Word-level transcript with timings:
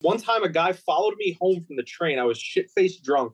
one 0.00 0.18
time 0.18 0.42
a 0.42 0.48
guy 0.48 0.72
followed 0.72 1.14
me 1.18 1.36
home 1.40 1.62
from 1.66 1.76
the 1.76 1.82
train. 1.82 2.18
I 2.18 2.24
was 2.24 2.38
shit 2.38 2.70
faced 2.74 3.02
drunk, 3.04 3.32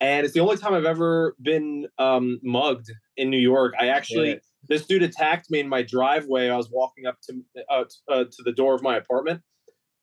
and 0.00 0.24
it's 0.24 0.34
the 0.34 0.40
only 0.40 0.56
time 0.56 0.74
I've 0.74 0.84
ever 0.84 1.36
been 1.40 1.86
um, 1.98 2.40
mugged 2.42 2.90
in 3.16 3.30
New 3.30 3.38
York. 3.38 3.74
I 3.78 3.88
actually 3.88 4.30
Yeah. 4.30 4.36
this 4.68 4.86
dude 4.86 5.02
attacked 5.02 5.50
me 5.50 5.60
in 5.60 5.68
my 5.68 5.82
driveway. 5.82 6.48
I 6.48 6.56
was 6.56 6.68
walking 6.70 7.06
up 7.06 7.18
to 7.28 7.42
uh, 7.70 7.84
t- 7.84 7.90
uh, 8.08 8.24
to 8.24 8.42
the 8.44 8.52
door 8.52 8.74
of 8.74 8.82
my 8.82 8.96
apartment, 8.96 9.42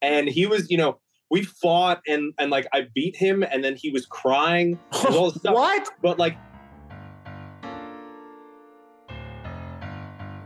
and 0.02 0.28
he 0.28 0.46
was, 0.46 0.70
you 0.70 0.78
know, 0.78 1.00
we 1.32 1.44
fought 1.44 2.02
and 2.08 2.34
and 2.38 2.52
like 2.52 2.68
I 2.74 2.88
beat 2.94 3.16
him, 3.16 3.44
and 3.44 3.64
then 3.64 3.76
he 3.76 3.90
was 3.90 4.06
crying. 4.06 4.80
all 5.10 5.32
this 5.32 5.36
stuff. 5.42 5.54
What? 5.56 5.90
But 6.02 6.20
like 6.20 6.38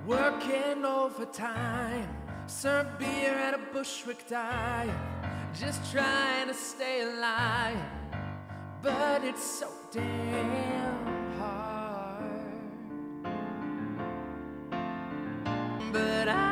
Working 0.07 0.83
overtime, 0.83 2.09
serve 2.47 2.87
beer 2.99 3.33
at 3.33 3.53
a 3.53 3.59
Bushwick 3.71 4.27
dive, 4.27 4.91
just 5.53 5.91
trying 5.91 6.47
to 6.47 6.53
stay 6.53 7.01
alive. 7.01 7.77
But 8.81 9.23
it's 9.23 9.43
so 9.43 9.67
damn 9.91 11.37
hard. 11.37 12.23
But 15.91 16.29
I 16.29 16.50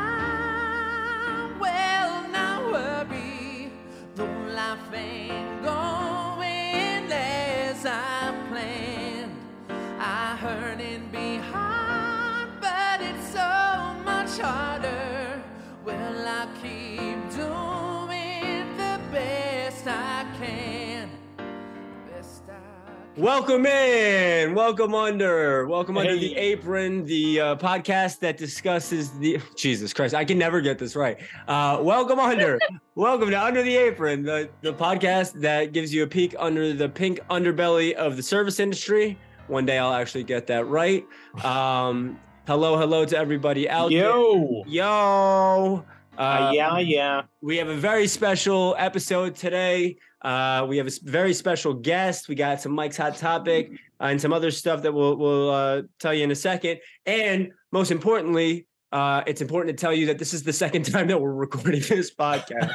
Welcome 23.19 23.65
in. 23.65 24.55
Welcome 24.55 24.95
under. 24.95 25.67
Welcome 25.67 25.97
under 25.97 26.15
the 26.15 26.37
apron, 26.37 27.03
the 27.03 27.41
uh, 27.41 27.55
podcast 27.57 28.19
that 28.19 28.37
discusses 28.37 29.11
the 29.19 29.41
Jesus 29.57 29.91
Christ. 29.91 30.15
I 30.15 30.23
can 30.23 30.37
never 30.37 30.61
get 30.61 30.79
this 30.79 30.95
right. 30.95 31.17
Uh, 31.45 31.79
welcome 31.81 32.17
under. 32.17 32.57
welcome 32.95 33.29
to 33.29 33.37
Under 33.37 33.61
the 33.61 33.75
Apron, 33.75 34.23
the, 34.23 34.49
the 34.61 34.71
podcast 34.71 35.33
that 35.41 35.73
gives 35.73 35.93
you 35.93 36.03
a 36.03 36.07
peek 36.07 36.33
under 36.39 36.71
the 36.71 36.87
pink 36.87 37.19
underbelly 37.29 37.91
of 37.91 38.15
the 38.15 38.23
service 38.23 38.57
industry. 38.57 39.17
One 39.47 39.65
day 39.65 39.77
I'll 39.77 39.93
actually 39.93 40.23
get 40.23 40.47
that 40.47 40.67
right. 40.67 41.05
Um, 41.43 42.17
hello, 42.47 42.77
hello 42.77 43.03
to 43.03 43.17
everybody 43.17 43.69
out 43.69 43.89
there. 43.89 44.11
yo, 44.11 44.63
Yo. 44.65 45.85
Uh, 46.19 46.51
yeah, 46.53 46.77
yeah. 46.79 47.21
We 47.41 47.57
have 47.57 47.69
a 47.69 47.75
very 47.75 48.07
special 48.07 48.75
episode 48.77 49.35
today. 49.35 49.97
Uh, 50.21 50.65
we 50.67 50.77
have 50.77 50.87
a 50.87 50.91
very 51.03 51.33
special 51.33 51.73
guest. 51.73 52.27
We 52.27 52.35
got 52.35 52.61
some 52.61 52.73
Mike's 52.73 52.97
Hot 52.97 53.15
Topic 53.15 53.71
uh, 54.01 54.05
and 54.05 54.19
some 54.19 54.33
other 54.33 54.51
stuff 54.51 54.81
that 54.81 54.93
we'll, 54.93 55.15
we'll 55.15 55.49
uh, 55.49 55.81
tell 55.97 56.13
you 56.13 56.25
in 56.25 56.31
a 56.31 56.35
second. 56.35 56.79
And 57.05 57.51
most 57.71 57.89
importantly, 57.89 58.67
uh, 58.91 59.23
it's 59.27 59.39
important 59.41 59.77
to 59.77 59.81
tell 59.81 59.93
you 59.93 60.07
that 60.07 60.17
this 60.17 60.33
is 60.33 60.43
the 60.43 60.51
second 60.51 60.83
time 60.91 61.07
that 61.07 61.21
we're 61.21 61.33
recording 61.33 61.81
this 61.87 62.13
podcast 62.13 62.73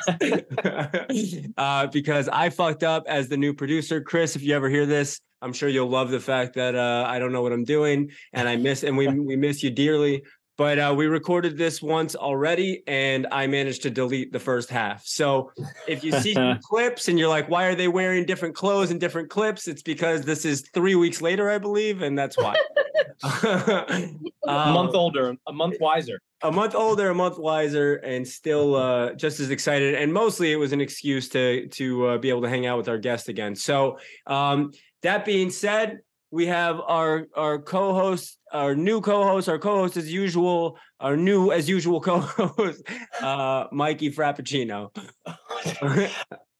uh, 1.59 1.87
because 1.89 2.29
I 2.29 2.49
fucked 2.49 2.83
up 2.83 3.05
as 3.09 3.29
the 3.29 3.37
new 3.37 3.53
producer. 3.53 4.01
Chris, 4.01 4.37
if 4.37 4.43
you 4.43 4.55
ever 4.55 4.71
hear 4.71 4.87
this, 4.87 5.21
I'm 5.43 5.53
sure 5.53 5.69
you'll 5.69 5.91
love 5.91 6.11
the 6.11 6.21
fact 6.21 6.55
that 6.55 6.75
uh, 6.75 7.05
I 7.07 7.19
don't 7.19 7.33
know 7.33 7.43
what 7.43 7.53
I'm 7.53 7.65
doing 7.65 8.11
and 8.33 8.49
I 8.49 8.57
miss 8.57 8.83
and 8.83 8.97
we 8.97 9.09
we 9.09 9.37
miss 9.37 9.63
you 9.63 9.71
dearly. 9.71 10.23
But 10.57 10.79
uh, 10.79 10.95
we 10.97 11.07
recorded 11.07 11.59
this 11.59 11.83
once 11.83 12.15
already, 12.15 12.83
and 12.87 13.27
I 13.33 13.47
managed 13.49 13.83
to 13.83 13.91
delete 13.91 14.33
the 14.33 14.39
first 14.39 14.71
half. 14.71 15.05
So 15.05 15.51
if 15.89 16.05
you 16.05 16.13
see 16.13 16.35
clips 16.63 17.09
and 17.09 17.19
you're 17.19 17.29
like, 17.29 17.49
"Why 17.49 17.65
are 17.65 17.75
they 17.75 17.89
wearing 17.89 18.25
different 18.25 18.55
clothes 18.55 18.91
and 18.93 19.01
different 19.01 19.31
clips?" 19.31 19.67
It's 19.67 19.83
because 19.83 20.23
this 20.23 20.45
is 20.45 20.63
three 20.73 20.95
weeks 20.95 21.21
later, 21.21 21.51
I 21.51 21.59
believe, 21.59 22.03
and 22.03 22.17
that's 22.17 22.37
why. 22.39 22.55
a 23.25 24.09
Um, 24.47 24.75
month 24.75 24.95
older, 24.95 25.35
a 25.47 25.53
month 25.53 25.77
wiser. 25.81 26.21
a 26.43 26.53
month 26.53 26.75
older, 26.75 27.11
a 27.11 27.15
month 27.15 27.39
wiser, 27.39 27.95
and 27.97 28.27
still 28.27 28.77
uh, 28.77 29.15
just 29.15 29.41
as 29.41 29.51
excited. 29.51 29.95
And 29.95 30.13
mostly, 30.13 30.53
it 30.53 30.57
was 30.57 30.73
an 30.73 30.81
excuse 30.81 31.29
to 31.31 31.67
to 31.69 32.07
uh, 32.09 32.19
be 32.19 32.29
able 32.29 32.43
to 32.43 32.49
hang 32.49 32.67
out 32.67 32.77
with 32.79 32.89
our 32.89 32.99
guest 32.99 33.29
again. 33.29 33.55
So, 33.57 33.99
um, 34.27 34.73
that 35.03 35.25
being 35.25 35.51
said, 35.51 36.01
we 36.35 36.47
have 36.47 36.81
our 36.81 37.29
our 37.37 37.61
co-host, 37.61 38.39
our 38.53 38.75
new 38.75 39.01
co-host, 39.01 39.49
our 39.49 39.59
co-host 39.59 39.97
as 39.97 40.13
usual, 40.13 40.77
our 40.99 41.17
new 41.17 41.53
as 41.53 41.69
usual 41.69 42.01
co-host, 42.01 42.83
uh, 43.23 43.67
Mikey 43.71 44.11
Frappuccino. 44.11 44.91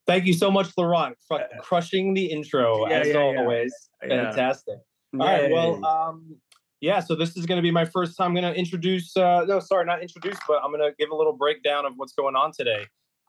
Thank 0.07 0.27
you 0.27 0.33
so 0.33 0.49
much, 0.49 0.69
Laurent, 0.79 1.17
for 1.27 1.43
crushing 1.61 2.15
the 2.15 2.27
intro 2.27 2.87
Yeah, 2.89 2.99
as 3.01 3.09
yeah, 3.09 3.19
always. 3.19 3.75
Yeah. 4.01 4.31
Fantastic. 4.31 4.77
All 5.15 5.27
right. 5.27 5.51
Well, 5.51 5.85
um, 5.85 6.37
yeah. 6.81 7.01
So 7.01 7.17
this 7.17 7.37
is 7.37 7.45
going 7.45 7.59
to 7.59 7.63
be 7.63 7.73
my 7.73 7.85
first 7.85 8.17
time. 8.17 8.29
I'm 8.29 8.35
going 8.35 8.55
to 8.55 8.57
introduce. 8.57 9.17
Uh, 9.17 9.45
no, 9.45 9.59
sorry, 9.59 9.87
not 9.87 10.03
introduce, 10.03 10.39
but 10.47 10.61
I'm 10.63 10.71
going 10.71 10.89
to 10.89 10.95
give 11.01 11.11
a 11.11 11.17
little 11.17 11.37
breakdown 11.37 11.85
of 11.85 11.95
what's 11.97 12.13
going 12.13 12.37
on 12.37 12.53
today. 12.57 12.87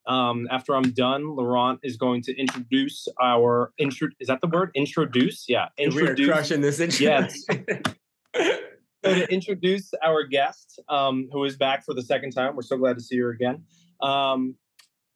Um, 0.07 0.47
after 0.51 0.75
I'm 0.75 0.91
done, 0.91 1.35
Laurent 1.35 1.79
is 1.83 1.97
going 1.97 2.21
to 2.23 2.35
introduce 2.39 3.07
our 3.21 3.71
intro. 3.77 4.09
Is 4.19 4.27
that 4.27 4.41
the 4.41 4.47
word? 4.47 4.71
Introduce? 4.75 5.45
Yeah. 5.47 5.67
we 5.77 5.85
are 5.85 5.87
Introduce. 5.89 6.27
crushing 6.29 6.61
this 6.61 6.79
intro. 6.79 7.05
Yes. 7.05 7.45
So 9.05 9.13
to 9.13 9.31
introduce 9.31 9.91
our 10.03 10.23
guest, 10.23 10.79
um, 10.89 11.29
who 11.31 11.43
is 11.43 11.57
back 11.57 11.85
for 11.85 11.93
the 11.93 12.01
second 12.01 12.31
time. 12.31 12.55
We're 12.55 12.63
so 12.63 12.75
glad 12.75 12.97
to 12.97 13.03
see 13.03 13.19
her 13.19 13.29
again. 13.29 13.63
Um, 14.01 14.55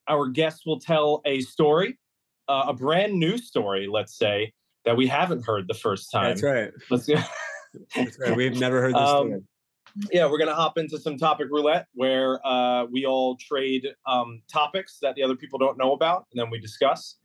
our 0.07 0.27
guest 0.27 0.61
will 0.67 0.79
tell 0.79 1.21
a 1.25 1.41
story, 1.41 1.97
uh, 2.47 2.65
a 2.67 2.73
brand 2.73 3.13
new 3.13 3.39
story, 3.39 3.87
let's 3.91 4.15
say, 4.15 4.53
that 4.85 4.95
we 4.95 5.07
haven't 5.07 5.43
heard 5.43 5.67
the 5.67 5.73
first 5.73 6.11
time. 6.11 6.25
That's 6.25 6.43
right. 6.43 6.71
Let's 6.91 7.07
go. 7.07 7.15
That's 7.95 8.19
right. 8.19 8.35
We've 8.35 8.59
never 8.59 8.79
heard 8.79 8.93
this. 8.93 9.01
Um, 9.01 9.27
story. 9.27 9.41
Yeah, 10.11 10.29
we're 10.29 10.37
gonna 10.37 10.55
hop 10.55 10.77
into 10.77 10.99
some 10.99 11.17
topic 11.17 11.47
roulette 11.49 11.87
where 11.93 12.45
uh, 12.45 12.85
we 12.85 13.05
all 13.05 13.37
trade 13.37 13.87
um, 14.07 14.41
topics 14.51 14.97
that 15.01 15.15
the 15.15 15.23
other 15.23 15.35
people 15.35 15.59
don't 15.59 15.77
know 15.77 15.93
about, 15.93 16.25
and 16.31 16.39
then 16.39 16.49
we 16.49 16.59
discuss. 16.59 17.17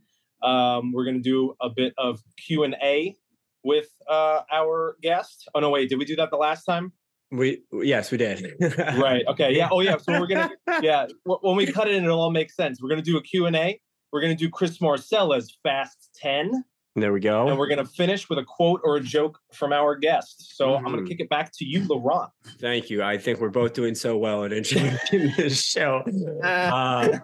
Um, 0.43 0.93
we're 0.93 1.05
gonna 1.05 1.21
do 1.21 1.55
a 1.61 1.71
bit 1.71 1.95
of 1.99 2.21
Q 2.47 2.65
and 2.65 2.77
A 2.83 3.15
with 3.63 3.89
uh, 4.09 4.43
our 4.53 4.97
guest. 5.03 5.49
Oh 5.55 5.61
no, 5.61 5.71
wait, 5.71 5.89
did 5.89 5.99
we 5.99 6.05
do 6.05 6.17
that 6.17 6.31
the 6.31 6.37
last 6.37 6.65
time? 6.65 6.93
We 7.31 7.63
yes, 7.73 8.11
we 8.11 8.19
did. 8.19 8.55
Right. 8.79 9.25
Okay. 9.27 9.57
Yeah. 9.57 9.69
Oh 9.73 9.81
yeah. 9.81 9.97
So 9.97 10.21
we're 10.21 10.27
gonna 10.27 10.51
yeah. 10.83 11.07
When 11.25 11.57
we 11.57 11.67
cut 11.67 11.89
it 11.89 11.95
in, 11.95 12.05
it'll 12.05 12.21
all 12.21 12.31
make 12.31 12.51
sense. 12.51 12.81
We're 12.81 12.91
gonna 12.91 13.03
do 13.03 13.17
a 13.17 13.23
Q 13.23 13.47
and 13.47 13.57
A. 13.57 13.81
We're 14.13 14.21
gonna 14.21 14.37
do 14.37 14.49
Chris 14.49 14.79
Marcella's 14.81 15.59
Fast 15.63 16.11
Ten, 16.15 16.65
There 16.97 17.13
we 17.13 17.19
go. 17.19 17.49
and 17.49 17.59
we're 17.59 17.67
gonna 17.67 17.85
finish 17.85 18.29
with 18.29 18.39
a 18.39 18.45
quote 18.45 18.81
or 18.85 18.97
a 18.97 19.01
joke 19.01 19.41
from 19.53 19.73
our 19.73 19.97
guest. 19.97 20.57
So 20.57 20.77
I'm 20.77 20.85
gonna 20.85 20.99
Mhm. 20.99 21.09
kick 21.09 21.21
it 21.21 21.29
back 21.29 21.51
to 21.59 21.65
you, 21.65 21.85
Laurent. 21.89 22.31
Thank 22.61 22.89
you. 22.89 23.03
I 23.03 23.19
think 23.19 23.41
we're 23.41 23.49
both 23.49 23.73
doing 23.73 23.97
so 23.97 24.17
well 24.17 24.45
at 24.45 24.53
introducing 24.53 25.33
this 25.37 25.61
show. 25.65 26.03
Uh, 26.43 27.19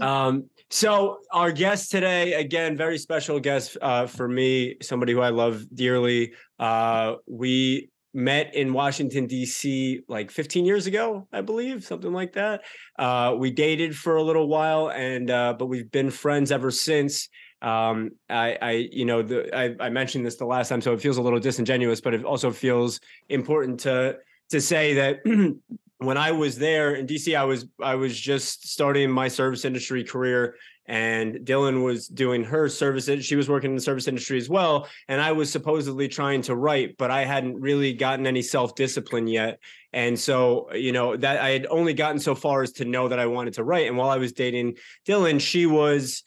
um, 0.00 0.48
so 0.70 1.18
our 1.32 1.50
guest 1.50 1.90
today, 1.90 2.34
again, 2.34 2.76
very 2.76 2.96
special 2.96 3.40
guest 3.40 3.76
uh, 3.82 4.06
for 4.06 4.28
me, 4.28 4.76
somebody 4.82 5.12
who 5.12 5.20
I 5.20 5.30
love 5.30 5.64
dearly. 5.74 6.32
Uh, 6.60 7.16
we 7.26 7.90
met 8.14 8.54
in 8.54 8.72
Washington 8.72 9.26
D.C. 9.26 10.02
like 10.06 10.30
15 10.30 10.64
years 10.64 10.86
ago, 10.86 11.26
I 11.32 11.40
believe, 11.40 11.82
something 11.82 12.12
like 12.12 12.34
that. 12.34 12.60
Uh, 12.98 13.34
we 13.36 13.50
dated 13.50 13.96
for 13.96 14.14
a 14.16 14.22
little 14.22 14.46
while, 14.46 14.90
and 14.90 15.28
uh, 15.30 15.54
but 15.58 15.66
we've 15.66 15.90
been 15.90 16.10
friends 16.10 16.52
ever 16.52 16.70
since. 16.70 17.28
Um, 17.62 18.10
I, 18.28 18.58
I, 18.60 18.70
you 18.92 19.04
know, 19.04 19.22
the, 19.22 19.56
I, 19.56 19.86
I 19.86 19.88
mentioned 19.88 20.26
this 20.26 20.36
the 20.36 20.44
last 20.44 20.68
time, 20.68 20.80
so 20.80 20.92
it 20.92 21.00
feels 21.00 21.16
a 21.16 21.22
little 21.22 21.38
disingenuous, 21.38 22.00
but 22.00 22.12
it 22.12 22.24
also 22.24 22.50
feels 22.50 23.00
important 23.28 23.80
to 23.80 24.18
to 24.50 24.60
say 24.60 24.94
that 24.94 25.20
when 25.98 26.18
I 26.18 26.32
was 26.32 26.58
there 26.58 26.94
in 26.94 27.06
DC, 27.06 27.36
I 27.36 27.44
was 27.44 27.66
I 27.80 27.94
was 27.94 28.18
just 28.18 28.68
starting 28.68 29.10
my 29.10 29.28
service 29.28 29.64
industry 29.64 30.02
career, 30.02 30.56
and 30.86 31.36
Dylan 31.36 31.84
was 31.84 32.08
doing 32.08 32.42
her 32.44 32.68
service. 32.68 33.08
She 33.24 33.36
was 33.36 33.48
working 33.48 33.70
in 33.70 33.76
the 33.76 33.82
service 33.82 34.08
industry 34.08 34.38
as 34.38 34.48
well, 34.48 34.88
and 35.08 35.20
I 35.20 35.30
was 35.30 35.50
supposedly 35.50 36.08
trying 36.08 36.42
to 36.42 36.56
write, 36.56 36.96
but 36.98 37.12
I 37.12 37.24
hadn't 37.24 37.60
really 37.60 37.92
gotten 37.92 38.26
any 38.26 38.42
self 38.42 38.74
discipline 38.74 39.28
yet. 39.28 39.60
And 39.92 40.18
so, 40.18 40.72
you 40.74 40.90
know, 40.92 41.16
that 41.16 41.38
I 41.40 41.50
had 41.50 41.66
only 41.70 41.94
gotten 41.94 42.18
so 42.18 42.34
far 42.34 42.62
as 42.62 42.72
to 42.72 42.84
know 42.84 43.08
that 43.08 43.18
I 43.18 43.26
wanted 43.26 43.54
to 43.54 43.64
write. 43.64 43.86
And 43.86 43.96
while 43.96 44.08
I 44.08 44.16
was 44.16 44.32
dating 44.32 44.78
Dylan, 45.06 45.40
she 45.40 45.66
was 45.66 46.24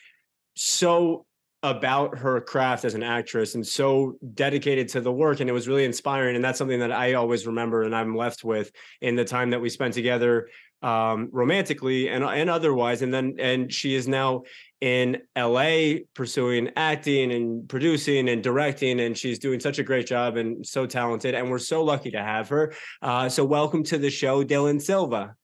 so 0.55 1.25
about 1.63 2.19
her 2.19 2.39
craft 2.41 2.85
as 2.85 2.93
an 2.93 3.01
actress 3.01 3.55
and 3.55 3.65
so 3.65 4.15
dedicated 4.35 4.87
to 4.87 5.01
the 5.01 5.11
work 5.11 5.39
and 5.39 5.49
it 5.49 5.53
was 5.53 5.67
really 5.67 5.83
inspiring 5.83 6.35
and 6.35 6.45
that's 6.45 6.59
something 6.59 6.79
that 6.79 6.91
I 6.91 7.13
always 7.13 7.47
remember 7.47 7.81
and 7.81 7.95
I'm 7.95 8.15
left 8.15 8.43
with 8.43 8.71
in 9.01 9.15
the 9.15 9.25
time 9.25 9.49
that 9.49 9.61
we 9.61 9.69
spent 9.69 9.93
together 9.93 10.47
um 10.83 11.29
romantically 11.31 12.09
and 12.09 12.23
and 12.23 12.49
otherwise 12.49 13.01
and 13.01 13.11
then 13.11 13.37
and 13.39 13.73
she 13.73 13.95
is 13.95 14.07
now 14.07 14.43
in 14.79 15.17
LA 15.35 15.95
pursuing 16.13 16.69
acting 16.75 17.31
and 17.31 17.67
producing 17.67 18.29
and 18.29 18.43
directing 18.43 18.99
and 18.99 19.17
she's 19.17 19.39
doing 19.39 19.59
such 19.59 19.79
a 19.79 19.83
great 19.83 20.05
job 20.05 20.37
and 20.37 20.63
so 20.63 20.85
talented 20.85 21.33
and 21.33 21.49
we're 21.49 21.57
so 21.57 21.83
lucky 21.83 22.11
to 22.11 22.21
have 22.21 22.49
her. 22.49 22.73
Uh 23.01 23.27
so 23.27 23.43
welcome 23.43 23.83
to 23.83 23.97
the 23.97 24.11
show 24.11 24.43
Dylan 24.43 24.79
Silver 24.79 25.35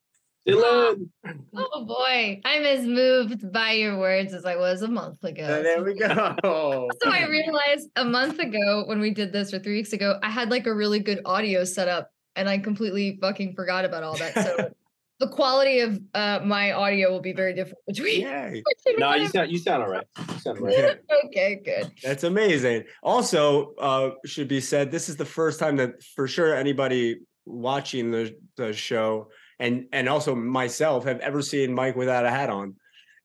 Dylan. 0.47 1.09
Oh 1.53 1.85
boy, 1.85 2.39
I'm 2.45 2.63
as 2.63 2.85
moved 2.85 3.51
by 3.51 3.73
your 3.73 3.99
words 3.99 4.33
as 4.33 4.45
I 4.45 4.55
was 4.55 4.81
a 4.81 4.87
month 4.87 5.23
ago. 5.23 5.43
Uh, 5.43 5.61
there 5.61 5.83
we 5.83 5.93
go. 5.93 6.35
So 6.43 7.09
I 7.11 7.27
realized 7.27 7.89
a 7.95 8.05
month 8.05 8.39
ago 8.39 8.83
when 8.85 8.99
we 8.99 9.11
did 9.11 9.33
this, 9.33 9.53
or 9.53 9.59
three 9.59 9.75
weeks 9.75 9.93
ago, 9.93 10.17
I 10.23 10.29
had 10.29 10.49
like 10.49 10.65
a 10.65 10.73
really 10.73 10.99
good 10.99 11.21
audio 11.25 11.63
setup, 11.65 12.09
and 12.35 12.49
I 12.49 12.57
completely 12.57 13.17
fucking 13.21 13.53
forgot 13.53 13.85
about 13.85 14.03
all 14.03 14.15
that. 14.17 14.33
So 14.33 14.71
the 15.19 15.27
quality 15.27 15.81
of 15.81 15.99
uh, 16.13 16.39
my 16.43 16.71
audio 16.71 17.11
will 17.11 17.21
be 17.21 17.33
very 17.33 17.53
different 17.53 17.79
between. 17.85 18.21
Yay. 18.21 18.63
between 18.83 18.99
No, 18.99 19.13
you 19.13 19.27
sound 19.27 19.51
you 19.51 19.59
sound 19.59 19.83
all 19.83 19.89
right. 19.89 20.07
You 20.17 20.39
sound 20.39 20.59
all 20.59 20.65
right. 20.65 20.99
Okay, 21.25 21.59
good. 21.63 21.91
That's 22.01 22.23
amazing. 22.23 22.85
Also, 23.03 23.73
uh, 23.75 24.11
should 24.25 24.47
be 24.47 24.61
said, 24.61 24.89
this 24.89 25.09
is 25.09 25.17
the 25.17 25.25
first 25.25 25.59
time 25.59 25.75
that 25.77 26.01
for 26.15 26.27
sure 26.27 26.55
anybody 26.55 27.19
watching 27.45 28.11
the, 28.11 28.35
the 28.55 28.73
show 28.73 29.29
and 29.61 29.85
and 29.93 30.09
also 30.09 30.35
myself 30.35 31.05
have 31.05 31.19
ever 31.19 31.41
seen 31.41 31.73
Mike 31.73 31.95
without 31.95 32.25
a 32.25 32.29
hat 32.29 32.49
on. 32.49 32.75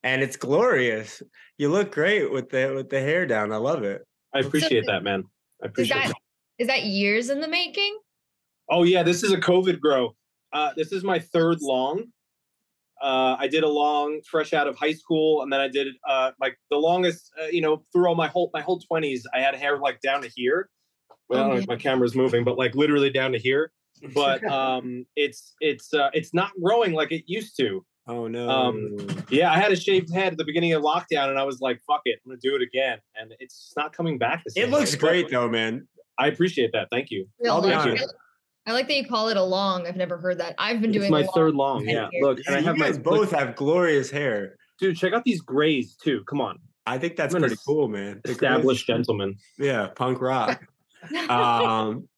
And 0.05 0.23
it's 0.23 0.37
glorious. 0.37 1.23
You 1.59 1.71
look 1.71 1.91
great 1.91 2.31
with 2.31 2.51
the 2.51 2.73
with 2.75 2.91
the 2.91 3.01
hair 3.01 3.27
down. 3.27 3.53
I 3.53 3.57
love 3.57 3.83
it. 3.83 4.03
I 4.35 4.41
appreciate 4.41 4.85
that, 4.87 5.03
man. 5.03 5.25
I 5.63 5.67
Is 5.67 5.71
appreciate 5.71 5.97
that 5.97 6.09
that. 6.09 6.17
is 6.59 6.67
that 6.69 6.85
years 6.85 7.31
in 7.31 7.41
the 7.41 7.49
making? 7.49 7.99
Oh 8.71 8.85
yeah, 8.85 9.03
this 9.03 9.23
is 9.25 9.33
a 9.33 9.39
COVID 9.39 9.81
grow. 9.81 10.15
Uh, 10.53 10.71
this 10.77 10.93
is 10.93 11.03
my 11.03 11.19
third 11.19 11.59
long. 11.63 12.05
Uh, 13.03 13.37
I 13.39 13.49
did 13.49 13.65
a 13.65 13.69
long 13.69 14.21
fresh 14.31 14.53
out 14.53 14.69
of 14.69 14.77
high 14.77 14.93
school, 14.93 15.43
and 15.43 15.53
then 15.53 15.61
I 15.61 15.69
did 15.69 15.89
uh, 16.09 16.33
like 16.39 16.59
the 16.71 16.77
longest. 16.77 17.33
Uh, 17.43 17.47
you 17.47 17.63
know, 17.63 17.83
through 17.93 18.09
all 18.09 18.15
my 18.15 18.29
whole 18.29 18.51
my 18.53 18.61
whole 18.61 18.79
twenties, 18.79 19.27
I 19.35 19.41
had 19.41 19.55
hair 19.55 19.79
like 19.79 20.01
down 20.03 20.21
to 20.23 20.31
here. 20.35 20.69
Well, 21.29 21.41
I 21.41 21.43
don't 21.43 21.55
know 21.55 21.61
if 21.63 21.67
my 21.67 21.77
camera's 21.77 22.15
moving, 22.15 22.45
but 22.45 22.59
like 22.59 22.75
literally 22.75 23.11
down 23.11 23.33
to 23.33 23.39
here. 23.39 23.73
But 24.15 24.45
um, 24.51 25.05
it's 25.17 25.55
it's 25.61 25.93
uh, 25.95 26.11
it's 26.13 26.33
not 26.35 26.51
growing 26.63 26.93
like 26.93 27.13
it 27.13 27.25
used 27.27 27.57
to. 27.59 27.85
oh 28.09 28.29
no. 28.29 28.49
Um, 28.49 28.97
Yeah, 29.31 29.51
I 29.53 29.59
had 29.59 29.73
a 29.73 29.77
shaved 29.77 30.13
head 30.15 30.33
at 30.33 30.39
the 30.39 30.45
beginning 30.45 30.73
of 30.75 30.83
lockdown, 30.83 31.29
and 31.29 31.39
I 31.39 31.45
was 31.45 31.61
like, 31.61 31.81
"Fuck 31.87 32.03
it, 32.05 32.21
I'm 32.25 32.31
gonna 32.31 32.41
do 32.43 32.55
it 32.57 32.63
again," 32.63 32.99
and 33.21 33.35
it's 33.41 33.73
not 33.77 33.93
coming 33.93 34.19
back. 34.19 34.43
The 34.45 34.51
it 34.51 34.65
same 34.65 34.71
looks 34.71 34.93
way, 34.93 34.99
but 35.01 35.07
great 35.09 35.31
though, 35.31 35.49
man. 35.49 35.87
I 36.19 36.29
appreciate 36.29 36.71
that. 36.73 36.89
Thank 36.91 37.11
you. 37.11 37.27
I'll 37.49 37.61
be 37.61 37.69
like- 37.69 37.79
honest. 37.87 38.15
I 38.69 38.73
like 38.73 38.89
that 38.89 38.97
you 38.97 39.07
call 39.07 39.29
it 39.29 39.37
a 39.37 39.43
long. 39.45 39.87
I've 39.87 39.95
never 39.95 40.19
heard 40.19 40.39
that. 40.39 40.57
I've 40.59 40.81
been 40.81 40.91
It's 40.91 40.99
doing 40.99 41.13
my 41.13 41.21
long 41.21 41.31
third 41.37 41.55
long. 41.55 41.85
Yeah, 41.89 42.09
years. 42.11 42.23
look, 42.25 42.39
and 42.49 42.57
I 42.57 42.59
you 42.59 42.65
have 42.65 42.77
my 42.77 42.87
guys 42.87 42.99
both 42.99 43.31
have 43.31 43.55
glorious 43.55 44.11
hair. 44.11 44.57
dude. 44.81 44.97
Check 44.97 45.13
out 45.13 45.23
these 45.25 45.41
grays 45.41 45.95
too. 45.95 46.25
Come 46.29 46.41
on, 46.41 46.59
I 46.85 46.99
think 46.99 47.15
that's 47.17 47.33
I'm 47.35 47.43
pretty 47.43 47.57
cool, 47.65 47.87
man. 47.87 48.21
The 48.25 48.33
established 48.33 48.87
gentleman. 48.89 49.37
Yeah, 49.57 49.87
punk 49.95 50.21
rock. 50.21 50.67
Um 51.29 52.09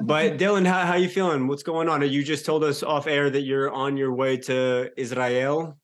but 0.00 0.36
dylan 0.38 0.66
how, 0.66 0.84
how 0.86 0.94
you 0.94 1.08
feeling 1.08 1.46
what's 1.46 1.62
going 1.62 1.88
on 1.88 2.02
you 2.08 2.22
just 2.22 2.44
told 2.46 2.62
us 2.64 2.82
off 2.82 3.06
air 3.06 3.30
that 3.30 3.42
you're 3.42 3.70
on 3.70 3.96
your 3.96 4.12
way 4.14 4.36
to 4.36 4.90
israel 4.96 5.76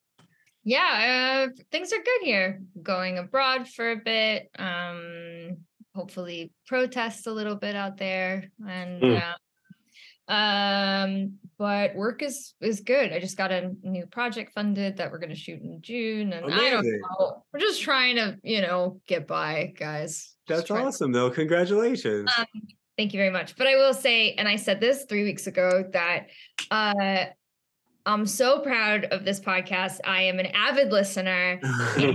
yeah, 0.62 1.48
uh, 1.48 1.52
things 1.72 1.90
are 1.90 2.02
good 2.02 2.20
here. 2.22 2.60
Going 2.82 3.16
abroad 3.16 3.66
for 3.66 3.92
a 3.92 3.96
bit. 3.96 4.50
Um, 4.58 5.56
hopefully 5.94 6.52
protest 6.66 7.26
a 7.26 7.32
little 7.32 7.56
bit 7.56 7.74
out 7.74 7.96
there, 7.96 8.50
and 8.68 9.02
Mm. 9.02 9.22
uh, 9.22 9.34
um, 10.30 11.34
but 11.58 11.94
work 11.94 12.22
is 12.22 12.54
is 12.60 12.80
good. 12.80 13.12
I 13.12 13.18
just 13.18 13.36
got 13.36 13.50
a 13.50 13.72
new 13.82 14.06
project 14.06 14.52
funded 14.54 14.96
that 14.96 15.10
we're 15.10 15.18
gonna 15.18 15.34
shoot 15.34 15.60
in 15.60 15.82
June, 15.82 16.32
and 16.32 16.54
I 16.54 16.70
don't 16.70 16.86
know. 16.86 17.44
We're 17.52 17.60
just 17.60 17.82
trying 17.82 18.16
to, 18.16 18.38
you 18.42 18.62
know, 18.62 19.00
get 19.06 19.26
by, 19.26 19.74
guys. 19.76 20.36
Just 20.48 20.68
that's 20.68 20.70
awesome 20.70 21.12
though 21.12 21.30
congratulations 21.30 22.30
Um, 22.38 22.46
Thank 22.96 23.14
you 23.14 23.18
very 23.18 23.30
much. 23.30 23.56
But 23.56 23.66
I 23.66 23.76
will 23.76 23.94
say, 23.94 24.32
and 24.34 24.46
I 24.46 24.56
said 24.56 24.78
this 24.78 25.06
three 25.08 25.24
weeks 25.24 25.46
ago, 25.46 25.88
that 25.92 26.26
uh, 26.70 27.24
I'm 28.04 28.26
so 28.26 28.60
proud 28.60 29.06
of 29.06 29.24
this 29.24 29.40
podcast. 29.40 30.00
I 30.04 30.22
am 30.22 30.38
an 30.38 30.46
avid 30.46 30.92
listener. 30.92 31.60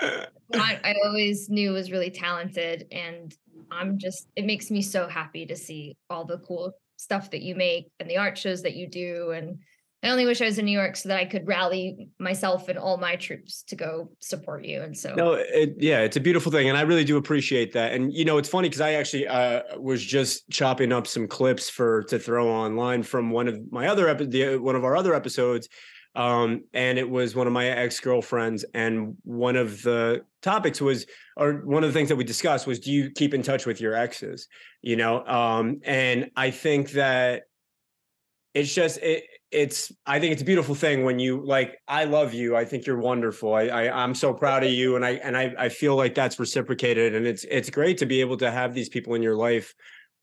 And 0.00 0.62
I, 0.62 0.78
I 0.84 0.94
always 1.06 1.48
knew 1.48 1.72
was 1.72 1.90
really 1.90 2.10
talented. 2.10 2.86
And 2.92 3.34
I'm 3.70 3.98
just, 3.98 4.28
it 4.36 4.44
makes 4.44 4.70
me 4.70 4.82
so 4.82 5.08
happy 5.08 5.46
to 5.46 5.56
see 5.56 5.96
all 6.10 6.24
the 6.24 6.38
cool 6.38 6.74
stuff 6.96 7.30
that 7.30 7.42
you 7.42 7.54
make 7.54 7.90
and 8.00 8.08
the 8.08 8.18
art 8.18 8.38
shows 8.38 8.62
that 8.62 8.74
you 8.74 8.88
do. 8.88 9.32
And 9.32 9.58
I 10.02 10.10
only 10.10 10.26
wish 10.26 10.42
I 10.42 10.44
was 10.44 10.58
in 10.58 10.66
New 10.66 10.78
York 10.78 10.96
so 10.96 11.08
that 11.08 11.18
I 11.18 11.24
could 11.24 11.46
rally 11.46 12.10
myself 12.18 12.68
and 12.68 12.78
all 12.78 12.98
my 12.98 13.16
troops 13.16 13.62
to 13.68 13.76
go 13.76 14.10
support 14.20 14.66
you. 14.66 14.82
And 14.82 14.96
so, 14.96 15.14
No, 15.14 15.32
it, 15.32 15.76
yeah, 15.78 16.00
it's 16.00 16.18
a 16.18 16.20
beautiful 16.20 16.52
thing, 16.52 16.68
and 16.68 16.76
I 16.76 16.82
really 16.82 17.04
do 17.04 17.16
appreciate 17.16 17.72
that. 17.72 17.92
And 17.92 18.12
you 18.12 18.26
know, 18.26 18.36
it's 18.36 18.48
funny 18.48 18.68
because 18.68 18.82
I 18.82 18.92
actually 18.92 19.26
uh, 19.26 19.78
was 19.78 20.04
just 20.04 20.50
chopping 20.50 20.92
up 20.92 21.06
some 21.06 21.26
clips 21.26 21.70
for 21.70 22.02
to 22.04 22.18
throw 22.18 22.50
online 22.50 23.02
from 23.02 23.30
one 23.30 23.48
of 23.48 23.58
my 23.72 23.88
other 23.88 24.08
epi- 24.08 24.26
the, 24.26 24.56
one 24.58 24.76
of 24.76 24.84
our 24.84 24.94
other 24.94 25.14
episodes, 25.14 25.70
um, 26.14 26.64
and 26.72 26.98
it 26.98 27.08
was 27.08 27.34
one 27.34 27.46
of 27.46 27.52
my 27.52 27.66
ex 27.66 28.00
girlfriends, 28.00 28.64
and 28.74 29.16
one 29.24 29.56
of 29.56 29.82
the 29.82 30.24
topics 30.42 30.80
was, 30.80 31.06
or 31.36 31.54
one 31.64 31.84
of 31.84 31.90
the 31.90 31.94
things 31.94 32.08
that 32.08 32.16
we 32.16 32.24
discussed 32.24 32.66
was, 32.66 32.78
do 32.78 32.92
you 32.92 33.10
keep 33.10 33.34
in 33.34 33.42
touch 33.42 33.66
with 33.66 33.80
your 33.80 33.94
exes? 33.94 34.48
You 34.82 34.96
know, 34.96 35.24
um, 35.26 35.80
and 35.84 36.30
I 36.36 36.50
think 36.50 36.92
that 36.92 37.44
it's 38.54 38.72
just 38.72 38.98
it 38.98 39.24
it's 39.50 39.92
i 40.04 40.18
think 40.18 40.32
it's 40.32 40.42
a 40.42 40.44
beautiful 40.44 40.74
thing 40.74 41.04
when 41.04 41.18
you 41.18 41.44
like 41.44 41.78
i 41.86 42.04
love 42.04 42.34
you 42.34 42.56
i 42.56 42.64
think 42.64 42.86
you're 42.86 42.98
wonderful 42.98 43.54
i, 43.54 43.62
I 43.66 44.02
i'm 44.02 44.14
so 44.14 44.32
proud 44.32 44.64
of 44.64 44.70
you 44.70 44.96
and 44.96 45.04
i 45.04 45.10
and 45.12 45.36
I, 45.36 45.54
I 45.58 45.68
feel 45.68 45.96
like 45.96 46.14
that's 46.14 46.38
reciprocated 46.38 47.14
and 47.14 47.26
it's 47.26 47.44
it's 47.44 47.70
great 47.70 47.98
to 47.98 48.06
be 48.06 48.20
able 48.20 48.36
to 48.38 48.50
have 48.50 48.74
these 48.74 48.88
people 48.88 49.14
in 49.14 49.22
your 49.22 49.36
life 49.36 49.74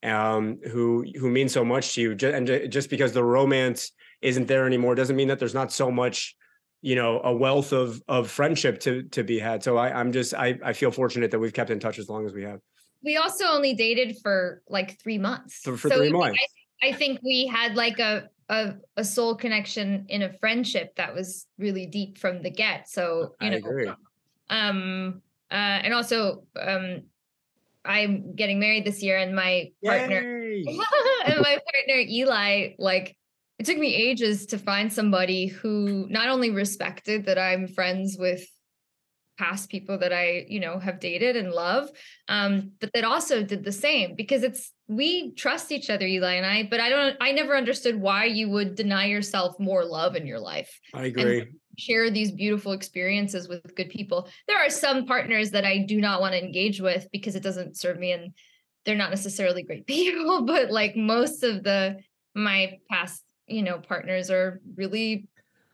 um 0.03 0.59
who 0.69 1.05
who 1.19 1.29
mean 1.29 1.47
so 1.47 1.63
much 1.63 1.93
to 1.95 2.01
you 2.01 2.17
and 2.29 2.71
just 2.71 2.89
because 2.89 3.13
the 3.13 3.23
romance 3.23 3.91
isn't 4.21 4.47
there 4.47 4.65
anymore 4.65 4.95
doesn't 4.95 5.15
mean 5.15 5.27
that 5.27 5.39
there's 5.39 5.53
not 5.53 5.71
so 5.71 5.91
much 5.91 6.35
you 6.81 6.95
know 6.95 7.21
a 7.23 7.33
wealth 7.33 7.73
of 7.73 8.01
of 8.07 8.29
friendship 8.29 8.79
to 8.81 9.03
to 9.03 9.23
be 9.23 9.39
had. 9.39 9.63
So 9.63 9.77
i 9.77 9.91
i'm 9.97 10.11
just 10.11 10.33
i 10.33 10.57
i 10.63 10.73
feel 10.73 10.91
fortunate 10.91 11.31
that 11.31 11.39
we've 11.39 11.53
kept 11.53 11.69
in 11.69 11.79
touch 11.79 11.99
as 11.99 12.09
long 12.09 12.25
as 12.25 12.33
we 12.33 12.43
have. 12.43 12.59
We 13.03 13.17
also 13.17 13.45
only 13.45 13.73
dated 13.73 14.17
for 14.21 14.61
like 14.67 14.99
three 15.01 15.17
months. 15.17 15.61
for, 15.63 15.75
for 15.75 15.89
So 15.89 15.97
three 15.97 16.11
months. 16.11 16.39
I, 16.83 16.89
I 16.89 16.93
think 16.93 17.19
we 17.23 17.47
had 17.47 17.75
like 17.75 17.99
a, 17.99 18.29
a 18.49 18.73
a 18.97 19.03
soul 19.03 19.35
connection 19.35 20.05
in 20.09 20.23
a 20.23 20.33
friendship 20.39 20.95
that 20.95 21.13
was 21.13 21.45
really 21.57 21.85
deep 21.85 22.17
from 22.17 22.41
the 22.41 22.51
get. 22.51 22.89
So 22.89 23.35
you 23.41 23.47
i 23.47 23.49
know, 23.49 23.57
agree. 23.57 23.91
um, 24.49 25.21
uh, 25.51 25.81
and 25.83 25.93
also 25.93 26.43
um, 26.59 27.03
I'm 27.85 28.35
getting 28.35 28.59
married 28.59 28.85
this 28.85 29.01
year, 29.03 29.17
and 29.17 29.35
my 29.35 29.71
partner 29.83 30.19
and 30.21 31.41
my 31.41 31.59
partner 31.73 31.95
Eli, 32.07 32.69
like 32.77 33.15
it 33.61 33.65
took 33.67 33.77
me 33.77 33.93
ages 33.93 34.47
to 34.47 34.57
find 34.57 34.91
somebody 34.91 35.45
who 35.45 36.07
not 36.09 36.29
only 36.29 36.49
respected 36.49 37.27
that 37.27 37.37
I'm 37.37 37.67
friends 37.67 38.17
with 38.17 38.43
past 39.37 39.69
people 39.69 39.99
that 39.99 40.11
I, 40.11 40.47
you 40.49 40.59
know, 40.59 40.79
have 40.79 40.99
dated 40.99 41.35
and 41.35 41.51
love, 41.51 41.87
um, 42.27 42.71
but 42.79 42.89
that 42.95 43.03
also 43.03 43.43
did 43.43 43.63
the 43.63 43.71
same 43.71 44.15
because 44.15 44.41
it's 44.41 44.73
we 44.87 45.35
trust 45.35 45.71
each 45.71 45.91
other, 45.91 46.07
Eli 46.07 46.33
and 46.33 46.45
I, 46.45 46.67
but 46.71 46.79
I 46.79 46.89
don't 46.89 47.15
I 47.21 47.33
never 47.33 47.55
understood 47.55 48.01
why 48.01 48.25
you 48.25 48.49
would 48.49 48.73
deny 48.73 49.05
yourself 49.05 49.59
more 49.59 49.85
love 49.85 50.15
in 50.15 50.25
your 50.25 50.39
life 50.39 50.79
i 50.95 51.05
agree 51.05 51.45
share 51.77 52.09
these 52.09 52.31
beautiful 52.31 52.73
experiences 52.73 53.47
with 53.47 53.75
good 53.75 53.89
people. 53.89 54.27
There 54.47 54.57
are 54.57 54.69
some 54.69 55.05
partners 55.05 55.51
that 55.51 55.65
I 55.65 55.85
do 55.87 56.01
not 56.01 56.19
want 56.19 56.33
to 56.33 56.43
engage 56.43 56.81
with 56.81 57.07
because 57.13 57.35
it 57.35 57.43
doesn't 57.43 57.77
serve 57.77 57.97
me 57.97 58.11
and 58.11 58.33
they're 58.85 58.95
not 58.95 59.09
necessarily 59.09 59.63
great 59.63 59.87
people, 59.95 60.45
but 60.45 60.71
like 60.71 60.95
most 60.95 61.43
of 61.43 61.63
the 61.63 61.97
my 62.35 62.77
past, 62.89 63.23
you 63.51 63.63
know, 63.63 63.77
partners 63.79 64.29
are 64.31 64.59
really 64.75 65.27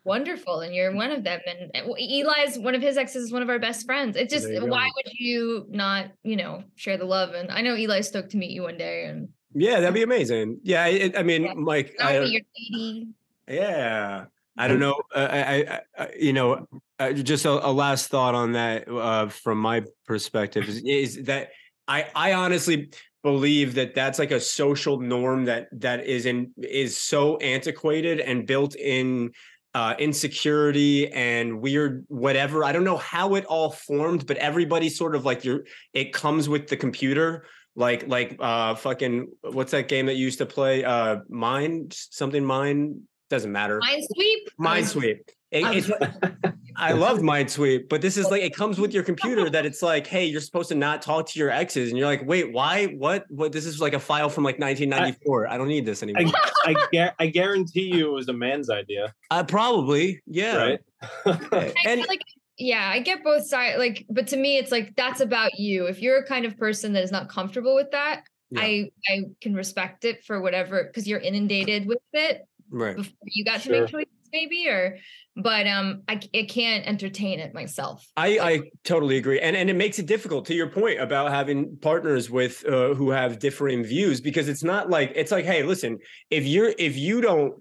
wonderful 0.03 0.61
and 0.61 0.73
you're 0.73 0.95
one 0.95 1.11
of 1.11 1.23
them 1.25 1.39
and 1.45 1.69
and 1.73 1.85
Eli's 1.87 2.57
one 2.57 2.75
of 2.75 2.81
his 2.81 2.97
exes 2.97 3.25
is 3.25 3.31
one 3.31 3.41
of 3.41 3.49
our 3.49 3.59
best 3.59 3.85
friends. 3.85 4.15
It 4.15 4.29
just 4.29 4.47
why 4.47 4.85
go. 4.85 4.91
would 4.95 5.13
you 5.19 5.65
not, 5.69 6.07
you 6.23 6.37
know, 6.37 6.63
share 6.75 6.97
the 6.97 7.05
love 7.05 7.33
and 7.33 7.51
I 7.51 7.61
know 7.61 7.75
Eli's 7.75 8.07
stoked 8.07 8.31
to 8.31 8.37
meet 8.37 8.51
you 8.51 8.63
one 8.63 8.77
day 8.77 9.05
and 9.05 9.29
Yeah, 9.53 9.79
that'd 9.81 9.93
be 9.93 10.03
amazing. 10.03 10.59
Yeah, 10.63 10.85
it, 10.87 11.17
I 11.17 11.23
mean, 11.23 11.43
Yeah. 11.43 11.53
Mike, 11.55 11.95
I'll 11.99 12.23
be 12.23 12.29
your 12.29 12.41
lady. 12.57 13.07
yeah, 13.49 14.25
I 14.57 14.67
don't 14.67 14.79
know. 14.79 14.95
Uh, 15.13 15.27
I, 15.29 15.39
I, 15.39 15.81
I, 15.97 16.09
you 16.17 16.33
know, 16.33 16.67
uh, 16.99 17.11
just 17.13 17.45
a, 17.45 17.51
a 17.51 17.71
last 17.71 18.07
thought 18.09 18.33
on 18.33 18.53
that 18.53 18.87
uh, 18.87 19.27
from 19.27 19.59
my 19.59 19.83
perspective 20.05 20.67
is, 20.69 20.81
is 20.85 21.25
that 21.25 21.49
I, 21.87 22.07
I 22.15 22.33
honestly 22.33 22.91
believe 23.23 23.75
that 23.75 23.95
that's 23.95 24.19
like 24.19 24.31
a 24.31 24.39
social 24.39 24.99
norm 24.99 25.45
that 25.45 25.67
that 25.71 26.05
is 26.05 26.25
in 26.25 26.51
is 26.57 26.97
so 26.97 27.37
antiquated 27.37 28.19
and 28.19 28.45
built 28.45 28.75
in 28.75 29.31
uh, 29.73 29.95
insecurity 29.99 31.11
and 31.11 31.61
weird 31.61 32.05
whatever. 32.07 32.63
I 32.63 32.71
don't 32.71 32.83
know 32.83 32.97
how 32.97 33.35
it 33.35 33.45
all 33.45 33.71
formed, 33.71 34.25
but 34.25 34.37
everybody 34.37 34.89
sort 34.89 35.15
of 35.15 35.25
like 35.25 35.43
you're. 35.43 35.65
It 35.93 36.13
comes 36.13 36.49
with 36.49 36.67
the 36.67 36.77
computer 36.77 37.45
like 37.75 38.07
like 38.07 38.35
uh 38.39 38.73
fucking 38.75 39.27
what's 39.41 39.71
that 39.71 39.87
game 39.87 40.07
that 40.07 40.15
you 40.15 40.25
used 40.25 40.39
to 40.39 40.45
play 40.47 40.83
uh 40.83 41.17
mine 41.29 41.87
something 41.91 42.43
mine 42.43 43.01
doesn't 43.29 43.51
matter 43.51 43.79
Minesweep? 43.79 44.47
Minesweep. 44.59 45.19
It- 45.51 45.63
I'm 45.63 45.77
it's, 45.77 45.89
I 46.79 46.91
love 46.91 47.19
Minesweep, 47.19 47.89
but 47.89 48.01
this 48.01 48.17
is 48.17 48.29
like 48.29 48.43
it 48.43 48.53
comes 48.55 48.79
with 48.79 48.93
your 48.93 49.01
computer 49.03 49.49
that 49.49 49.65
it's 49.65 49.81
like, 49.81 50.05
hey, 50.05 50.25
you're 50.25 50.41
supposed 50.41 50.69
to 50.69 50.75
not 50.75 51.01
talk 51.01 51.27
to 51.29 51.39
your 51.39 51.49
exes, 51.49 51.89
and 51.89 51.97
you're 51.97 52.05
like, 52.07 52.21
wait, 52.27 52.51
why? 52.53 52.85
What? 52.87 53.25
What? 53.29 53.51
This 53.51 53.65
is 53.65 53.81
like 53.81 53.93
a 53.93 53.99
file 53.99 54.29
from 54.29 54.43
like 54.43 54.59
1994. 54.59 55.47
I, 55.47 55.57
don't 55.57 55.67
need 55.69 55.85
this 55.87 56.03
anymore. 56.03 56.31
I, 56.65 56.75
gar- 56.93 57.15
I 57.17 57.27
guarantee 57.27 57.95
you 57.95 58.09
it 58.09 58.13
was 58.13 58.27
a 58.29 58.33
man's 58.33 58.69
idea, 58.69 59.11
uh, 59.31 59.43
probably, 59.43 60.21
yeah. 60.27 60.55
right? 60.55 60.79
I 61.25 61.73
And 61.85 62.01
feel 62.01 62.07
like 62.07 62.21
yeah, 62.59 62.89
I 62.93 62.99
get 62.99 63.23
both 63.23 63.47
sides. 63.47 63.77
Like, 63.79 64.05
but 64.09 64.27
to 64.27 64.37
me, 64.37 64.57
it's 64.57 64.71
like 64.71 64.95
that's 64.95 65.21
about 65.21 65.57
you. 65.57 65.85
If 65.87 65.99
you're 66.01 66.17
a 66.17 66.25
kind 66.25 66.45
of 66.45 66.57
person 66.57 66.93
that 66.93 67.03
is 67.03 67.11
not 67.11 67.27
comfortable 67.29 67.73
with 67.75 67.89
that, 67.91 68.23
Yeah. 68.51 68.61
I 68.61 68.91
I 69.07 69.23
can 69.41 69.55
respect 69.55 70.05
it 70.05 70.23
for 70.25 70.41
whatever 70.41 70.83
because 70.83 71.07
you're 71.07 71.19
inundated 71.19 71.87
with 71.87 71.99
it 72.13 72.47
right. 72.69 72.95
before 72.95 73.13
you 73.25 73.43
got 73.45 73.55
to 73.55 73.59
Sure. 73.61 73.81
make 73.81 73.89
choices, 73.89 74.11
maybe. 74.31 74.67
Or, 74.67 74.97
but 75.35 75.67
um, 75.67 76.01
I 76.07 76.15
can't 76.15 76.85
entertain 76.87 77.39
it 77.39 77.53
myself. 77.53 78.05
I, 78.17 78.39
I 78.39 78.61
totally 78.83 79.17
agree, 79.17 79.39
and 79.39 79.55
and 79.55 79.69
it 79.69 79.75
makes 79.75 79.99
it 79.99 80.05
difficult. 80.05 80.45
To 80.47 80.55
your 80.55 80.69
point 80.69 80.99
about 80.99 81.31
having 81.31 81.77
partners 81.81 82.29
with 82.29 82.65
uh, 82.65 82.93
who 82.95 83.11
have 83.11 83.39
differing 83.39 83.83
views, 83.83 84.19
because 84.19 84.49
it's 84.49 84.63
not 84.63 84.89
like 84.89 85.11
it's 85.15 85.31
like, 85.31 85.45
hey, 85.45 85.63
listen, 85.63 85.99
if 86.29 86.45
you're 86.45 86.73
if 86.77 86.97
you 86.97 87.21
don't 87.21 87.53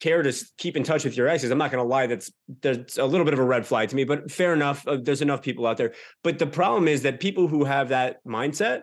care 0.00 0.22
to 0.22 0.32
keep 0.58 0.76
in 0.76 0.84
touch 0.84 1.04
with 1.04 1.16
your 1.16 1.28
exes, 1.28 1.50
I'm 1.50 1.58
not 1.58 1.70
going 1.70 1.82
to 1.82 1.88
lie, 1.88 2.06
that's 2.06 2.30
there's 2.62 2.98
a 2.98 3.04
little 3.04 3.24
bit 3.24 3.34
of 3.34 3.40
a 3.40 3.44
red 3.44 3.66
flag 3.66 3.88
to 3.88 3.96
me. 3.96 4.04
But 4.04 4.30
fair 4.30 4.52
enough, 4.54 4.86
uh, 4.86 4.98
there's 5.02 5.22
enough 5.22 5.42
people 5.42 5.66
out 5.66 5.76
there. 5.76 5.92
But 6.22 6.38
the 6.38 6.46
problem 6.46 6.88
is 6.88 7.02
that 7.02 7.20
people 7.20 7.48
who 7.48 7.64
have 7.64 7.88
that 7.88 8.24
mindset 8.24 8.82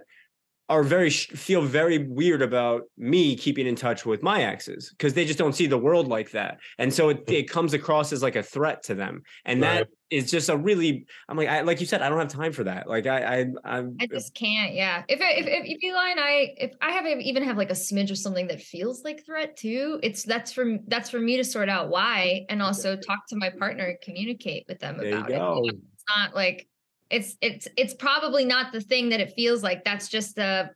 are 0.72 0.84
very 0.84 1.10
feel 1.10 1.62
very 1.62 1.98
weird 1.98 2.42
about 2.42 2.84
me 2.98 3.36
keeping 3.36 3.68
in 3.68 3.75
touch 3.75 4.06
with 4.06 4.24
my 4.24 4.44
exes 4.44 4.90
because 4.92 5.13
they 5.13 5.25
just 5.25 5.38
don't 5.38 5.54
see 5.54 5.68
the 5.68 5.78
world 5.78 6.08
like 6.08 6.32
that 6.32 6.60
and 6.78 6.94
so 6.94 7.10
it, 7.10 7.18
hmm. 7.28 7.34
it 7.34 7.50
comes 7.50 7.74
across 7.74 8.13
as 8.13 8.24
like 8.24 8.38
a 8.38 8.44
threat 8.44 8.82
to 8.82 8.96
them 8.96 9.22
and 9.44 9.62
that 9.62 9.72
Right. 9.72 9.88
is 10.12 10.30
just 10.32 10.50
a 10.50 10.56
really 10.56 11.06
i'm 11.28 11.36
like 11.36 11.50
I, 11.50 11.62
like 11.62 11.80
you 11.82 11.86
said 11.86 12.01
i 12.01 12.08
don't 12.08 12.20
have 12.20 12.30
time 12.30 12.54
for 12.54 12.63
that 12.66 12.88
like 12.88 13.06
i 13.06 13.20
i 13.20 13.46
i'm 13.66 13.98
I 14.00 14.06
uh, 14.06 14.08
just 14.08 14.34
can't. 14.34 14.74
Yeah. 14.74 15.04
If 15.08 15.20
if 15.22 15.48
if, 15.48 15.63
if 15.66 15.84
Eli 15.84 16.10
and 16.12 16.20
I, 16.20 16.54
if 16.58 16.72
I 16.82 16.92
have 16.92 17.06
even 17.06 17.44
have 17.44 17.58
like 17.58 17.70
a 17.70 17.75
smidge 17.75 18.12
of 18.12 18.18
something 18.18 18.48
that 18.48 18.62
feels 18.62 19.04
like 19.04 19.25
threat 19.25 19.56
too, 19.56 20.00
it's 20.04 20.24
that's 20.24 20.51
for 20.51 20.78
that's 20.88 21.10
for 21.10 21.20
me 21.20 21.38
to 21.38 21.44
sort 21.44 21.70
out 21.70 21.90
why, 21.90 22.46
and 22.50 22.62
also 22.62 22.96
talk 22.96 23.28
to 23.30 23.36
my 23.36 23.50
partner 23.50 23.86
and 23.86 24.01
communicate 24.01 24.66
with 24.68 24.80
them 24.80 24.98
there 24.98 25.08
you 25.08 25.18
about 25.18 25.30
it. 25.30 25.38
go 25.38 25.63
It's 25.68 26.04
not 26.16 26.36
like 26.36 26.68
it's 27.12 27.38
it's 27.41 27.68
it's 27.77 27.94
probably 27.94 28.46
not 28.46 28.72
the 28.72 28.82
thing 28.82 29.10
that 29.10 29.20
it 29.20 29.34
feels 29.34 29.62
like. 29.62 29.84
That's 29.84 30.08
just 30.08 30.38
a 30.38 30.72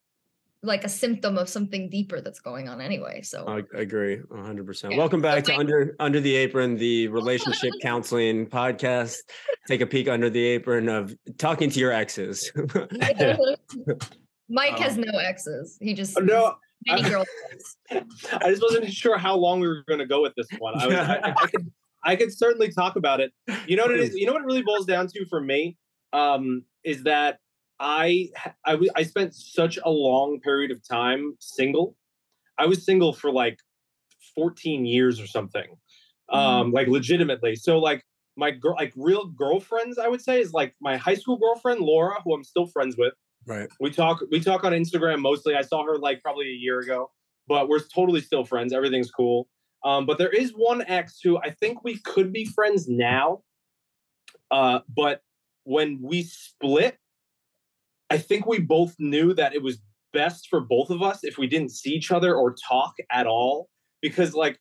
like 0.61 0.83
a 0.83 0.89
symptom 0.89 1.37
of 1.37 1.47
something 1.47 1.89
deeper 1.89 2.21
that's 2.21 2.39
going 2.39 2.67
on 2.67 2.81
anyway. 2.81 3.21
So 3.21 3.45
I 3.47 3.61
agree 3.79 4.17
100%. 4.17 4.91
Yeah. 4.91 4.97
Welcome 4.97 5.21
back 5.21 5.43
to 5.45 5.55
Under 5.55 5.95
Under 5.99 6.19
the 6.19 6.35
Apron, 6.35 6.75
the 6.75 7.07
relationship 7.09 7.71
counseling 7.81 8.47
podcast. 8.47 9.17
Take 9.67 9.81
a 9.81 9.85
peek 9.85 10.07
under 10.07 10.29
the 10.29 10.43
apron 10.43 10.89
of 10.89 11.15
talking 11.37 11.69
to 11.69 11.79
your 11.79 11.91
exes. 11.91 12.51
Mike 14.49 14.77
has 14.79 14.97
Um, 14.97 15.01
no 15.01 15.17
exes. 15.19 15.77
He 15.79 15.93
just 15.93 16.19
no, 16.21 16.55
many 16.87 17.03
I- 17.15 17.23
I 18.41 18.49
just 18.49 18.61
wasn't 18.61 18.91
sure 18.91 19.17
how 19.17 19.35
long 19.35 19.59
we 19.59 19.67
were 19.67 19.83
going 19.87 19.99
to 19.99 20.05
go 20.07 20.21
with 20.21 20.33
this 20.35 20.47
one. 20.57 20.79
I, 20.79 20.87
was, 20.87 20.95
I, 20.95 21.15
I, 21.15 21.29
I 21.29 21.47
could, 21.47 21.71
I 22.03 22.15
could 22.15 22.33
certainly 22.35 22.71
talk 22.71 22.95
about 22.95 23.19
it. 23.21 23.31
You 23.67 23.77
know 23.77 23.83
what 23.83 23.93
it 23.93 23.99
is? 23.99 24.15
You 24.15 24.25
know 24.25 24.33
what 24.33 24.41
it 24.41 24.45
really 24.45 24.63
boils 24.63 24.85
down 24.85 25.07
to 25.07 25.25
for 25.27 25.41
me 25.41 25.77
um, 26.15 26.63
is 26.83 27.03
that 27.03 27.39
I 27.79 28.29
I 28.65 29.03
spent 29.03 29.35
such 29.35 29.77
a 29.83 29.89
long 29.89 30.39
period 30.39 30.71
of 30.71 30.85
time 30.87 31.35
single. 31.39 31.95
I 32.57 32.65
was 32.67 32.85
single 32.85 33.11
for 33.11 33.31
like 33.31 33.59
14 34.33 34.85
years 34.85 35.19
or 35.19 35.27
something, 35.27 35.75
um, 36.29 36.71
like 36.71 36.87
legitimately. 36.87 37.57
So 37.57 37.79
like 37.79 38.03
my 38.37 38.51
girl, 38.51 38.75
like 38.77 38.93
real 38.95 39.25
girlfriends, 39.25 39.97
I 39.97 40.07
would 40.07 40.21
say 40.21 40.39
is 40.39 40.53
like 40.53 40.73
my 40.79 40.95
high 40.95 41.15
school 41.15 41.37
girlfriend 41.37 41.81
Laura, 41.81 42.21
who 42.23 42.33
I'm 42.33 42.45
still 42.45 42.67
friends 42.67 42.95
with. 42.97 43.13
right. 43.45 43.67
We 43.81 43.91
talk 43.91 44.21
we 44.31 44.39
talk 44.39 44.63
on 44.63 44.71
Instagram 44.71 45.19
mostly. 45.19 45.55
I 45.55 45.61
saw 45.61 45.83
her 45.83 45.97
like 45.97 46.21
probably 46.21 46.47
a 46.47 46.55
year 46.55 46.79
ago, 46.79 47.11
but 47.45 47.67
we're 47.67 47.81
totally 47.81 48.21
still 48.21 48.45
friends. 48.45 48.71
Everything's 48.71 49.11
cool. 49.11 49.49
Um, 49.83 50.05
but 50.05 50.17
there 50.17 50.29
is 50.29 50.51
one 50.51 50.81
ex 50.87 51.19
who 51.21 51.37
I 51.39 51.51
think 51.51 51.83
we 51.83 51.99
could 51.99 52.31
be 52.31 52.45
friends 52.45 52.87
now. 52.87 53.41
Uh, 54.49 54.79
but 54.95 55.21
when 55.65 55.99
we 56.01 56.23
split, 56.23 56.97
I 58.09 58.17
think 58.17 58.45
we 58.45 58.59
both 58.59 58.95
knew 58.99 59.33
that 59.33 59.53
it 59.53 59.61
was 59.61 59.79
best 60.13 60.47
for 60.49 60.61
both 60.61 60.89
of 60.89 61.01
us 61.01 61.19
if 61.23 61.37
we 61.37 61.47
didn't 61.47 61.71
see 61.71 61.89
each 61.89 62.11
other 62.11 62.33
or 62.35 62.55
talk 62.69 62.93
at 63.11 63.27
all 63.27 63.67
because 64.01 64.33
like 64.33 64.57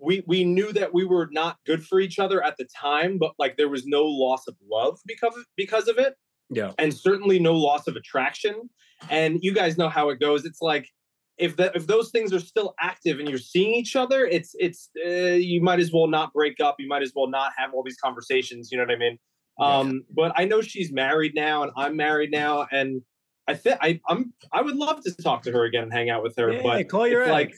we 0.00 0.24
we 0.26 0.42
knew 0.42 0.72
that 0.72 0.92
we 0.92 1.04
were 1.04 1.28
not 1.30 1.56
good 1.66 1.84
for 1.86 2.00
each 2.00 2.18
other 2.18 2.42
at 2.42 2.56
the 2.56 2.66
time 2.76 3.16
but 3.16 3.32
like 3.38 3.56
there 3.56 3.68
was 3.68 3.86
no 3.86 4.02
loss 4.02 4.48
of 4.48 4.56
love 4.68 4.98
because 5.06 5.36
of, 5.36 5.44
because 5.56 5.86
of 5.86 5.98
it 5.98 6.14
Yeah. 6.50 6.72
and 6.78 6.92
certainly 6.92 7.38
no 7.38 7.54
loss 7.54 7.86
of 7.86 7.94
attraction. 7.94 8.68
And 9.08 9.38
you 9.42 9.54
guys 9.54 9.78
know 9.78 9.88
how 9.88 10.08
it 10.08 10.18
goes. 10.18 10.44
It's 10.44 10.60
like 10.60 10.88
if 11.36 11.56
that 11.58 11.76
if 11.76 11.86
those 11.86 12.10
things 12.10 12.32
are 12.32 12.40
still 12.40 12.74
active 12.80 13.20
and 13.20 13.28
you're 13.28 13.38
seeing 13.38 13.72
each 13.74 13.94
other, 13.94 14.26
it's 14.26 14.56
it's 14.58 14.90
uh, 15.06 15.38
you 15.52 15.60
might 15.62 15.78
as 15.78 15.92
well 15.92 16.08
not 16.08 16.32
break 16.32 16.58
up. 16.58 16.74
You 16.80 16.88
might 16.88 17.02
as 17.02 17.12
well 17.14 17.28
not 17.28 17.52
have 17.56 17.72
all 17.72 17.84
these 17.84 18.00
conversations. 18.02 18.72
You 18.72 18.78
know 18.78 18.84
what 18.84 18.92
I 18.94 18.98
mean? 18.98 19.18
Yeah. 19.58 19.66
Um, 19.66 20.04
but 20.14 20.32
I 20.36 20.44
know 20.44 20.60
she's 20.60 20.92
married 20.92 21.34
now, 21.34 21.62
and 21.64 21.72
I'm 21.76 21.96
married 21.96 22.30
now, 22.30 22.66
and 22.70 23.02
I 23.46 23.54
think 23.54 23.78
I 23.80 24.00
I'm 24.08 24.32
I 24.52 24.62
would 24.62 24.76
love 24.76 25.02
to 25.04 25.14
talk 25.16 25.42
to 25.44 25.52
her 25.52 25.64
again 25.64 25.84
and 25.84 25.92
hang 25.92 26.10
out 26.10 26.22
with 26.22 26.36
her. 26.36 26.52
Yeah, 26.52 26.62
but 26.62 26.88
call 26.88 27.06
your 27.08 27.22
it's 27.22 27.30
like. 27.30 27.54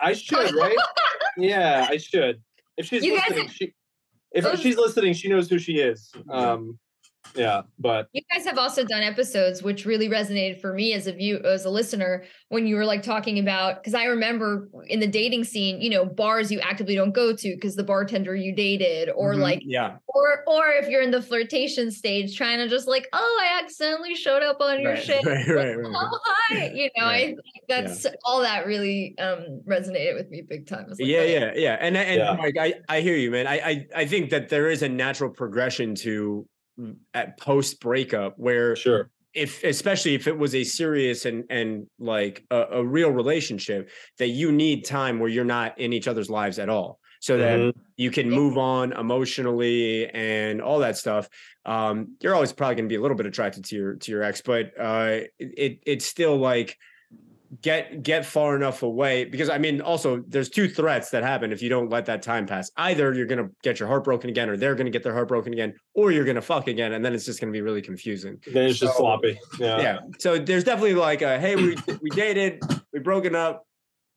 I 0.00 0.12
should, 0.12 0.52
right? 0.56 0.76
yeah, 1.38 1.86
I 1.88 1.98
should. 1.98 2.42
If 2.76 2.86
she's 2.86 3.04
You 3.04 3.14
listening, 3.14 3.44
have- 3.46 3.52
she 3.54 3.72
if 4.32 4.42
Those- 4.44 4.60
she's 4.60 4.76
listening, 4.76 5.14
she 5.14 5.28
knows 5.28 5.48
who 5.48 5.58
she 5.58 5.74
is. 5.78 6.12
Um, 6.28 6.78
yeah, 7.36 7.62
but 7.78 8.08
You 8.12 8.22
guys 8.32 8.44
have 8.46 8.58
also 8.58 8.84
done 8.84 9.02
episodes 9.02 9.62
which 9.62 9.84
really 9.86 10.08
resonated 10.08 10.60
for 10.60 10.72
me 10.72 10.92
as 10.92 11.06
a 11.06 11.12
view 11.12 11.38
as 11.44 11.64
a 11.64 11.70
listener 11.70 12.24
when 12.48 12.66
you 12.66 12.76
were 12.76 12.84
like 12.84 13.02
talking 13.02 13.38
about 13.38 13.76
because 13.82 13.94
I 13.94 14.04
remember 14.04 14.68
in 14.86 15.00
the 15.00 15.06
dating 15.06 15.44
scene, 15.44 15.80
you 15.80 15.90
know, 15.90 16.04
bars 16.04 16.50
you 16.52 16.60
actively 16.60 16.94
don't 16.94 17.12
go 17.14 17.34
to 17.34 17.54
because 17.54 17.76
the 17.76 17.84
bartender 17.84 18.34
you 18.36 18.54
dated, 18.54 19.10
or 19.14 19.34
Mhm. 19.34 19.38
like 19.40 19.60
yeah. 19.64 19.96
or 20.08 20.44
or 20.46 20.68
if 20.70 20.88
you're 20.88 21.02
in 21.02 21.10
the 21.10 21.22
flirtation 21.22 21.90
stage 21.90 22.36
trying 22.36 22.58
to 22.58 22.68
just 22.68 22.86
like, 22.88 23.08
oh, 23.12 23.40
I 23.42 23.60
accidentally 23.62 24.14
showed 24.14 24.42
up 24.42 24.58
on 24.60 24.80
your 24.80 24.92
Right, 24.94 25.02
shit. 25.04 25.24
right, 25.24 25.48
right, 25.48 25.76
right. 25.78 25.86
Oh, 25.96 26.18
hi. 26.24 26.70
You 26.74 26.88
know, 26.96 27.04
Right. 27.04 27.14
I 27.14 27.26
think 27.26 27.36
that's 27.68 28.06
all 28.24 28.40
that 28.42 28.66
really 28.66 29.14
um 29.18 29.60
resonated 29.66 30.14
with 30.14 30.30
me 30.30 30.42
big 30.42 30.66
time. 30.66 30.86
Like, 30.88 30.98
yeah, 31.00 31.18
oh, 31.20 31.24
yeah, 31.24 31.52
yeah. 31.56 31.76
And 31.80 31.96
and 31.96 32.18
Yeah. 32.18 32.36
Mike, 32.38 32.56
I 32.60 32.74
I 32.88 33.00
hear 33.00 33.16
you, 33.16 33.30
man. 33.30 33.46
I 33.46 33.54
I 33.58 33.86
I 33.96 34.06
think 34.06 34.30
that 34.30 34.48
there 34.48 34.68
is 34.70 34.82
a 34.82 34.88
natural 34.88 35.30
progression 35.30 35.94
to 35.96 36.46
at 37.12 37.38
post 37.38 37.80
breakup 37.80 38.34
where 38.38 38.74
sure. 38.76 39.10
if 39.32 39.62
especially 39.64 40.14
if 40.14 40.26
it 40.26 40.36
was 40.36 40.54
a 40.54 40.64
serious 40.64 41.24
and 41.24 41.44
and 41.50 41.86
like 41.98 42.44
a, 42.50 42.62
a 42.72 42.84
real 42.84 43.10
relationship 43.10 43.90
that 44.18 44.28
you 44.28 44.50
need 44.52 44.84
time 44.84 45.18
where 45.20 45.28
you're 45.28 45.44
not 45.44 45.78
in 45.78 45.92
each 45.92 46.08
other's 46.08 46.30
lives 46.30 46.58
at 46.58 46.68
all 46.68 46.98
so 47.20 47.38
that 47.38 47.58
Mhm. 47.58 47.72
you 47.96 48.10
can 48.10 48.28
move 48.28 48.58
on 48.58 48.92
emotionally 48.92 50.08
and 50.10 50.60
all 50.60 50.80
that 50.80 50.96
stuff 50.96 51.28
um 51.64 52.16
you're 52.20 52.34
always 52.34 52.52
probably 52.52 52.74
going 52.74 52.84
to 52.86 52.92
be 52.92 52.96
a 52.96 53.00
little 53.00 53.16
bit 53.16 53.26
attracted 53.26 53.64
to 53.66 53.76
your 53.76 53.94
to 53.96 54.10
your 54.10 54.22
ex 54.22 54.42
but 54.42 54.72
uh 54.78 55.20
it 55.38 55.78
it's 55.86 56.04
still 56.06 56.36
like 56.36 56.76
get 57.60 58.02
get 58.02 58.24
far 58.24 58.56
enough 58.56 58.82
away 58.82 59.24
because 59.24 59.48
i 59.50 59.58
mean 59.58 59.80
also 59.80 60.22
there's 60.28 60.48
two 60.48 60.68
threats 60.68 61.10
that 61.10 61.22
happen 61.22 61.52
if 61.52 61.60
you 61.62 61.68
don't 61.68 61.90
let 61.90 62.06
that 62.06 62.22
time 62.22 62.46
pass 62.46 62.70
either 62.78 63.12
you're 63.12 63.26
going 63.26 63.38
to 63.44 63.50
get 63.62 63.78
your 63.78 63.88
heart 63.88 64.02
broken 64.04 64.30
again 64.30 64.48
or 64.48 64.56
they're 64.56 64.74
going 64.74 64.86
to 64.86 64.90
get 64.90 65.02
their 65.02 65.12
heart 65.12 65.28
broken 65.28 65.52
again 65.52 65.74
or 65.94 66.10
you're 66.10 66.24
going 66.24 66.34
to 66.34 66.42
fuck 66.42 66.68
again 66.68 66.92
and 66.92 67.04
then 67.04 67.12
it's 67.14 67.24
just 67.26 67.40
going 67.40 67.52
to 67.52 67.56
be 67.56 67.60
really 67.60 67.82
confusing 67.82 68.38
Then 68.52 68.66
it's 68.66 68.78
just 68.78 68.96
sloppy. 68.96 69.38
Yeah. 69.58 69.80
yeah 69.80 69.98
so 70.18 70.38
there's 70.38 70.64
definitely 70.64 70.94
like 70.94 71.22
a 71.22 71.38
hey 71.38 71.56
we 71.56 71.76
we 72.00 72.10
dated 72.10 72.62
we 72.92 73.00
broken 73.00 73.34
up 73.34 73.66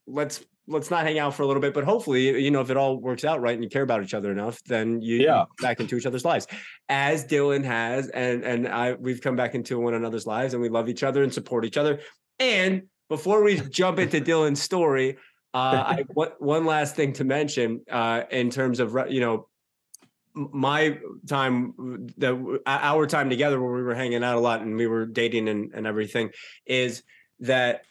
let's 0.08 0.44
let's 0.70 0.89
not 0.89 1.03
hang 1.06 1.20
out 1.20 1.34
for 1.34 1.44
a 1.44 1.48
little 1.48 1.62
bit 1.62 1.74
but 1.74 1.84
hopefully 1.84 2.41
you 2.44 2.51
know 2.51 2.62
if 2.62 2.70
it 2.70 2.77
all 2.77 2.98
works 2.98 3.24
out 3.25 3.41
right 3.41 3.56
and 3.56 3.63
you 3.63 3.70
care 3.70 3.84
about 3.84 4.01
each 4.03 4.13
other 4.13 4.32
enough 4.32 4.62
then 4.65 5.01
you 5.01 5.17
Yeah. 5.17 5.46
back 5.62 5.79
into 5.79 5.96
each 5.98 6.06
other's 6.06 6.25
lives 6.25 6.48
as 6.89 7.25
dylan 7.25 7.63
has 7.63 8.08
and 8.10 8.44
and 8.44 8.67
i 8.67 8.94
we've 8.94 9.22
come 9.22 9.36
back 9.36 9.53
into 9.56 9.79
one 9.79 9.94
another's 9.94 10.25
lives 10.25 10.53
and 10.53 10.62
we 10.62 10.70
love 10.70 10.89
each 10.89 11.03
other 11.03 11.24
and 11.24 11.34
support 11.34 11.65
each 11.65 11.77
other 11.77 12.00
and 12.39 12.84
before 13.09 13.43
we 13.43 13.59
jump 13.69 13.99
into 13.99 14.19
dylan's 14.19 14.61
story 14.61 15.17
uh 15.53 15.83
i 15.85 16.05
one, 16.13 16.31
one 16.39 16.65
last 16.65 16.95
thing 16.95 17.13
to 17.13 17.23
mention 17.23 17.81
uh 17.91 18.23
in 18.31 18.49
terms 18.49 18.79
of 18.79 18.95
you 19.09 19.19
know 19.19 19.47
my 20.37 20.99
time 21.27 21.73
that 22.17 22.59
our 22.67 23.07
time 23.07 23.29
together 23.29 23.59
where 23.59 23.73
we 23.73 23.81
were 23.81 23.95
hanging 23.95 24.23
out 24.23 24.35
a 24.35 24.39
lot 24.39 24.61
and 24.61 24.75
we 24.75 24.85
were 24.85 25.05
dating 25.05 25.49
and, 25.49 25.71
and 25.73 25.87
everything 25.87 26.29
is 26.65 27.01
that 27.39 27.81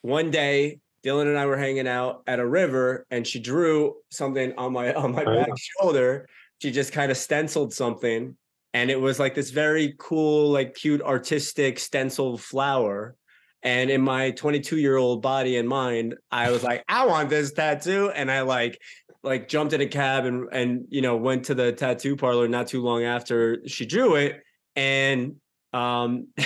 one 0.00 0.30
day 0.30 0.80
Dylan 1.04 1.26
and 1.26 1.38
I 1.38 1.46
were 1.46 1.56
hanging 1.56 1.88
out 1.88 2.22
at 2.26 2.38
a 2.38 2.46
river 2.46 3.06
and 3.10 3.26
she 3.26 3.40
drew 3.40 3.96
something 4.10 4.52
on 4.56 4.72
my 4.72 4.94
on 4.94 5.12
my 5.12 5.24
Oh, 5.24 5.34
back 5.34 5.48
shoulder. 5.56 6.28
She 6.60 6.70
just 6.70 6.92
kind 6.92 7.10
of 7.10 7.16
stenciled 7.16 7.72
something 7.72 8.36
and 8.74 8.90
it 8.90 9.00
was 9.00 9.18
like 9.18 9.34
this 9.34 9.50
very 9.50 9.94
cool 9.98 10.50
like 10.50 10.74
cute 10.74 11.02
artistic 11.02 11.78
stenciled 11.78 12.40
flower 12.40 13.16
and 13.62 13.90
in 13.90 14.00
my 14.00 14.30
22 14.32 14.76
year 14.78 14.96
old 14.96 15.22
body 15.22 15.56
and 15.56 15.68
mind 15.68 16.14
i 16.30 16.50
was 16.50 16.62
like 16.62 16.82
i 16.88 17.06
want 17.06 17.28
this 17.30 17.52
tattoo 17.52 18.10
and 18.10 18.30
i 18.30 18.40
like 18.42 18.78
like 19.22 19.48
jumped 19.48 19.72
in 19.72 19.80
a 19.80 19.86
cab 19.86 20.24
and 20.24 20.48
and 20.52 20.84
you 20.88 21.00
know 21.00 21.16
went 21.16 21.44
to 21.44 21.54
the 21.54 21.72
tattoo 21.72 22.16
parlor 22.16 22.48
not 22.48 22.66
too 22.66 22.82
long 22.82 23.04
after 23.04 23.58
she 23.68 23.86
drew 23.86 24.16
it, 24.16 24.42
and 24.74 25.36
um, 25.72 26.26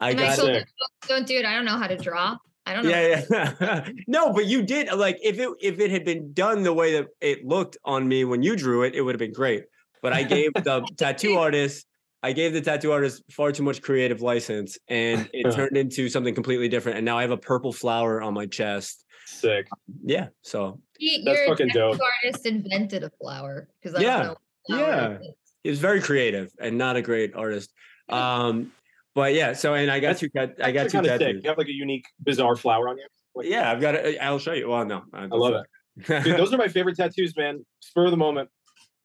I 0.00 0.10
And 0.10 0.18
got 0.18 0.36
told 0.36 0.48
it. 0.50 0.56
him, 0.56 0.64
"Don't- 0.80 1.08
don't 1.08 1.26
do 1.28 1.36
it. 1.38 1.44
I 1.44 1.54
don't 1.54 1.64
know 1.64 1.76
how 1.78 1.86
to 1.86 1.96
draw. 1.96 2.36
I 2.66 2.74
don't 2.74 2.84
know. 2.84 2.90
yeah, 2.90 3.22
yeah. 3.60 3.88
no, 4.08 4.32
but 4.32 4.46
you 4.46 4.62
did 4.62 4.92
like 4.94 5.18
if 5.22 5.38
it 5.38 5.48
if 5.60 5.78
it 5.78 5.92
had 5.92 6.04
been 6.04 6.32
done 6.32 6.64
the 6.64 6.72
way 6.72 6.94
that 6.94 7.06
it 7.20 7.46
looked 7.46 7.76
on 7.84 8.08
me 8.08 8.24
when 8.24 8.42
you 8.42 8.56
drew 8.56 8.82
it, 8.82 8.96
it 8.96 9.02
would 9.02 9.14
have 9.14 9.20
been 9.20 9.32
great. 9.32 9.64
But 10.02 10.12
I 10.12 10.24
gave 10.24 10.52
the 10.54 10.84
tattoo 10.96 11.36
artist, 11.38 11.86
I 12.22 12.32
gave 12.32 12.52
the 12.52 12.60
tattoo 12.60 12.92
artist 12.92 13.22
far 13.30 13.50
too 13.52 13.62
much 13.62 13.82
creative 13.82 14.22
license, 14.22 14.78
and 14.88 15.28
it 15.34 15.52
turned 15.54 15.76
into 15.76 16.08
something 16.08 16.34
completely 16.34 16.68
different. 16.68 16.98
And 16.98 17.04
now 17.04 17.18
I 17.18 17.22
have 17.22 17.30
a 17.32 17.36
purple 17.36 17.72
flower 17.72 18.22
on 18.22 18.34
my 18.34 18.46
chest. 18.46 19.04
Sick. 19.26 19.66
Yeah, 20.04 20.28
so 20.42 20.80
He, 20.98 21.22
That's 21.24 21.38
your 21.38 21.48
fucking 21.48 21.68
tattoo 21.68 21.78
dope. 21.92 22.00
artist 22.24 22.46
invented 22.46 23.02
a 23.02 23.10
flower 23.20 23.68
because 23.80 23.96
I 23.98 24.02
Yeah, 24.02 24.16
don't 24.18 24.26
know. 24.26 24.34
what 24.66 24.78
yeah. 24.88 25.08
it 25.08 25.20
is. 25.22 25.34
he 25.64 25.70
was 25.70 25.78
very 25.80 26.00
creative 26.00 26.50
and 26.60 26.76
not 26.78 26.96
a 26.96 27.02
great 27.02 27.34
artist. 27.34 27.72
Um, 28.08 28.72
but 29.14 29.34
yeah, 29.34 29.52
so 29.52 29.74
and 29.74 29.90
I 29.90 30.00
got 30.00 30.16
That's- 30.16 30.20
two 30.20 30.28
tat- 30.28 30.56
I 30.62 30.70
got 30.72 30.84
two 30.90 30.98
kind 30.98 31.06
of 31.06 31.12
sick. 31.12 31.20
tattoos. 31.20 31.44
You 31.44 31.48
have 31.50 31.58
like 31.58 31.68
a 31.68 31.72
unique, 31.74 32.04
bizarre 32.22 32.56
flower 32.56 32.88
on 32.88 32.98
you. 32.98 33.06
Like, 33.34 33.46
Yeah, 33.48 33.70
I've 33.70 33.80
got 33.80 33.94
it. 33.94 34.18
I'll 34.20 34.38
show 34.38 34.52
you. 34.52 34.68
Well, 34.68 34.84
no, 34.84 35.02
I 35.14 35.26
love 35.26 35.54
it. 35.54 36.10
it. 36.10 36.24
Dude, 36.24 36.38
those 36.38 36.52
are 36.54 36.58
my 36.58 36.68
favorite 36.68 36.96
tattoos, 36.96 37.34
man. 37.36 37.64
Spur 37.80 38.04
of 38.06 38.10
the 38.10 38.16
moment. 38.16 38.48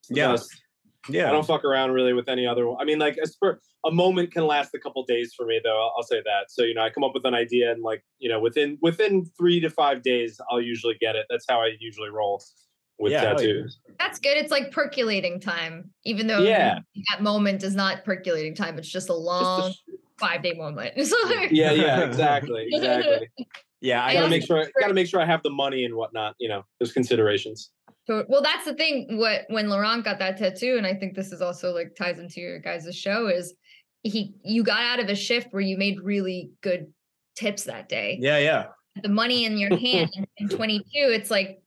It's 0.02 0.10
the 0.10 0.16
Yeah. 0.16 0.32
best. 0.32 0.50
Yeah, 1.10 1.30
I 1.30 1.32
don't 1.32 1.46
fuck 1.46 1.64
around 1.66 1.92
really 1.92 2.14
with 2.14 2.28
any 2.30 2.46
other 2.46 2.68
one. 2.68 2.78
I 2.80 2.86
mean, 2.86 3.00
like 3.00 3.18
a 3.22 3.28
spur, 3.28 3.60
a 3.86 3.92
moment 3.92 4.32
can 4.32 4.46
last 4.46 4.74
a 4.74 4.80
couple 4.80 5.04
days 5.06 5.34
for 5.36 5.46
me, 5.46 5.60
though. 5.64 5.78
I'll, 5.82 5.94
I'll 5.98 6.04
say 6.04 6.22
that. 6.26 6.50
So 6.50 6.64
you 6.64 6.74
know, 6.74 6.82
I 6.82 6.90
come 6.90 7.04
up 7.04 7.12
with 7.14 7.26
an 7.26 7.34
idea, 7.34 7.72
and 7.72 7.82
like 7.84 8.04
you 8.20 8.30
know, 8.30 8.40
within 8.40 8.78
within 8.82 9.26
three 9.38 9.60
to 9.62 9.70
five 9.70 10.02
days, 10.04 10.40
I'll 10.52 10.62
usually 10.62 10.96
get 11.00 11.16
it. 11.16 11.26
That's 11.30 11.46
how 11.50 11.62
I 11.62 11.72
usually 11.80 12.10
roll 12.10 12.44
with 13.00 13.12
Yeah, 13.12 13.22
hell 13.22 13.30
yeah. 13.42 13.48
tattoos. 13.54 13.80
That's 14.00 14.20
good. 14.20 14.38
It's 14.38 14.52
like 14.52 14.72
percolating 14.72 15.40
time, 15.40 15.92
even 16.04 16.26
though 16.28 16.40
Yeah. 16.40 16.80
that 17.12 17.22
moment 17.22 17.64
is 17.64 17.76
not 17.76 18.04
percolating 18.04 18.56
time. 18.56 18.78
It's 18.80 18.88
just 18.90 19.10
a 19.10 19.14
Just 19.14 19.22
long 19.22 19.70
a- 19.72 19.74
five 20.20 20.42
day 20.42 20.54
moment. 20.54 20.94
Yeah, 21.52 21.72
yeah, 21.72 22.02
exactly, 22.08 22.68
exactly. 22.72 23.30
yeah. 23.82 24.02
I 24.04 24.08
I 24.10 24.14
gotta 24.14 24.26
also 24.26 24.30
make 24.32 24.46
sure. 24.46 24.58
I 24.62 24.82
gotta 24.82 24.94
make 24.96 25.08
sure 25.08 25.22
I 25.22 25.26
have 25.26 25.44
the 25.44 25.52
money 25.52 25.86
and 25.86 25.94
whatnot. 25.96 26.34
You 26.40 26.50
know, 26.50 26.64
those 26.80 26.92
considerations. 26.92 27.70
So- 28.08 28.26
well, 28.30 28.42
that's 28.42 28.66
the 28.66 28.74
thing. 28.74 29.18
What 29.18 29.46
when 29.50 29.70
Laurent 29.70 30.04
got 30.04 30.20
that 30.20 30.38
tattoo, 30.38 30.78
and 30.78 30.86
I 30.88 30.94
think 30.94 31.16
this 31.16 31.32
is 31.32 31.42
also 31.42 31.74
like 31.74 31.94
ties 31.96 32.20
into 32.20 32.40
your 32.40 32.60
guys' 32.60 32.96
show 32.96 33.28
is 33.28 33.54
he 34.04 34.34
you 34.44 34.64
got 34.64 34.82
out 34.82 35.00
of 35.00 35.10
a 35.10 35.16
shift 35.16 35.48
where 35.52 35.62
you 35.62 35.78
made 35.78 36.00
really 36.02 36.52
good 36.62 36.88
tips 37.36 37.66
that 37.66 37.90
day. 37.90 38.18
yeah, 38.22 38.38
yeah. 38.38 38.66
The 39.04 39.10
money 39.10 39.46
in 39.46 39.58
your 39.60 39.78
hand 39.78 40.10
in 40.38 40.50
22, 40.50 40.84
it's 40.96 41.30
like, 41.30 41.62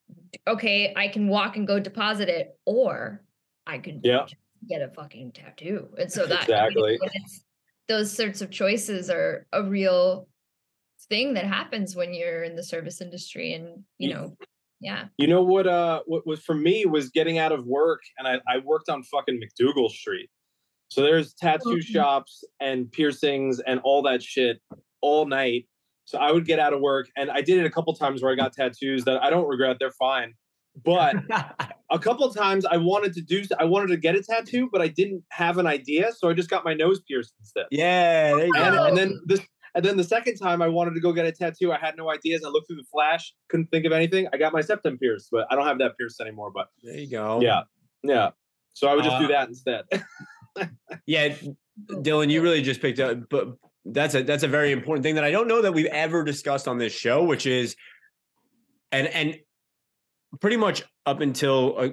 okay, 0.48 0.92
I 0.96 1.06
can 1.08 1.28
walk 1.28 1.56
and 1.56 1.64
go 1.66 1.78
deposit 1.78 2.28
it, 2.28 2.48
or 2.66 3.22
I 3.66 3.78
could 3.78 4.00
Yeah. 4.02 4.26
get 4.68 4.82
a 4.82 4.88
fucking 4.88 5.30
tattoo. 5.32 5.88
And 5.96 6.10
so 6.10 6.26
that 6.26 6.42
Exactly. 6.42 6.98
when 6.98 7.08
it's- 7.14 7.44
those 7.88 8.12
sorts 8.12 8.40
of 8.40 8.50
choices 8.50 9.10
are 9.10 9.46
a 9.52 9.62
real 9.62 10.28
thing 11.08 11.34
that 11.34 11.44
happens 11.44 11.94
when 11.94 12.14
you're 12.14 12.42
in 12.44 12.54
the 12.56 12.62
service 12.64 13.00
industry 13.00 13.52
and 13.54 13.84
you 13.98 14.12
know 14.14 14.36
yeah 14.80 15.06
You 15.18 15.26
know 15.26 15.42
what? 15.42 15.66
Uh, 15.66 16.02
what 16.06 16.26
was 16.26 16.40
for 16.40 16.54
me 16.54 16.86
was 16.86 17.10
getting 17.10 17.38
out 17.38 17.52
of 17.52 17.66
work, 17.66 18.00
and 18.18 18.26
I, 18.26 18.40
I 18.48 18.58
worked 18.64 18.88
on 18.88 19.02
fucking 19.02 19.40
MacDougal 19.40 19.90
Street. 19.90 20.30
So 20.88 21.02
there's 21.02 21.34
tattoo 21.34 21.76
Mhm. 21.76 21.82
shops 21.82 22.42
and 22.60 22.90
piercings 22.90 23.60
and 23.60 23.80
all 23.84 24.02
that 24.02 24.22
shit 24.22 24.58
all 25.00 25.26
night. 25.26 25.66
So 26.04 26.18
I 26.18 26.32
would 26.32 26.44
get 26.46 26.58
out 26.58 26.72
of 26.72 26.80
work, 26.80 27.08
and 27.16 27.30
I 27.30 27.40
did 27.42 27.58
it 27.58 27.66
a 27.66 27.70
couple 27.70 27.94
times 27.94 28.22
where 28.22 28.32
I 28.32 28.34
got 28.34 28.52
tattoos 28.52 29.04
that 29.04 29.22
I 29.22 29.30
don't 29.30 29.46
regret. 29.46 29.76
They're 29.78 29.92
fine. 29.92 30.34
But 30.84 31.14
a 31.90 31.98
couple 31.98 32.24
of 32.26 32.34
times 32.34 32.64
I 32.64 32.76
wanted 32.76 33.12
to 33.14 33.22
do, 33.22 33.42
I 33.58 33.64
wanted 33.64 33.88
to 33.88 33.96
get 33.96 34.14
a 34.16 34.22
tattoo, 34.22 34.68
but 34.72 34.80
I 34.80 34.88
didn't 34.88 35.22
have 35.30 35.58
an 35.58 35.66
idea, 35.66 36.10
so 36.16 36.28
I 36.28 36.32
just 36.32 36.48
got 36.50 36.64
my 36.64 36.74
nose 36.74 37.00
pierced 37.06 37.34
instead. 37.38 37.66
yeah, 37.70 38.34
there 38.34 38.46
you 38.46 38.52
And, 38.56 38.74
go. 38.74 38.84
and 38.86 38.96
then 38.96 39.20
this, 39.26 39.40
and 39.74 39.84
then 39.84 39.96
the 39.96 40.04
second 40.04 40.36
time 40.36 40.62
I 40.62 40.68
wanted 40.68 40.94
to 40.94 41.00
go 41.00 41.12
get 41.12 41.26
a 41.26 41.32
tattoo, 41.32 41.72
I 41.72 41.78
had 41.78 41.96
no 41.96 42.10
ideas. 42.10 42.42
I 42.44 42.48
looked 42.48 42.68
through 42.68 42.76
the 42.76 42.86
flash, 42.92 43.32
couldn't 43.48 43.66
think 43.70 43.84
of 43.86 43.92
anything. 43.92 44.26
I 44.32 44.36
got 44.36 44.52
my 44.52 44.60
septum 44.60 44.98
pierced, 44.98 45.28
but 45.30 45.46
I 45.50 45.54
don't 45.56 45.66
have 45.66 45.78
that 45.78 45.96
pierced 45.98 46.20
anymore. 46.20 46.50
But 46.54 46.68
There 46.82 46.96
you 46.96 47.10
go. 47.10 47.40
yeah, 47.40 47.62
yeah. 48.02 48.30
So 48.74 48.88
I 48.88 48.94
would 48.94 49.04
just 49.04 49.18
do 49.18 49.26
Uh, 49.26 49.28
that 49.28 49.48
instead. 49.48 49.84
Yeah, 51.06 51.34
Dylan, 51.88 52.30
you 52.30 52.42
really 52.42 52.60
just 52.60 52.82
picked 52.82 52.98
up, 53.00 53.18
but 53.30 53.48
that's 53.84 54.14
a 54.14 54.22
that's 54.22 54.42
a 54.42 54.48
very 54.48 54.72
important 54.72 55.02
thing 55.04 55.14
that 55.14 55.24
I 55.24 55.30
don't 55.30 55.46
know 55.48 55.62
that 55.62 55.72
we've 55.72 55.86
ever 55.86 56.22
discussed 56.24 56.66
on 56.68 56.76
this 56.78 56.92
show, 56.92 57.24
which 57.24 57.46
is, 57.46 57.76
and 58.92 59.06
and 59.06 59.38
pretty 60.40 60.56
much 60.56 60.82
up 61.06 61.20
until 61.20 61.78
uh, 61.78 61.88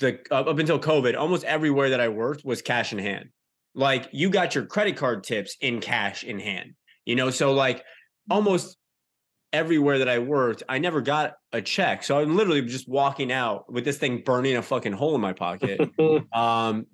the 0.00 0.18
uh, 0.30 0.40
up 0.40 0.58
until 0.58 0.78
COVID, 0.80 1.16
almost 1.16 1.44
everywhere 1.44 1.90
that 1.90 2.00
I 2.00 2.08
worked 2.08 2.44
was 2.44 2.62
cash 2.62 2.92
in 2.92 2.98
hand. 2.98 3.28
Like 3.74 4.08
you 4.12 4.30
got 4.30 4.54
your 4.54 4.64
credit 4.66 4.96
card 4.96 5.22
tips 5.22 5.56
in 5.60 5.80
cash 5.80 6.24
in 6.24 6.40
hand, 6.40 6.72
you 7.08 7.16
know. 7.16 7.30
So 7.30 7.52
like 7.52 7.84
almost 8.30 8.76
everywhere 9.52 9.98
that 9.98 10.08
I 10.08 10.18
worked, 10.18 10.62
I 10.68 10.78
never 10.78 11.00
got 11.00 11.34
a 11.52 11.62
check. 11.62 12.04
So 12.04 12.20
I'm 12.20 12.36
literally 12.36 12.62
just 12.62 12.88
walking 12.88 13.32
out 13.32 13.72
with 13.72 13.84
this 13.84 13.96
thing 13.96 14.22
burning 14.24 14.56
a 14.56 14.62
fucking 14.62 14.92
hole 14.92 15.14
in 15.14 15.20
my 15.20 15.32
pocket. 15.32 15.90
Um, 16.32 16.86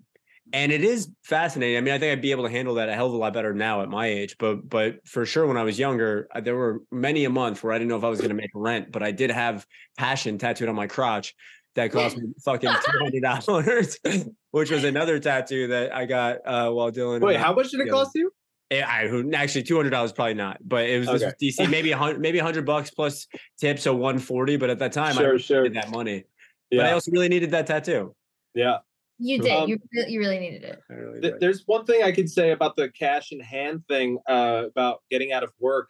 and 0.53 0.70
it 0.70 0.85
is 0.85 1.09
fascinating. 1.22 1.79
I 1.79 1.81
mean, 1.81 1.94
I 1.94 1.98
think 1.98 2.12
I'd 2.12 2.22
be 2.22 2.31
able 2.31 2.44
to 2.44 2.50
handle 2.50 2.74
that 2.74 2.88
a 2.88 2.94
hell 2.94 3.07
of 3.07 3.14
a 3.14 3.16
lot 3.16 3.33
better 3.33 3.55
now 3.55 3.83
at 3.83 3.88
my 3.88 4.07
age. 4.07 4.37
But 4.38 4.68
but 4.68 5.07
for 5.07 5.27
sure, 5.27 5.46
when 5.46 5.57
I 5.57 5.62
was 5.62 5.79
younger, 5.79 6.29
uh, 6.35 6.40
there 6.40 6.55
were 6.55 6.83
many 6.92 7.24
a 7.24 7.31
month 7.31 7.64
where 7.64 7.72
I 7.72 7.79
didn't 7.79 7.88
know 7.88 7.96
if 7.96 8.05
I 8.05 8.09
was 8.09 8.20
going 8.20 8.29
to 8.29 8.37
make 8.37 8.50
rent, 8.55 8.92
but 8.92 9.03
I 9.03 9.11
did 9.11 9.31
have 9.31 9.66
passion 9.96 10.38
tattooed 10.38 10.68
on 10.68 10.77
my 10.77 10.87
crotch 10.87 11.35
that 11.74 11.90
cost 11.90 12.16
me 12.18 12.29
fucking 12.44 12.70
two 12.70 12.98
hundred 12.98 13.22
dollars, 13.22 13.98
which 14.50 14.70
was 14.70 14.85
another 14.85 15.18
tattoo 15.18 15.68
that 15.68 15.94
I 15.94 16.05
got 16.05 16.37
uh, 16.46 16.70
while 16.70 16.92
Dylan. 16.92 17.20
Wait, 17.20 17.37
and 17.37 17.44
how 17.44 17.55
much 17.55 17.70
did 17.70 17.81
it 17.81 17.90
cost 17.90 18.11
you? 18.14 18.31
Eh, 18.70 18.81
I 18.83 19.22
actually 19.35 19.62
two 19.62 19.77
hundred 19.77 19.90
dollars 19.90 20.12
probably 20.12 20.35
not, 20.35 20.59
but 20.66 20.85
it 20.88 20.98
was 20.98 21.09
this 21.09 21.22
was 21.22 21.35
DC 21.40 21.70
maybe 21.70 21.92
a 21.92 21.96
hundred 21.98 22.20
maybe 22.20 22.38
a 22.38 22.42
hundred 22.42 22.64
bucks 22.64 22.90
plus 22.90 23.27
tips, 23.59 23.83
so 23.83 23.94
one 23.94 24.18
forty. 24.18 24.57
But 24.57 24.70
at 24.70 24.79
that 24.79 24.92
time, 24.92 25.11
I 25.11 25.20
Sure, 25.20 25.27
really 25.27 25.38
sure. 25.42 25.62
needed 25.62 25.77
that 25.77 25.90
money. 25.90 26.24
But 26.70 26.87
I 26.87 26.92
also 26.92 27.11
really 27.12 27.29
needed 27.29 27.50
that 27.53 27.66
tattoo. 27.66 28.14
yeah. 28.55 28.79
you 29.18 29.38
did 29.40 29.50
Um, 29.53 29.68
you, 29.68 29.79
re- 29.92 30.07
you 30.09 30.18
really 30.18 30.40
needed 30.40 30.64
it 30.64 30.79
really 30.88 31.20
Th- 31.20 31.35
There's 31.38 31.62
one 31.66 31.85
thing 31.85 32.03
I 32.03 32.11
could 32.11 32.29
say 32.29 32.50
about 32.50 32.74
the 32.74 32.88
cash 32.88 33.31
in 33.31 33.38
hand 33.38 33.85
thing 33.87 34.18
uh, 34.27 34.64
about 34.66 35.03
getting 35.09 35.31
out 35.31 35.44
of 35.44 35.53
work. 35.61 35.88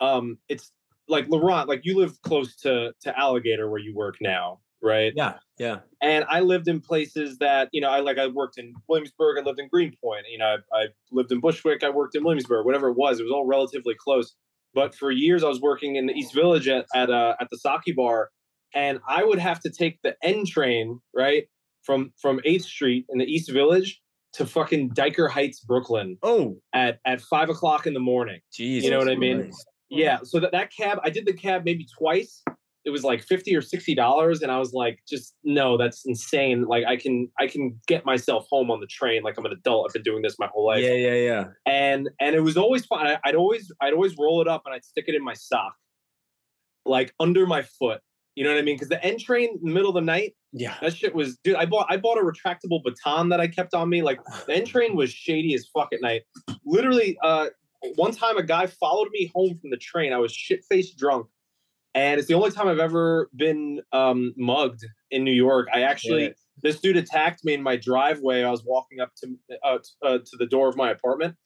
Um, 0.00 0.38
it's 0.48 0.70
like 1.08 1.26
Laurent, 1.28 1.68
like 1.68 1.80
you 1.84 1.96
live 1.98 2.20
close 2.22 2.54
to 2.56 2.92
to 3.00 3.18
Alligator 3.18 3.68
where 3.70 3.80
you 3.80 3.94
work 3.96 4.16
now, 4.20 4.60
right? 4.82 5.12
Yeah, 5.14 5.34
yeah. 5.58 5.80
and 6.00 6.24
I 6.28 6.40
lived 6.40 6.68
in 6.68 6.80
places 6.80 7.38
that 7.38 7.68
you 7.72 7.80
know 7.80 7.88
I 7.88 8.00
like 8.00 8.18
I 8.18 8.26
worked 8.26 8.58
in 8.58 8.74
Williamsburg, 8.88 9.38
I 9.38 9.42
lived 9.42 9.60
in 9.60 9.68
Greenpoint, 9.68 10.24
you 10.30 10.38
know 10.38 10.56
I, 10.72 10.76
I 10.76 10.86
lived 11.10 11.32
in 11.32 11.40
Bushwick, 11.40 11.84
I 11.84 11.90
worked 11.90 12.14
in 12.14 12.24
Williamsburg, 12.24 12.66
whatever 12.66 12.88
it 12.88 12.96
was, 12.96 13.20
it 13.20 13.24
was 13.24 13.32
all 13.32 13.46
relatively 13.46 13.94
close. 13.94 14.34
But 14.74 14.94
for 14.94 15.10
years 15.10 15.44
I 15.44 15.48
was 15.48 15.60
working 15.60 15.96
in 15.96 16.06
the 16.06 16.14
East 16.14 16.34
Village 16.34 16.68
at 16.68 16.86
at, 16.94 17.10
uh, 17.10 17.34
at 17.40 17.48
the 17.50 17.58
Saki 17.58 17.92
Bar, 17.92 18.30
and 18.74 19.00
I 19.08 19.24
would 19.24 19.38
have 19.38 19.60
to 19.60 19.70
take 19.70 20.00
the 20.02 20.16
N 20.22 20.44
train 20.46 21.00
right 21.14 21.44
from 21.82 22.12
from 22.20 22.40
Eighth 22.44 22.64
Street 22.64 23.06
in 23.08 23.18
the 23.18 23.26
East 23.26 23.50
Village 23.50 24.00
to 24.34 24.46
fucking 24.46 24.90
Dyker 24.90 25.30
Heights, 25.30 25.60
Brooklyn 25.60 26.16
Oh, 26.22 26.56
at 26.72 26.98
at 27.04 27.20
five 27.20 27.50
o'clock 27.50 27.86
in 27.86 27.94
the 27.94 28.00
morning. 28.00 28.40
Jeez, 28.52 28.82
you 28.82 28.90
know 28.90 28.98
what 28.98 29.10
I 29.10 29.16
mean? 29.16 29.42
Christ. 29.42 29.66
Yeah, 29.90 30.20
so 30.22 30.40
that, 30.40 30.52
that 30.52 30.72
cab, 30.74 31.00
I 31.04 31.10
did 31.10 31.26
the 31.26 31.34
cab 31.34 31.62
maybe 31.66 31.86
twice. 31.98 32.42
It 32.84 32.90
was 32.90 33.04
like 33.04 33.22
50 33.22 33.54
or 33.54 33.62
60 33.62 33.94
dollars 33.94 34.42
and 34.42 34.50
I 34.50 34.58
was 34.58 34.72
like 34.72 35.00
just 35.08 35.34
no, 35.44 35.76
that's 35.76 36.04
insane. 36.04 36.64
Like 36.64 36.84
I 36.84 36.96
can 36.96 37.28
I 37.38 37.46
can 37.46 37.78
get 37.86 38.04
myself 38.04 38.46
home 38.50 38.70
on 38.70 38.80
the 38.80 38.86
train 38.86 39.22
like 39.22 39.38
I'm 39.38 39.46
an 39.46 39.52
adult. 39.52 39.86
I've 39.88 39.92
been 39.94 40.02
doing 40.02 40.22
this 40.22 40.36
my 40.38 40.48
whole 40.52 40.66
life. 40.66 40.82
Yeah, 40.82 40.94
yeah, 40.94 41.14
yeah. 41.14 41.44
And 41.66 42.10
and 42.20 42.34
it 42.34 42.40
was 42.40 42.56
always 42.56 42.84
fun. 42.86 43.06
I'd 43.24 43.34
always 43.36 43.70
I'd 43.80 43.92
always 43.92 44.16
roll 44.18 44.40
it 44.42 44.48
up 44.48 44.62
and 44.66 44.74
I'd 44.74 44.84
stick 44.84 45.04
it 45.06 45.14
in 45.14 45.22
my 45.24 45.34
sock. 45.34 45.74
Like 46.84 47.14
under 47.20 47.46
my 47.46 47.62
foot. 47.62 48.00
You 48.34 48.44
know 48.44 48.50
what 48.50 48.58
I 48.58 48.62
mean? 48.62 48.76
Because 48.76 48.88
the 48.88 49.04
N 49.04 49.18
train 49.18 49.50
in 49.62 49.68
the 49.68 49.72
middle 49.74 49.90
of 49.90 49.94
the 49.94 50.00
night, 50.00 50.34
Yeah. 50.52 50.74
that 50.80 50.96
shit 50.96 51.14
was 51.14 51.36
dude. 51.44 51.54
I 51.54 51.66
bought 51.66 51.86
I 51.90 51.98
bought 51.98 52.18
a 52.18 52.22
retractable 52.22 52.82
baton 52.82 53.28
that 53.28 53.40
I 53.40 53.46
kept 53.46 53.74
on 53.74 53.88
me. 53.90 54.02
Like 54.02 54.20
the 54.46 54.54
N 54.54 54.64
train 54.64 54.96
was 54.96 55.10
shady 55.12 55.54
as 55.54 55.68
fuck 55.72 55.90
at 55.92 56.00
night. 56.00 56.22
Literally, 56.64 57.16
uh, 57.22 57.48
one 57.96 58.12
time 58.12 58.38
a 58.38 58.42
guy 58.42 58.66
followed 58.66 59.08
me 59.12 59.30
home 59.34 59.56
from 59.60 59.70
the 59.70 59.76
train. 59.76 60.12
I 60.12 60.18
was 60.18 60.32
shit 60.32 60.64
faced 60.68 60.96
drunk, 60.96 61.26
and 61.94 62.18
it's 62.18 62.28
the 62.28 62.34
only 62.34 62.50
time 62.50 62.68
I've 62.68 62.78
ever 62.78 63.28
been 63.36 63.80
um, 63.92 64.32
mugged 64.36 64.84
in 65.10 65.24
New 65.24 65.32
York. 65.32 65.68
I 65.74 65.82
actually 65.82 66.22
Yeah. 66.24 66.30
this 66.62 66.80
dude 66.80 66.96
attacked 66.96 67.44
me 67.44 67.54
in 67.54 67.62
my 67.62 67.76
driveway. 67.76 68.42
I 68.42 68.50
was 68.50 68.62
walking 68.64 69.00
up 69.00 69.10
to 69.22 69.34
uh, 69.64 69.78
t- 69.78 69.84
uh, 70.06 70.18
to 70.18 70.36
the 70.38 70.46
door 70.46 70.68
of 70.68 70.76
my 70.76 70.90
apartment, 70.90 71.36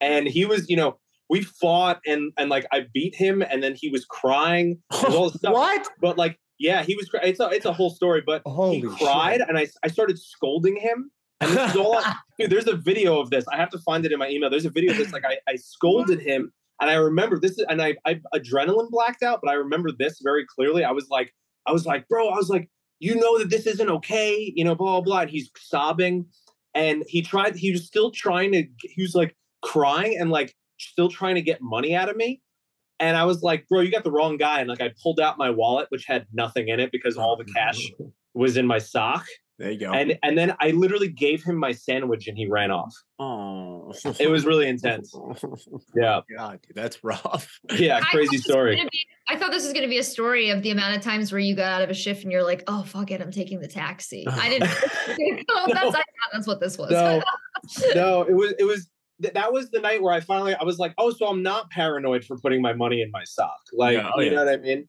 and 0.00 0.26
he 0.26 0.44
was 0.44 0.68
you 0.68 0.76
know. 0.76 0.98
We 1.30 1.42
fought 1.42 2.00
and 2.06 2.32
and 2.36 2.50
like 2.50 2.66
I 2.70 2.84
beat 2.92 3.14
him 3.16 3.40
and 3.40 3.62
then 3.62 3.74
he 3.74 3.88
was 3.88 4.04
crying. 4.04 4.82
There's 4.90 5.14
all 5.14 5.30
stuff. 5.40 5.54
what? 5.54 5.88
But 5.98 6.18
like, 6.18 6.38
yeah, 6.58 6.82
he 6.82 6.94
was. 6.96 7.08
It's 7.22 7.40
a 7.40 7.48
it's 7.48 7.64
a 7.64 7.72
whole 7.72 7.88
story. 7.88 8.22
But 8.24 8.42
Holy 8.44 8.80
he 8.80 8.82
cried, 8.82 9.40
and 9.40 9.56
I 9.56 9.66
I 9.82 9.88
started 9.88 10.18
scolding 10.18 10.76
him. 10.76 11.10
And 11.40 11.50
this 11.52 11.70
is 11.70 11.76
all. 11.76 11.96
I, 11.96 12.14
dude, 12.38 12.50
there's 12.50 12.68
a 12.68 12.76
video 12.76 13.18
of 13.20 13.30
this. 13.30 13.46
I 13.50 13.56
have 13.56 13.70
to 13.70 13.78
find 13.78 14.04
it 14.04 14.12
in 14.12 14.18
my 14.18 14.28
email. 14.28 14.50
There's 14.50 14.66
a 14.66 14.70
video 14.70 14.92
of 14.92 14.98
this. 14.98 15.14
Like 15.14 15.24
I 15.24 15.38
I 15.48 15.56
scolded 15.56 16.20
him, 16.20 16.52
and 16.80 16.90
I 16.90 16.94
remember 16.94 17.38
this. 17.38 17.58
And 17.68 17.80
I 17.82 17.96
I 18.04 18.20
adrenaline 18.34 18.90
blacked 18.90 19.22
out, 19.22 19.40
but 19.42 19.50
I 19.50 19.54
remember 19.54 19.90
this 19.92 20.20
very 20.22 20.44
clearly. 20.46 20.84
I 20.84 20.92
was 20.92 21.08
like 21.10 21.32
I 21.66 21.72
was 21.72 21.86
like, 21.86 22.08
bro. 22.08 22.28
I 22.28 22.36
was 22.36 22.48
like. 22.50 22.68
you 23.00 23.16
know 23.16 23.38
that 23.38 23.50
this 23.50 23.66
isn't 23.66 23.90
okay, 23.90 24.52
you 24.56 24.64
know, 24.64 24.74
blah 24.74 24.92
blah 24.92 25.00
blah. 25.00 25.20
And 25.22 25.30
he's 25.30 25.50
sobbing, 25.58 26.26
and 26.74 27.04
he 27.08 27.22
tried. 27.22 27.56
He 27.56 27.72
was 27.72 27.86
still 27.86 28.10
trying 28.10 28.52
to. 28.52 28.64
He 28.82 29.02
was 29.02 29.14
like 29.14 29.36
crying 29.62 30.16
and 30.18 30.30
like 30.30 30.54
still 30.78 31.08
trying 31.08 31.34
to 31.34 31.42
get 31.42 31.60
money 31.60 31.94
out 31.94 32.08
of 32.08 32.16
me. 32.16 32.40
And 33.00 33.16
I 33.16 33.24
was 33.24 33.42
like, 33.42 33.66
bro, 33.68 33.80
you 33.80 33.90
got 33.90 34.04
the 34.04 34.12
wrong 34.12 34.36
guy. 34.36 34.60
And 34.60 34.68
like 34.68 34.80
I 34.80 34.92
pulled 35.02 35.20
out 35.20 35.36
my 35.36 35.50
wallet, 35.50 35.86
which 35.90 36.06
had 36.06 36.26
nothing 36.32 36.68
in 36.68 36.80
it 36.80 36.92
because 36.92 37.16
all 37.16 37.36
the 37.36 37.44
cash 37.44 37.90
was 38.34 38.56
in 38.56 38.66
my 38.66 38.78
sock. 38.78 39.26
There 39.58 39.70
you 39.70 39.78
go. 39.78 39.92
And 39.92 40.18
and 40.24 40.36
then 40.36 40.54
I 40.60 40.70
literally 40.72 41.08
gave 41.08 41.44
him 41.44 41.56
my 41.56 41.70
sandwich 41.72 42.26
and 42.26 42.36
he 42.36 42.46
ran 42.48 42.70
off. 42.72 42.92
oh, 43.20 43.92
It 44.18 44.28
was 44.28 44.44
really 44.44 44.68
intense. 44.68 45.14
Yeah. 45.96 46.20
God, 46.36 46.60
dude, 46.66 46.74
that's 46.74 47.02
rough. 47.04 47.60
Yeah, 47.78 48.00
crazy 48.00 48.36
this 48.36 48.38
was 48.38 48.44
story. 48.44 48.76
be- 48.90 49.06
I 49.28 49.36
thought 49.36 49.52
this 49.52 49.62
was 49.62 49.72
going 49.72 49.84
to 49.84 49.88
be 49.88 49.98
a 49.98 50.02
story 50.04 50.50
of 50.50 50.62
the 50.62 50.70
amount 50.70 50.96
of 50.96 51.02
times 51.02 51.30
where 51.32 51.38
you 51.38 51.54
got 51.54 51.72
out 51.72 51.82
of 51.82 51.90
a 51.90 51.94
shift 51.94 52.24
and 52.24 52.32
you're 52.32 52.42
like, 52.42 52.64
"Oh 52.66 52.82
fuck 52.82 53.10
it, 53.12 53.20
I'm 53.22 53.30
taking 53.30 53.60
the 53.60 53.68
taxi." 53.68 54.26
I 54.28 54.48
didn't. 54.48 54.70
oh, 55.50 55.66
that's, 55.72 55.86
I 55.86 55.90
thought 55.90 56.02
that's 56.32 56.46
what 56.48 56.60
this 56.60 56.76
was. 56.76 56.90
No, 56.90 57.22
no, 57.94 58.22
it 58.22 58.34
was 58.34 58.54
it 58.58 58.64
was 58.64 58.88
that 59.20 59.52
was 59.52 59.70
the 59.70 59.78
night 59.80 60.02
where 60.02 60.12
I 60.12 60.18
finally 60.20 60.54
I 60.54 60.64
was 60.64 60.78
like, 60.78 60.92
oh, 60.98 61.10
so 61.12 61.26
I'm 61.28 61.42
not 61.42 61.70
paranoid 61.70 62.24
for 62.24 62.36
putting 62.38 62.60
my 62.60 62.72
money 62.72 63.00
in 63.02 63.10
my 63.12 63.22
sock. 63.24 63.54
Like, 63.72 63.96
Yeah, 63.96 64.10
oh, 64.14 64.20
you 64.20 64.30
yeah. 64.30 64.36
know 64.36 64.44
what 64.44 64.54
I 64.54 64.56
mean? 64.58 64.88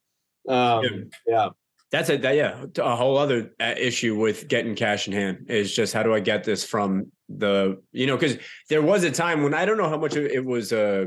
Um, 0.49 0.83
Yeah. 0.83 0.89
yeah. 1.27 1.49
That's 1.95 2.09
a 2.09 2.17
that, 2.17 2.35
yeah 2.35 2.65
a 2.77 2.95
whole 2.95 3.17
other 3.17 3.53
uh, 3.57 3.73
issue 3.77 4.19
with 4.19 4.49
getting 4.49 4.75
cash 4.75 5.07
in 5.07 5.13
hand 5.13 5.45
is 5.47 5.73
just 5.73 5.93
how 5.93 6.03
do 6.03 6.13
I 6.13 6.19
get 6.19 6.43
this 6.43 6.65
from 6.65 7.09
the 7.29 7.81
you 7.93 8.05
know 8.05 8.17
because 8.17 8.37
there 8.69 8.81
was 8.81 9.05
a 9.05 9.11
time 9.11 9.43
when 9.43 9.53
I 9.53 9.63
don't 9.63 9.77
know 9.77 9.87
how 9.87 9.97
much 9.97 10.17
it 10.17 10.43
was 10.43 10.73
uh 10.73 11.05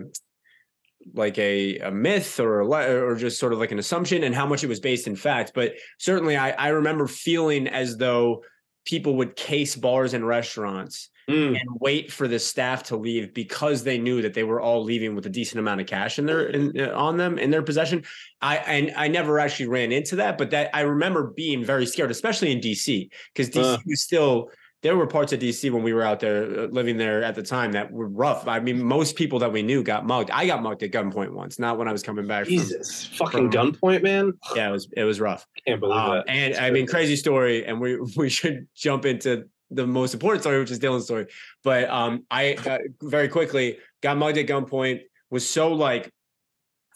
like 1.13 1.37
a, 1.39 1.79
a 1.79 1.91
myth 1.91 2.41
or 2.41 2.61
a 2.61 2.67
or 2.67 3.17
just 3.17 3.39
sort 3.39 3.53
of 3.53 3.59
like 3.59 3.71
an 3.71 3.79
assumption 3.79 4.25
and 4.25 4.35
how 4.35 4.47
much 4.47 4.65
it 4.65 4.67
was 4.67 4.81
based 4.81 5.07
in 5.07 5.15
fact 5.15 5.53
but 5.55 5.75
certainly 5.99 6.39
I, 6.39 6.53
I 6.53 6.69
remember 6.69 7.07
feeling 7.07 7.69
as 7.69 7.99
though 7.99 8.43
people 8.89 9.17
would 9.17 9.37
case 9.37 9.77
bars 9.77 10.15
and 10.15 10.27
restaurants 10.27 11.11
Mm. 11.29 11.61
and 11.61 11.69
wait 11.79 12.11
for 12.11 12.27
the 12.27 12.39
staff 12.39 12.85
to 12.85 12.97
leave 12.97 13.35
because 13.35 13.85
they 13.85 13.99
knew 13.99 14.23
that 14.23 14.33
they 14.33 14.45
were 14.45 14.63
all 14.63 14.83
leaving 14.83 15.15
with 15.15 15.27
a 15.27 15.29
decent 15.29 15.59
amount 15.61 15.79
of 15.83 15.87
cash 15.87 16.19
in 16.19 16.25
their 16.25 16.47
in, 16.47 16.81
uh, 16.81 16.91
on 16.95 17.19
them 17.19 17.37
in 17.39 17.51
their 17.51 17.61
possession. 17.63 18.03
I 18.41 18.57
and 18.57 18.93
I 18.97 19.09
never 19.09 19.39
actually 19.39 19.69
ran 19.69 19.93
into 19.93 20.17
that, 20.17 20.39
but 20.39 20.49
that 20.53 20.71
I 20.73 20.81
remember 20.81 21.25
being 21.37 21.63
very 21.63 21.85
scared, 21.85 22.11
especially 22.11 22.51
in 22.51 22.61
DC, 22.61 23.11
because 23.35 23.51
DC 23.51 23.75
Uh. 23.75 23.77
was 23.85 24.01
still 24.01 24.51
there 24.83 24.97
were 24.97 25.07
parts 25.09 25.33
of 25.33 25.41
DC 25.41 25.71
when 25.73 25.83
we 25.83 25.93
were 25.93 26.03
out 26.05 26.21
there 26.21 26.45
uh, 26.45 26.67
living 26.67 26.97
there 26.97 27.23
at 27.25 27.35
the 27.35 27.43
time 27.43 27.73
that 27.73 27.91
were 27.91 28.07
rough. 28.09 28.47
I 28.47 28.61
mean, 28.61 28.81
most 28.83 29.17
people 29.17 29.41
that 29.41 29.53
we 29.53 29.63
knew 29.63 29.83
got 29.83 30.07
mugged. 30.07 30.31
I 30.31 30.47
got 30.47 30.63
mugged 30.63 30.83
at 30.85 30.93
gunpoint 30.93 31.33
once, 31.33 31.59
not 31.59 31.79
when 31.79 31.89
I 31.89 31.93
was 31.93 32.03
coming 32.03 32.27
back. 32.29 32.45
From, 32.45 32.55
Jesus, 32.55 33.07
fucking 33.07 33.51
gunpoint, 33.51 34.03
man. 34.03 34.33
yeah, 34.55 34.69
it 34.69 34.73
was 34.73 34.89
it 34.97 35.05
was 35.05 35.19
rough. 35.21 35.45
Can't 35.67 35.81
believe 35.81 35.97
Um, 35.97 36.11
that. 36.17 36.25
and 36.29 36.51
It's 36.53 36.61
I 36.61 36.71
mean, 36.71 36.87
crazy. 36.87 37.07
crazy 37.09 37.17
story, 37.17 37.65
and 37.67 37.81
we 37.81 37.99
we 38.17 38.29
should 38.29 38.69
jump 38.77 39.05
into 39.05 39.45
the 39.71 39.87
most 39.87 40.15
important 40.15 40.43
story, 40.43 40.59
which 40.61 40.71
is 40.71 40.79
Dylan's 40.79 41.05
story. 41.05 41.27
But 41.65 41.91
um, 41.91 42.25
I 42.31 42.55
uh, 42.55 42.79
very 43.03 43.29
quickly 43.29 43.79
got 44.03 44.17
mugged 44.17 44.39
at 44.39 44.47
gunpoint. 44.47 45.01
Was 45.31 45.49
so 45.49 45.73
like 45.73 46.11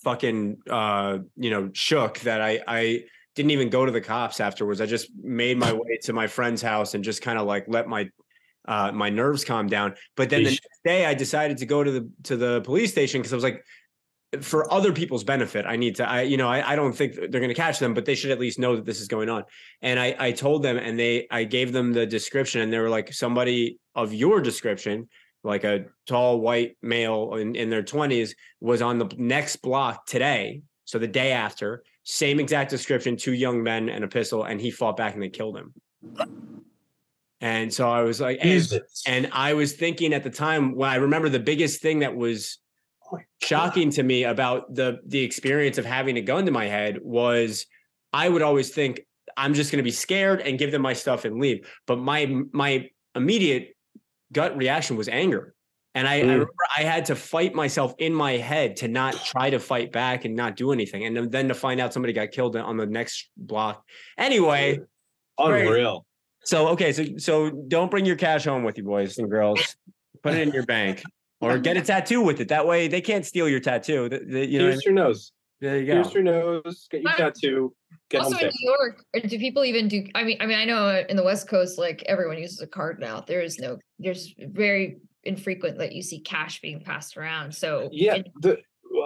fucking 0.04 0.58
uh, 0.70 1.18
you 1.36 1.50
know 1.50 1.70
shook 1.74 2.20
that 2.20 2.40
I 2.40 2.60
I 2.66 3.04
didn't 3.34 3.50
even 3.50 3.70
go 3.70 3.86
to 3.86 3.92
the 3.92 4.00
cops 4.00 4.40
afterwards. 4.40 4.80
I 4.80 4.86
just 4.86 5.08
made 5.16 5.58
my 5.58 5.72
way 5.72 5.98
to 6.02 6.12
my 6.12 6.26
friend's 6.26 6.62
house 6.62 6.94
and 6.94 7.02
just 7.02 7.22
kind 7.22 7.38
of 7.38 7.46
like 7.46 7.64
let 7.68 7.88
my 7.88 8.08
uh, 8.66 8.92
my 8.92 9.10
nerves 9.10 9.44
calm 9.44 9.66
down. 9.66 9.94
But 10.16 10.30
then 10.30 10.44
the 10.44 10.50
next 10.50 10.80
day, 10.84 11.06
I 11.06 11.14
decided 11.14 11.58
to 11.58 11.66
go 11.66 11.82
to 11.82 11.90
the 11.90 12.10
to 12.24 12.36
the 12.36 12.60
police 12.62 12.92
station 12.92 13.20
because 13.20 13.32
I 13.32 13.36
was 13.36 13.44
like, 13.44 13.64
for 14.40 14.72
other 14.72 14.92
people's 14.92 15.24
benefit, 15.24 15.66
I 15.66 15.76
need 15.76 15.96
to. 15.96 16.08
I 16.08 16.22
you 16.22 16.36
know 16.36 16.48
I, 16.48 16.72
I 16.72 16.76
don't 16.76 16.92
think 16.92 17.14
they're 17.14 17.28
going 17.28 17.48
to 17.48 17.54
catch 17.54 17.78
them, 17.78 17.94
but 17.94 18.04
they 18.04 18.14
should 18.14 18.30
at 18.30 18.38
least 18.38 18.58
know 18.58 18.76
that 18.76 18.84
this 18.84 19.00
is 19.00 19.08
going 19.08 19.28
on. 19.28 19.44
And 19.82 19.98
I 19.98 20.14
I 20.18 20.32
told 20.32 20.62
them, 20.62 20.76
and 20.76 20.98
they 20.98 21.26
I 21.30 21.44
gave 21.44 21.72
them 21.72 21.92
the 21.92 22.06
description, 22.06 22.60
and 22.60 22.72
they 22.72 22.78
were 22.78 22.90
like 22.90 23.12
somebody 23.12 23.78
of 23.94 24.14
your 24.14 24.40
description. 24.40 25.08
Like 25.44 25.64
a 25.64 25.86
tall 26.06 26.40
white 26.40 26.76
male 26.82 27.34
in, 27.34 27.56
in 27.56 27.68
their 27.68 27.82
20s 27.82 28.36
was 28.60 28.80
on 28.80 28.98
the 28.98 29.12
next 29.18 29.56
block 29.56 30.06
today. 30.06 30.62
So 30.84 31.00
the 31.00 31.08
day 31.08 31.32
after, 31.32 31.82
same 32.04 32.40
exact 32.40 32.70
description, 32.70 33.16
two 33.16 33.32
young 33.32 33.62
men 33.62 33.88
and 33.88 34.04
a 34.04 34.08
pistol, 34.08 34.44
and 34.44 34.60
he 34.60 34.70
fought 34.70 34.96
back 34.96 35.14
and 35.14 35.22
they 35.22 35.28
killed 35.28 35.56
him. 35.56 35.72
And 37.40 37.72
so 37.72 37.90
I 37.90 38.02
was 38.02 38.20
like, 38.20 38.38
and, 38.40 38.80
and 39.06 39.28
I 39.32 39.54
was 39.54 39.72
thinking 39.72 40.12
at 40.14 40.22
the 40.22 40.30
time 40.30 40.76
when 40.76 40.88
I 40.88 40.96
remember 40.96 41.28
the 41.28 41.40
biggest 41.40 41.82
thing 41.82 42.00
that 42.00 42.14
was 42.14 42.58
Oh 43.12 43.18
shocking 43.42 43.90
to 43.90 44.02
me 44.02 44.24
about 44.24 44.74
the 44.74 45.00
the 45.06 45.20
experience 45.20 45.76
of 45.78 45.84
having 45.84 46.16
a 46.16 46.22
gun 46.22 46.46
to 46.46 46.52
my 46.52 46.66
head 46.66 46.98
was 47.02 47.66
I 48.12 48.28
would 48.28 48.42
always 48.42 48.70
think 48.70 49.00
I'm 49.36 49.54
just 49.54 49.70
going 49.70 49.78
to 49.78 49.84
be 49.84 49.90
scared 49.90 50.40
and 50.40 50.58
give 50.58 50.72
them 50.72 50.82
my 50.82 50.92
stuff 50.92 51.24
and 51.24 51.38
leave. 51.38 51.68
But 51.86 51.98
my 51.98 52.42
my 52.52 52.88
immediate 53.14 53.76
gut 54.32 54.56
reaction 54.56 54.96
was 54.96 55.08
anger. 55.08 55.54
And 55.94 56.08
I, 56.08 56.14
I 56.16 56.18
Mm. 56.20 56.22
remember 56.22 56.54
I 56.76 56.82
had 56.82 57.04
to 57.06 57.14
fight 57.14 57.54
myself 57.54 57.94
in 57.98 58.14
my 58.14 58.32
head 58.38 58.76
to 58.76 58.88
not 58.88 59.14
try 59.24 59.50
to 59.50 59.58
fight 59.58 59.92
back 59.92 60.24
and 60.24 60.34
not 60.34 60.56
do 60.56 60.72
anything. 60.72 61.04
And 61.04 61.16
then- 61.16 61.30
then 61.30 61.48
to 61.48 61.54
find 61.54 61.80
out 61.80 61.92
somebody 61.92 62.12
got 62.14 62.30
killed 62.30 62.56
on 62.56 62.76
the 62.78 62.86
next 62.86 63.30
block. 63.36 63.84
Anyway, 64.16 64.80
Unreal. 65.38 66.06
so 66.44 66.68
okay, 66.68 66.92
so 66.92 67.04
so 67.18 67.50
don't 67.68 67.90
bring 67.90 68.06
your 68.06 68.16
cash 68.16 68.44
home 68.44 68.64
with 68.64 68.78
you, 68.78 68.84
boys 68.84 69.18
and 69.18 69.30
girls. 69.30 69.76
Put 70.22 70.34
it 70.34 70.40
in 70.48 70.52
your 70.54 70.64
bank 70.64 71.02
or 71.40 71.58
get 71.58 71.76
a 71.76 71.82
tattoo 71.82 72.22
with 72.22 72.40
it. 72.40 72.48
That 72.48 72.66
way 72.66 72.88
they 72.88 73.00
can't 73.00 73.26
steal 73.26 73.48
your 73.48 73.60
tattoo. 73.60 74.08
The- 74.08 74.18
the- 74.24 74.46
you 74.46 74.58
know, 74.60 74.64
what 74.66 74.70
I 74.70 74.74
Pierce 74.74 74.84
your 74.84 74.94
nose. 74.94 75.32
mean? 75.60 75.70
there 75.70 75.78
you 75.80 75.86
go. 75.86 75.92
Pierce 76.02 76.14
your 76.14 76.22
nose. 76.22 76.88
Get 76.90 77.02
your 77.02 77.12
tattoo. 77.12 77.74
Get 78.08 78.22
also 78.22 78.36
home 78.36 78.44
in. 78.46 78.52
New 78.54 78.70
York, 78.78 79.04
do 79.28 79.38
people 79.38 79.64
even 79.64 79.88
do? 79.88 80.06
I 80.14 80.22
mean, 80.24 80.36
I 80.40 80.46
mean, 80.46 80.58
I 80.58 80.64
know 80.64 81.04
in 81.08 81.16
the 81.16 81.22
West 81.24 81.48
Coast, 81.48 81.76
like 81.78 82.02
everyone 82.06 82.38
uses 82.38 82.60
a 82.62 82.66
card 82.66 82.98
now. 83.00 83.20
There 83.20 83.40
is 83.42 83.58
no, 83.58 83.78
there's 83.98 84.34
very 84.38 84.98
infrequent 85.24 85.78
that 85.78 85.92
you 85.92 86.02
see 86.02 86.20
cash 86.20 86.60
being 86.60 86.80
passed 86.80 87.16
around. 87.16 87.54
So 87.54 87.88
Yeah, 87.92 88.16
in- 88.16 88.24
the 88.40 88.58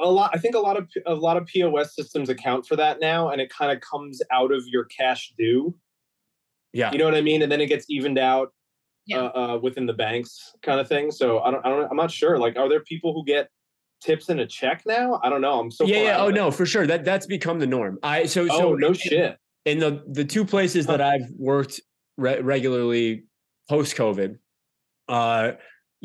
a 0.02 0.10
lot. 0.10 0.30
I 0.34 0.38
think 0.38 0.54
a 0.56 0.58
lot 0.58 0.76
of 0.76 0.88
a 1.06 1.14
lot 1.14 1.36
of 1.36 1.46
POS 1.46 1.94
systems 1.94 2.28
account 2.28 2.66
for 2.66 2.74
that 2.76 3.00
now, 3.00 3.30
and 3.30 3.40
it 3.40 3.50
kind 3.50 3.70
of 3.70 3.80
comes 3.80 4.20
out 4.32 4.52
of 4.52 4.62
your 4.66 4.84
cash 4.86 5.32
due. 5.38 5.76
Yeah. 6.72 6.90
You 6.92 6.98
know 6.98 7.04
what 7.04 7.14
I 7.14 7.20
mean? 7.20 7.42
And 7.42 7.50
then 7.50 7.60
it 7.60 7.66
gets 7.68 7.88
evened 7.88 8.18
out 8.18 8.52
Yeah. 9.06 9.18
uh, 9.22 9.54
uh, 9.54 9.58
within 9.62 9.86
the 9.86 9.92
banks, 9.94 10.52
kind 10.62 10.80
of 10.80 10.88
thing. 10.88 11.10
So 11.12 11.38
I 11.40 11.50
don't, 11.52 11.64
I 11.64 11.68
don't, 11.70 11.88
I'm 11.90 11.96
not 11.96 12.10
sure. 12.10 12.36
Like, 12.38 12.56
are 12.58 12.68
there 12.68 12.80
people 12.80 13.14
who 13.14 13.24
get 13.24 13.48
tips 14.02 14.28
in 14.28 14.40
a 14.40 14.46
check 14.46 14.82
now? 14.86 15.20
I 15.22 15.30
don't 15.30 15.40
know. 15.40 15.58
I'm 15.60 15.70
so 15.70 15.86
yeah, 15.86 15.94
far 15.94 16.02
yeah. 16.04 16.14
out 16.16 16.20
Oh 16.20 16.28
of 16.28 16.34
no, 16.34 16.50
for 16.50 16.66
sure. 16.66 16.86
That 16.86 17.04
that's 17.04 17.26
become 17.26 17.60
the 17.60 17.66
norm. 17.68 17.98
I 18.02 18.26
so 18.26 18.42
Oh 18.50 18.58
so 18.58 18.74
no 18.74 18.88
in- 18.88 18.94
shit. 18.94 19.38
in 19.66 19.78
the 19.78 20.02
the 20.08 20.24
two 20.24 20.44
places 20.44 20.86
that 20.86 21.00
I've 21.00 21.30
worked 21.38 21.80
re- 22.18 22.40
regularly 22.40 23.24
post 23.70 23.96
COVID, 23.96 24.36
uh, 25.08 25.52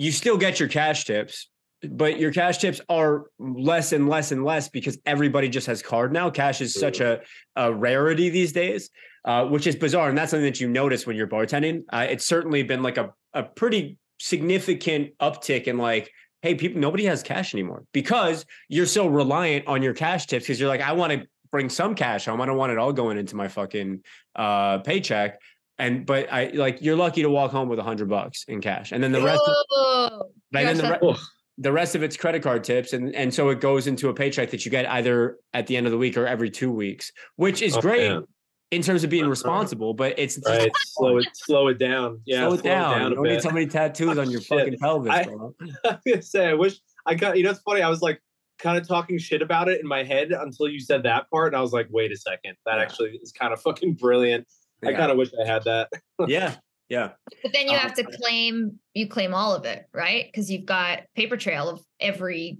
you 0.01 0.11
still 0.11 0.35
get 0.35 0.59
your 0.59 0.67
cash 0.67 1.05
tips, 1.05 1.47
but 1.87 2.19
your 2.19 2.31
cash 2.31 2.57
tips 2.57 2.81
are 2.89 3.25
less 3.37 3.91
and 3.91 4.09
less 4.09 4.31
and 4.31 4.43
less 4.43 4.67
because 4.67 4.97
everybody 5.05 5.47
just 5.47 5.67
has 5.67 5.83
card 5.83 6.11
now. 6.11 6.27
Cash 6.27 6.59
is 6.59 6.73
such 6.73 7.01
a, 7.01 7.21
a 7.55 7.71
rarity 7.71 8.29
these 8.29 8.51
days, 8.51 8.89
uh, 9.25 9.45
which 9.45 9.67
is 9.67 9.75
bizarre, 9.75 10.09
and 10.09 10.17
that's 10.17 10.31
something 10.31 10.45
that 10.45 10.59
you 10.59 10.67
notice 10.67 11.05
when 11.05 11.15
you're 11.15 11.27
bartending. 11.27 11.83
Uh, 11.93 12.07
it's 12.09 12.25
certainly 12.25 12.63
been 12.63 12.81
like 12.81 12.97
a 12.97 13.13
a 13.33 13.43
pretty 13.43 13.97
significant 14.19 15.11
uptick 15.19 15.65
in 15.65 15.77
like. 15.77 16.11
Hey, 16.41 16.55
people, 16.55 16.81
nobody 16.81 17.05
has 17.05 17.21
cash 17.21 17.53
anymore 17.53 17.83
because 17.93 18.47
you're 18.67 18.87
so 18.87 19.05
reliant 19.05 19.67
on 19.67 19.83
your 19.83 19.93
cash 19.93 20.25
tips. 20.25 20.45
Because 20.45 20.59
you're 20.59 20.69
like, 20.69 20.81
I 20.81 20.93
want 20.93 21.13
to 21.13 21.27
bring 21.51 21.69
some 21.69 21.93
cash 21.93 22.25
home. 22.25 22.41
I 22.41 22.47
don't 22.47 22.57
want 22.57 22.71
it 22.71 22.79
all 22.79 22.91
going 22.91 23.19
into 23.19 23.35
my 23.35 23.47
fucking 23.47 24.01
uh 24.35 24.79
paycheck. 24.79 25.39
And 25.79 26.05
but 26.05 26.31
I 26.31 26.47
like 26.53 26.81
you're 26.81 26.95
lucky 26.95 27.21
to 27.23 27.29
walk 27.29 27.51
home 27.51 27.67
with 27.69 27.79
a 27.79 27.83
hundred 27.83 28.09
bucks 28.09 28.45
in 28.47 28.61
cash. 28.61 28.91
And 28.91 29.01
then 29.03 29.11
the 29.11 29.21
rest 29.21 29.41
of, 29.47 30.21
and 30.53 30.67
then 30.67 30.77
the, 30.77 30.83
that- 30.83 31.01
re- 31.01 31.15
the 31.57 31.71
rest 31.71 31.95
of 31.95 32.03
it's 32.03 32.15
credit 32.17 32.43
card 32.43 32.63
tips. 32.63 32.93
And 32.93 33.15
and 33.15 33.33
so 33.33 33.49
it 33.49 33.59
goes 33.61 33.87
into 33.87 34.09
a 34.09 34.13
paycheck 34.13 34.51
that 34.51 34.63
you 34.65 34.71
get 34.71 34.87
either 34.89 35.37
at 35.53 35.67
the 35.67 35.77
end 35.77 35.87
of 35.87 35.91
the 35.91 35.97
week 35.97 36.17
or 36.17 36.27
every 36.27 36.49
two 36.51 36.71
weeks, 36.71 37.11
which 37.35 37.61
is 37.61 37.75
Oh, 37.77 37.81
great 37.81 38.09
man. 38.11 38.23
in 38.69 38.81
terms 38.83 39.03
of 39.03 39.09
being 39.09 39.23
Uh-huh. 39.23 39.31
responsible, 39.31 39.93
but 39.95 40.17
it's 40.19 40.35
just 40.35 40.47
Right. 40.47 40.71
slow 40.85 41.17
it. 41.17 41.27
Slow 41.33 41.67
it 41.69 41.79
down. 41.79 42.21
Yeah. 42.25 42.41
slow 42.47 42.53
it 42.53 42.63
down. 42.63 43.01
a 43.01 43.09
you 43.09 43.15
don't 43.15 43.23
need 43.23 43.41
so 43.41 43.49
many 43.49 43.65
tattoos 43.65 44.17
on 44.19 44.29
your 44.29 44.41
Shit. 44.41 44.59
fucking 44.59 44.77
pelvis, 44.79 45.11
I- 45.11 45.23
bro. 45.23 45.55
I 45.85 45.87
was 45.89 45.97
gonna 46.07 46.21
say, 46.21 46.47
I 46.47 46.53
wish 46.53 46.79
I 47.07 47.15
got. 47.15 47.37
You 47.37 47.43
know, 47.43 47.51
it's 47.51 47.61
funny. 47.61 47.81
I 47.81 47.89
was 47.89 48.01
like 48.01 48.21
kind 48.59 48.77
of 48.77 48.87
talking 48.87 49.17
shit 49.17 49.41
about 49.41 49.67
it 49.69 49.79
in 49.81 49.87
my 49.87 50.03
head 50.03 50.31
until 50.31 50.67
you 50.67 50.79
said 50.79 51.01
that 51.03 51.27
part, 51.31 51.47
and 51.53 51.57
I 51.57 51.61
was 51.61 51.73
like, 51.73 51.87
wait 51.89 52.11
a 52.11 52.17
second, 52.17 52.55
that 52.67 52.75
Yeah. 52.75 52.81
actually 52.83 53.19
is 53.23 53.31
kind 53.31 53.51
of 53.53 53.59
fucking 53.61 53.93
brilliant. 53.95 54.45
I 54.85 54.93
kind 54.93 55.11
of 55.11 55.17
wish 55.17 55.29
I 55.41 55.45
had 55.45 55.63
that. 55.65 55.89
yeah. 56.27 56.55
Yeah. 56.89 57.11
But 57.41 57.53
then 57.53 57.67
you 57.67 57.73
Um, 57.73 57.79
have 57.79 57.93
to 57.95 58.03
claim 58.03 58.79
you 58.93 59.07
claim 59.07 59.33
all 59.33 59.55
of 59.55 59.65
it, 59.65 59.85
right? 59.93 60.25
Because 60.25 60.51
you've 60.51 60.65
got 60.65 61.03
paper 61.15 61.37
trail 61.37 61.69
of 61.69 61.81
every 62.01 62.57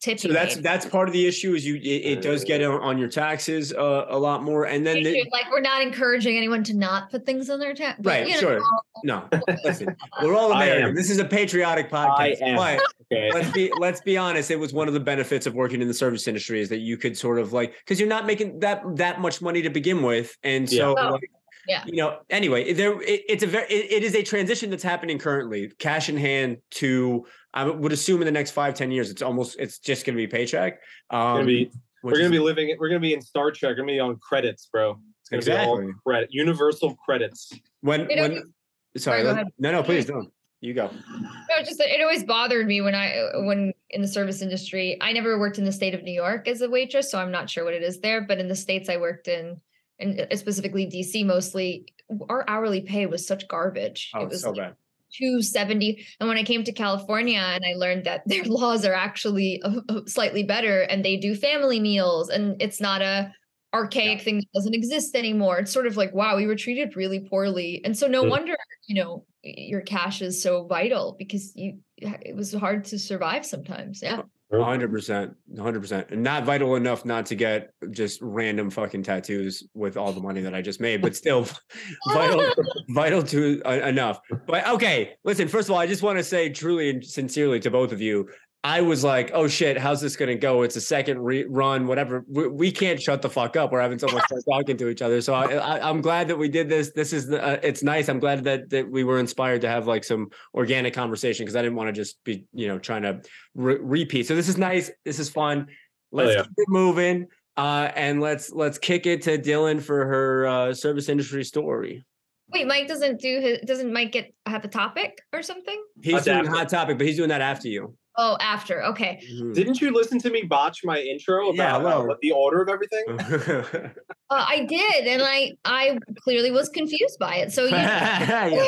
tip. 0.00 0.18
So 0.18 0.28
you 0.28 0.34
that's 0.34 0.56
made. 0.56 0.64
that's 0.64 0.86
part 0.86 1.08
of 1.08 1.12
the 1.12 1.26
issue 1.28 1.54
is 1.54 1.64
you 1.64 1.76
it, 1.76 2.18
it 2.18 2.22
does 2.22 2.42
get 2.42 2.60
on, 2.62 2.80
on 2.80 2.98
your 2.98 3.08
taxes 3.08 3.72
uh, 3.72 4.06
a 4.08 4.18
lot 4.18 4.42
more. 4.42 4.64
And 4.64 4.84
then 4.84 5.02
the, 5.04 5.24
like 5.30 5.48
we're 5.52 5.60
not 5.60 5.80
encouraging 5.82 6.36
anyone 6.36 6.64
to 6.64 6.74
not 6.76 7.10
put 7.10 7.24
things 7.24 7.48
on 7.50 7.60
their 7.60 7.72
tax. 7.74 8.00
Right, 8.02 8.28
sure. 8.30 8.60
No, 9.04 9.28
listen, 9.64 9.94
we're 10.22 10.34
all 10.34 10.50
American. 10.52 10.94
This 10.96 11.08
is 11.10 11.18
a 11.18 11.24
patriotic 11.24 11.92
I 11.92 12.08
podcast. 12.34 12.42
am. 12.42 12.56
But 12.56 12.80
Okay. 13.10 13.30
let's 13.32 13.50
be 13.52 13.72
let's 13.78 14.00
be 14.02 14.16
honest. 14.18 14.50
It 14.50 14.58
was 14.58 14.72
one 14.74 14.86
of 14.88 14.92
the 14.94 15.00
benefits 15.00 15.46
of 15.46 15.54
working 15.54 15.80
in 15.80 15.88
the 15.88 15.94
service 15.94 16.26
industry 16.28 16.60
is 16.60 16.68
that 16.68 16.80
you 16.80 16.96
could 16.98 17.16
sort 17.16 17.38
of 17.38 17.52
like 17.54 17.74
because 17.78 17.98
you're 18.00 18.08
not 18.08 18.26
making 18.26 18.58
that 18.58 18.82
that 18.96 19.20
much 19.20 19.40
money 19.40 19.62
to 19.62 19.70
begin 19.70 20.02
with, 20.02 20.36
and 20.42 20.68
so 20.68 20.94
Yeah. 20.98 21.10
like, 21.10 21.30
Yeah. 21.68 21.84
you 21.86 21.96
know, 21.96 22.20
anyway, 22.30 22.72
there 22.72 23.00
it, 23.02 23.22
it's 23.28 23.42
a 23.42 23.46
very 23.46 23.66
it, 23.70 23.92
it 23.92 24.02
is 24.02 24.14
a 24.14 24.22
transition 24.22 24.70
that's 24.70 24.82
happening 24.82 25.18
currently, 25.18 25.70
cash 25.78 26.08
in 26.08 26.16
hand 26.16 26.58
to 26.72 27.26
I 27.52 27.64
would 27.64 27.92
assume 27.92 28.22
in 28.22 28.26
the 28.26 28.32
next 28.32 28.52
five 28.52 28.74
ten 28.74 28.90
years, 28.90 29.10
it's 29.10 29.22
almost 29.22 29.56
it's 29.58 29.78
just 29.78 30.06
going 30.06 30.16
to 30.16 30.20
be 30.22 30.26
paycheck. 30.26 30.80
Um, 31.10 31.36
Gonna 31.36 31.44
be, 31.46 31.70
we're 32.02 32.16
gonna 32.16 32.30
be 32.30 32.38
living. 32.38 32.74
We're 32.78 32.88
gonna 32.88 33.00
be 33.00 33.12
in 33.12 33.20
Star 33.20 33.50
Trek. 33.50 33.70
We're 33.70 33.76
gonna 33.76 33.92
be 33.92 34.00
on 34.00 34.16
credits, 34.16 34.68
bro. 34.72 34.98
It's 35.20 35.28
gonna 35.30 35.40
be 35.42 35.50
Exactly. 35.50 35.86
all 35.86 35.92
credit. 36.06 36.28
Universal 36.32 36.96
credits. 36.96 37.52
when 37.82 38.08
You 38.08 38.16
know, 38.16 38.22
when 38.22 38.52
Sorry, 38.96 39.22
sorry, 39.22 39.24
let- 39.24 39.46
no 39.58 39.72
no 39.72 39.82
please 39.82 40.06
don't 40.06 40.32
you 40.60 40.74
go. 40.74 40.90
No, 40.90 41.62
just 41.64 41.80
it 41.80 42.00
always 42.00 42.24
bothered 42.24 42.66
me 42.66 42.80
when 42.80 42.94
I 42.94 43.30
when 43.44 43.72
in 43.90 44.02
the 44.02 44.08
service 44.08 44.42
industry. 44.42 44.96
I 45.00 45.12
never 45.12 45.38
worked 45.38 45.58
in 45.58 45.64
the 45.64 45.72
state 45.72 45.94
of 45.94 46.02
New 46.02 46.12
York 46.12 46.48
as 46.48 46.62
a 46.62 46.70
waitress, 46.70 47.10
so 47.10 47.18
I'm 47.18 47.30
not 47.30 47.48
sure 47.50 47.64
what 47.64 47.74
it 47.74 47.82
is 47.82 48.00
there. 48.00 48.22
But 48.22 48.38
in 48.38 48.48
the 48.48 48.56
states 48.56 48.88
I 48.88 48.96
worked 48.96 49.28
in, 49.28 49.60
and 49.98 50.20
uh, 50.20 50.36
specifically 50.36 50.86
DC, 50.86 51.24
mostly 51.24 51.86
our 52.28 52.44
hourly 52.48 52.80
pay 52.80 53.06
was 53.06 53.26
such 53.26 53.46
garbage. 53.48 54.10
Oh, 54.14 54.22
it 54.22 54.28
was 54.30 54.42
so 54.42 54.50
like 54.50 54.58
bad. 54.58 54.76
270 55.16 56.06
and 56.20 56.28
when 56.28 56.36
i 56.36 56.42
came 56.42 56.62
to 56.62 56.70
california 56.72 57.38
and 57.40 57.64
i 57.64 57.72
learned 57.76 58.04
that 58.04 58.22
their 58.26 58.44
laws 58.58 58.84
are 58.84 58.92
actually 58.92 59.60
uh, 59.62 59.80
uh, 59.88 60.00
slightly 60.06 60.42
better 60.42 60.82
and 60.82 61.02
they 61.02 61.16
do 61.16 61.34
family 61.34 61.80
meals 61.80 62.28
and 62.28 62.60
it's 62.60 62.78
not 62.78 63.00
a 63.00 63.32
archaic 63.74 64.20
thing 64.20 64.36
that 64.36 64.52
doesn't 64.54 64.74
exist 64.74 65.14
anymore 65.14 65.58
it's 65.60 65.72
sort 65.72 65.86
of 65.86 65.96
like 65.96 66.12
wow 66.14 66.36
we 66.36 66.46
were 66.46 66.54
treated 66.56 66.94
really 66.94 67.20
poorly 67.20 67.80
and 67.86 67.96
so 67.96 68.06
no 68.06 68.22
Mm. 68.24 68.30
wonder 68.30 68.54
you 68.86 68.94
know 68.94 69.24
your 69.42 69.80
cash 69.80 70.20
is 70.20 70.42
so 70.42 70.66
vital 70.66 71.16
because 71.18 71.52
you 71.56 71.78
it 71.96 72.36
was 72.36 72.52
hard 72.52 72.84
to 72.84 72.98
survive 72.98 73.46
sometimes 73.46 74.02
yeah 74.02 74.20
hundred 74.52 74.90
percent, 74.90 75.34
hundred 75.58 75.80
percent, 75.80 76.10
not 76.16 76.44
vital 76.44 76.76
enough 76.76 77.04
not 77.04 77.26
to 77.26 77.34
get 77.34 77.72
just 77.90 78.18
random 78.22 78.70
fucking 78.70 79.02
tattoos 79.02 79.62
with 79.74 79.96
all 79.96 80.12
the 80.12 80.20
money 80.20 80.40
that 80.40 80.54
I 80.54 80.62
just 80.62 80.80
made, 80.80 81.02
but 81.02 81.14
still 81.14 81.46
vital, 82.08 82.50
vital 82.88 83.22
to 83.24 83.62
uh, 83.66 83.86
enough. 83.86 84.20
But 84.46 84.66
okay, 84.68 85.16
listen. 85.24 85.48
First 85.48 85.68
of 85.68 85.74
all, 85.74 85.78
I 85.78 85.86
just 85.86 86.02
want 86.02 86.18
to 86.18 86.24
say 86.24 86.48
truly 86.48 86.90
and 86.90 87.04
sincerely 87.04 87.60
to 87.60 87.70
both 87.70 87.92
of 87.92 88.00
you. 88.00 88.28
I 88.64 88.80
was 88.80 89.04
like, 89.04 89.30
oh 89.34 89.46
shit, 89.46 89.78
how's 89.78 90.00
this 90.00 90.16
gonna 90.16 90.34
go? 90.34 90.62
It's 90.62 90.74
a 90.74 90.80
second 90.80 91.20
re- 91.20 91.46
run, 91.48 91.86
whatever. 91.86 92.24
We, 92.28 92.48
we 92.48 92.72
can't 92.72 93.00
shut 93.00 93.22
the 93.22 93.30
fuck 93.30 93.56
up. 93.56 93.70
We're 93.70 93.80
having 93.80 94.00
so 94.00 94.08
much 94.08 94.24
fun 94.28 94.42
talking 94.50 94.76
to 94.78 94.88
each 94.88 95.00
other. 95.00 95.20
So 95.20 95.32
I, 95.32 95.54
I, 95.54 95.88
I'm 95.88 96.00
glad 96.00 96.26
that 96.28 96.36
we 96.36 96.48
did 96.48 96.68
this. 96.68 96.90
This 96.90 97.12
is 97.12 97.28
the, 97.28 97.42
uh, 97.42 97.58
it's 97.62 97.84
nice. 97.84 98.08
I'm 98.08 98.18
glad 98.18 98.42
that 98.44 98.68
that 98.70 98.90
we 98.90 99.04
were 99.04 99.20
inspired 99.20 99.60
to 99.60 99.68
have 99.68 99.86
like 99.86 100.02
some 100.02 100.30
organic 100.54 100.92
conversation 100.92 101.44
because 101.44 101.54
I 101.54 101.62
didn't 101.62 101.76
want 101.76 101.88
to 101.88 101.92
just 101.92 102.22
be 102.24 102.46
you 102.52 102.66
know 102.66 102.78
trying 102.78 103.02
to 103.02 103.20
re- 103.54 103.78
repeat. 103.80 104.26
So 104.26 104.34
this 104.34 104.48
is 104.48 104.58
nice. 104.58 104.90
This 105.04 105.20
is 105.20 105.30
fun. 105.30 105.68
Let's 106.10 106.34
yeah. 106.34 106.42
keep 106.42 106.52
it 106.56 106.68
moving. 106.68 107.28
Uh, 107.56 107.90
and 107.94 108.20
let's 108.20 108.52
let's 108.52 108.78
kick 108.78 109.06
it 109.06 109.22
to 109.22 109.38
Dylan 109.38 109.80
for 109.80 110.04
her 110.04 110.46
uh, 110.46 110.74
service 110.74 111.08
industry 111.08 111.44
story. 111.44 112.04
wait 112.52 112.66
mike 112.66 112.88
doesn't 112.88 113.20
do 113.20 113.40
his 113.40 113.58
doesn't 113.66 113.92
mike 113.92 114.12
get 114.12 114.32
have 114.46 114.64
a 114.64 114.68
topic 114.68 115.20
or 115.32 115.42
something 115.42 115.82
He's 116.02 116.24
That's 116.24 116.26
doing 116.26 116.46
hot 116.46 116.68
topic, 116.68 116.98
but 116.98 117.06
he's 117.06 117.16
doing 117.16 117.30
that 117.30 117.40
after 117.40 117.68
you. 117.68 117.96
Oh 118.18 118.36
after 118.40 118.82
okay 118.84 119.20
Mhm. 119.32 119.54
Didn't 119.54 119.80
you 119.80 119.90
listen 119.92 120.18
to 120.20 120.30
me 120.30 120.42
botch 120.42 120.84
my 120.84 120.98
intro 121.00 121.52
Yeah, 121.52 121.76
about 121.76 121.84
well- 121.84 122.02
uh, 122.02 122.06
what 122.06 122.18
the 122.20 122.32
order 122.32 122.60
of 122.60 122.68
everything? 122.68 123.04
uh, 124.30 124.44
i 124.54 124.64
did 124.66 125.06
and 125.06 125.22
i 125.22 125.52
i 125.64 125.98
clearly 126.22 126.50
was 126.50 126.68
confused 126.68 127.18
by 127.18 127.36
it 127.36 127.52
so 127.52 127.64
you 127.64 127.70
yeah, 127.76 128.66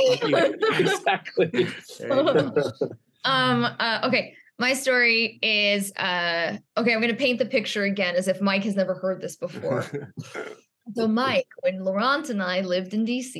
exactly. 0.78 1.50
There 1.98 2.16
you 2.22 2.32
go. 2.32 2.72
um 3.24 3.64
uh, 3.78 4.00
okay 4.04 4.34
my 4.58 4.72
story 4.72 5.38
is 5.42 5.92
uh 5.96 6.56
okay 6.78 6.94
i'm 6.94 7.00
gonna 7.00 7.14
paint 7.14 7.38
the 7.38 7.46
picture 7.46 7.82
again 7.84 8.14
as 8.16 8.28
if 8.28 8.40
mike 8.40 8.64
has 8.64 8.76
never 8.76 8.94
heard 8.94 9.20
this 9.20 9.36
before 9.36 9.84
so 10.94 11.06
mike 11.06 11.46
when 11.62 11.84
laurent 11.84 12.30
and 12.30 12.42
i 12.42 12.60
lived 12.60 12.94
in 12.94 13.04
dc 13.04 13.34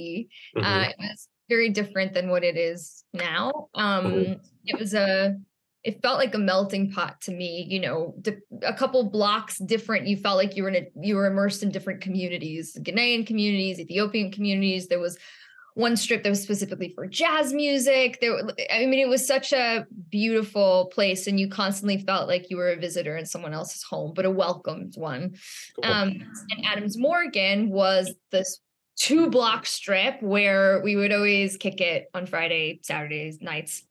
Mhm. 0.57 0.64
uh 0.64 0.88
it 0.90 0.96
was 0.99 1.29
very 1.49 1.70
different 1.70 2.12
than 2.14 2.29
what 2.29 2.44
it 2.44 2.57
is 2.57 3.05
now 3.14 3.68
um 3.75 4.05
Mhm. 4.05 4.40
it 4.66 4.79
was 4.79 4.92
a 4.94 5.37
it 5.83 6.03
felt 6.03 6.19
like 6.19 6.35
a 6.35 6.38
melting 6.38 6.90
pot 6.90 7.21
to 7.21 7.33
me 7.33 7.66
you 7.69 7.81
know 7.81 8.14
a 8.62 8.75
couple 8.75 9.03
blocks 9.11 9.59
different 9.59 10.07
you 10.07 10.16
felt 10.16 10.37
like 10.37 10.57
you 10.57 10.62
were 10.62 10.69
in 10.69 10.77
a 10.77 10.88
you 11.01 11.14
were 11.14 11.27
immersed 11.27 11.62
in 11.62 11.71
different 11.71 12.01
communities 12.01 12.77
ghanaian 12.81 13.27
communities 13.27 13.79
ethiopian 13.79 14.31
communities 14.31 14.88
there 14.88 15.01
was 15.01 15.19
one 15.75 15.97
strip 15.97 16.23
that 16.25 16.29
was 16.29 16.43
specifically 16.43 16.93
for 16.95 17.07
jazz 17.07 17.53
music 17.53 18.19
there 18.21 18.37
i 18.73 18.85
mean 18.87 18.99
it 18.99 19.09
was 19.09 19.27
such 19.27 19.53
a 19.53 19.87
beautiful 20.11 20.90
place 20.93 21.27
and 21.27 21.38
you 21.38 21.49
constantly 21.49 21.99
felt 21.99 22.29
like 22.29 22.51
you 22.51 22.57
were 22.57 22.71
a 22.71 22.77
visitor 22.77 23.16
in 23.16 23.25
someone 23.25 23.55
else's 23.55 23.83
home 23.83 24.12
but 24.14 24.27
a 24.27 24.31
welcomed 24.31 24.95
one 24.97 25.33
Cool. 25.77 25.90
um, 25.90 26.09
and 26.09 26.66
Adams 26.66 26.99
Morgan 26.99 27.71
was 27.71 28.12
this 28.31 28.61
two 29.01 29.31
block 29.31 29.64
strip 29.64 30.23
where 30.23 30.81
we 30.83 30.95
would 30.95 31.12
always 31.12 31.57
kick 31.57 31.81
it 31.81 32.11
on 32.12 32.27
Friday, 32.27 32.81
Saturdays, 32.83 33.40
nights. 33.40 33.83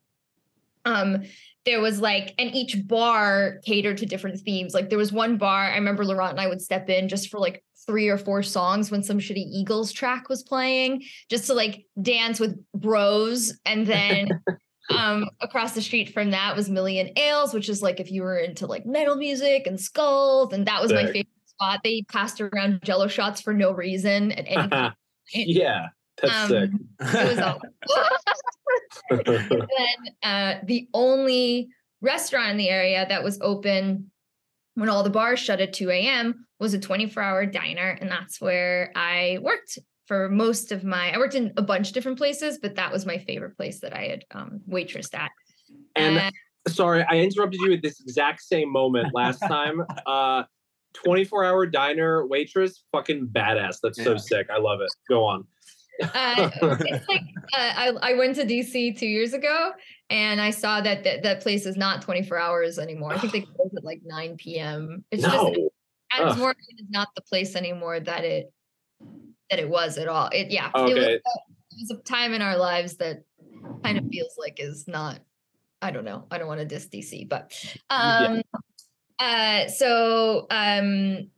Um, 0.85 1.23
there 1.69 1.79
was 1.79 2.01
like, 2.01 2.33
and 2.39 2.53
each 2.55 2.87
bar 2.87 3.59
catered 3.63 3.97
to 3.97 4.05
different 4.07 4.39
themes. 4.39 4.73
Like 4.73 4.89
there 4.89 4.97
was 4.97 5.11
one 5.11 5.37
bar, 5.37 5.65
I 5.65 5.75
remember 5.75 6.03
Laurent 6.03 6.31
and 6.31 6.39
I 6.41 6.47
would 6.47 6.61
step 6.61 6.89
in 6.89 7.07
just 7.07 7.29
for 7.29 7.39
like 7.39 7.63
three 7.85 8.07
or 8.07 8.17
four 8.17 8.41
songs 8.41 8.89
when 8.89 9.03
some 9.03 9.19
shitty 9.19 9.45
Eagles 9.51 9.91
track 9.91 10.29
was 10.29 10.41
playing, 10.41 11.03
just 11.29 11.45
to 11.45 11.53
like 11.53 11.85
dance 12.01 12.39
with 12.39 12.59
bros. 12.73 13.55
And 13.65 13.85
then 13.85 14.29
um 14.89 15.29
across 15.41 15.73
the 15.73 15.81
street 15.83 16.11
from 16.11 16.31
that 16.31 16.55
was 16.55 16.71
Millie 16.71 16.99
and 16.99 17.11
Al's, 17.19 17.53
which 17.53 17.69
is 17.69 17.83
like 17.83 17.99
if 17.99 18.09
you 18.09 18.23
were 18.23 18.39
into 18.39 18.65
like 18.65 18.87
metal 18.87 19.15
music 19.15 19.67
and 19.67 19.79
skulls, 19.79 20.51
and 20.51 20.65
that 20.65 20.81
was 20.81 20.91
my 20.91 21.05
favorite 21.05 21.27
spot. 21.45 21.81
They 21.83 22.01
passed 22.11 22.41
around 22.41 22.81
jello 22.83 23.07
shots 23.07 23.41
for 23.41 23.53
no 23.53 23.71
reason 23.73 24.31
at 24.31 24.45
any 24.47 24.67
point. 24.69 24.93
yeah, 25.33 25.89
that's 26.21 26.43
Um, 26.43 26.49
sick. 26.49 26.69
It 26.99 27.29
was 27.29 27.39
awesome. 27.39 27.73
and 29.09 29.67
then 29.77 30.13
uh, 30.23 30.59
the 30.63 30.87
only 30.93 31.69
restaurant 32.01 32.51
in 32.51 32.57
the 32.57 32.69
area 32.69 33.05
that 33.07 33.23
was 33.23 33.39
open 33.41 34.11
when 34.75 34.89
all 34.89 35.03
the 35.03 35.09
bars 35.09 35.39
shut 35.39 35.59
at 35.59 35.73
2 35.73 35.89
a.m. 35.89 36.45
was 36.59 36.73
a 36.73 36.79
24 36.79 37.21
hour 37.21 37.45
diner. 37.45 37.97
And 37.99 38.09
that's 38.09 38.39
where 38.39 38.91
I 38.95 39.39
worked 39.41 39.77
for 40.05 40.29
most 40.29 40.71
of 40.71 40.83
my, 40.83 41.11
I 41.13 41.17
worked 41.17 41.35
in 41.35 41.53
a 41.57 41.61
bunch 41.61 41.89
of 41.89 41.93
different 41.93 42.17
places, 42.17 42.57
but 42.61 42.75
that 42.75 42.91
was 42.91 43.05
my 43.05 43.17
favorite 43.17 43.57
place 43.57 43.79
that 43.81 43.95
I 43.95 44.05
had 44.05 44.25
um, 44.31 44.61
waitressed 44.69 45.13
at. 45.15 45.31
And 45.95 46.17
Uh, 46.19 46.31
sorry, 46.67 47.03
I 47.03 47.17
interrupted 47.19 47.59
you 47.61 47.73
at 47.73 47.81
this 47.81 47.99
exact 48.01 48.41
same 48.41 48.71
moment 48.71 49.13
last 49.13 49.39
time. 49.47 49.83
Uh 50.05 50.43
24 50.93 51.45
hour 51.45 51.67
diner 51.67 52.25
waitress, 52.25 52.83
fucking 52.91 53.27
badass. 53.27 53.77
That's 53.83 54.03
so 54.03 54.13
Yeah. 54.13 54.17
sick. 54.17 54.47
I 54.49 54.57
love 54.57 54.81
it. 54.81 54.91
Go 55.07 55.23
on. 55.23 55.45
Uh, 56.01 56.49
it's 56.61 57.07
like 57.07 57.21
uh, 57.57 57.73
I, 57.75 57.93
I 58.01 58.13
went 58.15 58.35
to 58.35 58.45
DC 58.45 58.97
two 58.97 59.07
years 59.07 59.33
ago 59.33 59.71
and 60.09 60.39
I 60.41 60.51
saw 60.51 60.81
that 60.81 61.03
that, 61.03 61.23
that 61.23 61.41
place 61.41 61.65
is 61.65 61.75
not 61.75 62.01
24 62.01 62.37
hours 62.37 62.79
anymore. 62.79 63.13
I 63.13 63.17
think 63.17 63.33
they 63.33 63.41
close 63.55 63.71
at 63.75 63.83
like 63.83 64.01
9 64.03 64.37
p.m. 64.37 65.03
It's 65.11 65.23
just 65.23 65.35
no. 65.35 65.69
Adams 66.11 66.33
Ugh. 66.33 66.39
Morgan 66.39 66.65
is 66.77 66.87
not 66.89 67.09
the 67.15 67.21
place 67.21 67.55
anymore 67.55 67.99
that 67.99 68.23
it 68.23 68.51
that 69.49 69.59
it 69.59 69.69
was 69.69 69.97
at 69.97 70.07
all. 70.07 70.29
It 70.31 70.51
yeah, 70.51 70.69
it, 70.73 70.81
was, 70.81 70.91
Okay. 70.91 71.13
a- 71.13 71.15
it 71.15 71.21
was 71.79 71.91
a 71.91 72.03
time 72.03 72.33
in 72.33 72.41
our 72.41 72.57
lives 72.57 72.97
that 72.97 73.23
kind 73.83 73.97
of 73.97 74.05
feels 74.11 74.35
like 74.37 74.59
is 74.59 74.87
not. 74.87 75.19
I 75.81 75.91
don't 75.91 76.03
know. 76.03 76.25
I 76.29 76.37
don't 76.37 76.47
want 76.47 76.59
to 76.59 76.65
diss 76.65 76.87
DC, 76.87 77.29
but 77.29 77.53
um, 77.89 78.41
uh, 79.19 79.67
so 79.67 80.45
um, 80.49 81.29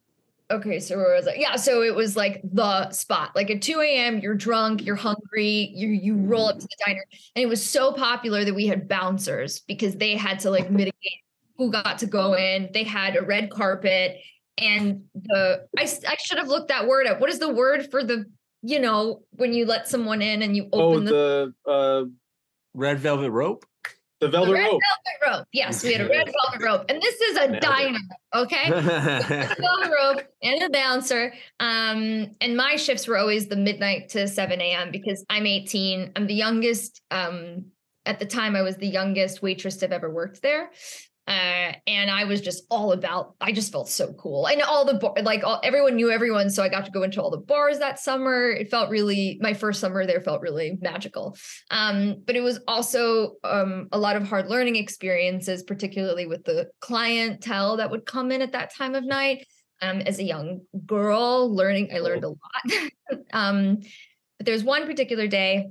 okay, 0.51 0.79
so 0.79 0.97
where 0.97 1.15
was 1.15 1.27
I? 1.27 1.33
Yeah, 1.35 1.55
so 1.55 1.81
it 1.81 1.95
was 1.95 2.15
like 2.15 2.41
the 2.43 2.91
spot. 2.91 3.31
Like 3.35 3.49
at 3.49 3.61
2 3.61 3.81
a.m., 3.81 4.19
you're 4.19 4.35
drunk, 4.35 4.85
you're 4.85 4.95
hungry, 4.95 5.71
you 5.73 5.87
you 5.89 6.15
roll 6.15 6.47
up 6.47 6.59
to 6.59 6.67
the 6.67 6.85
diner, 6.85 7.03
and 7.35 7.43
it 7.43 7.47
was 7.47 7.67
so 7.67 7.93
popular 7.93 8.45
that 8.45 8.53
we 8.53 8.67
had 8.67 8.87
bouncers 8.87 9.59
because 9.61 9.95
they 9.95 10.15
had 10.15 10.39
to 10.39 10.51
like 10.51 10.69
mitigate 10.69 11.21
who 11.57 11.71
got 11.71 11.99
to 11.99 12.05
go 12.05 12.33
in. 12.33 12.69
They 12.73 12.83
had 12.83 13.15
a 13.15 13.21
red 13.21 13.49
carpet, 13.49 14.17
and 14.57 15.03
the 15.15 15.65
I, 15.77 15.83
I 15.83 16.15
should 16.17 16.37
have 16.37 16.47
looked 16.47 16.69
that 16.69 16.87
word 16.87 17.07
up. 17.07 17.19
What 17.19 17.29
is 17.29 17.39
the 17.39 17.53
word 17.53 17.89
for 17.89 18.03
the 18.03 18.25
you 18.61 18.79
know 18.79 19.23
when 19.31 19.53
you 19.53 19.65
let 19.65 19.87
someone 19.87 20.21
in 20.21 20.41
and 20.41 20.55
you 20.55 20.69
Oh, 20.71 20.93
open 20.93 21.05
the, 21.05 21.53
the 21.65 21.71
uh 21.71 22.05
Red 22.73 22.99
velvet 22.99 23.31
rope. 23.31 23.65
The 24.21 24.27
the 24.27 24.31
velvet 24.31 24.53
red 24.53 24.65
rope. 24.65 24.79
velvet 24.87 25.37
rope? 25.39 25.47
Yes, 25.51 25.83
we 25.83 25.93
had 25.93 26.01
a 26.01 26.07
red 26.07 26.31
velvet 26.51 26.65
rope, 26.65 26.85
and 26.89 27.01
this 27.01 27.19
is 27.19 27.37
a 27.37 27.47
Nailed 27.47 27.55
it. 27.55 27.61
diner. 27.61 27.99
Okay. 28.35 28.69
velvet 28.69 29.91
rope 29.99 30.21
and 30.43 30.63
a 30.63 30.69
bouncer. 30.69 31.33
Um, 31.59 32.31
and 32.39 32.55
my 32.55 32.75
shifts 32.75 33.07
were 33.07 33.17
always 33.17 33.47
the 33.47 33.55
midnight 33.55 34.09
to 34.09 34.27
7 34.27 34.61
a.m. 34.61 34.91
because 34.91 35.25
I'm 35.29 35.45
18. 35.45 36.11
I'm 36.15 36.27
the 36.27 36.35
youngest. 36.35 37.01
Um, 37.11 37.65
at 38.05 38.19
the 38.19 38.25
time, 38.25 38.55
I 38.55 38.61
was 38.61 38.77
the 38.77 38.87
youngest 38.87 39.41
waitress 39.41 39.77
to 39.77 39.85
have 39.85 39.91
ever 39.91 40.09
worked 40.09 40.41
there. 40.41 40.71
Uh, 41.27 41.73
and 41.85 42.09
I 42.09 42.23
was 42.23 42.41
just 42.41 42.63
all 42.71 42.93
about. 42.93 43.35
I 43.39 43.51
just 43.51 43.71
felt 43.71 43.89
so 43.89 44.11
cool, 44.13 44.47
and 44.47 44.61
all 44.63 44.85
the 44.85 44.95
bar, 44.95 45.13
like 45.21 45.43
all, 45.43 45.61
everyone 45.63 45.95
knew 45.95 46.09
everyone, 46.09 46.49
so 46.49 46.63
I 46.63 46.69
got 46.69 46.85
to 46.85 46.91
go 46.91 47.03
into 47.03 47.21
all 47.21 47.29
the 47.29 47.37
bars 47.37 47.77
that 47.79 47.99
summer. 47.99 48.49
It 48.49 48.71
felt 48.71 48.89
really 48.89 49.37
my 49.39 49.53
first 49.53 49.79
summer 49.79 50.05
there 50.05 50.19
felt 50.21 50.41
really 50.41 50.79
magical. 50.81 51.37
Um, 51.69 52.23
but 52.25 52.35
it 52.35 52.41
was 52.41 52.59
also 52.67 53.35
um, 53.43 53.87
a 53.91 53.99
lot 53.99 54.15
of 54.15 54.27
hard 54.27 54.47
learning 54.47 54.77
experiences, 54.77 55.61
particularly 55.61 56.25
with 56.25 56.43
the 56.43 56.69
clientele 56.79 57.77
that 57.77 57.91
would 57.91 58.05
come 58.05 58.31
in 58.31 58.41
at 58.41 58.53
that 58.53 58.73
time 58.73 58.95
of 58.95 59.05
night. 59.05 59.45
Um, 59.83 60.01
as 60.01 60.19
a 60.19 60.23
young 60.23 60.61
girl, 60.85 61.53
learning, 61.55 61.89
I 61.93 61.99
learned 61.99 62.23
a 62.23 62.29
lot. 62.29 62.91
um, 63.33 63.79
but 64.37 64.45
there's 64.45 64.63
one 64.63 64.85
particular 64.85 65.27
day 65.27 65.69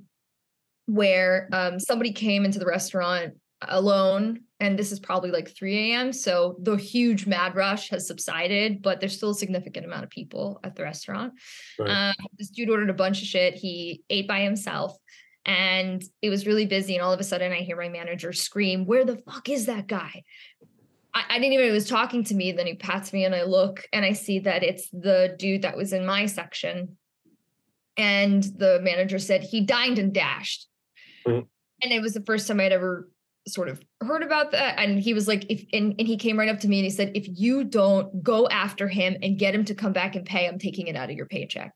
where 0.87 1.49
um, 1.53 1.79
somebody 1.79 2.13
came 2.13 2.45
into 2.45 2.59
the 2.59 2.67
restaurant 2.67 3.35
alone 3.63 4.41
and 4.61 4.79
this 4.79 4.93
is 4.93 5.01
probably 5.01 5.31
like 5.31 5.49
3 5.57 5.93
a.m 5.93 6.13
so 6.13 6.57
the 6.61 6.77
huge 6.77 7.27
mad 7.27 7.55
rush 7.57 7.89
has 7.91 8.07
subsided 8.07 8.83
but 8.83 9.01
there's 9.01 9.17
still 9.17 9.31
a 9.31 9.35
significant 9.35 9.87
amount 9.87 10.05
of 10.05 10.11
people 10.11 10.61
at 10.63 10.77
the 10.77 10.83
restaurant 10.83 11.33
Right. 11.79 12.11
um, 12.11 12.15
this 12.39 12.51
dude 12.51 12.71
ordered 12.71 12.91
a 12.91 12.95
bunch 12.95 13.23
of 13.23 13.29
shit 13.29 13.55
he 13.55 14.03
ate 14.11 14.29
by 14.29 14.41
himself 14.41 14.97
and 15.47 16.03
it 16.21 16.29
was 16.31 16.47
really 16.47 16.67
busy 16.67 16.95
and 16.95 17.03
all 17.03 17.13
of 17.13 17.21
a 17.21 17.25
sudden 17.25 17.51
i 17.53 17.57
hear 17.61 17.77
my 17.77 17.89
manager 17.89 18.33
scream 18.33 18.85
where 18.87 19.05
the 19.05 19.17
fuck 19.17 19.49
is 19.49 19.67
that 19.67 19.87
guy 19.87 20.23
I, 21.13 21.25
I 21.31 21.39
didn't 21.39 21.55
even 21.55 21.65
know 21.65 21.71
he 21.73 21.75
was 21.75 21.89
talking 21.89 22.23
to 22.25 22.35
me 22.35 22.53
then 22.53 22.67
he 22.67 22.75
pats 22.75 23.13
me 23.13 23.25
and 23.25 23.35
i 23.35 23.43
look 23.45 23.83
and 23.93 24.05
i 24.05 24.13
see 24.13 24.41
that 24.41 24.63
it's 24.63 24.89
the 24.91 25.35
dude 25.39 25.63
that 25.63 25.77
was 25.77 25.93
in 25.93 26.05
my 26.05 26.27
section 26.27 26.97
and 27.97 28.43
the 28.43 28.81
manager 28.83 29.19
said 29.19 29.43
he 29.43 29.63
dined 29.63 29.99
and 29.99 30.13
dashed 30.13 30.67
Mhm. 31.27 31.47
and 31.83 31.93
it 31.93 32.01
was 32.03 32.13
the 32.15 32.23
first 32.23 32.47
time 32.47 32.61
i'd 32.61 32.73
ever 32.73 33.09
sort 33.49 33.69
of 33.69 33.81
heard 34.03 34.23
about 34.23 34.53
that. 34.53 34.79
And 34.79 35.01
he 35.01 35.15
was 35.15 35.27
like 35.27 35.47
if 35.51 35.65
and, 35.73 35.95
and 35.99 36.07
he 36.07 36.17
came 36.17 36.39
right 36.39 36.49
up 36.49 36.61
to 36.61 36.69
me 36.69 36.79
and 36.79 36.85
he 36.85 36.91
said 36.91 37.13
if 37.15 37.27
you 37.29 37.65
don't 37.65 38.23
go 38.23 38.49
after 38.49 38.89
him 38.89 39.17
and 39.23 39.39
get 39.39 39.55
him 39.55 39.65
to 39.67 39.75
come 39.75 39.93
back 39.93 40.15
and 40.17 40.25
pay 40.25 40.47
i'm 40.47 40.59
taking 40.59 40.87
it 40.87 40.97
out 40.97 41.11
of 41.11 41.17
your 41.17 41.27
paycheck. 41.27 41.73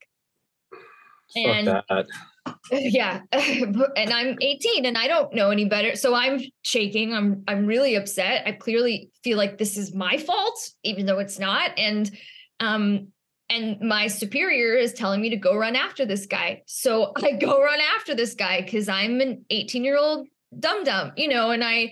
And- 1.35 1.67
that. 1.67 2.05
yeah 2.71 3.21
and 3.31 4.13
i'm 4.13 4.37
18 4.39 4.85
and 4.85 4.97
i 4.99 5.07
don't 5.07 5.33
know 5.33 5.49
any 5.49 5.65
better. 5.65 5.95
So 5.95 6.13
i'm 6.13 6.39
shaking. 6.63 7.13
I'm 7.13 7.43
i'm 7.47 7.65
really 7.65 7.95
upset. 7.95 8.43
I 8.47 8.51
clearly 8.51 9.11
feel 9.23 9.37
like 9.37 9.57
this 9.57 9.77
is 9.77 9.93
my 9.93 10.17
fault 10.17 10.69
even 10.83 11.05
though 11.05 11.19
it's 11.19 11.39
not. 11.39 11.71
And 11.77 12.11
um 12.59 13.07
and 13.49 13.79
my 13.79 14.07
superior 14.07 14.75
is 14.75 14.93
telling 14.93 15.21
me 15.21 15.29
to 15.29 15.37
go 15.37 15.55
run 15.55 15.75
after 15.75 16.05
this 16.05 16.27
guy. 16.27 16.61
So 16.67 17.13
i 17.23 17.31
go 17.31 17.61
run 17.61 17.79
after 17.95 18.13
this 18.13 18.35
guy 18.35 18.61
because 18.61 18.87
i'm 18.87 19.19
an 19.21 19.45
18 19.49 19.83
year 19.83 19.97
old 19.97 20.27
dum 20.59 20.83
dum 20.83 21.11
you 21.15 21.27
know 21.27 21.51
and 21.51 21.63
i 21.63 21.91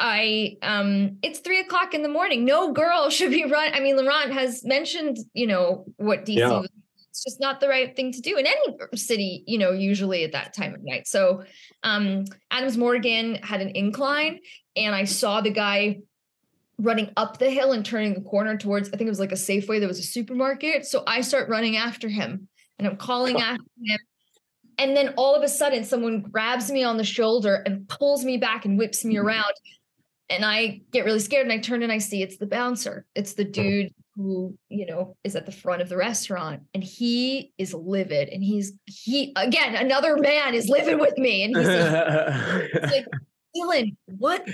I 0.00 0.56
um 0.62 1.18
it's 1.22 1.40
three 1.40 1.60
o'clock 1.60 1.92
in 1.92 2.02
the 2.02 2.08
morning. 2.08 2.44
No 2.44 2.72
girl 2.72 3.10
should 3.16 3.30
be 3.30 3.44
run. 3.44 3.72
I 3.74 3.80
mean, 3.80 3.96
Laurent 3.96 4.32
has 4.32 4.64
mentioned, 4.64 5.18
you 5.34 5.46
know, 5.46 5.86
what 5.96 6.24
DC 6.24 6.36
Yeah. 6.38 6.50
was 6.60 6.68
it's 7.10 7.24
just 7.24 7.40
not 7.40 7.58
the 7.58 7.68
right 7.68 7.96
thing 7.96 8.12
to 8.12 8.20
do 8.20 8.36
in 8.36 8.46
any 8.46 8.76
city, 8.94 9.42
you 9.46 9.58
know, 9.58 9.72
usually 9.72 10.22
at 10.22 10.32
that 10.32 10.54
time 10.54 10.74
of 10.74 10.84
night. 10.84 11.08
So 11.08 11.42
um 11.82 12.26
Adams 12.50 12.76
Morgan 12.76 13.36
had 13.36 13.60
an 13.60 13.70
incline 13.70 14.38
and 14.76 14.94
I 14.94 15.04
saw 15.04 15.40
the 15.40 15.50
guy 15.50 15.98
running 16.78 17.10
up 17.16 17.38
the 17.38 17.50
hill 17.50 17.72
and 17.72 17.84
turning 17.84 18.14
the 18.14 18.20
corner 18.20 18.56
towards 18.56 18.88
I 18.90 18.92
think 18.92 19.08
it 19.08 19.10
was 19.10 19.18
like 19.18 19.32
a 19.32 19.36
Safeway, 19.36 19.80
there 19.80 19.88
was 19.88 19.98
a 19.98 20.04
supermarket. 20.04 20.86
So 20.86 21.02
I 21.08 21.22
start 21.22 21.48
running 21.48 21.76
after 21.76 22.08
him 22.08 22.48
and 22.78 22.86
I'm 22.86 22.96
calling 22.96 23.40
after 23.40 23.64
him. 23.84 23.98
And 24.78 24.96
then 24.96 25.14
all 25.16 25.34
of 25.34 25.42
a 25.42 25.48
sudden 25.48 25.84
someone 25.84 26.20
grabs 26.20 26.70
me 26.70 26.84
on 26.84 26.96
the 26.96 27.04
shoulder 27.04 27.62
and 27.66 27.88
pulls 27.88 28.24
me 28.24 28.36
back 28.36 28.64
and 28.64 28.78
whips 28.78 29.04
me 29.04 29.16
mm-hmm. 29.16 29.26
around. 29.26 29.52
And 30.30 30.44
I 30.44 30.82
get 30.92 31.04
really 31.04 31.20
scared 31.20 31.46
and 31.46 31.52
I 31.52 31.58
turn 31.58 31.82
and 31.82 31.90
I 31.90 31.98
see 31.98 32.22
it's 32.22 32.36
the 32.36 32.46
bouncer. 32.46 33.06
It's 33.14 33.32
the 33.32 33.44
dude 33.44 33.92
who, 34.14 34.56
you 34.68 34.84
know, 34.84 35.16
is 35.24 35.36
at 35.36 35.46
the 35.46 35.52
front 35.52 35.80
of 35.80 35.88
the 35.88 35.96
restaurant 35.96 36.62
and 36.74 36.84
he 36.84 37.52
is 37.56 37.72
livid 37.72 38.28
and 38.28 38.42
he's 38.42 38.72
he 38.86 39.32
again 39.36 39.74
another 39.74 40.16
man 40.16 40.54
is 40.54 40.68
living 40.68 40.98
with 40.98 41.16
me 41.16 41.44
and 41.44 41.56
he's 41.56 41.66
like, 41.66 42.92
like, 42.92 43.06
Dylan, 43.56 43.96
what 44.06 44.46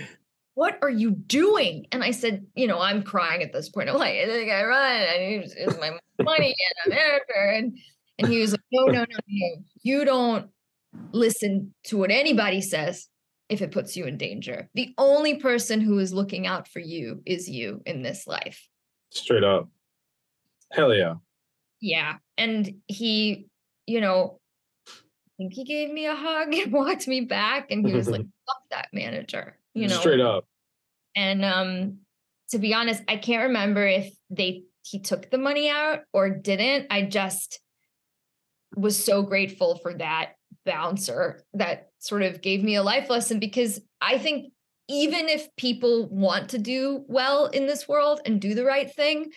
what 0.54 0.78
are 0.82 0.90
you 0.90 1.10
doing? 1.10 1.86
And 1.90 2.04
I 2.04 2.12
said, 2.12 2.46
you 2.54 2.66
know, 2.66 2.78
I'm 2.78 3.02
crying 3.02 3.42
at 3.42 3.52
this 3.52 3.68
point. 3.68 3.88
I'm 3.88 3.96
like, 3.96 4.14
I 4.14 4.26
think 4.26 4.52
I 4.52 4.64
run 4.64 5.02
and 5.02 5.42
he's 5.42 5.54
it's 5.54 5.78
my 5.78 5.90
money 6.22 6.54
and 6.86 6.92
I'm 6.92 6.98
editor. 6.98 7.50
And 7.56 7.78
and 8.18 8.28
he 8.28 8.40
was 8.40 8.52
like, 8.52 8.60
no, 8.72 8.86
no, 8.86 9.00
no, 9.00 9.18
no. 9.26 9.56
You 9.82 10.04
don't 10.04 10.50
listen 11.12 11.74
to 11.84 11.96
what 11.96 12.10
anybody 12.10 12.60
says 12.60 13.08
if 13.48 13.60
it 13.60 13.72
puts 13.72 13.96
you 13.96 14.04
in 14.06 14.16
danger. 14.16 14.68
The 14.74 14.94
only 14.98 15.36
person 15.36 15.80
who 15.80 15.98
is 15.98 16.14
looking 16.14 16.46
out 16.46 16.68
for 16.68 16.80
you 16.80 17.22
is 17.26 17.48
you 17.48 17.82
in 17.86 18.02
this 18.02 18.26
life. 18.26 18.68
Straight 19.10 19.44
up. 19.44 19.68
Hell 20.72 20.94
yeah. 20.94 21.14
Yeah. 21.80 22.14
And 22.38 22.76
he, 22.86 23.46
you 23.86 24.00
know, 24.00 24.38
I 24.88 24.92
think 25.36 25.52
he 25.52 25.64
gave 25.64 25.90
me 25.90 26.06
a 26.06 26.14
hug 26.14 26.54
and 26.54 26.72
walked 26.72 27.08
me 27.08 27.22
back 27.22 27.70
and 27.70 27.86
he 27.86 27.92
was 27.92 28.08
like, 28.08 28.22
fuck 28.46 28.62
that 28.70 28.88
manager, 28.92 29.58
you 29.74 29.88
know. 29.88 29.98
Straight 29.98 30.20
up. 30.20 30.46
And 31.16 31.44
um 31.44 31.98
to 32.50 32.58
be 32.58 32.74
honest, 32.74 33.02
I 33.08 33.16
can't 33.16 33.44
remember 33.44 33.86
if 33.86 34.12
they 34.30 34.64
he 34.82 35.00
took 35.00 35.30
the 35.30 35.38
money 35.38 35.70
out 35.70 36.00
or 36.12 36.30
didn't. 36.30 36.86
I 36.90 37.02
just 37.02 37.60
was 38.76 39.02
so 39.02 39.22
grateful 39.22 39.76
for 39.76 39.94
that 39.94 40.32
bouncer 40.64 41.42
that 41.54 41.90
sort 41.98 42.22
of 42.22 42.40
gave 42.40 42.62
me 42.62 42.76
a 42.76 42.82
life 42.82 43.10
lesson 43.10 43.38
because 43.38 43.80
I 44.00 44.18
think 44.18 44.52
even 44.88 45.28
if 45.28 45.54
people 45.56 46.08
want 46.10 46.50
to 46.50 46.58
do 46.58 47.04
well 47.08 47.46
in 47.46 47.66
this 47.66 47.88
world 47.88 48.20
and 48.26 48.40
do 48.40 48.54
the 48.54 48.64
right 48.64 48.92
thing, 48.92 49.30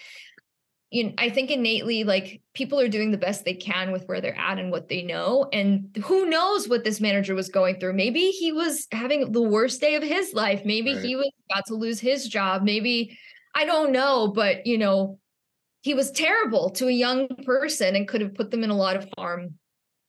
you 0.89 1.05
know, 1.05 1.13
I 1.17 1.29
think 1.29 1.51
innately 1.51 2.03
like 2.03 2.41
people 2.53 2.79
are 2.79 2.87
doing 2.87 3.11
the 3.11 3.17
best 3.17 3.43
they 3.43 3.53
can 3.53 3.91
with 3.91 4.05
where 4.05 4.21
they're 4.21 4.37
at 4.37 4.57
and 4.57 4.71
what 4.71 4.87
they 4.87 5.03
know. 5.03 5.47
And 5.51 5.95
who 6.03 6.29
knows 6.29 6.67
what 6.67 6.83
this 6.83 7.01
manager 7.01 7.35
was 7.35 7.49
going 7.49 7.79
through? 7.79 7.93
Maybe 7.93 8.31
he 8.31 8.51
was 8.53 8.87
having 8.91 9.31
the 9.31 9.41
worst 9.41 9.81
day 9.81 9.95
of 9.95 10.03
his 10.03 10.33
life. 10.33 10.63
Maybe 10.63 10.93
Right. 10.93 11.03
he 11.03 11.15
was 11.15 11.31
about 11.51 11.65
to 11.67 11.75
lose 11.75 11.99
his 11.99 12.27
job. 12.27 12.63
Maybe 12.63 13.17
I 13.53 13.65
don't 13.65 13.91
know, 13.91 14.29
but 14.29 14.65
you 14.65 14.77
know, 14.77 15.19
he 15.87 15.93
was 15.93 16.11
terrible 16.11 16.69
to 16.69 16.87
a 16.89 16.91
young 16.91 17.29
person 17.45 17.95
and 17.95 18.09
could 18.09 18.19
have 18.19 18.35
put 18.35 18.51
them 18.51 18.61
in 18.61 18.69
a 18.69 18.75
lot 18.75 18.97
of 18.97 19.07
harm. 19.17 19.53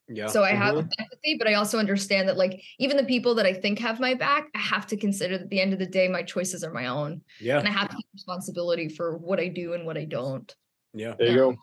yeah. 0.09 0.27
So 0.27 0.43
I 0.43 0.51
have 0.51 0.75
Mhm. 0.75 0.89
empathy, 0.99 1.37
but 1.39 1.47
I 1.47 1.55
also 1.55 1.79
understand 1.79 2.29
that 2.29 2.37
like 2.37 2.61
even 2.81 2.97
the 2.97 3.05
people 3.05 3.35
that 3.37 3.47
I 3.47 3.53
think 3.53 3.79
have 3.79 4.01
my 4.01 4.15
back, 4.15 4.49
I 4.57 4.59
have 4.59 4.87
to 4.89 4.97
consider 4.97 5.37
that 5.37 5.45
at 5.45 5.51
the 5.51 5.61
end 5.61 5.73
of 5.75 5.79
the 5.79 5.87
day, 5.87 6.09
my 6.09 6.23
choices 6.23 6.65
are 6.65 6.73
my 6.73 6.87
own. 6.87 7.21
yeah. 7.41 7.59
And 7.61 7.69
I 7.69 7.71
have 7.71 7.89
to 7.91 7.95
take 7.95 8.07
responsibility 8.15 8.89
for 8.89 9.19
what 9.19 9.39
I 9.39 9.47
do 9.49 9.75
and 9.75 9.85
what 9.87 9.97
I 9.97 10.05
don't. 10.05 10.49
Yeah. 10.95 11.15
There 11.19 11.29
you 11.31 11.37
go. 11.37 11.57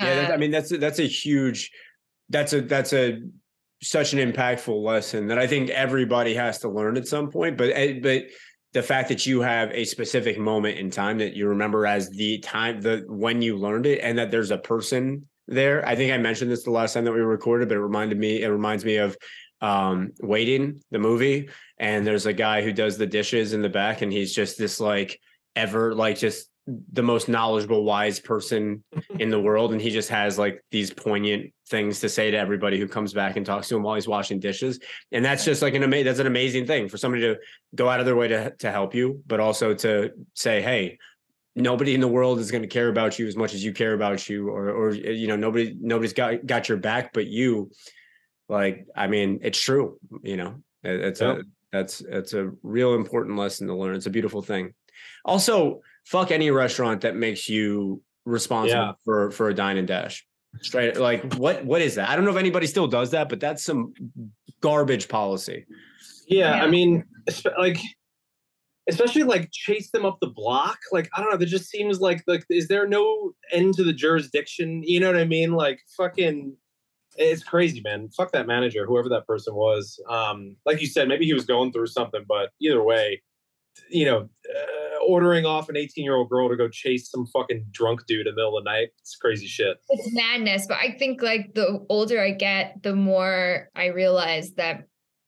Yeah, 0.00 0.14
that, 0.22 0.32
I 0.32 0.36
mean 0.38 0.50
that's 0.50 0.72
a, 0.72 0.78
that's 0.78 0.98
a 0.98 1.06
huge 1.06 1.70
that's 2.30 2.52
a 2.54 2.60
that's 2.62 2.92
a 2.92 3.20
such 3.82 4.14
an 4.14 4.18
impactful 4.32 4.82
lesson 4.82 5.28
that 5.28 5.38
I 5.38 5.46
think 5.46 5.70
everybody 5.70 6.34
has 6.34 6.58
to 6.60 6.68
learn 6.70 6.96
at 6.96 7.06
some 7.06 7.30
point. 7.30 7.56
But 7.56 7.70
eh, 7.74 8.00
but 8.02 8.24
the 8.74 8.82
fact 8.82 9.08
that 9.08 9.24
you 9.24 9.40
have 9.40 9.70
a 9.70 9.84
specific 9.84 10.38
moment 10.38 10.78
in 10.78 10.90
time 10.90 11.16
that 11.18 11.34
you 11.34 11.48
remember 11.48 11.86
as 11.86 12.10
the 12.10 12.38
time 12.38 12.80
the 12.80 13.04
when 13.08 13.40
you 13.40 13.56
learned 13.56 13.86
it, 13.86 14.00
and 14.00 14.18
that 14.18 14.30
there's 14.30 14.50
a 14.50 14.58
person 14.58 15.26
there. 15.46 15.86
I 15.86 15.96
think 15.96 16.12
I 16.12 16.18
mentioned 16.18 16.50
this 16.50 16.64
the 16.64 16.70
last 16.70 16.92
time 16.92 17.04
that 17.04 17.12
we 17.12 17.20
recorded, 17.20 17.68
but 17.68 17.76
it 17.76 17.80
reminded 17.80 18.18
me. 18.18 18.42
It 18.42 18.48
reminds 18.48 18.84
me 18.84 18.96
of 18.96 19.16
um 19.60 20.10
waiting 20.20 20.82
the 20.90 20.98
movie 20.98 21.48
and 21.78 22.04
there's 22.04 22.26
a 22.26 22.32
guy 22.32 22.60
who 22.60 22.72
does 22.72 22.98
the 22.98 23.06
dishes 23.06 23.52
in 23.52 23.62
the 23.62 23.68
back 23.68 24.02
and 24.02 24.12
he's 24.12 24.34
just 24.34 24.58
this 24.58 24.80
like 24.80 25.18
ever 25.54 25.94
like 25.94 26.18
just 26.18 26.50
the 26.66 27.02
most 27.02 27.28
knowledgeable 27.28 27.84
wise 27.84 28.18
person 28.20 28.82
in 29.18 29.28
the 29.28 29.40
world 29.40 29.72
and 29.72 29.82
he 29.82 29.90
just 29.90 30.08
has 30.08 30.38
like 30.38 30.64
these 30.70 30.90
poignant 30.90 31.52
things 31.68 32.00
to 32.00 32.08
say 32.08 32.30
to 32.30 32.36
everybody 32.38 32.78
who 32.78 32.88
comes 32.88 33.12
back 33.12 33.36
and 33.36 33.44
talks 33.44 33.68
to 33.68 33.76
him 33.76 33.82
while 33.82 33.94
he's 33.94 34.08
washing 34.08 34.40
dishes. 34.40 34.80
And 35.12 35.24
that's 35.24 35.44
just 35.44 35.60
like 35.62 35.74
an 35.74 35.82
amazing 35.82 36.06
that's 36.06 36.18
an 36.20 36.26
amazing 36.26 36.66
thing 36.66 36.88
for 36.88 36.96
somebody 36.96 37.22
to 37.22 37.36
go 37.74 37.88
out 37.88 38.00
of 38.00 38.06
their 38.06 38.16
way 38.16 38.28
to 38.28 38.50
to 38.60 38.70
help 38.70 38.94
you 38.94 39.22
but 39.26 39.40
also 39.40 39.74
to 39.74 40.10
say 40.34 40.62
hey 40.62 40.98
nobody 41.54 41.94
in 41.94 42.00
the 42.00 42.08
world 42.08 42.38
is 42.38 42.50
going 42.50 42.62
to 42.62 42.68
care 42.68 42.88
about 42.88 43.18
you 43.18 43.26
as 43.26 43.36
much 43.36 43.54
as 43.54 43.62
you 43.62 43.72
care 43.72 43.92
about 43.94 44.28
you 44.28 44.48
or 44.48 44.70
or 44.70 44.90
you 44.92 45.26
know 45.26 45.36
nobody 45.36 45.76
nobody's 45.80 46.12
got 46.14 46.44
got 46.46 46.68
your 46.68 46.78
back 46.78 47.12
but 47.12 47.26
you. 47.26 47.70
Like 48.48 48.86
i 48.94 49.06
mean 49.06 49.40
it's 49.42 49.58
true 49.60 49.98
you 50.22 50.36
know? 50.36 50.62
It- 50.82 51.00
it's 51.00 51.20
Yep. 51.20 51.38
a 51.38 51.42
that's 51.72 52.00
it's 52.02 52.34
a 52.34 52.52
real 52.62 52.94
important 52.94 53.36
lesson 53.36 53.66
to 53.66 53.74
learn. 53.74 53.96
It's 53.96 54.06
a 54.06 54.10
beautiful 54.10 54.42
thing. 54.42 54.74
Also 55.24 55.80
fuck 56.04 56.30
any 56.30 56.50
restaurant 56.50 57.00
that 57.02 57.16
makes 57.16 57.48
you 57.48 58.02
responsible 58.24 58.80
Yeah. 58.82 58.92
for 59.04 59.30
for 59.30 59.48
a 59.48 59.54
dine 59.54 59.76
and 59.76 59.86
dash 59.88 60.26
straight 60.62 60.96
like 60.98 61.34
what 61.34 61.64
what 61.64 61.82
is 61.82 61.96
that 61.96 62.08
i 62.08 62.14
don't 62.14 62.24
know 62.24 62.30
if 62.30 62.36
anybody 62.36 62.66
still 62.66 62.86
does 62.86 63.10
that 63.10 63.28
but 63.28 63.40
that's 63.40 63.64
some 63.64 63.92
garbage 64.60 65.08
policy 65.08 65.66
Yeah, 66.28 66.56
Yeah. 66.56 66.64
I 66.64 66.68
mean, 66.70 67.04
like, 67.58 67.78
especially 68.88 69.22
like 69.24 69.50
chase 69.52 69.90
them 69.90 70.04
up 70.06 70.18
the 70.20 70.28
block. 70.28 70.78
Like, 70.92 71.08
I 71.14 71.20
don't 71.20 71.30
know. 71.30 71.36
There 71.36 71.46
just 71.46 71.68
seems 71.70 72.00
like 72.00 72.22
like, 72.26 72.44
is 72.50 72.68
there 72.68 72.86
no 72.86 73.32
end 73.52 73.74
to 73.74 73.84
the 73.84 73.92
jurisdiction? 73.92 74.82
You 74.84 75.00
know 75.00 75.06
what 75.12 75.20
I 75.20 75.24
mean? 75.24 75.52
Like, 75.52 75.80
fucking, 75.96 76.56
it's 77.16 77.42
crazy, 77.42 77.80
man. 77.82 78.08
Fuck 78.16 78.32
that 78.32 78.46
manager, 78.46 78.86
whoever 78.86 79.08
that 79.10 79.26
person 79.26 79.54
was. 79.54 80.00
Um, 80.08 80.56
like 80.66 80.80
you 80.80 80.86
said, 80.86 81.08
maybe 81.08 81.24
he 81.26 81.34
was 81.34 81.44
going 81.46 81.72
through 81.72 81.86
something, 81.88 82.24
but 82.28 82.50
either 82.60 82.82
way, 82.82 83.22
you 83.90 84.04
know, 84.04 84.28
uh, 84.54 85.04
ordering 85.06 85.44
off 85.44 85.68
an 85.68 85.76
18 85.76 86.04
year 86.04 86.16
old 86.16 86.30
girl 86.30 86.48
to 86.48 86.56
go 86.56 86.68
chase 86.68 87.10
some 87.10 87.26
fucking 87.26 87.66
drunk 87.70 88.06
dude 88.06 88.26
in 88.26 88.34
the 88.34 88.36
middle 88.36 88.56
of 88.56 88.64
the 88.64 88.70
night. 88.70 88.88
It's 89.00 89.16
crazy 89.16 89.46
shit. 89.46 89.78
it's 89.88 90.14
madness. 90.14 90.66
But 90.66 90.78
I 90.78 90.96
think 90.98 91.22
like 91.22 91.54
the 91.54 91.84
older 91.88 92.20
I 92.20 92.32
get, 92.32 92.82
the 92.82 92.94
more 92.94 93.68
I 93.74 93.86
realize 93.86 94.52
that 94.54 94.86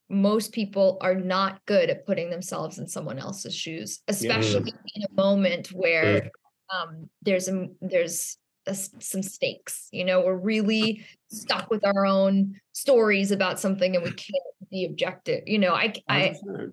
most 0.09 0.53
people 0.53 0.97
are 1.01 1.15
not 1.15 1.65
good 1.65 1.89
at 1.89 2.05
putting 2.05 2.29
themselves 2.29 2.79
in 2.79 2.87
someone 2.87 3.19
else's 3.19 3.55
shoes, 3.55 3.99
especially 4.07 4.73
in 4.95 5.03
a 5.03 5.13
moment 5.21 5.67
where 5.73 6.29
um, 6.73 7.09
there's 7.21 7.47
a 7.49 7.67
there's 7.81 8.37
a 8.65 8.75
some 8.75 9.21
stakes. 9.21 9.89
You 9.91 10.05
know, 10.05 10.21
we're 10.21 10.37
really 10.37 11.05
stuck 11.29 11.69
with 11.69 11.85
our 11.85 12.05
own 12.05 12.55
stories 12.71 13.31
about 13.31 13.59
something, 13.59 13.95
and 13.95 14.03
we 14.03 14.11
can't 14.11 14.71
be 14.71 14.85
objective. 14.85 15.43
You 15.45 15.59
know, 15.59 15.73
I 15.73 15.93
I 16.07 16.35
100%. 16.47 16.71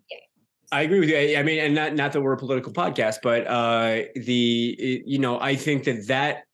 I 0.73 0.83
agree 0.83 1.01
with 1.01 1.09
you. 1.09 1.17
I 1.17 1.41
I 1.41 1.43
mean, 1.43 1.61
and 1.61 1.75
not 1.75 1.95
not 1.95 2.13
that 2.13 2.21
we're 2.21 2.33
a 2.33 2.39
political 2.39 2.73
podcast, 2.73 3.19
but 3.23 3.47
uh, 3.47 4.03
the 4.17 5.03
you 5.07 5.19
know, 5.19 5.41
I 5.41 5.57
think 5.57 5.85
that 5.85 6.07
that 6.09 6.45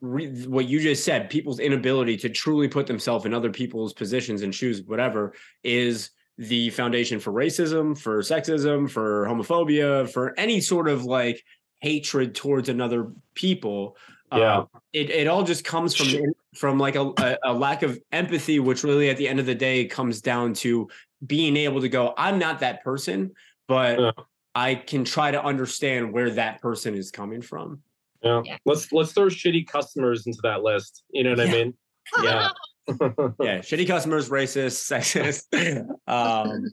re- 0.00 0.46
what 0.46 0.68
you 0.68 0.80
just 0.80 1.04
said, 1.04 1.30
people's 1.30 1.58
inability 1.58 2.16
to 2.18 2.28
truly 2.28 2.68
put 2.68 2.86
themselves 2.86 3.24
in 3.24 3.34
other 3.34 3.50
people's 3.50 3.92
positions 3.92 4.42
and 4.42 4.54
shoes, 4.54 4.82
whatever, 4.82 5.34
is 5.62 6.10
the 6.36 6.70
foundation 6.70 7.18
for 7.18 7.32
racism, 7.32 7.98
for 7.98 8.20
sexism, 8.20 8.88
for 8.88 9.26
homophobia, 9.26 10.08
for 10.08 10.38
any 10.38 10.60
sort 10.60 10.88
of 10.88 11.04
like 11.04 11.44
hatred 11.80 12.34
towards 12.34 12.68
another 12.68 13.12
people. 13.34 13.96
Yeah. 14.32 14.58
Uh, 14.58 14.66
it 14.92 15.10
it 15.10 15.26
all 15.26 15.42
just 15.42 15.64
comes 15.64 15.94
from 15.94 16.32
from 16.54 16.78
like 16.78 16.96
a, 16.96 17.38
a 17.44 17.52
lack 17.52 17.82
of 17.82 17.98
empathy, 18.12 18.58
which 18.60 18.84
really 18.84 19.10
at 19.10 19.16
the 19.16 19.28
end 19.28 19.40
of 19.40 19.46
the 19.46 19.54
day 19.54 19.86
comes 19.86 20.20
down 20.20 20.52
to 20.54 20.88
being 21.26 21.56
able 21.56 21.80
to 21.80 21.88
go, 21.88 22.14
I'm 22.16 22.38
not 22.38 22.60
that 22.60 22.82
person, 22.84 23.32
but 23.66 23.98
Yeah. 23.98 24.10
I 24.54 24.74
can 24.74 25.04
try 25.04 25.30
to 25.30 25.42
understand 25.42 26.12
where 26.12 26.30
that 26.30 26.60
person 26.60 26.94
is 26.94 27.10
coming 27.10 27.42
from. 27.42 27.82
Yeah. 28.22 28.42
Yeah. 28.44 28.56
Let's 28.64 28.90
let's 28.92 29.12
throw 29.12 29.26
shitty 29.26 29.66
customers 29.68 30.26
into 30.26 30.40
that 30.42 30.62
list. 30.62 31.04
You 31.10 31.24
know 31.24 31.30
what 31.30 31.40
I 31.40 31.46
mean? 31.52 31.74
Yeah. 32.22 32.48
Yeah, 32.88 33.58
shitty 33.58 33.86
customers, 33.86 34.30
racist, 34.30 34.88
sexist. 34.88 35.86
um, 36.08 36.64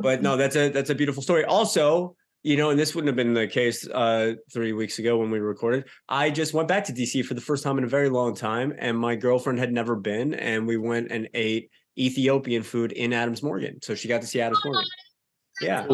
but 0.00 0.22
no, 0.22 0.38
that's 0.38 0.56
a 0.56 0.70
that's 0.70 0.88
a 0.88 0.94
beautiful 0.94 1.22
story. 1.22 1.44
Also, 1.44 2.16
you 2.42 2.56
know, 2.56 2.70
and 2.70 2.78
this 2.80 2.94
wouldn't 2.94 3.08
have 3.08 3.16
been 3.16 3.34
the 3.34 3.46
case 3.46 3.86
uh, 3.86 4.32
three 4.52 4.72
weeks 4.72 4.98
ago 4.98 5.18
when 5.18 5.30
we 5.30 5.40
recorded. 5.40 5.84
I 6.08 6.30
just 6.30 6.54
went 6.54 6.68
back 6.68 6.84
to 6.84 6.92
DC 6.94 7.24
for 7.26 7.34
the 7.34 7.40
first 7.42 7.62
time 7.64 7.76
in 7.76 7.84
a 7.84 7.88
very 7.88 8.08
long 8.08 8.34
time, 8.34 8.72
and 8.78 8.98
my 8.98 9.14
girlfriend 9.14 9.58
had 9.58 9.72
never 9.72 9.94
been, 9.94 10.32
and 10.32 10.66
we 10.66 10.78
went 10.78 11.12
and 11.12 11.28
ate 11.34 11.70
Ethiopian 11.98 12.62
food 12.62 12.92
in 12.92 13.12
Adams 13.12 13.42
Morgan, 13.42 13.78
so 13.82 13.94
she 13.94 14.08
got 14.08 14.20
to 14.22 14.26
see 14.26 14.40
Adams 14.40 14.60
Morgan. 14.64 14.84
Yeah. 15.60 15.86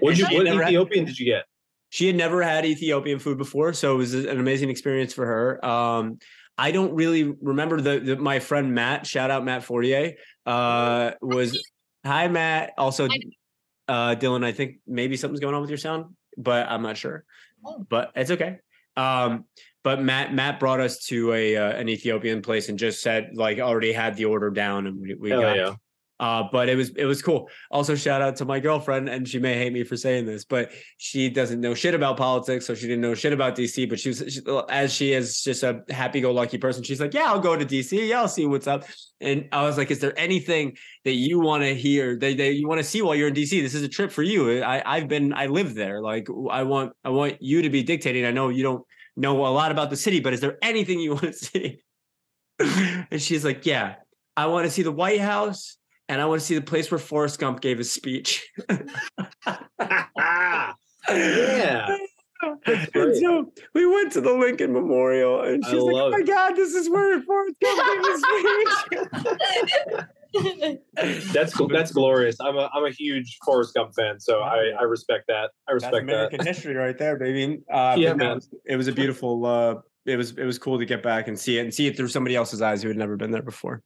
What 0.00 0.16
you 0.16 0.24
what 0.24 0.32
had 0.32 0.44
never 0.44 0.62
had- 0.62 0.72
Ethiopian 0.72 1.04
did 1.04 1.18
you 1.18 1.26
get? 1.26 1.44
she 1.92 2.06
had 2.06 2.16
never 2.16 2.42
had 2.42 2.64
Ethiopian 2.64 3.18
food 3.18 3.36
before, 3.36 3.74
so 3.74 3.92
it 3.94 3.98
was 3.98 4.14
an 4.14 4.40
amazing 4.40 4.70
experience 4.70 5.12
for 5.12 5.26
her. 5.26 5.64
Um, 5.64 6.18
I 6.56 6.70
don't 6.70 6.94
really 6.94 7.34
remember 7.42 7.82
the, 7.82 8.00
the 8.00 8.16
my 8.16 8.38
friend 8.40 8.74
Matt. 8.74 9.06
Shout 9.06 9.30
out 9.30 9.44
Matt 9.44 9.62
Fortier. 9.62 10.14
Uh, 10.46 11.10
was 11.20 11.62
hi 12.04 12.28
Matt. 12.28 12.72
Also, 12.78 13.08
uh, 13.88 14.14
Dylan. 14.14 14.42
I 14.42 14.52
think 14.52 14.76
maybe 14.86 15.18
something's 15.18 15.40
going 15.40 15.54
on 15.54 15.60
with 15.60 15.68
your 15.68 15.76
sound, 15.76 16.16
but 16.38 16.66
I'm 16.66 16.80
not 16.80 16.96
sure. 16.96 17.24
Oh. 17.62 17.84
But 17.86 18.12
it's 18.16 18.30
okay. 18.30 18.60
Um, 18.96 19.44
but 19.84 20.00
Matt 20.02 20.32
Matt 20.32 20.60
brought 20.60 20.80
us 20.80 20.98
to 21.06 21.32
a 21.32 21.56
uh, 21.56 21.72
an 21.72 21.88
Ethiopian 21.88 22.42
place 22.42 22.68
and 22.68 22.78
just 22.78 23.02
said 23.02 23.30
like 23.34 23.58
already 23.58 23.92
had 23.92 24.16
the 24.16 24.26
order 24.26 24.50
down 24.50 24.86
and 24.86 25.00
we, 25.00 25.14
we 25.14 25.30
got 25.30 25.56
yeah. 25.56 25.74
uh, 26.20 26.44
but 26.52 26.68
it 26.68 26.76
was 26.76 26.90
it 26.90 27.04
was 27.04 27.20
cool. 27.20 27.48
Also, 27.70 27.96
shout 27.96 28.22
out 28.22 28.36
to 28.36 28.44
my 28.44 28.60
girlfriend, 28.60 29.08
and 29.08 29.26
she 29.26 29.40
may 29.40 29.54
hate 29.54 29.72
me 29.72 29.82
for 29.82 29.96
saying 29.96 30.24
this, 30.24 30.44
but 30.44 30.70
she 30.98 31.28
doesn't 31.28 31.60
know 31.60 31.74
shit 31.74 31.94
about 31.94 32.16
politics, 32.16 32.64
so 32.64 32.74
she 32.74 32.86
didn't 32.86 33.00
know 33.00 33.14
shit 33.14 33.32
about 33.32 33.56
DC. 33.56 33.88
But 33.88 33.98
she 33.98 34.10
was 34.10 34.22
she, 34.32 34.40
as 34.68 34.92
she 34.92 35.12
is 35.12 35.42
just 35.42 35.64
a 35.64 35.82
happy-go-lucky 35.90 36.58
person. 36.58 36.84
She's 36.84 37.00
like, 37.00 37.12
"Yeah, 37.12 37.24
I'll 37.24 37.40
go 37.40 37.56
to 37.56 37.66
DC. 37.66 38.08
Yeah, 38.08 38.20
I'll 38.20 38.28
see 38.28 38.46
what's 38.46 38.68
up." 38.68 38.84
And 39.20 39.48
I 39.50 39.64
was 39.64 39.76
like, 39.76 39.90
"Is 39.90 39.98
there 39.98 40.16
anything 40.16 40.76
that 41.04 41.14
you 41.14 41.40
want 41.40 41.64
to 41.64 41.74
hear 41.74 42.16
that, 42.16 42.36
that 42.36 42.54
you 42.54 42.68
want 42.68 42.78
to 42.78 42.84
see 42.84 43.02
while 43.02 43.16
you're 43.16 43.28
in 43.28 43.34
DC? 43.34 43.60
This 43.60 43.74
is 43.74 43.82
a 43.82 43.88
trip 43.88 44.12
for 44.12 44.22
you. 44.22 44.62
I 44.62 44.80
I've 44.86 45.08
been 45.08 45.32
I 45.32 45.46
live 45.46 45.74
there. 45.74 46.00
Like 46.00 46.28
I 46.50 46.62
want 46.62 46.92
I 47.04 47.08
want 47.08 47.42
you 47.42 47.62
to 47.62 47.70
be 47.70 47.82
dictating. 47.82 48.24
I 48.24 48.30
know 48.30 48.48
you 48.48 48.62
don't 48.62 48.86
know 49.16 49.46
a 49.46 49.48
lot 49.48 49.70
about 49.70 49.90
the 49.90 49.96
city, 49.96 50.20
but 50.20 50.32
is 50.32 50.40
there 50.40 50.58
anything 50.62 51.00
you 51.00 51.10
want 51.10 51.24
to 51.24 51.32
see?" 51.32 51.82
and 52.58 53.20
she's 53.20 53.44
like, 53.44 53.66
"Yeah, 53.66 53.96
I 54.36 54.46
want 54.46 54.66
to 54.66 54.70
see 54.70 54.82
the 54.82 54.92
White 54.92 55.20
House." 55.20 55.76
and 56.12 56.20
I 56.20 56.26
want 56.26 56.40
to 56.42 56.46
see 56.46 56.54
the 56.54 56.60
place 56.60 56.90
where 56.90 56.98
Forrest 56.98 57.38
Gump 57.38 57.60
gave 57.62 57.78
his 57.78 57.90
speech. 57.90 58.46
yeah. 61.08 61.96
And 62.66 63.16
so 63.16 63.52
we 63.74 63.86
went 63.86 64.12
to 64.12 64.20
the 64.20 64.32
Lincoln 64.32 64.72
Memorial, 64.74 65.42
and 65.42 65.64
I 65.64 65.70
she's 65.70 65.80
like, 65.80 65.94
"Oh 65.94 66.10
my 66.10 66.18
it. 66.18 66.26
God, 66.26 66.54
this 66.54 66.74
is 66.74 66.90
where 66.90 67.22
Forrest 67.22 67.56
Gump 67.62 67.82
gave 67.86 68.04
his 68.04 68.22
speech." 69.88 70.04
That's. 71.32 71.52
That's 71.70 71.92
glorious. 71.92 72.36
I'm 72.40 72.56
a 72.56 72.70
I'm 72.72 72.84
a 72.84 72.90
huge 72.90 73.38
Forrest 73.44 73.74
Gump 73.74 73.94
fan, 73.94 74.18
so 74.20 74.40
I 74.40 74.70
I 74.78 74.82
respect 74.82 75.24
that. 75.28 75.50
I 75.68 75.72
That's 75.72 75.84
respect 75.84 76.06
that. 76.06 76.12
American 76.12 76.46
history 76.46 76.74
right 76.74 76.96
there, 76.96 77.16
baby. 77.18 77.60
Uh, 77.70 77.96
Yeah, 77.98 78.14
man. 78.14 78.40
It 78.64 78.76
was 78.76 78.88
a 78.88 78.92
beautiful. 78.92 79.44
Uh, 79.46 79.74
it 80.06 80.16
was 80.16 80.32
it 80.32 80.44
was 80.44 80.58
cool 80.58 80.78
to 80.78 80.84
get 80.84 81.02
back 81.02 81.28
and 81.28 81.38
see 81.38 81.58
it 81.58 81.62
and 81.62 81.72
see 81.72 81.86
it 81.86 81.96
through 81.96 82.08
somebody 82.08 82.34
else's 82.34 82.62
eyes 82.62 82.82
who 82.82 82.88
had 82.88 82.96
never 82.96 83.16
been 83.16 83.30
there 83.30 83.42
before. 83.42 83.82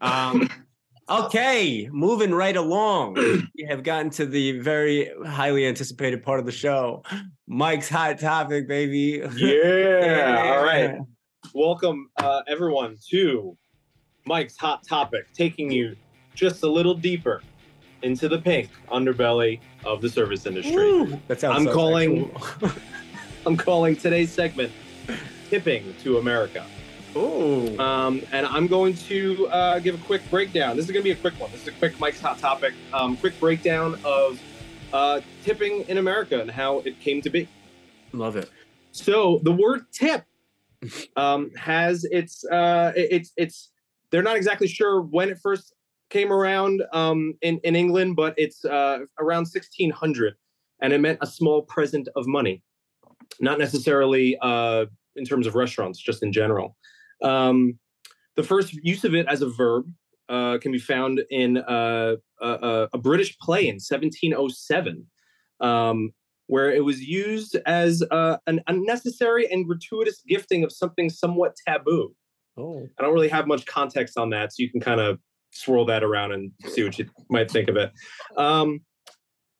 Um, 0.00 0.48
okay, 1.10 1.88
moving 1.90 2.32
right 2.32 2.56
along, 2.56 3.14
we 3.14 3.66
have 3.68 3.82
gotten 3.82 4.10
to 4.10 4.26
the 4.26 4.60
very 4.60 5.10
highly 5.26 5.66
anticipated 5.66 6.22
part 6.22 6.38
of 6.40 6.46
the 6.46 6.52
show, 6.52 7.02
Mike's 7.48 7.88
hot 7.88 8.18
topic, 8.18 8.68
baby. 8.68 9.22
Yeah. 9.36 10.54
All 10.56 10.64
right. 10.64 10.98
Welcome 11.54 12.10
uh, 12.18 12.42
everyone 12.46 12.96
to 13.10 13.56
Mike's 14.30 14.56
hot 14.56 14.84
topic, 14.86 15.26
taking 15.34 15.72
you 15.72 15.96
just 16.36 16.62
a 16.62 16.66
little 16.68 16.94
deeper 16.94 17.42
into 18.02 18.28
the 18.28 18.38
pink 18.38 18.70
underbelly 18.92 19.58
of 19.84 20.00
the 20.00 20.08
service 20.08 20.46
industry. 20.46 20.76
Woo, 20.76 21.20
that 21.26 21.40
sounds. 21.40 21.56
I'm 21.58 21.64
so 21.64 21.72
calling-. 21.74 22.30
I'm 23.46 23.56
calling 23.56 23.96
today's 23.96 24.30
segment 24.30 24.70
"Tipping 25.48 25.92
to 26.04 26.18
America," 26.18 26.64
Ooh. 27.16 27.76
um, 27.80 28.22
and 28.30 28.46
I'm 28.46 28.68
going 28.68 28.94
to 29.08 29.48
uh, 29.48 29.78
give 29.80 29.96
a 30.00 30.04
quick 30.04 30.22
breakdown. 30.30 30.76
This 30.76 30.84
is 30.86 30.92
going 30.92 31.02
to 31.02 31.08
be 31.08 31.10
a 31.10 31.16
quick 31.20 31.34
one. 31.40 31.50
This 31.50 31.62
is 31.62 31.68
a 31.68 31.72
quick 31.72 31.98
Mike's 31.98 32.20
hot 32.20 32.38
topic. 32.38 32.72
Um, 32.94 33.16
quick 33.16 33.38
breakdown 33.40 33.98
of 34.04 34.40
uh, 34.92 35.22
tipping 35.42 35.80
in 35.88 35.98
America 35.98 36.40
and 36.40 36.48
how 36.48 36.78
it 36.80 37.00
came 37.00 37.20
to 37.22 37.30
be. 37.30 37.48
Love 38.12 38.36
it. 38.36 38.48
So 38.92 39.40
the 39.42 39.50
word 39.52 39.86
tip 39.90 40.22
um, 41.16 41.50
has 41.56 42.04
its 42.04 42.44
uh, 42.44 42.92
it- 42.94 43.08
it's 43.10 43.32
it's 43.36 43.70
they're 44.10 44.22
not 44.22 44.36
exactly 44.36 44.68
sure 44.68 45.02
when 45.02 45.30
it 45.30 45.38
first 45.38 45.74
came 46.10 46.32
around 46.32 46.82
um, 46.92 47.34
in 47.42 47.60
in 47.64 47.76
England, 47.76 48.16
but 48.16 48.34
it's 48.36 48.64
uh, 48.64 49.00
around 49.18 49.42
1600, 49.42 50.34
and 50.82 50.92
it 50.92 51.00
meant 51.00 51.18
a 51.20 51.26
small 51.26 51.62
present 51.62 52.08
of 52.16 52.26
money, 52.26 52.62
not 53.40 53.58
necessarily 53.58 54.36
uh, 54.42 54.86
in 55.16 55.24
terms 55.24 55.46
of 55.46 55.54
restaurants, 55.54 55.98
just 55.98 56.22
in 56.22 56.32
general. 56.32 56.76
Um, 57.22 57.78
the 58.36 58.42
first 58.42 58.72
use 58.74 59.04
of 59.04 59.14
it 59.14 59.26
as 59.28 59.42
a 59.42 59.48
verb 59.48 59.86
uh, 60.28 60.58
can 60.58 60.72
be 60.72 60.78
found 60.78 61.22
in 61.30 61.58
uh, 61.58 62.16
a, 62.40 62.88
a, 62.92 62.98
British 62.98 63.36
play 63.38 63.68
in 63.68 63.74
1707. 63.74 65.06
Um, 65.60 66.12
where 66.50 66.72
it 66.72 66.84
was 66.84 67.00
used 67.00 67.56
as 67.64 68.02
uh, 68.10 68.36
an 68.48 68.60
unnecessary 68.66 69.46
and 69.52 69.68
gratuitous 69.68 70.20
gifting 70.26 70.64
of 70.64 70.72
something 70.72 71.08
somewhat 71.08 71.54
taboo. 71.64 72.12
Oh. 72.60 72.88
I 72.98 73.02
don't 73.02 73.14
really 73.14 73.28
have 73.28 73.46
much 73.46 73.64
context 73.66 74.18
on 74.18 74.30
that, 74.30 74.52
so 74.52 74.62
you 74.62 74.70
can 74.70 74.80
kind 74.80 75.00
of 75.00 75.18
swirl 75.52 75.84
that 75.86 76.04
around 76.04 76.32
and 76.32 76.52
see 76.68 76.84
what 76.84 76.98
you 76.98 77.06
might 77.28 77.50
think 77.50 77.68
of 77.68 77.76
it. 77.76 77.92
Um, 78.36 78.80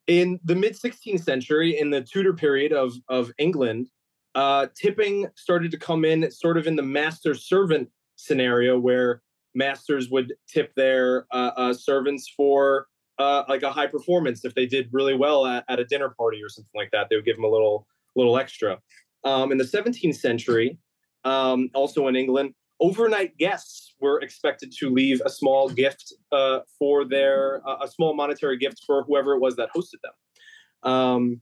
in 0.07 0.41
the 0.45 0.55
mid 0.55 0.75
16th 0.75 1.23
century, 1.23 1.79
in 1.79 1.91
the 1.91 2.03
Tudor 2.03 2.35
period 2.35 2.73
of, 2.73 2.93
of 3.09 3.31
England, 3.39 3.89
uh, 4.35 4.67
tipping 4.81 5.29
started 5.37 5.71
to 5.71 5.79
come 5.79 6.05
in 6.05 6.31
sort 6.31 6.57
of 6.57 6.67
in 6.67 6.77
the 6.77 6.83
master 6.83 7.35
servant 7.35 7.89
scenario 8.17 8.79
where 8.79 9.23
masters 9.55 10.11
would 10.11 10.35
tip 10.49 10.73
their 10.75 11.27
uh, 11.33 11.51
uh, 11.57 11.73
servants 11.73 12.33
for 12.37 12.87
uh, 13.19 13.43
like 13.49 13.63
a 13.63 13.73
high 13.73 13.87
performance 13.87 14.45
if 14.45 14.55
they 14.55 14.67
did 14.67 14.89
really 14.93 15.15
well 15.15 15.47
at, 15.47 15.65
at 15.69 15.81
a 15.81 15.85
dinner 15.85 16.11
party 16.17 16.43
or 16.43 16.49
something 16.49 16.71
like 16.75 16.91
that 16.93 17.09
they 17.11 17.17
would 17.17 17.25
give 17.25 17.37
them 17.37 17.45
a 17.45 17.49
little 17.49 17.87
little 18.17 18.39
extra 18.39 18.79
um, 19.25 19.53
in 19.53 19.59
the 19.59 19.65
17th 19.65 20.17
century 20.17 20.79
um, 21.25 21.69
also 21.75 22.09
in 22.09 22.17
england 22.17 22.55
overnight 22.81 23.37
guests 23.37 23.95
were 24.01 24.21
expected 24.21 24.73
to 24.73 24.91
leave 24.91 25.21
a 25.25 25.31
small 25.31 25.69
gift 25.69 26.13
uh, 26.33 26.61
for 26.79 27.05
their 27.05 27.67
uh, 27.69 27.79
a 27.83 27.89
small 27.89 28.15
monetary 28.15 28.59
gift 28.59 28.83
for 28.87 29.05
whoever 29.05 29.35
it 29.35 29.41
was 29.41 29.57
that 29.57 29.69
hosted 29.75 30.01
them 30.03 30.93
um, 30.93 31.41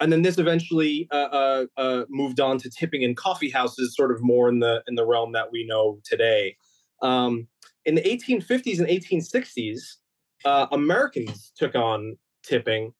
and 0.00 0.12
then 0.12 0.22
this 0.22 0.38
eventually 0.38 1.08
uh, 1.10 1.16
uh, 1.16 1.66
uh, 1.76 2.04
moved 2.08 2.40
on 2.40 2.58
to 2.58 2.70
tipping 2.70 3.02
in 3.02 3.14
coffee 3.14 3.50
houses, 3.50 3.94
sort 3.96 4.10
of 4.10 4.22
more 4.22 4.48
in 4.48 4.58
the 4.58 4.82
in 4.86 4.94
the 4.96 5.06
realm 5.06 5.32
that 5.32 5.50
we 5.50 5.66
know 5.66 5.98
today. 6.04 6.56
Um, 7.00 7.48
in 7.84 7.94
the 7.94 8.02
1850s 8.02 8.78
and 8.78 8.88
1860s, 8.88 9.96
uh, 10.44 10.66
Americans 10.72 11.52
took 11.56 11.74
on 11.74 12.18
tipping, 12.42 12.92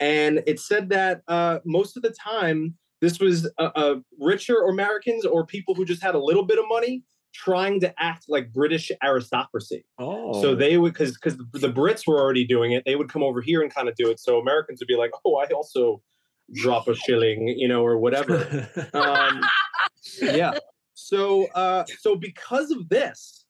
and 0.00 0.42
it 0.46 0.60
said 0.60 0.88
that 0.90 1.22
most 1.64 1.96
of 1.96 2.02
the 2.02 2.10
time 2.10 2.76
this 3.00 3.18
was 3.18 3.50
uh, 3.58 3.70
uh, 3.74 3.94
richer 4.18 4.56
Americans 4.68 5.24
or 5.24 5.46
people 5.46 5.74
who 5.74 5.84
just 5.84 6.02
had 6.02 6.14
a 6.14 6.18
little 6.18 6.44
bit 6.44 6.58
of 6.58 6.64
money 6.68 7.02
trying 7.32 7.80
to 7.80 7.94
act 7.98 8.24
like 8.28 8.52
British 8.52 8.90
aristocracy. 9.02 9.84
Oh. 9.98 10.40
So 10.42 10.54
they 10.54 10.78
would, 10.78 10.92
because 10.92 11.16
because 11.16 11.36
the 11.36 11.72
Brits 11.72 12.06
were 12.06 12.20
already 12.20 12.44
doing 12.44 12.72
it, 12.72 12.82
they 12.84 12.96
would 12.96 13.08
come 13.08 13.22
over 13.22 13.40
here 13.40 13.62
and 13.62 13.72
kind 13.72 13.88
of 13.88 13.94
do 13.94 14.10
it. 14.10 14.20
So 14.20 14.38
Americans 14.38 14.80
would 14.80 14.88
be 14.88 14.96
like, 14.96 15.12
"Oh, 15.24 15.36
I 15.36 15.46
also 15.46 16.02
drop 16.52 16.88
a 16.88 16.94
shilling, 16.94 17.48
you 17.48 17.68
know, 17.68 17.84
or 17.84 17.98
whatever. 17.98 18.68
Um, 18.94 19.42
yeah. 20.20 20.58
So 20.94 21.46
uh, 21.54 21.84
so 21.98 22.16
because 22.16 22.70
of 22.70 22.88
this, 22.88 23.44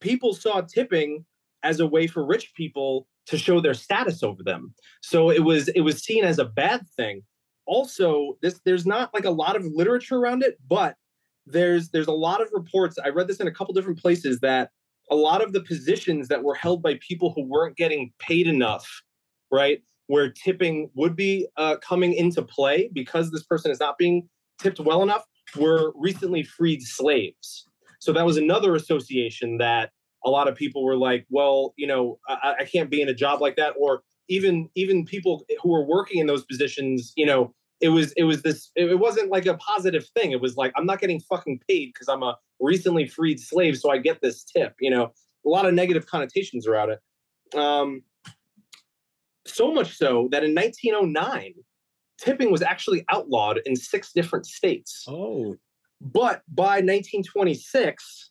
people 0.00 0.34
saw 0.34 0.62
tipping 0.62 1.24
as 1.62 1.80
a 1.80 1.86
way 1.86 2.06
for 2.06 2.24
rich 2.24 2.52
people 2.54 3.06
to 3.26 3.36
show 3.36 3.60
their 3.60 3.74
status 3.74 4.22
over 4.22 4.42
them. 4.42 4.74
So 5.02 5.30
it 5.30 5.44
was 5.44 5.68
it 5.68 5.80
was 5.80 6.02
seen 6.02 6.24
as 6.24 6.38
a 6.38 6.44
bad 6.44 6.82
thing. 6.96 7.22
Also, 7.66 8.36
this 8.42 8.60
there's 8.64 8.86
not 8.86 9.12
like 9.14 9.24
a 9.24 9.30
lot 9.30 9.56
of 9.56 9.64
literature 9.64 10.16
around 10.16 10.42
it, 10.42 10.58
but 10.68 10.96
there's 11.46 11.90
there's 11.90 12.06
a 12.06 12.12
lot 12.12 12.40
of 12.40 12.48
reports. 12.52 12.98
I 13.04 13.08
read 13.08 13.28
this 13.28 13.40
in 13.40 13.46
a 13.46 13.52
couple 13.52 13.74
different 13.74 13.98
places 13.98 14.40
that 14.40 14.70
a 15.10 15.14
lot 15.16 15.42
of 15.42 15.52
the 15.52 15.62
positions 15.62 16.28
that 16.28 16.42
were 16.42 16.54
held 16.54 16.82
by 16.82 16.98
people 17.06 17.32
who 17.34 17.42
weren't 17.42 17.76
getting 17.76 18.12
paid 18.18 18.46
enough, 18.46 19.02
right, 19.50 19.82
where 20.06 20.30
tipping 20.30 20.90
would 20.94 21.16
be 21.16 21.46
uh, 21.56 21.76
coming 21.76 22.12
into 22.12 22.42
play 22.42 22.90
because 22.92 23.30
this 23.30 23.42
person 23.42 23.70
is 23.70 23.80
not 23.80 23.98
being 23.98 24.28
tipped 24.60 24.80
well 24.80 25.02
enough, 25.02 25.24
were 25.56 25.92
recently 25.96 26.42
freed 26.42 26.82
slaves. 26.82 27.66
So 27.98 28.12
that 28.12 28.24
was 28.24 28.36
another 28.36 28.74
association 28.74 29.58
that 29.58 29.90
a 30.24 30.30
lot 30.30 30.48
of 30.48 30.54
people 30.54 30.84
were 30.84 30.96
like, 30.96 31.26
well, 31.30 31.74
you 31.76 31.86
know, 31.86 32.18
I, 32.28 32.54
I 32.60 32.64
can't 32.64 32.90
be 32.90 33.02
in 33.02 33.08
a 33.08 33.14
job 33.14 33.40
like 33.40 33.56
that, 33.56 33.74
or 33.78 34.02
even 34.30 34.70
even 34.76 35.04
people 35.04 35.44
who 35.60 35.70
were 35.70 35.84
working 35.84 36.20
in 36.20 36.26
those 36.26 36.44
positions, 36.44 37.12
you 37.16 37.26
know, 37.26 37.52
it 37.80 37.88
was 37.88 38.12
it 38.12 38.22
was 38.22 38.42
this 38.42 38.70
it 38.76 38.98
wasn't 38.98 39.30
like 39.30 39.44
a 39.44 39.56
positive 39.58 40.06
thing. 40.16 40.30
It 40.30 40.40
was 40.40 40.56
like 40.56 40.72
I'm 40.76 40.86
not 40.86 41.00
getting 41.00 41.20
fucking 41.20 41.60
paid 41.68 41.90
because 41.92 42.08
I'm 42.08 42.22
a 42.22 42.38
recently 42.60 43.06
freed 43.06 43.40
slave, 43.40 43.76
so 43.76 43.90
I 43.90 43.98
get 43.98 44.20
this 44.22 44.44
tip. 44.44 44.74
You 44.80 44.90
know, 44.90 45.12
a 45.44 45.48
lot 45.48 45.66
of 45.66 45.74
negative 45.74 46.06
connotations 46.06 46.66
around 46.66 46.92
it. 46.92 47.58
Um, 47.58 48.02
so 49.46 49.74
much 49.74 49.96
so 49.96 50.28
that 50.30 50.44
in 50.44 50.54
1909, 50.54 51.54
tipping 52.18 52.52
was 52.52 52.62
actually 52.62 53.04
outlawed 53.08 53.60
in 53.66 53.74
six 53.74 54.12
different 54.12 54.46
states. 54.46 55.04
oh, 55.08 55.56
But 56.00 56.42
by 56.48 56.76
1926, 56.76 58.30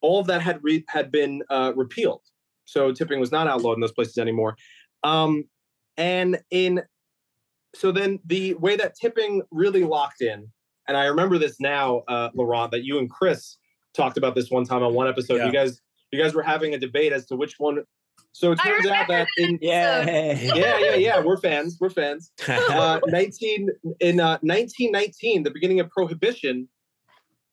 all 0.00 0.18
of 0.18 0.26
that 0.26 0.42
had 0.42 0.58
re- 0.62 0.84
had 0.88 1.12
been 1.12 1.42
uh, 1.48 1.72
repealed. 1.76 2.22
So 2.64 2.92
tipping 2.92 3.18
was 3.18 3.32
not 3.32 3.48
outlawed 3.48 3.76
in 3.76 3.80
those 3.80 3.92
places 3.92 4.16
anymore. 4.18 4.56
Um, 5.02 5.44
and 5.96 6.40
in 6.50 6.82
so 7.74 7.92
then 7.92 8.18
the 8.24 8.54
way 8.54 8.76
that 8.76 8.94
tipping 9.00 9.42
really 9.50 9.84
locked 9.84 10.22
in, 10.22 10.48
and 10.88 10.96
I 10.96 11.04
remember 11.06 11.38
this 11.38 11.60
now, 11.60 12.02
uh, 12.08 12.30
Laurent, 12.34 12.70
that 12.72 12.84
you 12.84 12.98
and 12.98 13.08
Chris 13.08 13.58
talked 13.94 14.16
about 14.16 14.34
this 14.34 14.50
one 14.50 14.64
time 14.64 14.82
on 14.82 14.94
one 14.94 15.08
episode. 15.08 15.36
Yeah. 15.36 15.46
You 15.46 15.52
guys, 15.52 15.80
you 16.10 16.20
guys 16.20 16.34
were 16.34 16.42
having 16.42 16.74
a 16.74 16.78
debate 16.78 17.12
as 17.12 17.26
to 17.26 17.36
which 17.36 17.54
one. 17.58 17.84
So 18.32 18.52
it 18.52 18.56
turns 18.56 18.86
out 18.86 19.08
that 19.08 19.28
in 19.38 19.58
yeah, 19.60 20.08
yeah, 20.08 20.78
yeah, 20.78 20.94
yeah, 20.94 21.20
we're 21.20 21.36
fans, 21.36 21.76
we're 21.80 21.90
fans 21.90 22.30
uh, 22.48 23.00
19 23.06 23.68
in 23.98 24.20
uh, 24.20 24.38
1919 24.42 25.42
the 25.42 25.50
beginning 25.50 25.80
of 25.80 25.90
prohibition 25.90 26.68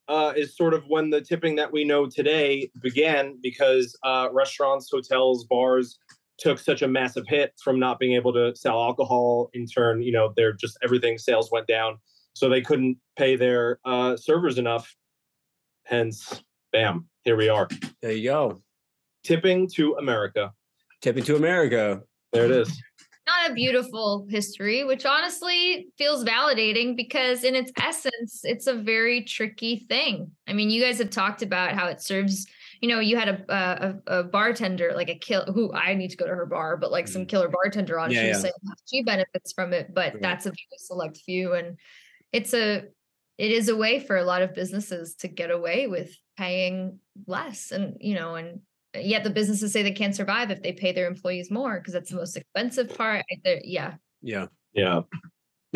uh, 0.08 0.34
is 0.36 0.56
sort 0.56 0.74
of 0.74 0.84
when 0.88 1.10
the 1.10 1.20
tipping 1.20 1.56
that 1.56 1.72
we 1.72 1.84
know 1.84 2.06
today 2.06 2.70
began 2.82 3.38
because 3.42 3.98
uh, 4.04 4.30
restaurants 4.32 4.90
hotels 4.92 5.46
bars 5.46 5.98
took 6.38 6.60
such 6.60 6.82
a 6.82 6.88
massive 6.88 7.26
hit 7.28 7.54
from 7.62 7.80
not 7.80 8.00
being 8.00 8.14
able 8.14 8.34
to 8.34 8.56
sell 8.56 8.82
alcohol 8.82 9.50
in 9.54 9.66
turn 9.66 10.02
you 10.02 10.12
know 10.12 10.34
they're 10.36 10.54
just 10.54 10.78
everything 10.84 11.18
sales 11.18 11.50
went 11.52 11.68
down 11.68 11.98
so 12.34 12.48
they 12.50 12.62
couldn't 12.62 12.98
pay 13.18 13.36
their 13.36 13.80
uh, 13.86 14.16
servers 14.16 14.58
enough 14.58 14.96
hence 15.86 16.44
bam 16.72 17.08
here 17.24 17.36
we 17.36 17.50
are 17.50 17.68
there 18.02 18.12
you 18.12 18.30
go. 18.30 18.62
tipping 19.24 19.68
to 19.68 19.96
america 19.96 20.52
Tipping 21.02 21.24
to 21.26 21.36
America. 21.36 22.02
there 22.34 22.46
it 22.46 22.52
is 22.52 22.82
not 23.28 23.52
a 23.52 23.54
beautiful 23.54 24.26
history, 24.30 24.84
which 24.86 25.06
honestly 25.06 25.90
feels 25.98 26.24
validating 26.24 26.96
because, 26.96 27.44
in 27.44 27.56
its 27.56 27.72
essence, 27.80 28.42
it's 28.44 28.68
a 28.68 28.74
very 28.74 29.22
tricky 29.24 29.86
thing. 29.90 30.32
I 30.48 30.54
mean, 30.54 30.70
you 30.70 30.82
guys 30.82 30.98
have 31.00 31.10
talked 31.10 31.42
about 31.42 31.74
how 31.74 31.88
it 31.88 32.02
serves. 32.02 32.48
You 32.82 32.90
know, 32.90 33.00
you 33.00 33.18
had 33.18 33.30
a 33.30 34.00
a, 34.08 34.20
a 34.20 34.24
bartender, 34.24 34.94
like 34.96 35.10
a 35.10 35.16
kill, 35.16 35.46
who 35.46 35.74
I 35.74 35.94
need 35.94 36.10
to 36.12 36.18
go 36.18 36.26
to 36.28 36.36
her 36.36 36.46
bar, 36.46 36.78
but 36.78 36.92
like 36.92 37.08
some 37.08 37.24
mm. 37.24 37.28
killer 37.30 37.50
bartender 37.50 38.00
on. 38.00 38.12
Yeah, 38.12 38.22
she 38.22 38.28
was 38.28 38.38
yeah. 38.38 38.42
saying 38.42 38.54
she 38.86 39.04
benefits 39.04 39.54
from 39.54 39.74
it, 39.74 39.94
but 39.94 40.14
Right. 40.14 40.22
that's 40.22 40.46
a 40.46 40.50
very 40.50 40.78
select 40.78 41.18
few, 41.18 41.54
and 41.54 41.78
it's 42.32 42.54
a 42.54 42.84
it 43.38 43.52
is 43.52 43.70
a 43.70 43.76
way 43.76 44.00
for 44.00 44.18
a 44.18 44.24
lot 44.24 44.42
of 44.42 44.54
businesses 44.56 45.16
to 45.16 45.28
get 45.28 45.52
away 45.52 45.88
with 45.88 46.16
paying 46.38 47.00
less, 47.26 47.72
and 47.72 47.98
you 48.00 48.16
know, 48.16 48.36
and 48.36 48.62
yet 48.96 49.24
the 49.24 49.30
businesses 49.30 49.72
say 49.72 49.84
they 49.84 49.92
can't 49.92 50.16
survive 50.16 50.52
if 50.52 50.62
they 50.62 50.74
pay 50.74 50.92
their 50.92 51.08
employees 51.08 51.52
more 51.52 51.80
because 51.80 51.94
that's 51.94 52.10
the 52.10 52.16
most 52.18 52.36
expensive 52.38 52.96
part. 52.98 53.24
I- 53.32 53.62
Yeah, 53.64 53.96
Yeah. 54.22 54.48
yeah 54.74 55.02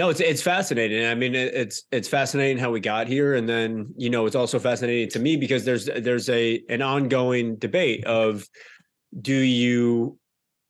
No, 0.01 0.09
it's 0.09 0.19
it's 0.19 0.41
fascinating. 0.41 1.05
I 1.05 1.13
mean, 1.13 1.35
it, 1.35 1.53
it's 1.53 1.83
it's 1.91 2.07
fascinating 2.07 2.57
how 2.57 2.71
we 2.71 2.79
got 2.79 3.07
here, 3.07 3.35
and 3.35 3.47
then 3.47 3.93
you 3.95 4.09
know, 4.09 4.25
it's 4.25 4.35
also 4.35 4.57
fascinating 4.57 5.09
to 5.09 5.19
me 5.19 5.37
because 5.37 5.63
there's 5.63 5.85
there's 5.85 6.27
a 6.27 6.63
an 6.69 6.81
ongoing 6.81 7.57
debate 7.57 8.03
of 8.05 8.49
do 9.21 9.35
you 9.35 10.17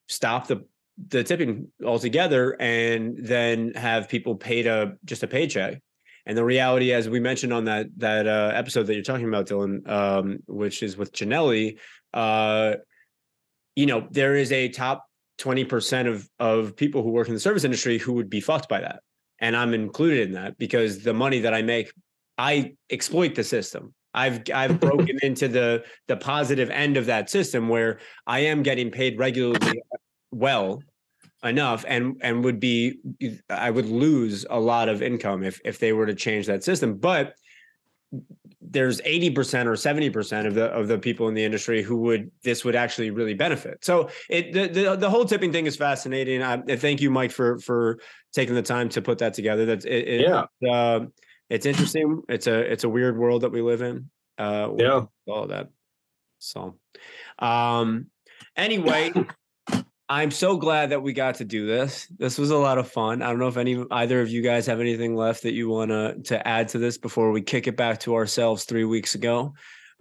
stop 0.10 0.48
the 0.48 0.66
the 1.08 1.24
tipping 1.24 1.70
altogether 1.82 2.58
and 2.60 3.20
then 3.20 3.74
have 3.74 4.10
people 4.10 4.36
paid 4.36 4.68
a 4.68 4.98
just 5.06 5.24
a 5.24 5.28
paycheck. 5.28 5.82
And 6.26 6.38
the 6.38 6.44
reality, 6.44 6.92
as 6.92 7.08
we 7.08 7.22
mentioned 7.22 7.54
on 7.54 7.64
that 7.64 7.86
that 8.00 8.28
uh, 8.28 8.52
episode 8.54 8.84
that 8.88 8.96
you're 8.96 9.02
talking 9.02 9.30
about, 9.30 9.48
Dylan, 9.48 9.90
um, 9.90 10.40
which 10.46 10.84
is 10.84 10.98
with 10.98 11.14
Janelli, 11.14 11.80
uh, 12.14 12.74
you 13.78 13.86
know, 13.86 14.10
there 14.12 14.36
is 14.36 14.52
a 14.52 14.68
top 14.68 15.06
20% 15.40 16.10
of 16.10 16.30
of 16.38 16.76
people 16.76 17.02
who 17.02 17.12
work 17.12 17.30
in 17.30 17.34
the 17.34 17.40
service 17.40 17.64
industry 17.64 17.98
who 17.98 18.12
would 18.12 18.30
be 18.30 18.42
fucked 18.42 18.68
by 18.68 18.82
that. 18.82 19.00
And 19.42 19.56
I'm 19.58 19.74
included 19.74 20.30
in 20.30 20.34
that 20.36 20.58
because 20.58 21.04
the 21.04 21.14
money 21.14 21.40
that 21.40 21.54
I 21.54 21.62
make, 21.62 21.92
I 22.38 22.76
exploit 22.90 23.36
the 23.36 23.44
system. 23.44 23.94
I've 24.14 24.42
I've 24.54 24.80
broken 24.80 25.18
into 25.24 25.48
the 25.48 25.84
the 26.08 26.18
positive 26.18 26.70
end 26.70 26.98
of 26.98 27.06
that 27.08 27.30
system 27.30 27.68
where 27.68 28.00
I 28.28 28.40
am 28.40 28.64
getting 28.64 28.92
paid 28.92 29.18
regularly 29.20 29.82
well 30.32 30.82
enough 31.44 31.84
and 31.88 32.18
and 32.22 32.44
would 32.44 32.60
be 32.60 33.00
I 33.50 33.72
would 33.72 33.88
lose 33.88 34.46
a 34.50 34.60
lot 34.60 34.90
of 34.90 35.02
income 35.02 35.44
if 35.44 35.60
if 35.66 35.80
they 35.80 35.94
were 35.94 36.06
to 36.06 36.16
change 36.16 36.46
that 36.48 36.64
system. 36.64 36.98
But 36.98 37.34
there's 38.72 39.02
80% 39.02 39.66
or 39.66 39.74
70% 39.74 40.48
of 40.48 40.56
the 40.56 40.66
of 40.66 40.88
the 40.88 40.98
people 40.98 41.28
in 41.28 41.34
the 41.34 41.44
industry 41.44 41.84
who 41.84 41.98
would 41.98 42.32
this 42.44 42.64
would 42.64 42.76
actually 42.76 43.12
really 43.12 43.34
benefit. 43.34 43.84
So 43.84 44.10
it 44.30 44.54
the 44.54 44.68
the, 44.68 44.96
the 44.96 45.10
whole 45.10 45.26
tipping 45.26 45.52
thing 45.52 45.66
is 45.68 45.76
fascinating. 45.76 46.42
I, 46.42 46.54
I 46.68 46.76
thank 46.78 47.02
you, 47.02 47.12
Mike, 47.12 47.32
for 47.32 47.60
for 47.60 48.00
taking 48.34 48.56
the 48.56 48.62
time 48.62 48.88
to 48.90 49.02
put 49.02 49.18
that 49.20 49.34
together. 49.34 49.66
That's 49.66 49.86
it, 49.86 50.08
it 50.08 50.22
yeah 50.22 50.70
uh, 50.72 51.06
it's 51.50 51.66
interesting. 51.66 52.22
It's 52.30 52.48
a 52.48 52.60
it's 52.60 52.86
a 52.86 52.90
weird 52.90 53.18
world 53.18 53.42
that 53.42 53.52
we 53.52 53.62
live 53.62 53.82
in. 53.82 54.10
Uh, 54.38 54.70
Yeah. 54.78 55.06
all 55.28 55.44
of 55.44 55.50
that. 55.50 55.70
So, 56.40 56.78
um, 57.38 58.08
anyway, 58.56 59.12
I'm 60.12 60.30
so 60.30 60.58
glad 60.58 60.90
that 60.90 61.02
we 61.02 61.14
got 61.14 61.36
to 61.36 61.46
do 61.46 61.66
this. 61.66 62.06
This 62.20 62.38
was 62.38 62.50
a 62.50 62.58
lot 62.58 62.78
of 62.78 62.92
fun. 62.92 63.22
I 63.22 63.30
don't 63.30 63.40
know 63.40 63.48
if 63.48 63.56
any 63.56 63.82
either 63.92 64.20
of 64.20 64.28
you 64.28 64.42
guys 64.42 64.66
have 64.66 64.82
anything 64.82 65.16
left 65.16 65.44
that 65.44 65.54
you 65.54 65.70
want 65.70 65.92
to 65.92 66.18
to 66.26 66.46
add 66.46 66.68
to 66.70 66.80
this 66.80 66.98
before 66.98 67.32
we 67.32 67.42
kick 67.42 67.66
it 67.66 67.78
back 67.78 68.02
to 68.02 68.16
ourselves 68.16 68.66
three 68.66 68.84
weeks 68.84 69.16
ago. 69.16 69.54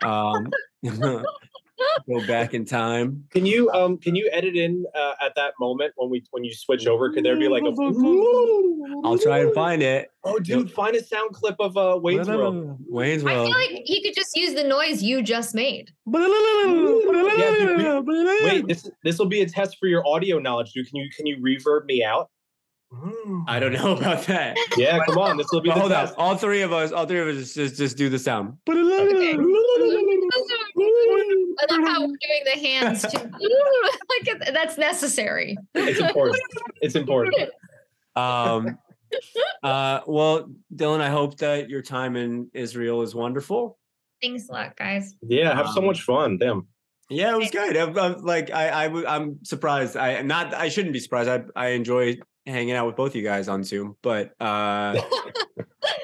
Um, 0.02 0.48
go 2.08 2.26
back 2.26 2.54
in 2.54 2.64
time. 2.64 3.24
Can 3.30 3.46
you 3.46 3.70
um 3.70 3.98
can 3.98 4.14
you 4.14 4.28
edit 4.32 4.56
in 4.56 4.84
uh, 4.94 5.14
at 5.20 5.34
that 5.36 5.54
moment 5.60 5.92
when 5.96 6.10
we 6.10 6.22
when 6.30 6.44
you 6.44 6.54
switch 6.54 6.86
over? 6.86 7.10
Could 7.12 7.24
there 7.24 7.36
be 7.36 7.48
like 7.48 7.62
a? 7.62 7.70
I'll 9.04 9.18
try 9.18 9.38
and 9.40 9.54
find 9.54 9.82
it. 9.82 10.10
Oh, 10.24 10.38
dude, 10.38 10.70
find 10.70 10.94
a 10.96 11.02
sound 11.02 11.32
clip 11.34 11.56
of 11.58 11.76
uh 11.76 11.98
Wayne's 12.02 12.28
World. 12.28 12.78
Wayne's 12.88 13.24
I 13.24 13.32
World. 13.32 13.48
feel 13.48 13.56
like 13.56 13.82
he 13.84 14.02
could 14.02 14.14
just 14.14 14.36
use 14.36 14.54
the 14.54 14.64
noise 14.64 15.02
you 15.02 15.22
just 15.22 15.54
made. 15.54 15.90
Wait, 18.44 18.66
this 18.66 18.90
this 19.04 19.18
will 19.18 19.26
be 19.26 19.40
a 19.42 19.48
test 19.48 19.78
for 19.78 19.86
your 19.86 20.06
audio 20.06 20.38
knowledge, 20.38 20.72
dude. 20.72 20.88
Can 20.88 20.96
you 20.96 21.08
can 21.16 21.26
you 21.26 21.38
reverb 21.38 21.86
me 21.86 22.04
out? 22.04 22.30
I 23.46 23.60
don't 23.60 23.72
know 23.72 23.96
about 23.96 24.26
that. 24.26 24.56
Yeah, 24.76 24.98
come 25.06 25.16
on. 25.16 25.36
This 25.36 25.46
will 25.52 25.60
be 25.60 25.68
But 25.68 25.76
the 25.76 25.80
hold 25.80 25.92
on. 25.92 26.08
All 26.16 26.36
three 26.36 26.62
of 26.62 26.72
us, 26.72 26.90
all 26.90 27.06
three 27.06 27.20
of 27.20 27.28
us 27.28 27.54
just 27.54 27.76
just 27.76 27.96
do 27.96 28.08
the 28.08 28.18
sound. 28.18 28.56
Okay. 28.68 29.36
I 31.62 31.74
love 31.74 31.88
how 31.88 32.00
we're 32.06 32.06
doing 32.06 32.44
the 32.44 32.58
hands 32.60 33.02
too. 33.02 33.18
like 34.28 34.52
that's 34.54 34.78
necessary. 34.78 35.56
It's 35.74 36.00
important. 36.00 36.38
It's 36.80 36.94
important. 36.94 37.50
Um 38.16 38.78
uh 39.62 40.00
well, 40.06 40.48
Dylan, 40.74 41.00
I 41.00 41.08
hope 41.08 41.36
that 41.38 41.68
your 41.68 41.82
time 41.82 42.16
in 42.16 42.48
Israel 42.54 43.02
is 43.02 43.14
wonderful. 43.14 43.78
Thanks 44.22 44.48
a 44.48 44.52
lot, 44.52 44.76
guys. 44.76 45.14
Yeah, 45.22 45.54
have 45.56 45.68
so 45.68 45.80
Um, 45.80 45.86
much 45.86 46.02
fun. 46.02 46.38
Damn. 46.38 46.66
Yeah, 47.08 47.32
it 47.34 47.38
was 47.38 47.50
good. 47.50 47.76
I'm, 47.76 47.98
I'm 47.98 48.22
like 48.24 48.50
I, 48.52 48.84
I 48.84 48.88
w- 48.88 49.06
I'm 49.06 49.44
surprised. 49.44 49.96
I 49.96 50.22
not 50.22 50.54
I 50.54 50.68
shouldn't 50.68 50.92
be 50.92 51.00
surprised. 51.00 51.28
I 51.28 51.42
I 51.56 51.68
enjoy 51.70 52.18
hanging 52.46 52.74
out 52.74 52.86
with 52.86 52.96
both 52.96 53.14
you 53.16 53.22
guys 53.22 53.48
on 53.48 53.64
Zoom, 53.64 53.96
but 54.02 54.32
uh 54.40 55.00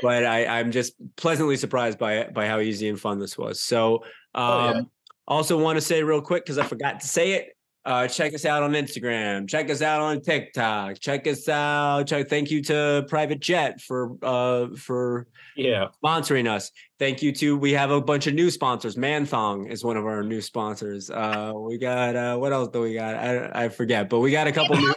but 0.03 0.25
I 0.27 0.47
I'm 0.47 0.73
just 0.73 0.95
pleasantly 1.17 1.57
surprised 1.57 1.99
by 1.99 2.25
by 2.25 2.47
how 2.49 2.59
easy 2.61 2.89
and 2.89 2.99
fun 3.01 3.19
this 3.21 3.39
was. 3.39 3.61
So 3.63 3.97
um 4.35 4.43
Oh, 4.45 4.65
yeah. 4.75 4.81
Also 5.29 5.59
want 5.59 5.77
to 5.77 5.81
say 5.81 6.03
real 6.03 6.20
quick 6.20 6.45
because 6.45 6.59
I 6.59 6.64
forgot 6.64 7.01
to 7.01 7.07
say 7.07 7.33
it. 7.33 7.49
Uh, 7.85 8.09
check 8.09 8.35
us 8.35 8.45
out 8.45 8.64
on 8.64 8.72
Instagram. 8.72 9.49
Check 9.49 9.70
us 9.70 9.81
out 9.81 10.01
on 10.01 10.20
TikTok. 10.20 10.99
Check 10.99 11.24
us 11.29 11.49
out. 11.49 12.03
Check, 12.09 12.29
thank 12.29 12.51
you 12.51 12.61
to 12.64 13.07
Private 13.09 13.39
Jet 13.39 13.81
for 13.81 14.16
uh 14.24 14.74
for 14.77 15.29
Yeah. 15.57 15.87
sponsoring 16.05 16.51
us. 16.51 16.72
Thank 16.99 17.22
you 17.22 17.31
to 17.35 17.57
we 17.57 17.70
have 17.74 17.93
a 17.93 18.01
bunch 18.01 18.27
of 18.27 18.35
new 18.35 18.51
sponsors. 18.51 18.97
Manthong 18.97 19.70
is 19.70 19.85
one 19.85 19.97
of 19.97 20.05
our 20.05 20.24
new 20.24 20.41
sponsors. 20.41 21.11
Uh, 21.11 21.53
we 21.55 21.79
got 21.79 22.16
uh, 22.16 22.37
what 22.39 22.53
else 22.53 22.70
do 22.72 22.81
we 22.81 22.95
got? 22.95 23.14
I 23.14 23.66
I 23.66 23.68
forget, 23.68 24.09
but 24.09 24.18
we 24.18 24.33
got 24.33 24.49
a 24.49 24.53
couple. 24.53 24.77
new, 24.77 24.93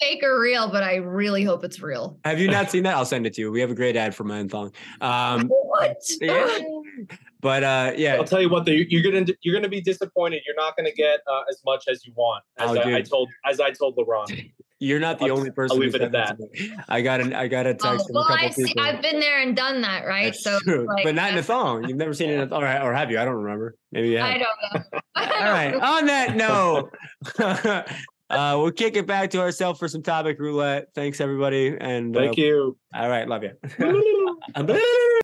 fake 0.00 0.24
or 0.24 0.40
real, 0.40 0.68
but 0.68 0.82
I 0.82 0.96
really 0.96 1.44
hope 1.44 1.62
it's 1.62 1.80
real. 1.80 2.18
have 2.24 2.40
you 2.40 2.48
not 2.50 2.72
seen 2.72 2.82
that? 2.82 2.96
I'll 2.96 3.04
send 3.04 3.24
it 3.24 3.34
to 3.34 3.40
you. 3.42 3.52
We 3.52 3.60
have 3.60 3.70
a 3.70 3.74
great 3.76 3.94
ad 3.94 4.16
for 4.16 4.24
Manthong. 4.24 4.74
Um, 5.00 5.46
What? 5.72 5.96
yeah. 6.20 6.58
but 7.42 7.62
uh, 7.64 7.92
yeah, 7.96 8.14
I'll 8.14 8.24
tell 8.24 8.40
you 8.40 8.48
what, 8.48 8.64
though, 8.64 8.72
you- 8.72 8.86
you're 8.88 9.02
gonna 9.12 9.26
you're 9.42 9.54
gonna 9.54 9.68
be 9.68 9.80
disappointed. 9.82 10.42
You're 10.46 10.56
not 10.56 10.76
gonna 10.76 10.92
get 10.92 11.20
uh, 11.30 11.42
as 11.50 11.60
much 11.66 11.84
as 11.88 12.06
you 12.06 12.12
want. 12.16 12.44
As 12.58 12.70
Oh, 12.70 12.76
I, 12.76 12.82
I 12.82 12.84
dude. 12.98 13.10
told 13.10 13.28
as 13.44 13.60
I 13.60 13.70
told 13.72 13.96
LeBron. 13.96 14.52
you're 14.78 14.98
not 15.00 15.18
the 15.18 15.26
I'll- 15.26 15.36
only 15.38 15.50
person. 15.50 15.74
I'll 15.74 15.78
who 15.78 15.82
leave 15.84 15.94
it 15.94 16.00
said 16.00 16.14
at 16.14 16.38
to 16.38 16.46
me. 16.52 16.72
I 16.88 17.02
got 17.02 17.20
an 17.20 17.34
I 17.34 17.48
got 17.48 17.66
a 17.66 17.70
Oh, 17.70 17.72
text 17.74 18.06
from 18.06 18.14
well, 18.14 18.24
a 18.24 18.28
couple 18.28 18.46
I 18.46 18.50
see, 18.50 18.64
people. 18.64 18.82
I've 18.82 19.02
been 19.02 19.20
there 19.20 19.40
and 19.42 19.54
done 19.56 19.80
that, 19.82 20.06
right? 20.06 20.26
That's 20.32 20.42
so, 20.44 20.58
true, 20.60 20.86
like, 20.86 21.04
but 21.04 21.14
not 21.14 21.28
in 21.30 21.34
a 21.34 21.42
that's- 21.42 21.46
thong. 21.46 21.84
You've 21.88 21.98
never 21.98 22.14
seen 22.14 22.30
it, 22.30 22.40
in 22.40 22.52
or, 22.52 22.64
or 22.64 22.94
have 22.94 23.10
you? 23.10 23.18
I 23.18 23.24
don't 23.24 23.34
remember. 23.42 23.74
Maybe 23.92 24.10
you 24.10 24.18
have. 24.18 24.26
I 24.26 24.38
don't 24.38 24.74
know. 24.92 25.00
All 25.16 25.52
right. 25.52 25.74
On 25.82 26.06
that 26.06 26.36
note, 26.36 26.90
uh, 28.30 28.56
we'll 28.58 28.70
kick 28.72 28.96
it 28.96 29.06
back 29.06 29.30
to 29.30 29.40
ourselves 29.40 29.78
for 29.78 29.88
some 29.88 30.02
topic 30.02 30.38
roulette. 30.38 30.88
Thanks, 30.94 31.20
everybody. 31.20 31.76
And 31.80 32.16
uh, 32.16 32.20
Thank 32.20 32.36
you. 32.38 32.76
all 32.94 33.08
right, 33.08 33.26
love 33.28 33.42
you. 33.44 35.18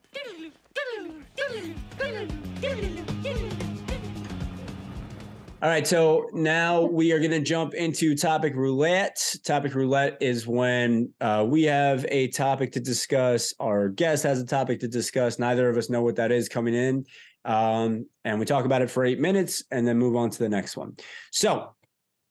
All 5.61 5.69
right, 5.69 5.85
so 5.85 6.31
now 6.33 6.83
we 6.83 7.11
are 7.11 7.19
going 7.19 7.33
to 7.33 7.41
jump 7.41 7.75
into 7.75 8.15
topic 8.15 8.55
roulette. 8.55 9.35
Topic 9.45 9.75
roulette 9.75 10.17
is 10.21 10.47
when 10.47 11.13
uh, 11.21 11.45
we 11.49 11.65
have 11.65 12.07
a 12.11 12.29
topic 12.29 12.71
to 12.73 12.81
discuss. 12.81 13.53
Our 13.59 13.89
guest 13.89 14.23
has 14.23 14.41
a 14.41 14.47
topic 14.47 14.79
to 14.81 14.89
discuss. 14.89 15.41
Neither 15.41 15.69
of 15.69 15.77
us 15.77 15.91
know 15.91 16.03
what 16.03 16.15
that 16.15 16.31
is 16.31 16.49
coming 16.49 16.75
in. 16.75 17.05
Um, 17.45 18.07
and 18.25 18.39
we 18.39 18.45
talk 18.45 18.67
about 18.67 18.83
it 18.83 18.91
for 18.91 19.05
eight 19.05 19.19
minutes 19.19 19.65
and 19.73 19.85
then 19.85 19.99
move 19.99 20.15
on 20.15 20.31
to 20.31 20.39
the 20.39 20.49
next 20.49 20.77
one. 20.77 20.97
So, 21.33 21.75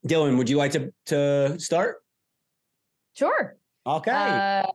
Dylan, 0.06 0.38
would 0.38 0.48
you 0.48 0.56
like 0.56 0.72
to, 0.72 0.90
to 1.06 1.60
start? 1.60 1.96
Sure. 3.12 3.58
Okay. 3.86 4.10
Uh, 4.10 4.70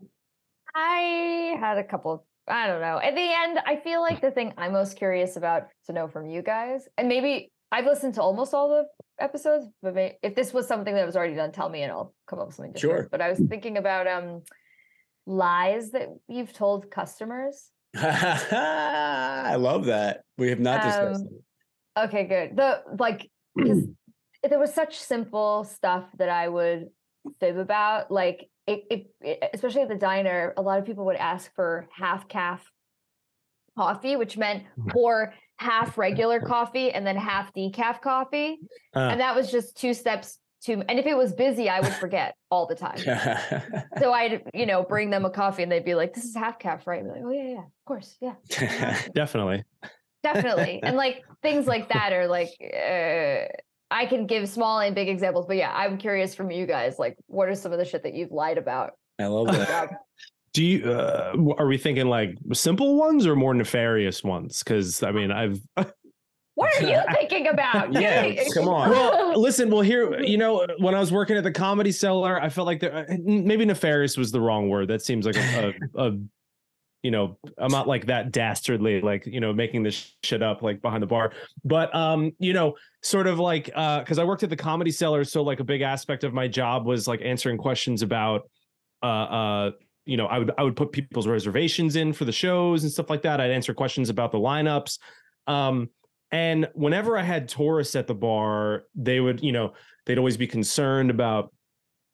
I 0.76 1.58
had 1.60 1.80
a 1.80 1.84
couple. 1.84 2.28
I 2.48 2.68
don't 2.68 2.82
know. 2.82 3.00
At 3.02 3.16
the 3.16 3.22
end, 3.22 3.60
I 3.66 3.78
feel 3.78 4.02
like 4.02 4.22
the 4.22 4.32
thing 4.32 4.54
I'm 4.58 4.74
most 4.74 4.98
curious 4.98 5.38
about 5.38 5.68
to 5.86 5.94
know 5.94 6.08
from 6.08 6.28
you 6.28 6.42
guys, 6.42 6.88
and 6.98 7.08
maybe 7.08 7.52
I've 7.72 7.86
listened 7.86 8.16
to 8.16 8.22
almost 8.22 8.54
all 8.54 8.70
the 8.70 8.86
episodes, 9.24 9.66
but 9.82 9.96
may, 9.96 10.18
if 10.22 10.36
this 10.36 10.54
was 10.54 10.68
something 10.68 10.94
that 10.94 11.06
was 11.06 11.16
already 11.16 11.36
done, 11.36 11.52
tell 11.52 11.70
me 11.70 11.82
and 11.84 11.92
I'll 11.92 12.14
come 12.28 12.40
up 12.40 12.48
with 12.48 12.56
something 12.56 12.74
different. 12.74 13.00
Sure. 13.02 13.08
But 13.10 13.22
I 13.22 13.30
was 13.30 13.40
thinking 13.50 13.78
about 13.78 14.08
um 14.08 14.42
lies 15.26 15.92
that 15.92 16.10
you've 16.28 16.54
told 16.54 16.92
customers. 16.92 17.72
I 17.96 19.56
love 19.58 19.86
that. 19.86 20.22
We 20.38 20.50
have 20.50 20.60
not 20.60 20.84
discussed 20.84 21.22
Um, 21.22 21.28
it. 21.32 22.06
Okay, 22.06 22.24
good. 22.26 22.58
The 22.58 22.84
like 23.00 23.30
there 23.56 24.60
was 24.60 24.74
such 24.74 25.00
simple 25.00 25.64
stuff 25.64 26.06
that 26.18 26.30
I 26.30 26.48
would 26.50 26.88
fib 27.40 27.58
about. 27.58 28.12
Like 28.12 28.50
it, 28.68 28.84
it, 28.90 29.08
it- 29.22 29.50
especially 29.54 29.82
at 29.82 29.90
the 29.90 29.96
diner, 29.96 30.54
a 30.58 30.62
lot 30.62 30.80
of 30.80 30.86
people 30.86 31.06
would 31.06 31.16
ask 31.18 31.54
for 31.56 31.88
half 31.92 32.28
caff 32.28 32.70
coffee, 33.78 34.16
which 34.16 34.38
meant 34.38 34.64
pour 34.90 35.34
half 35.58 35.98
regular 35.98 36.40
coffee 36.40 36.92
and 36.92 37.06
then 37.06 37.16
half 37.16 37.54
decaf 37.54 38.02
coffee. 38.02 38.58
Uh. 38.96 39.00
And 39.00 39.20
that 39.20 39.36
was 39.36 39.52
just 39.52 39.78
two 39.78 39.94
steps 39.94 40.38
to, 40.66 40.82
And 40.88 40.98
if 41.00 41.06
it 41.06 41.18
was 41.18 41.34
busy, 41.34 41.70
I 41.70 41.80
would 41.82 41.94
forget 41.94 42.36
all 42.50 42.68
the 42.68 42.76
time. 42.76 42.98
So 44.00 44.12
I'd, 44.14 44.42
you 44.54 44.66
know, 44.66 44.84
bring 44.84 45.10
them 45.10 45.24
a 45.26 45.30
coffee 45.30 45.62
and 45.64 45.72
they'd 45.72 45.86
be 45.86 45.96
like, 45.96 46.14
this 46.14 46.24
is 46.26 46.36
half 46.36 46.58
caff, 46.60 46.88
right? 46.88 47.06
Like, 47.06 47.22
oh, 47.24 47.30
yeah, 47.32 47.48
yeah, 47.50 47.60
of 47.60 47.86
course. 47.86 48.16
Yeah. 48.22 48.34
Definitely. 49.16 49.64
definitely 50.24 50.82
and 50.84 50.96
like 50.96 51.22
things 51.42 51.68
like 51.68 51.90
that 51.90 52.14
are 52.14 52.28
like 52.28 52.50
uh, 52.62 53.46
i 53.92 54.06
can 54.06 54.26
give 54.26 54.48
small 54.50 54.80
and 54.80 54.96
big 54.96 55.10
examples 55.10 55.46
but 55.46 55.56
yeah 55.58 55.72
i'm 55.76 55.98
curious 55.98 56.34
from 56.36 56.50
you 56.52 56.66
guys 56.66 56.98
like 57.00 57.16
what 57.28 57.48
are 57.48 57.56
some 57.56 57.72
of 57.72 57.78
the 57.80 57.86
shit 57.86 58.04
that 58.04 58.14
you've 58.14 58.32
lied 58.32 58.58
about 58.58 58.92
I 59.20 59.28
love 59.28 59.48
that. 59.48 59.90
Do 60.54 60.64
you 60.66 60.92
uh, 60.92 61.34
are 61.58 61.68
we 61.68 61.78
thinking 61.78 62.08
like 62.08 62.38
simple 62.52 62.96
ones 62.96 63.26
or 63.26 63.36
more 63.36 63.54
nefarious 63.54 64.24
ones? 64.24 64.64
Because 64.64 65.02
I 65.04 65.12
mean, 65.12 65.32
I've 65.32 65.60
what 66.56 66.82
are 66.82 66.88
you 66.88 67.00
thinking 67.14 67.48
about 67.48 67.94
Yeah, 67.94 68.44
come 68.54 68.68
on. 68.68 68.90
well, 68.90 69.40
listen. 69.40 69.70
Well, 69.70 69.82
here, 69.82 70.20
you 70.20 70.38
know, 70.38 70.66
when 70.80 70.94
I 70.94 71.00
was 71.00 71.12
working 71.12 71.38
at 71.38 71.44
the 71.44 71.52
Comedy 71.52 71.92
Cellar, 71.92 72.42
I 72.42 72.50
felt 72.50 72.68
like 72.68 72.80
there, 72.82 72.96
uh, 72.96 73.16
maybe 73.24 73.66
nefarious 73.66 74.18
was 74.18 74.32
the 74.32 74.42
wrong 74.42 74.70
word. 74.70 74.88
That 74.90 75.02
seems 75.02 75.26
like 75.26 75.38
a, 75.38 75.74
a, 75.96 76.08
a 76.10 76.18
you 77.04 77.12
know, 77.12 77.38
I'm 77.58 77.72
not 77.72 77.88
like 77.88 78.08
that 78.08 78.32
dastardly, 78.32 79.02
like 79.02 79.26
you 79.26 79.40
know, 79.40 79.54
making 79.54 79.84
this 79.84 80.16
shit 80.24 80.42
up 80.42 80.62
like 80.62 80.82
behind 80.82 81.04
the 81.04 81.08
bar. 81.08 81.34
But 81.64 81.94
um, 81.94 82.32
you 82.40 82.54
know, 82.54 82.76
sort 83.02 83.28
of 83.28 83.38
like 83.40 83.70
uh, 83.76 84.00
because 84.00 84.18
I 84.18 84.24
worked 84.24 84.44
at 84.44 84.50
the 84.50 84.56
Comedy 84.56 84.90
Cellar, 84.90 85.24
so 85.26 85.44
like 85.44 85.60
a 85.60 85.66
big 85.66 85.82
aspect 85.82 86.24
of 86.24 86.34
my 86.34 86.48
job 86.48 86.86
was 86.86 87.08
like 87.08 87.22
answering 87.22 87.58
questions 87.58 88.02
about 88.02 88.50
uh 89.04 89.06
uh 89.06 89.72
you 90.06 90.18
know, 90.18 90.28
I 90.28 90.40
would 90.40 90.52
I 90.58 90.64
would 90.64 90.76
put 90.76 90.92
people's 90.92 91.28
reservations 91.28 91.96
in 91.96 92.14
for 92.14 92.26
the 92.26 92.32
shows 92.32 92.84
and 92.84 92.92
stuff 92.92 93.10
like 93.10 93.22
that. 93.24 93.40
I'd 93.40 93.52
answer 93.52 93.74
questions 93.74 94.10
about 94.10 94.32
the 94.32 94.38
lineups. 94.38 94.98
Um, 95.48 95.90
and 96.32 96.68
whenever 96.74 97.18
I 97.18 97.22
had 97.22 97.48
tourists 97.48 97.96
at 97.96 98.08
the 98.08 98.16
bar, 98.16 98.86
they 98.96 99.20
would, 99.20 99.42
you 99.42 99.52
know, 99.52 99.74
they'd 100.06 100.18
always 100.18 100.36
be 100.36 100.48
concerned 100.48 101.10
about 101.10 101.54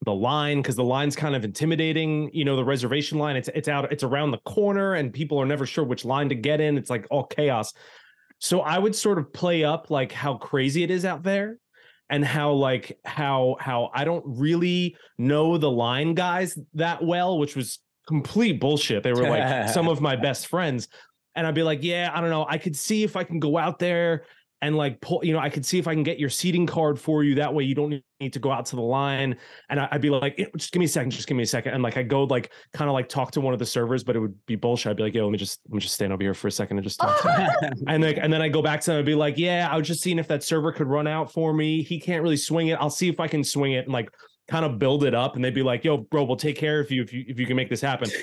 the 0.05 0.13
line 0.13 0.61
because 0.61 0.75
the 0.75 0.83
line's 0.83 1.15
kind 1.15 1.35
of 1.35 1.43
intimidating. 1.43 2.29
You 2.33 2.45
know, 2.45 2.55
the 2.55 2.63
reservation 2.63 3.17
line, 3.17 3.35
it's 3.35 3.49
it's 3.53 3.67
out, 3.67 3.91
it's 3.91 4.03
around 4.03 4.31
the 4.31 4.39
corner, 4.39 4.93
and 4.93 5.13
people 5.13 5.39
are 5.39 5.45
never 5.45 5.65
sure 5.65 5.83
which 5.83 6.05
line 6.05 6.29
to 6.29 6.35
get 6.35 6.61
in. 6.61 6.77
It's 6.77 6.89
like 6.89 7.05
all 7.09 7.25
chaos. 7.25 7.73
So 8.39 8.61
I 8.61 8.77
would 8.77 8.95
sort 8.95 9.17
of 9.17 9.33
play 9.33 9.63
up 9.63 9.89
like 9.89 10.11
how 10.11 10.35
crazy 10.35 10.83
it 10.83 10.91
is 10.91 11.03
out 11.03 11.23
there 11.23 11.57
and 12.09 12.23
how 12.23 12.53
like 12.53 12.97
how 13.03 13.57
how 13.59 13.91
I 13.93 14.05
don't 14.05 14.23
really 14.25 14.95
know 15.17 15.57
the 15.57 15.69
line 15.69 16.13
guys 16.13 16.57
that 16.75 17.03
well, 17.03 17.37
which 17.37 17.55
was 17.55 17.79
complete 18.07 18.59
bullshit. 18.59 19.03
They 19.03 19.13
were 19.13 19.29
like 19.29 19.69
some 19.69 19.87
of 19.89 20.01
my 20.01 20.15
best 20.15 20.47
friends. 20.47 20.87
And 21.35 21.45
I'd 21.45 21.55
be 21.55 21.63
like, 21.63 21.83
yeah, 21.83 22.11
I 22.13 22.21
don't 22.21 22.31
know. 22.31 22.45
I 22.49 22.57
could 22.57 22.75
see 22.75 23.03
if 23.03 23.15
I 23.15 23.23
can 23.23 23.39
go 23.39 23.57
out 23.57 23.79
there 23.79 24.25
and 24.61 24.75
like 24.75 24.99
pull, 25.01 25.23
you 25.23 25.33
know, 25.33 25.39
I 25.39 25.49
could 25.49 25.65
see 25.65 25.79
if 25.79 25.87
I 25.87 25.93
can 25.93 26.03
get 26.03 26.19
your 26.19 26.29
seating 26.29 26.65
card 26.65 26.99
for 26.99 27.23
you. 27.23 27.35
That 27.35 27.53
way 27.53 27.63
you 27.63 27.75
don't 27.75 28.01
need 28.19 28.33
to 28.33 28.39
go 28.39 28.51
out 28.51 28.65
to 28.67 28.75
the 28.75 28.81
line. 28.81 29.37
And 29.69 29.79
I'd 29.79 30.01
be 30.01 30.09
like, 30.09 30.35
"Eh, 30.37 30.45
just 30.57 30.73
give 30.73 30.79
me 30.79 30.85
a 30.85 30.89
second, 30.89 31.11
just 31.11 31.27
give 31.27 31.37
me 31.37 31.43
a 31.43 31.47
second. 31.47 31.73
And 31.73 31.81
like 31.81 31.97
I 31.97 32.03
go 32.03 32.23
like 32.25 32.51
kind 32.73 32.89
of 32.89 32.93
like 32.93 33.07
talk 33.07 33.31
to 33.31 33.41
one 33.41 33.53
of 33.53 33.59
the 33.59 33.65
servers, 33.65 34.03
but 34.03 34.15
it 34.15 34.19
would 34.19 34.35
be 34.45 34.55
bullshit. 34.55 34.89
I'd 34.89 34.97
be 34.97 35.03
like, 35.03 35.13
yo, 35.13 35.23
let 35.23 35.31
me 35.31 35.37
just 35.37 35.61
let 35.69 35.75
me 35.75 35.79
just 35.79 35.95
stand 35.95 36.11
over 36.11 36.21
here 36.21 36.33
for 36.33 36.47
a 36.47 36.51
second 36.51 36.77
and 36.77 36.83
just 36.83 36.99
talk 36.99 37.21
to. 37.21 37.73
And 37.87 38.03
then 38.03 38.19
and 38.19 38.31
then 38.31 38.41
I 38.41 38.49
go 38.49 38.61
back 38.61 38.81
to 38.81 38.91
them 38.91 38.97
and 38.97 39.05
be 39.05 39.15
like, 39.15 39.37
yeah, 39.37 39.69
I 39.71 39.77
was 39.77 39.87
just 39.87 40.01
seeing 40.01 40.19
if 40.19 40.27
that 40.27 40.43
server 40.43 40.71
could 40.71 40.87
run 40.87 41.07
out 41.07 41.31
for 41.31 41.53
me. 41.53 41.81
He 41.81 41.99
can't 41.99 42.21
really 42.21 42.37
swing 42.37 42.67
it. 42.67 42.77
I'll 42.79 42.89
see 42.89 43.07
if 43.07 43.19
I 43.19 43.27
can 43.27 43.43
swing 43.43 43.73
it 43.73 43.85
and 43.85 43.93
like 43.93 44.09
kind 44.49 44.65
of 44.65 44.79
build 44.79 45.03
it 45.03 45.13
up. 45.13 45.35
And 45.35 45.45
they'd 45.45 45.53
be 45.53 45.63
like, 45.63 45.83
yo, 45.83 45.97
bro, 45.97 46.23
we'll 46.23 46.35
take 46.35 46.57
care 46.57 46.79
of 46.79 46.91
you 46.91 47.01
if 47.01 47.13
you 47.13 47.23
if 47.27 47.39
you 47.39 47.45
can 47.45 47.55
make 47.55 47.69
this 47.69 47.81
happen. 47.81 48.09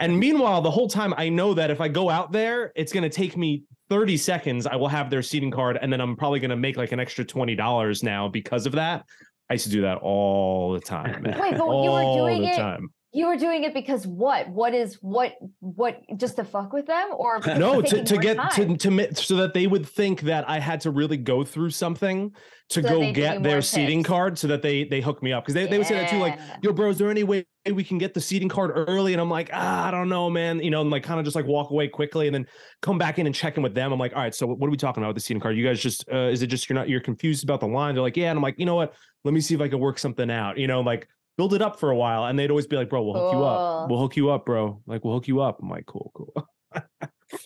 And 0.00 0.18
meanwhile, 0.18 0.60
the 0.60 0.70
whole 0.70 0.88
time 0.88 1.14
I 1.16 1.28
know 1.28 1.54
that 1.54 1.70
if 1.70 1.80
I 1.80 1.88
go 1.88 2.10
out 2.10 2.32
there, 2.32 2.72
it's 2.76 2.92
gonna 2.92 3.08
take 3.08 3.36
me 3.36 3.62
30 3.90 4.16
seconds. 4.16 4.66
I 4.66 4.76
will 4.76 4.88
have 4.88 5.10
their 5.10 5.22
seating 5.22 5.50
card, 5.50 5.78
and 5.80 5.92
then 5.92 6.00
I'm 6.00 6.16
probably 6.16 6.40
gonna 6.40 6.56
make 6.56 6.76
like 6.76 6.92
an 6.92 7.00
extra 7.00 7.24
$20 7.24 8.02
now 8.02 8.28
because 8.28 8.66
of 8.66 8.72
that. 8.72 9.04
I 9.50 9.54
used 9.54 9.64
to 9.66 9.70
do 9.70 9.82
that 9.82 9.98
all 9.98 10.72
the 10.72 10.80
time. 10.80 11.22
man. 11.22 11.38
Wait, 11.38 11.52
but 11.52 11.64
you 11.64 11.90
were 11.90 12.02
all 12.02 12.26
doing 12.26 12.42
the 12.42 12.48
it- 12.48 12.56
time. 12.56 12.88
You 13.14 13.28
were 13.28 13.36
doing 13.36 13.62
it 13.62 13.72
because 13.72 14.06
what? 14.08 14.48
What 14.48 14.74
is 14.74 14.98
what 15.00 15.34
what 15.60 16.00
just 16.16 16.34
to 16.36 16.44
fuck 16.44 16.72
with 16.72 16.86
them 16.86 17.10
or 17.16 17.38
no 17.56 17.80
to, 17.80 18.02
to 18.02 18.18
get 18.18 18.34
to, 18.52 18.66
time? 18.66 18.76
to 18.76 18.90
mi- 18.90 19.14
so 19.14 19.36
that 19.36 19.54
they 19.54 19.68
would 19.68 19.86
think 19.86 20.22
that 20.22 20.48
i 20.48 20.58
had 20.58 20.80
to 20.80 20.90
really 20.90 21.16
go 21.16 21.44
through 21.44 21.70
something 21.70 22.32
to 22.70 22.82
So 22.82 22.88
go 22.88 23.12
get 23.12 23.42
their 23.42 23.62
seating 23.62 24.02
card 24.02 24.36
so 24.36 24.48
that 24.48 24.62
they 24.62 24.84
they 24.84 25.00
hook 25.00 25.22
me 25.22 25.32
up. 25.32 25.44
Because 25.44 25.54
they, 25.54 25.66
they 25.66 25.78
would 25.78 25.86
say 25.86 25.94
that 25.94 26.10
too 26.10 26.18
like 26.18 26.38
yo 26.62 26.72
bro 26.72 26.90
is 26.90 26.98
there 26.98 27.10
any 27.10 27.22
way 27.22 27.46
we 27.72 27.84
can 27.84 27.98
get 27.98 28.14
the 28.14 28.20
seating 28.20 28.48
card 28.48 28.72
early? 28.74 29.12
And 29.12 29.20
i'm 29.20 29.30
like 29.30 29.50
ah, 29.52 29.86
i 29.86 29.90
don't 29.92 30.08
know 30.08 30.28
man. 30.28 30.60
You 30.60 30.70
know 30.70 30.80
and 30.80 30.90
like 30.90 31.04
kind 31.04 31.20
of 31.20 31.24
just 31.24 31.36
like 31.36 31.46
walk 31.46 31.70
away 31.70 31.86
quickly 31.86 32.26
and 32.26 32.34
then 32.34 32.46
come 32.82 32.98
back 32.98 33.20
in 33.20 33.26
and 33.26 33.34
check 33.34 33.56
in 33.56 33.62
with 33.62 33.74
them. 33.74 33.92
I'm 33.92 33.98
like 33.98 34.14
all 34.14 34.22
right 34.22 34.34
so 34.34 34.46
what 34.46 34.66
are 34.66 34.70
we 34.70 34.76
talking 34.76 35.02
about 35.02 35.10
with 35.10 35.16
the 35.16 35.20
seating 35.20 35.40
card? 35.40 35.56
You 35.56 35.64
guys 35.64 35.78
just 35.78 36.04
uh, 36.12 36.30
is 36.32 36.42
it 36.42 36.48
just 36.48 36.68
you're 36.68 36.74
not 36.74 36.88
you're 36.88 37.00
confused 37.00 37.44
about 37.44 37.60
the 37.60 37.68
line? 37.68 37.94
They're 37.94 38.02
like 38.02 38.16
yeah. 38.16 38.30
And 38.30 38.38
i'm 38.38 38.42
like 38.42 38.58
you 38.58 38.66
know 38.66 38.74
what? 38.74 38.94
Let 39.22 39.34
me 39.34 39.40
see 39.40 39.54
if 39.54 39.60
i 39.60 39.68
can 39.68 39.78
work 39.78 39.98
something 39.98 40.30
out. 40.30 40.58
You 40.58 40.66
know 40.66 40.80
like 40.80 41.06
build 41.36 41.54
it 41.54 41.62
up 41.62 41.78
for 41.80 41.90
a 41.90 41.96
while 41.96 42.24
and 42.26 42.38
they'd 42.38 42.50
always 42.50 42.66
be 42.66 42.76
like 42.76 42.88
bro 42.88 43.02
we'll 43.02 43.14
hook 43.14 43.32
you 43.34 43.44
up 43.44 43.90
we'll 43.90 43.98
hook 44.00 44.16
you 44.16 44.30
up 44.30 44.44
bro 44.46 44.80
like 44.86 45.04
we'll 45.04 45.14
hook 45.14 45.26
you 45.28 45.40
up 45.40 45.58
i'm 45.62 45.68
like 45.68 45.86
cool 45.86 46.12
cool 46.14 46.46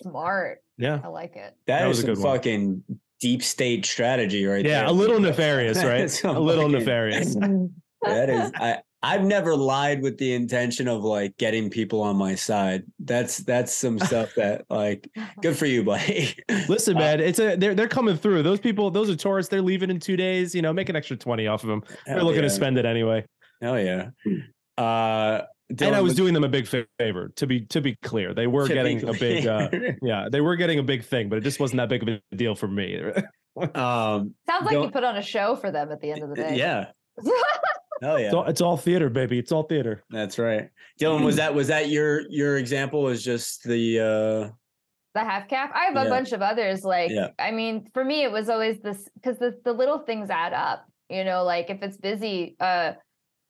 smart 0.01 0.59
yeah 0.77 0.99
i 1.03 1.07
like 1.07 1.35
it 1.35 1.55
that 1.67 1.79
That 1.79 1.81
is 1.83 1.87
was 1.89 1.99
a 1.99 2.01
some 2.01 2.13
good 2.15 2.23
one. 2.23 2.35
fucking 2.37 2.83
deep 3.19 3.43
state 3.43 3.85
strategy 3.85 4.45
right 4.45 4.65
yeah 4.65 4.81
there. 4.81 4.89
a 4.89 4.91
little 4.91 5.19
nefarious 5.29 5.83
right 5.83 6.23
a 6.23 6.39
little 6.39 6.63
fucking- 6.65 6.79
nefarious 6.79 7.35
That 8.01 8.29
is, 8.29 8.51
I 8.55 8.77
I've 9.03 9.25
never 9.25 9.57
lied 9.57 10.01
with 10.01 10.17
the 10.17 10.33
intention 10.33 10.87
of 10.87 11.03
like 11.03 11.35
getting 11.35 11.69
people 11.69 12.01
on 12.01 12.15
my 12.15 12.35
side. 12.35 12.83
That's 12.97 13.39
that's 13.39 13.73
some 13.73 13.99
stuff 13.99 14.29
that 14.37 14.63
like 14.69 15.09
good 15.41 15.57
for 15.57 15.65
you, 15.65 15.83
buddy. 15.83 16.33
Listen, 16.69 16.95
Uh, 16.95 16.99
man, 17.01 17.19
it's 17.19 17.39
a 17.39 17.57
they're 17.57 17.75
they're 17.75 17.89
coming 17.89 18.15
through. 18.15 18.41
Those 18.43 18.61
people, 18.61 18.89
those 18.89 19.09
are 19.09 19.17
tourists. 19.17 19.49
They're 19.49 19.61
leaving 19.61 19.89
in 19.89 19.99
two 19.99 20.15
days. 20.15 20.55
You 20.55 20.61
know, 20.61 20.71
make 20.71 20.87
an 20.87 20.95
extra 20.95 21.17
twenty 21.17 21.45
off 21.47 21.61
of 21.63 21.67
them. 21.67 21.83
They're 22.05 22.23
looking 22.23 22.35
yeah. 22.35 22.47
to 22.47 22.49
spend 22.49 22.77
it 22.77 22.85
anyway. 22.85 23.25
Hell 23.61 23.79
yeah. 23.79 24.09
Uh 24.77 25.41
and 25.79 25.95
I 25.95 26.01
was 26.01 26.15
doing 26.15 26.33
them 26.33 26.43
a 26.43 26.49
big 26.49 26.67
favor. 26.67 27.31
To 27.35 27.45
be 27.47 27.61
to 27.67 27.81
be 27.81 27.95
clear, 28.01 28.33
they 28.33 28.47
were 28.47 28.67
getting 28.67 29.07
a 29.07 29.13
big. 29.13 29.45
Uh, 29.45 29.69
yeah, 30.01 30.27
they 30.31 30.41
were 30.41 30.55
getting 30.55 30.79
a 30.79 30.83
big 30.83 31.03
thing, 31.03 31.29
but 31.29 31.37
it 31.37 31.41
just 31.41 31.59
wasn't 31.59 31.77
that 31.77 31.89
big 31.89 32.01
of 32.01 32.09
a 32.09 32.35
deal 32.35 32.55
for 32.55 32.67
me. 32.67 32.99
um 33.75 34.33
Sounds 34.47 34.65
like 34.65 34.71
you 34.71 34.89
put 34.89 35.03
on 35.03 35.17
a 35.17 35.21
show 35.21 35.55
for 35.55 35.69
them 35.71 35.91
at 35.91 36.01
the 36.01 36.11
end 36.11 36.23
of 36.23 36.29
the 36.29 36.35
day. 36.35 36.55
yeah. 36.57 36.87
Hell 38.01 38.17
yeah. 38.17 38.27
It's 38.27 38.33
all, 38.33 38.45
it's 38.45 38.61
all 38.61 38.77
theater, 38.77 39.09
baby. 39.09 39.37
It's 39.37 39.51
all 39.51 39.63
theater. 39.63 40.03
That's 40.09 40.39
right. 40.39 40.69
Dylan, 41.01 41.23
was 41.23 41.35
that 41.35 41.53
was 41.53 41.67
that 41.67 41.89
your 41.89 42.21
your 42.29 42.57
example? 42.57 43.09
Is 43.09 43.23
just 43.23 43.63
the 43.63 43.99
uh 43.99 44.49
the 45.13 45.19
half 45.19 45.47
caff. 45.49 45.71
I 45.73 45.85
have 45.85 45.97
a 45.97 46.03
Yeah. 46.03 46.09
bunch 46.09 46.31
of 46.31 46.41
others. 46.41 46.83
Like, 46.83 47.11
Yeah. 47.11 47.29
I 47.37 47.51
mean, 47.51 47.87
for 47.93 48.05
me, 48.05 48.23
it 48.23 48.31
was 48.31 48.47
always 48.47 48.79
this 48.79 49.07
because 49.15 49.37
the, 49.39 49.59
the 49.65 49.73
little 49.73 49.99
things 49.99 50.29
add 50.29 50.53
up. 50.53 50.85
You 51.09 51.23
know, 51.23 51.43
like 51.43 51.69
if 51.69 51.81
it's 51.81 51.97
busy, 51.97 52.55
uh, 52.59 52.93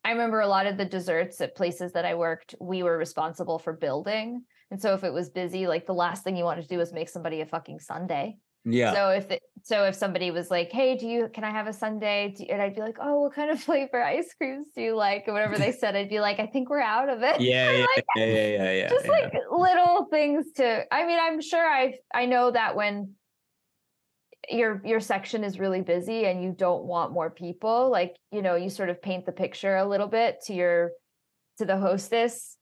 I 0.03 0.11
remember 0.11 0.39
a 0.39 0.47
lot 0.47 0.65
of 0.65 0.77
the 0.77 0.85
desserts 0.85 1.41
at 1.41 1.55
places 1.55 1.91
that 1.93 2.05
I 2.05 2.15
worked, 2.15 2.55
we 2.59 2.83
were 2.83 2.97
responsible 2.97 3.59
for 3.59 3.73
building. 3.73 4.43
And 4.71 4.81
so 4.81 4.93
if 4.93 5.03
it 5.03 5.11
was 5.11 5.29
busy, 5.29 5.67
like 5.67 5.85
the 5.85 5.93
last 5.93 6.23
thing 6.23 6.37
you 6.37 6.43
wanted 6.43 6.61
to 6.63 6.67
do 6.67 6.77
was 6.77 6.93
make 6.93 7.09
somebody 7.09 7.41
a 7.41 7.45
fucking 7.45 7.79
sundae. 7.79 8.35
yeah. 8.63 8.93
So 8.93 9.09
if 9.09 9.31
it, 9.31 9.41
so, 9.61 9.83
if 9.83 9.95
somebody 9.95 10.31
was 10.31 10.49
like, 10.49 10.71
"Hey, 10.71 10.95
do 10.95 11.05
you 11.05 11.27
can 11.33 11.43
I 11.43 11.49
have 11.51 11.67
a 11.67 11.73
sundae?" 11.73 12.33
And 12.49 12.61
I'd 12.61 12.75
be 12.75 12.81
like, 12.81 12.97
"Oh, 13.01 13.23
what 13.23 13.33
kind 13.33 13.51
of 13.51 13.59
flavor 13.67 14.01
ice 14.01 14.33
creams 14.37 14.67
do 14.73 14.81
you 14.81 14.95
like?" 14.95 15.25
Or 15.27 15.33
whatever 15.33 15.57
they 15.57 15.71
said, 15.71 15.95
I'd 15.95 16.09
be 16.09 16.21
like, 16.21 16.39
"I 16.39 16.45
think 16.45 16.69
we're 16.69 16.79
out 16.81 17.09
of 17.09 17.21
it." 17.23 17.41
yeah, 17.41 17.71
yeah, 17.71 17.85
like, 17.95 18.05
yeah, 18.15 18.25
yeah, 18.25 18.71
yeah, 18.71 18.89
just 18.89 19.05
yeah. 19.05 19.11
like 19.11 19.33
little 19.51 20.05
things 20.05 20.45
to 20.55 20.85
i 20.93 21.05
mean 21.05 21.19
i'm 21.19 21.41
sure 21.41 21.65
i 21.65 21.95
i 22.13 22.25
know 22.25 22.51
that 22.51 22.75
when 22.75 23.13
your 24.49 24.81
your 24.85 24.99
section 24.99 25.43
is 25.43 25.59
really 25.59 25.81
busy 25.81 26.25
and 26.25 26.41
you 26.43 26.53
don't 26.57 26.85
want 26.85 27.11
more 27.11 27.29
people 27.29 27.89
like 27.89 28.15
you 28.31 28.41
know 28.41 28.55
you 28.55 28.69
sort 28.69 28.89
of 28.89 29.01
paint 29.01 29.25
the 29.25 29.31
picture 29.31 29.75
a 29.75 29.85
little 29.87 30.07
bit 30.07 30.41
to 30.45 30.53
your 30.53 30.91
to 31.57 31.65
the 31.65 31.77
hostess 31.77 32.57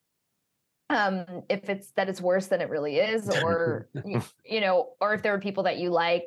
um 0.90 1.26
if 1.50 1.70
it's 1.70 1.92
that 1.92 2.10
it's 2.10 2.22
worse 2.22 2.48
than 2.48 2.62
it 2.62 2.70
really 2.70 2.98
is 2.98 3.30
or 3.44 3.90
you, 4.06 4.22
you 4.44 4.60
know 4.62 4.90
or 5.00 5.14
if 5.14 5.22
there 5.22 5.32
were 5.34 5.40
people 5.40 5.64
that 5.64 5.78
you 5.78 5.90
like 5.90 6.24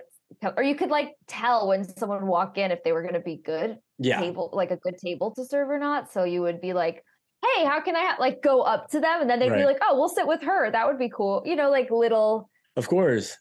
or 0.56 0.62
you 0.62 0.76
could 0.76 0.90
like 0.90 1.14
tell 1.26 1.66
when 1.66 1.82
someone 1.96 2.26
walk 2.26 2.56
in 2.56 2.70
if 2.70 2.84
they 2.84 2.92
were 2.92 3.02
going 3.02 3.14
to 3.14 3.20
be 3.20 3.36
good 3.44 3.76
yeah. 3.98 4.20
table 4.20 4.50
like 4.52 4.70
a 4.70 4.76
good 4.76 4.96
table 4.98 5.32
to 5.34 5.44
serve 5.44 5.68
or 5.68 5.78
not 5.78 6.12
so 6.12 6.22
you 6.22 6.40
would 6.42 6.60
be 6.60 6.72
like 6.72 7.02
hey 7.44 7.64
how 7.64 7.80
can 7.80 7.96
i 7.96 8.00
ha-? 8.00 8.16
like 8.20 8.40
go 8.40 8.62
up 8.62 8.88
to 8.88 9.00
them 9.00 9.20
and 9.20 9.28
then 9.28 9.40
they'd 9.40 9.50
Right. 9.50 9.58
be 9.58 9.64
like 9.64 9.78
oh 9.82 9.98
we'll 9.98 10.08
sit 10.08 10.28
with 10.28 10.42
her 10.42 10.70
that 10.70 10.86
would 10.86 10.98
be 10.98 11.08
cool 11.10 11.42
you 11.44 11.56
know 11.56 11.70
like 11.70 11.90
little 11.90 12.48
Of 12.76 12.86
course. 12.86 13.36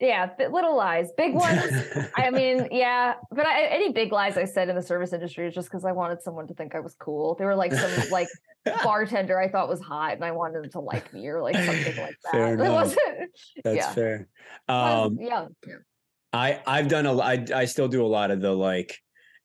Yeah 0.00 0.28
little 0.50 0.76
lies 0.76 1.08
big 1.16 1.34
ones 1.46 1.72
i 2.16 2.30
mean 2.30 2.68
yeah 2.70 3.14
but 3.30 3.46
I, 3.46 3.64
any 3.64 3.92
big 3.92 4.12
lies 4.12 4.36
i 4.36 4.44
said 4.44 4.68
in 4.68 4.76
the 4.76 4.82
service 4.82 5.12
industry 5.12 5.46
is 5.46 5.54
just 5.54 5.68
because 5.68 5.84
i 5.84 5.92
wanted 5.92 6.22
someone 6.22 6.46
to 6.48 6.54
think 6.54 6.74
i 6.74 6.80
was 6.80 6.94
cool 6.94 7.34
they 7.36 7.44
were 7.44 7.54
like 7.54 7.72
some 7.72 8.10
like 8.10 8.28
bartender 8.84 9.40
i 9.40 9.48
thought 9.48 9.68
was 9.68 9.80
hot 9.80 10.12
and 10.14 10.24
i 10.24 10.32
wanted 10.32 10.62
them 10.62 10.70
to 10.70 10.80
like 10.80 11.12
me 11.14 11.26
or 11.28 11.40
like 11.40 11.56
something 11.56 11.96
like 11.96 12.16
that 12.24 12.32
Fair 12.32 12.54
it 12.54 12.60
enough. 12.60 12.72
wasn't 12.72 13.30
That's 13.64 13.76
yeah. 13.76 13.92
fair. 13.92 14.28
Was 14.68 15.06
Um 15.06 15.18
young 15.18 15.54
I 16.32 16.60
I've 16.66 16.88
done 16.88 17.06
a 17.06 17.16
I 17.18 17.46
I 17.54 17.64
still 17.64 17.88
do 17.88 18.04
a 18.04 18.08
lot 18.08 18.30
of 18.30 18.40
the 18.40 18.52
like 18.52 18.98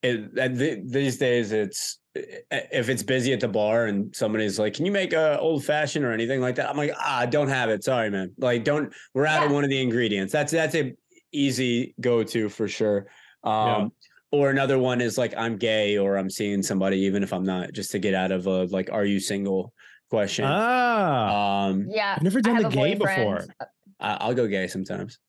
it, 0.03 0.91
these 0.91 1.17
days 1.17 1.51
it's 1.51 2.00
if 2.15 2.89
it's 2.89 3.03
busy 3.03 3.33
at 3.33 3.39
the 3.39 3.47
bar 3.47 3.85
and 3.85 4.13
somebody's 4.15 4.59
like, 4.59 4.73
"Can 4.73 4.85
you 4.85 4.91
make 4.91 5.13
a 5.13 5.39
old 5.39 5.63
fashioned 5.63 6.03
or 6.05 6.11
anything 6.11 6.41
like 6.41 6.55
that?" 6.55 6.69
I'm 6.69 6.77
like, 6.77 6.91
"Ah, 6.97 7.19
I 7.19 7.25
don't 7.25 7.47
have 7.47 7.69
it. 7.69 7.83
Sorry, 7.83 8.09
man. 8.09 8.33
Like, 8.37 8.63
don't. 8.63 8.93
We're 9.13 9.25
out 9.25 9.45
of 9.45 9.51
one 9.51 9.63
of 9.63 9.69
the 9.69 9.81
ingredients. 9.81 10.33
That's 10.33 10.51
that's 10.51 10.75
a 10.75 10.93
easy 11.31 11.95
go 12.01 12.23
to 12.23 12.49
for 12.49 12.67
sure." 12.67 13.07
Um, 13.43 13.53
Yeah. 13.53 13.87
Or 14.33 14.49
another 14.49 14.79
one 14.79 15.01
is 15.01 15.17
like, 15.17 15.33
"I'm 15.37 15.57
gay" 15.57 15.97
or 15.97 16.17
"I'm 16.17 16.29
seeing 16.29 16.63
somebody," 16.63 16.99
even 16.99 17.21
if 17.23 17.33
I'm 17.33 17.43
not, 17.43 17.73
just 17.73 17.91
to 17.91 17.99
get 17.99 18.13
out 18.13 18.31
of 18.31 18.47
a 18.47 18.63
like, 18.65 18.89
"Are 18.91 19.05
you 19.05 19.19
single?" 19.19 19.73
question. 20.09 20.43
Ah, 20.45 21.67
um, 21.67 21.85
yeah 21.89 22.15
I've 22.17 22.21
never 22.23 22.41
done 22.41 22.61
the 22.61 22.67
gay 22.69 22.95
boyfriend. 22.95 23.47
before. 23.47 23.55
I- 24.01 24.17
I'll 24.19 24.33
go 24.33 24.45
gay 24.45 24.67
sometimes. 24.67 25.19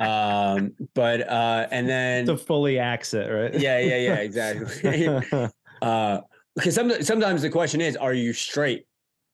um, 0.00 0.72
but 0.94 1.28
uh, 1.28 1.68
and 1.70 1.88
then 1.94 2.26
To 2.26 2.36
fully 2.36 2.78
axe 2.80 3.14
it, 3.14 3.28
right? 3.30 3.54
yeah, 3.54 3.78
yeah, 3.78 3.96
yeah, 3.98 4.14
exactly. 4.16 5.06
uh, 5.82 6.20
because 6.54 6.74
some, 6.74 6.90
sometimes 7.02 7.42
the 7.42 7.50
question 7.50 7.80
is, 7.80 7.96
are 7.96 8.14
you 8.14 8.32
straight? 8.32 8.86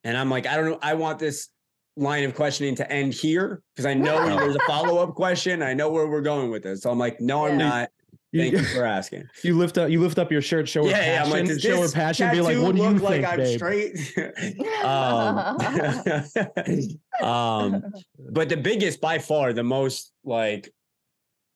And 0.04 0.16
I'm 0.16 0.30
like, 0.30 0.46
I 0.46 0.56
don't 0.56 0.66
know. 0.70 0.78
I 0.82 0.94
want 0.94 1.18
this 1.18 1.48
line 1.96 2.24
of 2.24 2.34
questioning 2.34 2.74
to 2.76 2.90
end 2.92 3.12
here 3.12 3.62
because 3.74 3.86
I 3.86 3.94
know 3.94 4.24
there's 4.38 4.54
a 4.54 4.60
follow 4.66 5.02
up 5.02 5.14
question. 5.14 5.62
I 5.62 5.74
know 5.74 5.90
where 5.90 6.06
we're 6.06 6.20
going 6.22 6.50
with 6.50 6.62
this. 6.62 6.82
So 6.82 6.90
I'm 6.90 6.98
like, 6.98 7.20
no, 7.20 7.46
I'm 7.46 7.58
Yeah. 7.58 7.68
not. 7.68 7.90
Thank 8.34 8.52
you 8.52 8.62
for 8.74 8.84
asking. 8.84 9.24
You 9.42 9.56
lift 9.56 9.78
up, 9.78 9.88
you 9.90 10.00
lift 10.00 10.18
up 10.18 10.30
your 10.30 10.42
shirt, 10.42 10.68
show 10.68 10.84
her 10.84 10.90
yeah, 10.90 11.14
yeah. 11.14 11.22
I'm 11.24 11.30
passion, 11.30 11.48
like, 11.48 11.60
show 11.60 11.80
her 11.82 11.88
passion. 11.90 12.30
Be 12.30 12.40
like, 12.42 12.58
what 12.58 12.76
do 12.76 12.82
you 12.82 12.90
look 12.90 13.10
think, 13.10 13.24
like 13.24 13.32
I'm 13.32 13.38
babe? 13.38 13.56
straight? 13.56 13.96
um, 17.24 17.26
um, 17.26 17.92
but 18.30 18.48
the 18.50 18.56
biggest, 18.56 19.00
by 19.00 19.18
far, 19.18 19.52
the 19.52 19.64
most 19.64 20.12
like 20.24 20.72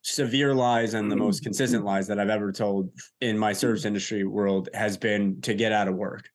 severe 0.03 0.55
lies 0.55 0.94
and 0.94 1.11
the 1.11 1.16
most 1.16 1.42
consistent 1.42 1.84
lies 1.84 2.07
that 2.09 2.18
I've 2.18 2.28
ever 2.30 2.53
told 2.53 2.90
in 3.20 3.38
my 3.38 3.53
service 3.53 3.84
industry 3.84 4.24
world 4.24 4.68
has 4.74 4.96
been 4.96 5.40
to 5.42 5.55
get 5.55 5.72
out 5.72 5.88
of 5.88 5.94
work. 5.94 6.28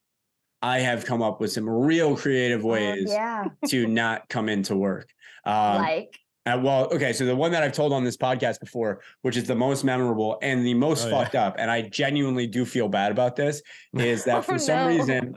I 0.62 0.80
have 0.80 1.06
come 1.06 1.22
up 1.22 1.40
with 1.40 1.52
some 1.52 1.70
real 1.70 2.16
creative 2.18 2.66
Oh, 2.66 2.70
ways 2.70 3.06
yeah 3.08 3.46
to 3.68 3.88
not 3.88 4.28
come 4.30 4.50
into 4.50 4.76
work. 4.76 5.10
Um, 5.46 5.76
like 5.82 6.18
uh, 6.46 6.58
well, 6.64 6.86
okay, 6.94 7.12
so 7.12 7.26
the 7.26 7.36
one 7.36 7.52
that 7.52 7.62
I've 7.62 7.74
told 7.74 7.92
on 7.92 8.06
this 8.06 8.16
podcast 8.16 8.62
before, 8.62 9.02
which 9.22 9.36
is 9.36 9.44
the 9.44 9.56
most 9.56 9.84
memorable 9.84 10.38
and 10.42 10.66
the 10.66 10.74
most 10.74 11.06
Oh, 11.06 11.10
yeah. 11.10 11.24
fucked 11.24 11.36
up, 11.36 11.56
and 11.60 11.70
I 11.70 11.82
genuinely 11.82 12.48
do 12.48 12.64
feel 12.64 12.88
bad 12.88 13.12
about 13.12 13.36
this, 13.36 13.62
is 13.94 14.24
that 14.26 14.46
for 14.46 14.54
Oh, 14.54 14.58
some 14.58 14.80
no. 14.80 14.88
reason, 14.88 15.36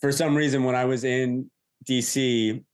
for 0.00 0.10
some 0.10 0.34
reason, 0.34 0.64
when 0.64 0.74
I 0.74 0.86
was 0.86 1.04
in 1.04 1.50
DC, 1.84 2.64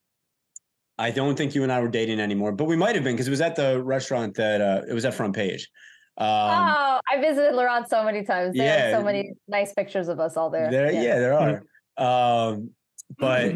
I 0.99 1.11
don't 1.11 1.37
think 1.37 1.55
you 1.55 1.63
and 1.63 1.73
I 1.73 1.81
were 1.81 1.89
dating 1.89 2.21
anymore, 2.21 2.53
but 2.53 2.65
we 2.65 2.77
might 2.77 2.95
have 2.95 3.05
been 3.05 3.15
because 3.15 3.29
it 3.29 3.31
was 3.31 3.41
at 3.41 3.55
the 3.55 3.81
restaurant 3.83 4.35
that 4.35 4.61
uh, 4.61 4.83
it 4.89 4.93
was 4.93 5.05
at 5.05 5.15
Front 5.15 5.35
Page. 5.35 5.69
Um, 6.17 6.27
oh, 6.27 7.01
I 7.09 7.21
visited 7.21 7.55
Laurent 7.55 7.89
so 7.89 8.03
many 8.03 8.25
times. 8.25 8.57
They 8.57 8.65
have 8.65 8.91
yeah. 8.91 8.99
so 8.99 9.05
many 9.05 9.33
nice 9.47 9.73
pictures 9.73 10.09
of 10.09 10.19
us 10.19 10.37
all 10.37 10.51
there. 10.51 10.71
there, 10.71 10.91
yeah. 10.91 11.19
there 11.19 11.35
are. 11.35 11.63
Um, 11.97 12.71
but 13.19 13.55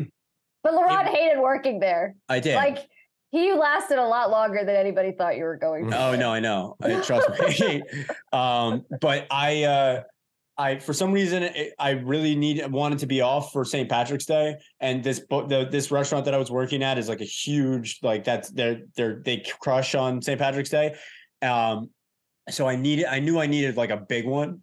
But 0.62 0.74
Laurent 0.74 1.08
hated 1.08 1.40
working 1.40 1.80
there. 1.80 2.14
I 2.28 2.38
did. 2.38 2.54
Like 2.54 2.86
he 3.32 3.52
lasted 3.52 3.98
a 3.98 4.06
lot 4.06 4.30
longer 4.30 4.64
than 4.64 4.76
anybody 4.76 5.10
thought 5.10 5.36
you 5.36 5.44
were 5.44 5.56
going 5.56 5.90
to. 5.90 5.96
Oh 5.96 6.14
no, 6.14 6.32
I 6.32 6.38
know. 6.38 6.76
I, 6.80 7.00
trust 7.00 7.28
me. 7.60 7.82
um, 8.32 8.84
but 9.00 9.26
I, 9.30 9.64
uh, 9.64 10.02
I 10.58 10.78
for 10.78 10.92
some 10.92 11.12
reason 11.12 11.42
it, 11.42 11.72
I 11.78 11.90
really 11.90 12.34
need 12.34 12.64
wanted 12.70 12.98
to 13.00 13.06
be 13.06 13.20
off 13.20 13.52
for 13.52 13.64
St. 13.64 13.88
Patrick's 13.88 14.26
Day, 14.26 14.56
and 14.80 15.02
this 15.02 15.20
the 15.28 15.68
this 15.70 15.90
restaurant 15.90 16.24
that 16.26 16.34
I 16.34 16.38
was 16.38 16.50
working 16.50 16.82
at 16.82 16.98
is 16.98 17.08
like 17.08 17.20
a 17.20 17.26
huge 17.26 18.00
like 18.02 18.24
that's 18.24 18.50
they're 18.50 18.82
they're 18.96 19.22
they 19.24 19.44
crush 19.60 19.94
on 19.94 20.20
St. 20.20 20.38
Patrick's 20.38 20.70
Day. 20.70 20.94
Um, 21.40 21.90
so 22.50 22.68
I 22.68 22.76
needed 22.76 23.06
I 23.06 23.18
knew 23.20 23.40
I 23.40 23.46
needed 23.46 23.76
like 23.76 23.90
a 23.90 23.96
big 23.96 24.26
one. 24.26 24.62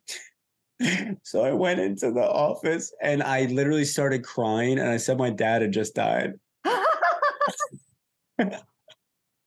so 1.24 1.44
I 1.44 1.52
went 1.54 1.80
into 1.80 2.12
the 2.12 2.28
office 2.28 2.94
and 3.02 3.24
I 3.24 3.46
literally 3.46 3.86
started 3.86 4.24
crying, 4.24 4.78
and 4.80 4.90
I 4.90 4.98
said 4.98 5.18
my 5.18 5.32
dad 5.32 5.62
had 5.64 5.72
just 5.72 5.96
died. 5.96 6.34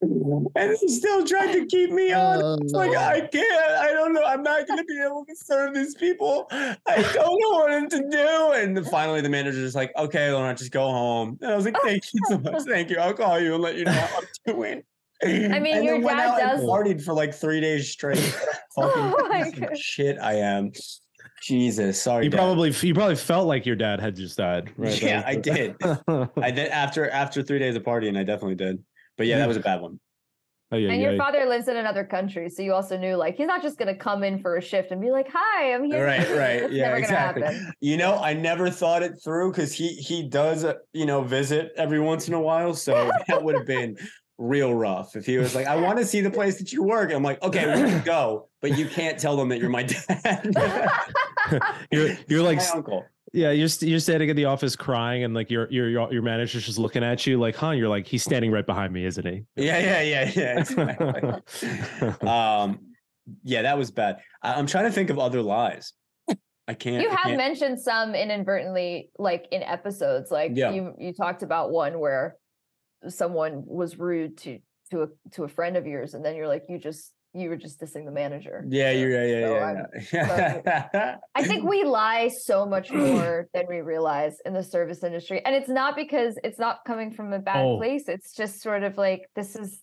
And 0.02 0.76
he 0.80 0.88
still 0.88 1.24
tried 1.24 1.52
to 1.52 1.64
keep 1.66 1.90
me 1.90 2.12
on. 2.12 2.42
Oh, 2.42 2.58
it's 2.60 2.72
like 2.72 2.96
I 2.96 3.20
can't. 3.20 3.72
I 3.80 3.92
don't 3.92 4.12
know. 4.12 4.24
I'm 4.24 4.42
not 4.42 4.66
going 4.66 4.78
to 4.78 4.84
be 4.84 5.00
able 5.00 5.24
to 5.26 5.36
serve 5.36 5.74
these 5.74 5.94
people. 5.94 6.48
I 6.50 6.76
don't 7.14 7.40
know 7.40 7.50
what 7.50 7.90
to 7.90 8.08
do. 8.10 8.52
And 8.54 8.84
finally, 8.88 9.20
the 9.20 9.28
manager's 9.28 9.62
just 9.62 9.76
like, 9.76 9.92
"Okay, 9.96 10.32
Laurent, 10.32 10.58
just 10.58 10.72
go 10.72 10.90
home." 10.90 11.38
And 11.40 11.52
I 11.52 11.56
was 11.56 11.64
like, 11.64 11.76
"Thank 11.84 12.02
you 12.12 12.20
so 12.28 12.38
much. 12.38 12.62
Thank 12.64 12.90
you. 12.90 12.98
I'll 12.98 13.14
call 13.14 13.38
you 13.40 13.54
and 13.54 13.62
let 13.62 13.76
you 13.76 13.84
know 13.84 13.92
how 13.92 14.18
I'm 14.18 14.24
doing." 14.54 14.82
I 15.24 15.60
mean, 15.60 15.76
And 15.76 15.84
your 15.84 15.94
then 15.94 16.02
went 16.02 16.18
dad 16.18 16.28
out 16.28 16.40
and 16.42 16.50
does- 16.60 16.68
partied 16.68 17.04
for 17.04 17.14
like 17.14 17.32
three 17.32 17.60
days 17.60 17.88
straight. 17.90 18.18
Fucking 18.74 19.14
Oh 19.14 19.28
my 19.28 19.50
God. 19.50 19.78
shit, 19.78 20.18
I 20.18 20.34
am. 20.34 20.72
Jesus, 21.42 22.00
sorry. 22.00 22.24
You 22.24 22.30
Dad. 22.30 22.36
probably 22.38 22.70
you 22.82 22.94
probably 22.94 23.16
felt 23.16 23.46
like 23.46 23.66
your 23.66 23.76
dad 23.76 24.00
had 24.00 24.16
just 24.16 24.36
died, 24.38 24.72
right? 24.76 25.00
Yeah, 25.02 25.22
I 25.26 25.36
did. 25.36 25.76
I 26.08 26.50
did 26.50 26.68
after 26.70 27.08
after 27.10 27.42
three 27.42 27.58
days 27.60 27.76
of 27.76 27.82
partying. 27.84 28.16
I 28.18 28.22
definitely 28.24 28.54
did. 28.56 28.82
But 29.16 29.26
yeah, 29.26 29.38
that 29.38 29.48
was 29.48 29.56
a 29.56 29.60
bad 29.60 29.80
one. 29.80 30.00
Oh, 30.72 30.76
yeah, 30.76 30.90
and 30.90 31.02
yeah. 31.02 31.10
your 31.10 31.18
father 31.18 31.44
lives 31.44 31.68
in 31.68 31.76
another 31.76 32.02
country, 32.02 32.48
so 32.48 32.62
you 32.62 32.72
also 32.72 32.96
knew 32.96 33.14
like 33.14 33.36
he's 33.36 33.46
not 33.46 33.60
just 33.60 33.78
gonna 33.78 33.94
come 33.94 34.24
in 34.24 34.38
for 34.38 34.56
a 34.56 34.62
shift 34.62 34.90
and 34.90 35.02
be 35.02 35.10
like, 35.10 35.28
"Hi, 35.30 35.74
I'm 35.74 35.84
here." 35.84 36.02
Right, 36.02 36.30
right. 36.30 36.62
Yeah, 36.72 36.84
never 36.84 36.96
exactly. 36.96 37.60
You 37.80 37.98
know, 37.98 38.16
I 38.16 38.32
never 38.32 38.70
thought 38.70 39.02
it 39.02 39.20
through 39.22 39.50
because 39.50 39.74
he 39.74 39.88
he 39.88 40.26
does 40.26 40.64
uh, 40.64 40.74
you 40.94 41.04
know 41.04 41.20
visit 41.20 41.72
every 41.76 42.00
once 42.00 42.26
in 42.26 42.32
a 42.32 42.40
while, 42.40 42.72
so 42.72 43.10
that 43.28 43.42
would 43.42 43.54
have 43.54 43.66
been 43.66 43.98
real 44.38 44.74
rough 44.74 45.14
if 45.14 45.26
he 45.26 45.36
was 45.36 45.54
like, 45.54 45.66
"I 45.66 45.76
want 45.76 45.98
to 45.98 46.06
see 46.06 46.22
the 46.22 46.30
place 46.30 46.58
that 46.58 46.72
you 46.72 46.82
work." 46.82 47.12
I'm 47.12 47.22
like, 47.22 47.42
"Okay, 47.42 47.66
we 47.66 47.90
can 47.90 48.02
go, 48.04 48.48
but 48.62 48.78
you 48.78 48.86
can't 48.86 49.18
tell 49.18 49.36
them 49.36 49.50
that 49.50 49.58
you're 49.58 49.68
my 49.68 49.82
dad." 49.82 50.54
you're 51.92 52.16
you're 52.28 52.42
like 52.42 52.56
my 52.56 52.68
uncle. 52.72 53.04
Yeah 53.32 53.50
you're 53.50 53.68
you're 53.80 53.98
standing 54.00 54.28
in 54.28 54.36
the 54.36 54.44
office 54.44 54.76
crying 54.76 55.24
and 55.24 55.32
like 55.34 55.50
your 55.50 55.70
your 55.70 55.88
your 55.88 56.12
your 56.12 56.22
manager's 56.22 56.66
just 56.66 56.78
looking 56.78 57.02
at 57.02 57.26
you 57.26 57.38
like 57.38 57.56
huh 57.56 57.70
you're 57.70 57.88
like 57.88 58.06
he's 58.06 58.22
standing 58.22 58.50
right 58.50 58.66
behind 58.66 58.92
me 58.92 59.04
isn't 59.06 59.26
he 59.26 59.44
Yeah, 59.56 59.78
yeah, 59.78 60.02
yeah, 60.02 60.30
yeah. 60.34 60.58
Exactly. 60.60 62.28
um, 62.28 62.78
yeah, 63.44 63.62
that 63.62 63.78
was 63.78 63.90
bad. 63.92 64.18
I, 64.42 64.54
I'm 64.54 64.66
trying 64.66 64.84
to 64.86 64.90
think 64.90 65.08
of 65.10 65.18
other 65.18 65.42
lies. 65.42 65.92
I 66.68 66.74
can't. 66.74 67.02
you 67.02 67.08
have 67.10 67.18
can't- 67.24 67.36
mentioned 67.36 67.80
some 67.80 68.14
inadvertently 68.14 69.10
like 69.18 69.46
in 69.50 69.62
episodes 69.62 70.30
like 70.30 70.52
Yeah. 70.54 70.70
you 70.70 70.94
you 70.98 71.12
talked 71.12 71.42
about 71.42 71.70
one 71.70 71.98
where 71.98 72.36
someone 73.08 73.64
was 73.66 73.98
rude 73.98 74.38
to 74.38 74.58
to 74.90 75.02
a 75.02 75.06
to 75.32 75.44
a 75.44 75.48
friend 75.48 75.76
of 75.76 75.86
yours 75.86 76.14
and 76.14 76.24
then 76.24 76.36
you're 76.36 76.46
like 76.48 76.64
you 76.68 76.78
just 76.78 77.12
you 77.34 77.48
were 77.48 77.56
just 77.56 77.80
dissing 77.80 78.04
the 78.04 78.10
manager 78.10 78.64
Yeah, 78.68 78.92
So- 78.92 78.98
you're 78.98 79.10
yeah, 79.10 79.24
yeah, 79.40 79.46
so 79.46 79.54
yeah, 79.54 79.66
I'm- 79.66 80.88
yeah. 80.94 81.16
I 81.34 81.42
think 81.44 81.64
we 81.68 81.82
lie 81.84 82.28
so 82.28 82.66
much 82.66 82.90
more 82.92 83.48
than 83.54 83.64
we 83.68 83.80
realize 83.80 84.36
in 84.44 84.52
the 84.52 84.62
service 84.62 85.02
industry. 85.02 85.42
And 85.44 85.54
it's 85.54 85.68
not 85.68 85.96
because 85.96 86.38
it's 86.44 86.58
not 86.58 86.80
coming 86.86 87.10
from 87.10 87.32
a 87.32 87.38
bad 87.38 87.64
Oh. 87.64 87.76
place. 87.78 88.08
It's 88.08 88.34
just 88.34 88.60
sort 88.60 88.82
of 88.82 88.96
like 88.98 89.22
this 89.34 89.56
is 89.56 89.80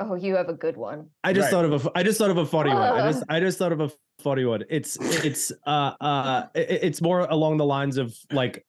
oh, 0.00 0.14
you 0.14 0.36
have 0.36 0.48
a 0.48 0.54
good 0.54 0.76
one. 0.76 1.08
I 1.24 1.32
just 1.32 1.46
Right. 1.46 1.50
thought 1.52 1.64
of 1.64 1.72
a 1.72 1.74
f- 1.86 1.92
I 1.94 2.02
just 2.04 2.18
thought 2.18 2.30
of 2.30 2.36
a 2.38 2.46
funny 2.46 2.72
one. 2.72 2.82
I 2.82 3.10
just 3.12 3.24
I 3.28 3.40
just 3.40 3.58
thought 3.58 3.72
of 3.72 3.80
a 3.80 3.90
funny 4.20 4.44
one. 4.44 4.64
It's 4.68 4.96
it's 5.24 5.52
uh 5.66 5.92
uh 6.00 6.46
i- 6.54 6.58
i- 6.58 6.80
it's 6.88 7.00
more 7.00 7.20
along 7.20 7.56
the 7.58 7.64
lines 7.64 7.96
of 7.98 8.16
like 8.32 8.64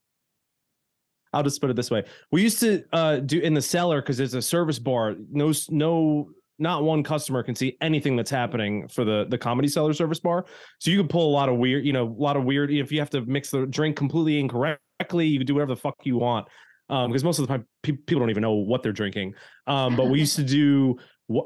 I'll 1.33 1.43
just 1.43 1.61
put 1.61 1.69
it 1.69 1.75
this 1.75 1.91
way. 1.91 2.03
We 2.31 2.41
used 2.41 2.59
to 2.61 2.83
uh 2.93 3.17
do 3.17 3.39
in 3.39 3.53
the 3.53 3.61
cellar 3.61 4.01
because 4.01 4.19
it's 4.19 4.33
a 4.33 4.41
service 4.41 4.79
bar. 4.79 5.15
No 5.31 5.51
no 5.69 6.29
not 6.59 6.83
one 6.83 7.03
customer 7.03 7.41
can 7.41 7.55
see 7.55 7.77
anything 7.81 8.15
that's 8.15 8.29
happening 8.29 8.87
for 8.87 9.05
the 9.05 9.25
the 9.29 9.37
comedy 9.37 9.67
cellar 9.67 9.93
service 9.93 10.19
bar. 10.19 10.45
So 10.79 10.91
you 10.91 10.97
can 10.97 11.07
pull 11.07 11.29
a 11.29 11.33
lot 11.33 11.49
of 11.49 11.57
weird, 11.57 11.85
you 11.85 11.93
know, 11.93 12.07
a 12.07 12.21
lot 12.21 12.37
of 12.37 12.43
weird 12.43 12.71
if 12.71 12.91
you 12.91 12.99
have 12.99 13.09
to 13.11 13.21
mix 13.21 13.49
the 13.49 13.65
drink 13.65 13.95
completely 13.95 14.39
incorrectly, 14.39 15.27
you 15.27 15.39
can 15.39 15.47
do 15.47 15.55
whatever 15.55 15.73
the 15.73 15.81
fuck 15.81 15.95
you 16.03 16.17
want. 16.17 16.47
Um, 16.89 17.11
because 17.11 17.23
most 17.23 17.37
of 17.37 17.47
the 17.47 17.53
time 17.53 17.67
pe- 17.83 17.91
people 17.91 18.19
don't 18.19 18.31
even 18.31 18.41
know 18.41 18.53
what 18.53 18.81
they're 18.81 18.91
drinking. 18.91 19.35
Um, 19.67 19.95
but 19.95 20.05
we 20.05 20.19
used 20.19 20.35
to 20.37 20.43
do 20.43 20.97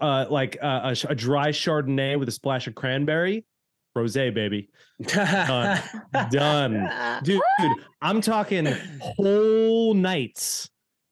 uh, 0.02 0.26
like 0.30 0.58
uh, 0.62 0.96
a, 0.96 1.12
a 1.12 1.16
dry 1.16 1.50
Chardonnay 1.50 2.18
with 2.18 2.30
a 2.30 2.32
splash 2.32 2.68
of 2.68 2.76
cranberry, 2.76 3.46
rosé, 3.98 4.34
baby. 4.34 4.70
Done. 5.02 5.82
done, 6.32 7.20
Dude, 7.24 7.42
I'm 8.02 8.22
talking 8.22 8.68
whole 9.00 9.94
nights. 9.94 10.70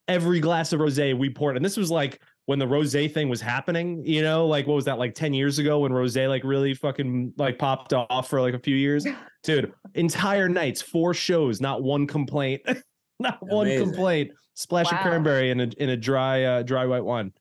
Every 0.07 0.39
glass 0.39 0.73
of 0.73 0.79
rosé 0.79 1.17
we 1.17 1.29
poured, 1.29 1.55
and 1.55 1.63
this 1.63 1.77
was 1.77 1.91
like 1.91 2.21
when 2.45 2.59
the 2.59 2.65
rosé 2.65 3.11
thing 3.11 3.29
was 3.29 3.41
happening. 3.41 4.05
You 4.05 4.21
know, 4.21 4.47
like 4.47 4.67
what 4.67 4.75
was 4.75 4.85
that 4.85 4.99
like 4.99 5.13
ten 5.15 5.33
years 5.33 5.59
ago 5.59 5.79
when 5.79 5.91
rosé 5.91 6.27
like 6.27 6.43
really 6.43 6.73
fucking 6.73 7.33
like 7.37 7.57
popped 7.57 7.93
off 7.93 8.29
for 8.29 8.41
like 8.41 8.53
a 8.53 8.59
few 8.59 8.75
years, 8.75 9.05
dude. 9.43 9.73
Entire 9.95 10.49
nights, 10.49 10.81
four 10.81 11.13
shows, 11.13 11.61
not 11.61 11.83
one 11.83 12.07
complaint, 12.07 12.61
not 13.19 13.37
one 13.41 13.67
complaint. 13.77 14.31
Splash 14.53 14.91
of 14.91 14.99
cranberry 14.99 15.49
in 15.49 15.61
a 15.61 15.69
in 15.77 15.89
a 15.89 15.97
dry 15.97 16.43
uh, 16.43 16.61
dry 16.63 16.85
white 16.85 17.03
wine. 17.05 17.31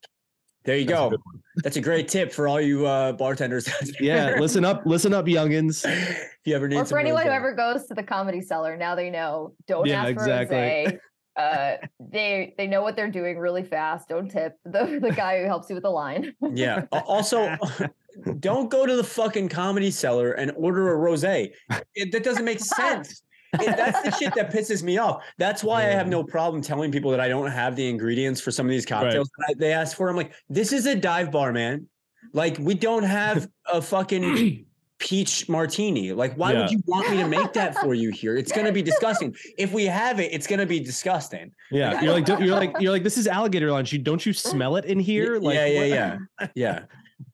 There 0.64 0.76
you 0.76 0.84
That's 0.84 0.98
go. 0.98 1.10
good 1.10 1.20
one. 1.24 1.42
That's 1.64 1.76
a 1.76 1.80
great 1.80 2.06
tip 2.06 2.32
for 2.32 2.46
all 2.46 2.60
you 2.60 2.86
uh, 2.86 3.12
bartenders. 3.12 3.68
Yeah, 4.00 4.36
listen 4.38 4.64
up, 4.64 4.82
listen 4.84 5.14
up, 5.14 5.24
youngins. 5.24 5.84
if 5.86 6.28
you 6.44 6.54
ever 6.54 6.68
need 6.68 6.76
Or 6.76 6.84
for 6.84 6.98
anyone 6.98 7.24
who 7.24 7.30
ever 7.32 7.54
goes 7.54 7.86
to 7.86 7.94
the 7.94 8.02
comedy 8.02 8.42
cellar, 8.42 8.76
now 8.76 8.94
they 8.94 9.08
know 9.10 9.54
don't 9.66 9.86
Yeah, 9.86 10.02
ask 10.02 10.14
for 10.14 10.20
exactly. 10.20 10.56
rosé. 10.56 10.98
Uh, 11.36 11.76
they 11.98 12.54
they 12.58 12.66
know 12.66 12.82
what 12.82 12.96
they're 12.96 13.10
doing 13.10 13.38
really 13.38 13.62
fast. 13.62 14.08
Don't 14.08 14.30
tip 14.30 14.56
the, 14.64 14.98
the 15.00 15.12
guy 15.12 15.40
who 15.40 15.46
helps 15.46 15.68
you 15.68 15.74
with 15.74 15.84
the 15.84 15.90
line. 15.90 16.34
Yeah. 16.52 16.84
Also, 16.92 17.56
don't 18.40 18.70
go 18.70 18.86
to 18.86 18.96
the 18.96 19.04
fucking 19.04 19.48
comedy 19.48 19.90
cellar 19.90 20.32
and 20.32 20.52
order 20.56 20.92
a 20.94 20.98
rosé. 20.98 21.52
It, 21.94 22.12
that 22.12 22.24
doesn't 22.24 22.44
make 22.44 22.60
sense. 22.60 23.10
It- 23.54 23.76
that's 23.76 24.02
the 24.02 24.10
shit 24.12 24.32
that 24.34 24.52
pisses 24.52 24.82
me 24.82 24.98
off. 24.98 25.24
That's 25.38 25.64
why 25.64 25.80
I 25.82 25.86
have 25.90 26.06
no 26.06 26.22
problem 26.22 26.62
telling 26.62 26.92
people 26.92 27.10
that 27.10 27.20
I 27.20 27.26
don't 27.28 27.50
have 27.50 27.74
the 27.74 27.88
ingredients 27.88 28.40
for 28.40 28.50
some 28.52 28.66
of 28.66 28.70
these 28.70 28.86
cocktails 28.86 29.28
that 29.38 29.46
I- 29.50 29.54
they 29.58 29.72
ask 29.72 29.96
for. 29.96 30.08
I'm 30.08 30.16
like, 30.16 30.32
this 30.48 30.72
is 30.72 30.86
a 30.86 30.94
dive 30.94 31.32
bar, 31.32 31.52
man. 31.52 31.88
Like, 32.32 32.58
we 32.60 32.74
don't 32.74 33.02
have 33.02 33.48
a 33.72 33.82
fucking 33.82 34.66
peach 35.00 35.48
martini. 35.48 36.12
Like, 36.12 36.34
why 36.34 36.52
Yeah. 36.52 36.60
would 36.60 36.70
you 36.70 36.80
want 36.86 37.10
me 37.10 37.16
to 37.16 37.26
make 37.26 37.52
that 37.54 37.76
for 37.78 37.94
you 37.94 38.10
here? 38.10 38.36
It's 38.36 38.52
gonna 38.52 38.70
be 38.70 38.82
disgusting. 38.90 39.34
If 39.58 39.72
we 39.72 39.86
have 39.86 40.20
it, 40.20 40.32
it's 40.32 40.46
gonna 40.46 40.66
be 40.66 40.78
disgusting. 40.78 41.50
Yeah, 41.72 42.00
you're 42.00 42.12
like 42.12 42.26
don't- 42.26 42.42
you're 42.42 42.54
like 42.54 42.76
you're 42.80 42.92
like 42.92 43.02
this 43.02 43.18
is 43.18 43.26
Alligator 43.26 43.72
Lounge. 43.72 43.92
You 43.92 43.98
don't 43.98 44.24
you 44.24 44.32
smell 44.32 44.76
it 44.76 44.84
in 44.84 45.00
here? 45.00 45.40
Like 45.40 45.56
yeah, 45.56 45.66
yeah, 45.66 45.80
what- 45.80 45.88
yeah, 45.88 46.48
yeah. 46.54 46.80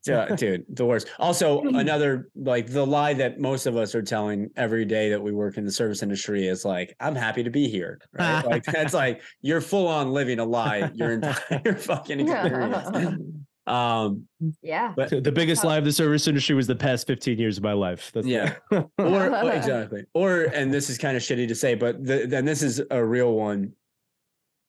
Yeah, 0.05 0.35
dude, 0.35 0.65
the 0.69 0.85
worst. 0.85 1.07
Also, 1.17 1.61
mm-hmm. 1.61 1.75
another 1.77 2.29
like 2.35 2.67
the 2.67 2.85
lie 2.85 3.13
that 3.13 3.39
most 3.39 3.65
of 3.65 3.77
us 3.77 3.95
are 3.95 4.01
telling 4.01 4.49
every 4.57 4.83
day 4.83 5.09
that 5.09 5.21
we 5.21 5.31
work 5.31 5.57
in 5.57 5.63
the 5.63 5.71
service 5.71 6.03
industry 6.03 6.45
is 6.45 6.65
like, 6.65 6.93
"I'm 6.99 7.15
happy 7.15 7.41
to 7.43 7.49
be 7.49 7.69
here." 7.69 7.99
Right? 8.11 8.45
like 8.45 8.63
that's 8.65 8.93
like 8.93 9.21
you're 9.41 9.61
full 9.61 9.87
on 9.87 10.11
living 10.11 10.39
a 10.39 10.45
lie 10.45 10.91
your 10.93 11.13
entire 11.13 11.75
fucking 11.75 12.29
uh-huh. 12.29 12.47
experience. 12.47 13.27
Um, 13.67 14.27
yeah. 14.61 14.93
but 14.95 15.09
The 15.09 15.31
biggest 15.31 15.63
lie 15.63 15.77
of 15.77 15.83
the 15.85 15.91
service 15.91 16.27
industry 16.27 16.55
was 16.55 16.67
the 16.67 16.75
past 16.75 17.05
15 17.05 17.37
years 17.37 17.57
of 17.57 17.63
my 17.63 17.73
life. 17.73 18.11
That's 18.13 18.25
yeah, 18.25 18.55
or 18.71 18.89
or- 18.97 19.51
exactly, 19.51 20.05
or 20.13 20.43
and 20.53 20.73
this 20.73 20.89
is 20.89 20.97
kind 20.97 21.17
of 21.17 21.23
shitty 21.23 21.47
to 21.49 21.55
say, 21.55 21.75
but 21.75 22.03
the, 22.03 22.25
then 22.25 22.45
this 22.45 22.63
is 22.63 22.81
a 22.89 23.03
real 23.03 23.33
one 23.33 23.73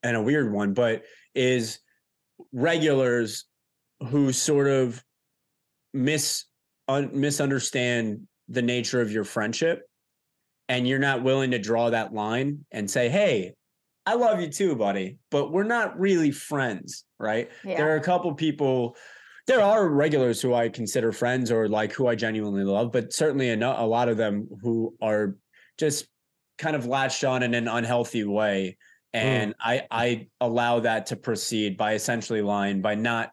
and 0.03 0.16
a 0.16 0.22
weird 0.22 0.53
one, 0.53 0.74
but 0.74 1.05
is 1.34 1.78
regulars 2.53 3.44
who 4.09 4.32
sort 4.32 4.68
of 4.68 5.03
mis 5.94 6.44
un, 6.88 7.11
misunderstand 7.12 8.26
the 8.49 8.62
nature 8.62 9.01
of 9.01 9.12
your 9.12 9.24
friendship 9.24 9.82
and 10.68 10.86
you're 10.86 10.99
not 10.99 11.22
willing 11.22 11.51
to 11.51 11.59
draw 11.59 11.90
that 11.90 12.12
line 12.12 12.64
and 12.70 12.90
say 12.90 13.09
hey 13.09 13.55
i 14.09 14.14
love 14.14 14.40
you 14.40 14.48
too 14.48 14.74
buddy 14.74 15.18
but 15.30 15.52
we're 15.52 15.62
not 15.76 15.98
really 15.98 16.30
friends 16.30 17.04
right 17.18 17.50
Yeah. 17.64 17.76
there 17.78 17.90
are 17.92 17.96
a 17.96 18.00
couple 18.02 18.32
people 18.34 18.96
there 19.46 19.61
are 19.62 19.88
regulars 19.88 20.40
who 20.42 20.54
i 20.54 20.68
consider 20.68 21.12
friends 21.12 21.50
or 21.50 21.68
like 21.68 21.92
who 21.92 22.06
i 22.06 22.14
genuinely 22.14 22.64
love 22.64 22.90
but 22.92 23.12
certainly 23.12 23.50
a, 23.50 23.56
a 23.56 23.86
lot 23.86 24.09
of 24.09 24.16
them 24.16 24.48
who 24.62 24.94
are 25.02 25.36
just 25.78 26.06
kind 26.59 26.74
of 26.74 26.86
latched 26.86 27.24
on 27.24 27.42
in 27.42 27.54
an 27.54 27.68
unhealthy 27.68 28.24
way 28.24 28.76
and 29.12 29.54
i 29.61 29.82
i 29.90 30.26
allow 30.40 30.80
that 30.80 31.06
to 31.06 31.16
proceed 31.16 31.76
by 31.76 31.94
essentially 31.94 32.42
lying 32.42 32.80
by 32.82 32.94
not 32.94 33.30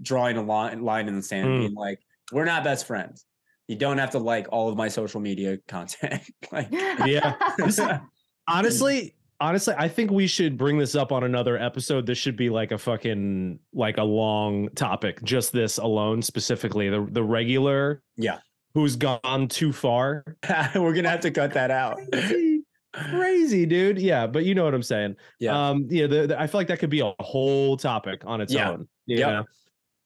drawing 0.00 0.36
a 0.36 0.42
line 0.42 0.82
line 0.82 1.08
in 1.08 1.16
the 1.16 1.22
sand 1.22 1.48
Mm. 1.48 1.58
being 1.60 1.74
like 1.74 1.98
we're 2.32 2.44
not 2.46 2.64
best 2.64 2.86
friends 2.86 3.26
you 3.68 3.76
don't 3.76 3.98
have 3.98 4.10
to 4.10 4.18
like 4.18 4.46
all 4.50 4.68
of 4.70 4.76
my 4.76 4.88
social 4.88 5.20
media 5.20 5.58
content 5.68 6.22
like 6.52 6.68
Yeah. 6.72 7.34
honestly, 8.48 9.14
honestly, 9.42 9.74
I 9.76 9.88
think 9.88 10.10
we 10.10 10.26
should 10.26 10.56
bring 10.56 10.78
this 10.78 10.94
up 10.94 11.12
on 11.12 11.24
another 11.24 11.58
episode. 11.58 12.06
This 12.06 12.16
should 12.18 12.36
be 12.36 12.48
like 12.48 12.72
a 12.72 12.78
fucking 12.78 13.58
like 13.74 13.98
a 13.98 14.02
long 14.02 14.68
topic. 14.70 15.22
Just 15.22 15.52
this 15.52 15.78
alone, 15.78 16.22
specifically 16.22 16.88
the 16.88 17.06
the 17.10 17.22
regular. 17.22 18.02
Yeah. 18.16 18.38
Who's 18.74 18.96
gone 18.96 19.48
too 19.48 19.72
far? 19.72 20.24
we're 20.74 20.94
gonna 20.94 21.10
have 21.10 21.20
to 21.20 21.30
cut 21.30 21.52
that 21.54 21.70
out 21.70 21.98
Crazy, 22.12 22.62
crazy, 22.94 23.66
dude. 23.66 23.98
Yeah, 23.98 24.26
but 24.26 24.44
you 24.44 24.54
know 24.54 24.64
what 24.64 24.74
I'm 24.74 24.82
saying. 24.82 25.16
Yeah. 25.40 25.68
Um. 25.70 25.86
Yeah. 25.90 26.06
The, 26.06 26.26
the- 26.28 26.40
I 26.40 26.46
feel 26.46 26.60
like 26.60 26.68
that 26.68 26.78
could 26.78 26.88
be 26.90 27.00
a 27.00 27.12
whole 27.20 27.76
topic 27.76 28.22
on 28.24 28.40
its 28.40 28.52
Yeah. 28.52 28.70
own. 28.70 28.88
Yeah. 29.06 29.42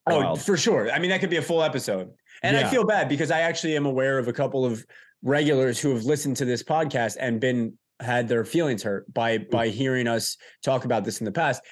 Oh, 0.09 0.18
Wild. 0.20 0.41
for 0.43 0.57
sure. 0.57 0.91
I 0.91 0.99
mean, 0.99 1.11
that 1.11 1.20
could 1.20 1.30
be 1.30 1.37
a 1.37 1.43
full 1.43 1.62
episode. 1.62 2.11
And 2.43 2.57
I 2.57 2.68
feel 2.68 2.84
bad 2.84 3.09
because 3.09 3.30
I 3.30 3.41
actually 3.41 3.76
am 3.76 3.87
aware 3.87 4.18
of 4.18 4.28
a 4.28 4.32
couple 4.32 4.64
of 4.64 4.84
regulars 5.22 5.80
who 5.80 5.93
have 5.95 6.05
listened 6.05 6.37
to 6.37 6.45
this 6.45 6.62
podcast 6.62 7.16
and 7.18 7.41
been 7.41 7.76
had 8.01 8.28
their 8.28 8.44
feelings 8.44 8.82
hurt 8.82 9.12
by 9.12 9.38
Mm. 9.38 9.51
by 9.51 9.68
hearing 9.68 10.07
us 10.07 10.36
talk 10.62 10.84
about 10.84 11.05
this 11.05 11.20
in 11.20 11.24
the 11.24 11.32
past. 11.32 11.62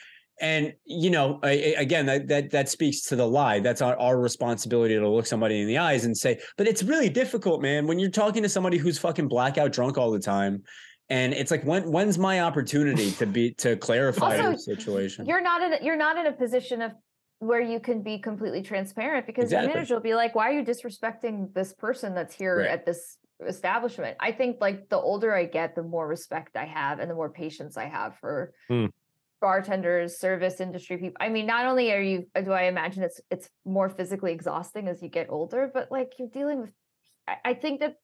And 0.41 0.72
you 0.85 1.11
know, 1.11 1.39
I, 1.43 1.51
I- 1.51 1.81
again, 1.81 2.07
that 2.07 2.29
that 2.29 2.51
that 2.51 2.68
speaks 2.68 3.03
to 3.03 3.16
the 3.16 3.27
lie. 3.27 3.61
That's 3.61 3.83
our, 3.83 3.97
our 3.99 4.18
responsibility 4.18 4.95
to 4.95 5.09
look 5.09 5.27
somebody 5.27 5.61
in 5.61 5.68
the 5.68 5.79
eyes 5.79 6.05
and 6.07 6.16
say, 6.16 6.41
but 6.57 6.66
it's 6.66 6.83
really 6.83 7.09
difficult, 7.09 7.62
man, 7.62 7.87
when 7.87 7.99
you're 7.99 8.11
talking 8.11 8.43
to 8.43 8.49
somebody 8.49 8.79
who's 8.79 8.99
fucking 8.99 9.29
blackout 9.29 9.72
drunk 9.72 9.99
all 9.99 10.11
the 10.11 10.18
time. 10.20 10.62
And 11.11 11.35
it's 11.35 11.51
like, 11.51 11.62
when 11.64 11.91
when's 11.93 12.18
my 12.18 12.41
opportunity 12.41 13.11
to 13.12 13.27
be 13.27 13.53
to 13.55 13.77
clarify 13.77 14.39
Also, 14.39 14.53
the 14.53 14.59
situation? 14.59 15.27
you're 15.27 15.43
not 15.43 15.62
in 15.62 15.75
a, 15.75 15.85
you're 15.85 15.97
not 15.97 16.16
in 16.16 16.27
a 16.27 16.33
position 16.33 16.81
of 16.83 16.93
where 17.41 17.61
you 17.61 17.79
can 17.79 18.03
be 18.03 18.18
completely 18.18 18.62
transparent 18.62 19.27
because 19.27 19.45
Exactly. 19.45 19.68
the 19.68 19.75
manager 19.75 19.95
will 19.95 20.01
be 20.01 20.14
like, 20.14 20.35
"Why 20.35 20.49
are 20.49 20.53
you 20.53 20.64
disrespecting 20.64 21.53
this 21.53 21.75
person 21.75 22.14
that's 22.14 22.35
here 22.35 22.59
Right. 22.61 22.68
at 22.70 22.87
this 22.87 23.18
establishment?" 23.47 24.16
I 24.20 24.32
think 24.32 24.61
like 24.61 24.89
the 24.89 24.99
older 24.99 25.35
I 25.35 25.45
get, 25.47 25.74
the 25.74 25.82
more 25.82 26.07
respect 26.07 26.57
I 26.57 26.64
have 26.66 26.99
and 27.01 27.11
the 27.11 27.14
more 27.14 27.30
patience 27.30 27.76
I 27.76 27.87
have 27.87 28.16
for 28.18 28.53
Hmm. 28.68 28.87
bartenders, 29.41 30.18
service 30.18 30.61
industry 30.61 30.97
people. 30.97 31.16
I 31.20 31.28
mean, 31.28 31.47
not 31.47 31.66
only 31.66 31.93
are 31.93 32.01
you 32.01 32.26
do 32.35 32.53
I 32.53 32.64
imagine 32.64 33.03
it's 33.03 33.20
it's 33.30 33.49
more 33.64 33.89
physically 33.89 34.32
exhausting 34.32 34.89
as 34.89 35.03
you 35.03 35.09
get 35.09 35.28
older, 35.30 35.70
but 35.72 35.91
like 35.91 36.12
you're 36.18 36.28
dealing 36.28 36.61
with. 36.62 36.72
I, 37.28 37.37
I 37.45 37.55
think 37.55 37.80
that 37.80 37.97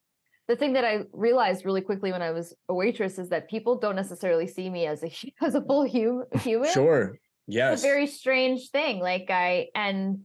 the 0.49 0.57
thing 0.57 0.73
that 0.73 0.85
I 0.85 1.05
realized 1.13 1.65
really 1.65 1.81
quickly 1.81 2.11
when 2.11 2.23
I 2.23 2.33
was 2.33 2.53
a 2.69 2.75
waitress 2.75 3.19
is 3.19 3.29
that 3.29 3.49
people 3.49 3.79
don't 3.79 3.95
necessarily 3.95 4.49
see 4.49 4.69
me 4.69 4.87
as 4.87 5.03
a 5.05 5.11
as 5.41 5.55
a 5.55 5.63
full 5.63 5.89
hum, 5.89 6.25
human 6.41 6.71
Sure. 6.73 7.17
it's 7.47 7.83
a 7.83 7.87
very 7.87 8.07
strange 8.07 8.71
thing 8.71 9.01
like 9.01 9.27
i 9.31 9.67
and 9.75 10.21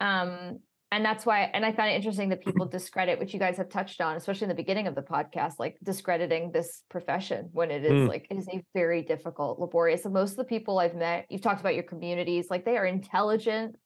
um 0.00 0.60
and 0.90 1.04
that's 1.04 1.26
why 1.26 1.42
and 1.54 1.64
i 1.64 1.72
find 1.72 1.90
it 1.92 1.94
interesting 1.96 2.28
that 2.30 2.42
people 2.44 2.66
discredit 2.66 3.18
which 3.18 3.34
you 3.34 3.40
guys 3.40 3.56
have 3.56 3.68
touched 3.68 4.00
on 4.00 4.16
especially 4.16 4.44
in 4.44 4.48
the 4.48 4.54
beginning 4.54 4.86
of 4.86 4.94
the 4.94 5.02
podcast 5.02 5.54
like 5.58 5.76
discrediting 5.82 6.50
this 6.52 6.82
profession 6.88 7.48
when 7.52 7.70
it 7.70 7.84
is 7.84 7.92
Mm. 7.92 8.08
like 8.08 8.26
it 8.30 8.36
is 8.36 8.48
a 8.48 8.62
very 8.74 9.02
difficult 9.02 9.58
laborious 9.58 10.04
and 10.04 10.14
most 10.14 10.32
of 10.32 10.36
the 10.38 10.44
people 10.44 10.78
i've 10.78 10.94
met 10.94 11.26
you've 11.28 11.42
talked 11.42 11.60
about 11.60 11.74
your 11.74 11.82
communities 11.84 12.46
like 12.50 12.64
they 12.64 12.76
are 12.76 12.86
intelligent 12.86 13.76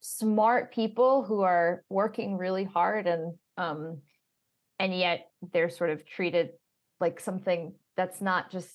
smart 0.00 0.72
people 0.72 1.24
who 1.24 1.42
are 1.42 1.84
working 1.88 2.36
really 2.36 2.64
hard 2.64 3.06
and 3.06 3.34
um 3.56 4.00
and 4.78 4.96
yet 4.96 5.26
they're 5.52 5.70
sort 5.70 5.90
of 5.90 6.04
treated 6.04 6.50
like 7.00 7.20
something 7.20 7.74
that's 7.96 8.20
not 8.20 8.50
just 8.50 8.70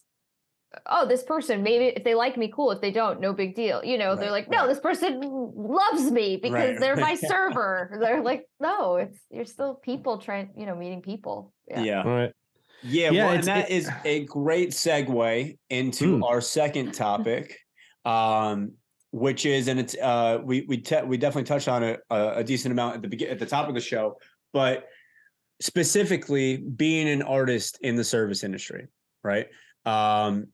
oh 0.85 1.05
this 1.07 1.23
person 1.23 1.63
maybe 1.63 1.85
if 1.85 2.03
they 2.03 2.13
like 2.15 2.37
me 2.37 2.47
cool 2.53 2.71
if 2.71 2.79
they 2.81 2.91
don't 2.91 3.19
no 3.19 3.33
big 3.33 3.55
deal 3.55 3.83
you 3.83 3.97
know 3.97 4.15
they're 4.15 4.31
like 4.31 4.49
no 4.49 4.59
right. 4.59 4.67
this 4.67 4.79
person 4.79 5.19
loves 5.55 6.11
me 6.11 6.37
because 6.37 6.53
Right, 6.53 6.79
they're 6.79 6.95
my 6.95 7.15
server 7.31 7.97
they're 7.99 8.21
like 8.21 8.45
no 8.59 8.97
it's 8.97 9.17
you're 9.31 9.45
still 9.45 9.75
people 9.75 10.17
trying 10.19 10.51
you 10.55 10.65
know 10.65 10.75
meeting 10.75 11.01
people 11.01 11.53
Yeah. 11.67 12.03
All 12.03 12.09
right. 12.11 12.31
Yeah, 12.83 13.09
Yeah, 13.11 13.25
well, 13.25 13.29
and 13.35 13.39
it's- 13.39 13.45
that 13.45 13.71
it- 13.71 13.75
is 13.75 13.89
a 14.05 14.25
great 14.25 14.69
segue 14.69 15.57
into 15.69 16.17
Hmm. 16.17 16.23
our 16.23 16.41
second 16.41 16.93
topic, 16.93 17.57
um, 18.05 18.73
which 19.11 19.47
is, 19.47 19.67
and 19.67 19.79
it's 19.79 19.95
uh, 19.99 20.39
we 20.43 20.61
we 20.67 20.77
te- 20.77 21.01
we 21.01 21.17
definitely 21.17 21.45
touched 21.47 21.67
on 21.67 21.81
it 21.81 22.01
a, 22.11 22.33
a 22.37 22.43
decent 22.43 22.71
amount 22.71 22.95
at 22.97 23.01
the 23.01 23.07
begin 23.07 23.29
at 23.29 23.39
the 23.39 23.47
top 23.47 23.67
of 23.67 23.73
the 23.73 23.81
show, 23.81 24.17
but 24.53 24.85
specifically 25.59 26.57
being 26.57 27.09
an 27.09 27.21
artist 27.23 27.79
in 27.81 27.95
the 27.95 28.03
service 28.03 28.43
industry, 28.43 28.87
right? 29.23 29.47
Um, 29.85 30.47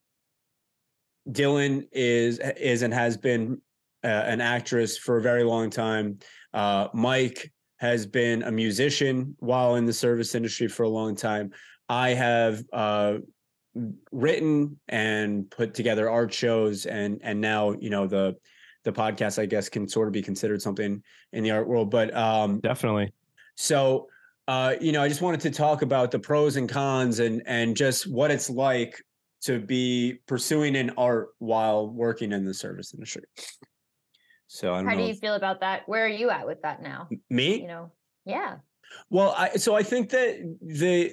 Dylan 1.30 1.88
is 1.92 2.40
is 2.40 2.82
and 2.82 2.94
has 2.94 3.18
been 3.18 3.62
uh, 4.04 4.08
an 4.08 4.42
actress 4.42 4.98
for 4.98 5.18
a 5.18 5.22
very 5.22 5.44
long 5.44 5.70
time. 5.70 6.20
Uh, 6.54 6.88
Mike 6.94 7.52
has 7.78 8.06
been 8.06 8.44
a 8.44 8.52
musician 8.52 9.36
while 9.40 9.76
in 9.76 9.86
the 9.86 9.94
service 9.94 10.36
industry 10.36 10.68
for 10.68 10.84
a 10.84 10.90
long 10.90 11.16
time. 11.16 11.52
I 11.90 12.10
have 12.10 12.64
uh, 12.72 13.18
written 14.12 14.80
and 14.88 15.50
put 15.50 15.74
together 15.74 16.10
art 16.10 16.34
shows, 16.34 16.86
and 16.86 17.20
and 17.24 17.40
now 17.40 17.72
you 17.72 17.90
know 17.90 18.08
the 18.08 18.36
the 18.84 18.92
podcast 18.92 19.42
I 19.42 19.46
guess 19.46 19.70
can 19.70 19.88
sort 19.88 20.08
of 20.08 20.14
be 20.14 20.22
considered 20.22 20.62
something 20.62 21.02
in 21.32 21.44
the 21.44 21.52
art 21.52 21.68
world. 21.68 21.90
But 21.90 22.16
um, 22.16 22.60
Definitely. 22.60 23.14
so 23.56 24.08
uh, 24.48 24.76
you 24.82 24.92
know, 24.92 25.02
I 25.02 25.08
just 25.08 25.22
wanted 25.22 25.40
to 25.42 25.52
talk 25.52 25.82
about 25.82 26.12
the 26.12 26.20
pros 26.20 26.58
and 26.58 26.68
cons 26.68 27.20
and 27.20 27.42
and 27.46 27.78
just 27.78 28.12
what 28.12 28.30
it's 28.30 28.50
like 28.50 29.02
to 29.44 29.60
be 29.60 30.20
pursuing 30.28 30.76
an 30.76 30.92
art 30.98 31.30
while 31.40 31.90
working 31.90 32.32
in 32.32 32.46
the 32.46 32.54
service 32.54 32.94
industry. 32.94 33.24
So 34.48 34.74
how 34.74 34.96
do 34.96 35.02
you 35.04 35.10
if- 35.10 35.20
feel 35.20 35.34
about 35.36 35.62
that 35.62 35.84
where 35.88 36.06
are 36.06 36.10
you 36.10 36.30
at 36.30 36.46
with 36.46 36.62
that 36.62 36.82
now 36.82 37.08
me? 37.30 37.62
you 37.62 37.68
know 37.68 37.92
yeah 38.26 38.58
Well, 39.10 39.34
I 39.38 39.56
so 39.58 39.76
I 39.76 39.84
think 39.84 40.10
that 40.12 40.58
the 40.62 41.12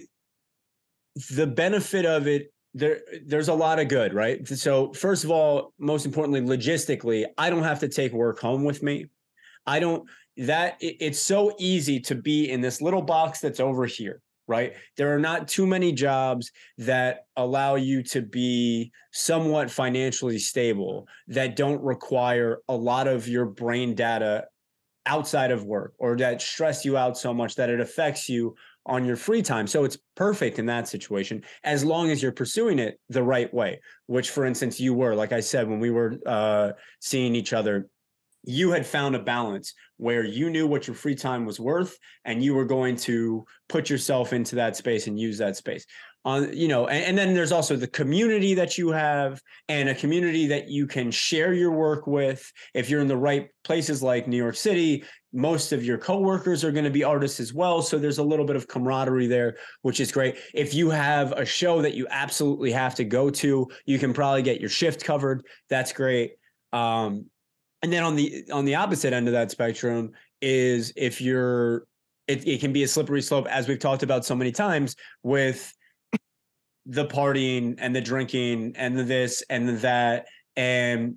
the 1.37 1.47
benefit 1.47 2.05
of 2.07 2.27
it 2.27 2.53
there 2.75 3.01
there's 3.27 3.49
a 3.49 3.55
lot 3.55 3.79
of 3.81 3.89
good, 3.89 4.13
right? 4.15 4.47
So 4.47 4.93
first 4.93 5.25
of 5.25 5.31
all, 5.31 5.73
most 5.79 6.07
importantly, 6.07 6.41
logistically, 6.41 7.25
I 7.37 7.51
don't 7.51 7.65
have 7.65 7.81
to 7.81 7.89
take 7.89 8.13
work 8.13 8.39
home 8.39 8.65
with 8.65 8.83
me. 8.83 9.07
I 9.67 9.81
don't 9.81 10.09
that 10.37 10.77
it- 10.81 10.97
it's 11.01 11.19
so 11.19 11.55
easy 11.59 11.99
to 12.01 12.15
be 12.15 12.51
in 12.51 12.61
this 12.61 12.81
little 12.81 13.03
box 13.03 13.41
that's 13.41 13.59
over 13.59 13.87
here, 13.87 14.21
right? 14.51 14.73
There 14.97 15.15
are 15.15 15.19
not 15.21 15.47
too 15.47 15.65
many 15.65 15.93
jobs 15.93 16.51
that 16.79 17.27
allow 17.37 17.77
you 17.77 18.03
to 18.03 18.21
be 18.21 18.91
somewhat 19.13 19.71
financially 19.71 20.41
stable 20.41 21.07
that 21.29 21.55
don't 21.55 21.81
require 21.81 22.59
a 22.69 22.75
lot 22.75 23.07
of 23.07 23.29
your 23.29 23.47
brain 23.47 23.95
data 23.95 24.47
outside 25.07 25.53
of 25.53 25.65
work 25.65 25.95
or 25.99 26.17
that 26.17 26.43
stress 26.43 26.85
you 26.85 26.97
out 26.97 27.17
so 27.17 27.33
much 27.33 27.55
that 27.55 27.71
it 27.71 27.81
affects 27.81 28.29
you 28.29 28.57
on 28.87 29.05
your 29.05 29.17
free 29.17 29.41
time. 29.41 29.69
So 29.69 29.85
it's 29.85 29.99
perfect 30.17 30.59
in 30.59 30.67
that 30.67 30.89
situation 30.89 31.45
as 31.63 31.85
long 31.85 32.11
as 32.11 32.21
you're 32.21 32.33
pursuing 32.33 32.81
it 32.81 32.99
the 33.09 33.23
right 33.23 33.53
way, 33.55 33.81
which 34.07 34.31
for 34.31 34.45
instance 34.45 34.81
you 34.81 34.95
were 34.95 35.15
like 35.15 35.33
I 35.33 35.41
said 35.41 35.69
when 35.69 35.79
we 35.79 35.91
were 35.91 36.17
uh 36.27 36.73
seeing 36.99 37.37
each 37.37 37.53
other 37.53 37.89
you 38.45 38.71
had 38.71 38.87
found 38.87 39.15
a 39.15 39.23
balance 39.23 39.75
where 39.97 40.25
you 40.25 40.49
knew 40.49 40.67
what 40.67 40.87
your 40.87 40.97
free 40.97 41.15
time 41.15 41.45
was 41.45 41.61
worth 41.61 41.99
and 42.25 42.43
you 42.43 42.55
were 42.55 42.65
going 42.65 42.97
to 42.97 43.45
put 43.69 43.91
yourself 43.91 44.33
into 44.33 44.57
that 44.57 44.77
space 44.77 45.07
and 45.07 45.21
use 45.21 45.39
that 45.39 45.57
space. 45.57 45.85
On 46.27 46.55
you 46.55 46.69
know 46.69 46.87
and, 46.87 47.03
and 47.07 47.19
then 47.19 47.33
there's 47.33 47.53
also 47.53 47.77
the 47.77 47.87
community 47.87 48.53
that 48.53 48.77
you 48.77 48.91
have 48.91 49.41
and 49.71 49.89
a 49.89 49.95
community 49.95 50.47
that 50.49 50.69
you 50.69 50.87
can 50.87 51.11
share 51.11 51.55
your 51.55 51.73
work 51.73 52.07
with. 52.07 52.53
If 52.75 52.91
you're 52.91 53.01
in 53.01 53.09
the 53.09 53.17
right 53.17 53.49
places 53.65 54.03
like 54.03 54.29
new 54.29 54.37
york 54.37 54.57
city 54.57 55.03
most 55.33 55.73
of 55.73 55.83
your 55.83 55.97
coworkers 55.97 56.63
are 56.63 56.73
going 56.73 56.85
to 56.85 56.91
be 56.91 57.05
artists 57.05 57.41
as 57.41 57.55
well 57.55 57.81
so 57.81 57.99
there's 57.99 58.19
a 58.19 58.23
little 58.23 58.45
bit 58.45 58.57
of 58.57 58.69
camaraderie 58.69 59.29
there 59.29 59.57
which 59.81 59.99
is 59.99 60.13
great. 60.13 60.37
If 60.53 60.75
you 60.75 60.91
have 60.91 61.33
a 61.33 61.47
show 61.47 61.81
that 61.81 61.95
you 61.95 62.07
absolutely 62.11 62.73
have 62.73 62.95
to 62.97 63.05
go 63.05 63.31
to 63.31 63.67
you 63.87 63.99
can 63.99 64.13
probably 64.13 64.43
get 64.43 64.61
your 64.61 64.69
shift 64.69 65.03
covered. 65.03 65.47
That's 65.71 65.95
great. 65.95 66.33
Um, 66.71 67.30
and 67.83 67.93
then 67.93 68.03
on 68.03 68.17
the 68.17 68.45
on 68.53 68.65
the 68.65 68.75
opposite 68.75 69.13
end 69.13 69.27
of 69.27 69.33
that 69.33 69.51
spectrum 69.51 70.13
is 70.41 70.93
if 70.97 71.21
you're 71.21 71.87
it, 72.27 72.47
it 72.47 72.61
can 72.61 72.73
be 72.73 72.83
a 72.83 72.89
slippery 72.89 73.23
slope 73.23 73.47
as 73.49 73.69
we've 73.69 73.79
talked 73.79 74.03
about 74.03 74.25
so 74.25 74.35
many 74.35 74.53
times 74.53 74.97
with 75.23 75.73
the 76.87 77.07
partying 77.07 77.75
and 77.79 77.95
the 77.95 78.01
drinking 78.01 78.73
and 78.77 78.97
the 78.97 79.05
this 79.05 79.43
and 79.51 79.69
the 79.69 79.73
that 79.73 80.27
and 80.57 81.17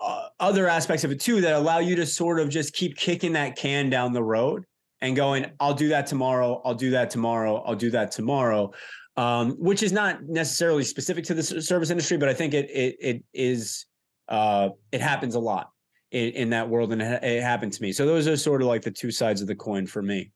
uh, 0.00 0.28
other 0.38 0.68
aspects 0.68 1.04
of 1.04 1.10
it 1.10 1.20
too 1.20 1.40
that 1.40 1.54
allow 1.54 1.78
you 1.78 1.96
to 1.96 2.06
sort 2.06 2.38
of 2.38 2.48
just 2.48 2.72
keep 2.72 2.96
kicking 2.96 3.32
that 3.32 3.56
can 3.56 3.90
down 3.90 4.12
the 4.12 4.22
road 4.22 4.64
and 5.00 5.16
going 5.16 5.46
i'll 5.60 5.74
do 5.74 5.88
that 5.88 6.06
tomorrow 6.06 6.60
i'll 6.64 6.74
do 6.74 6.90
that 6.90 7.10
tomorrow 7.10 7.62
i'll 7.66 7.74
do 7.74 7.90
that 7.90 8.10
tomorrow 8.10 8.70
um, 9.16 9.50
which 9.58 9.82
is 9.82 9.90
not 9.90 10.22
necessarily 10.28 10.84
specific 10.84 11.24
to 11.24 11.34
the 11.34 11.42
service 11.42 11.90
industry 11.90 12.16
but 12.16 12.28
i 12.28 12.34
think 12.34 12.54
it 12.54 12.70
it, 12.70 12.96
it 13.00 13.24
is 13.34 13.86
uh, 14.28 14.68
it 14.92 15.00
happens 15.00 15.34
a 15.34 15.40
lot 15.40 15.70
in, 16.10 16.30
in 16.30 16.50
that 16.50 16.68
world 16.68 16.92
and 16.92 17.02
it, 17.02 17.22
it 17.22 17.42
happened 17.42 17.72
to 17.72 17.82
me 17.82 17.92
so 17.92 18.06
those 18.06 18.26
are 18.26 18.36
sort 18.36 18.62
of 18.62 18.68
like 18.68 18.82
the 18.82 18.90
two 18.90 19.10
sides 19.10 19.40
of 19.40 19.46
the 19.46 19.54
coin 19.54 19.86
for 19.86 20.02
me 20.02 20.30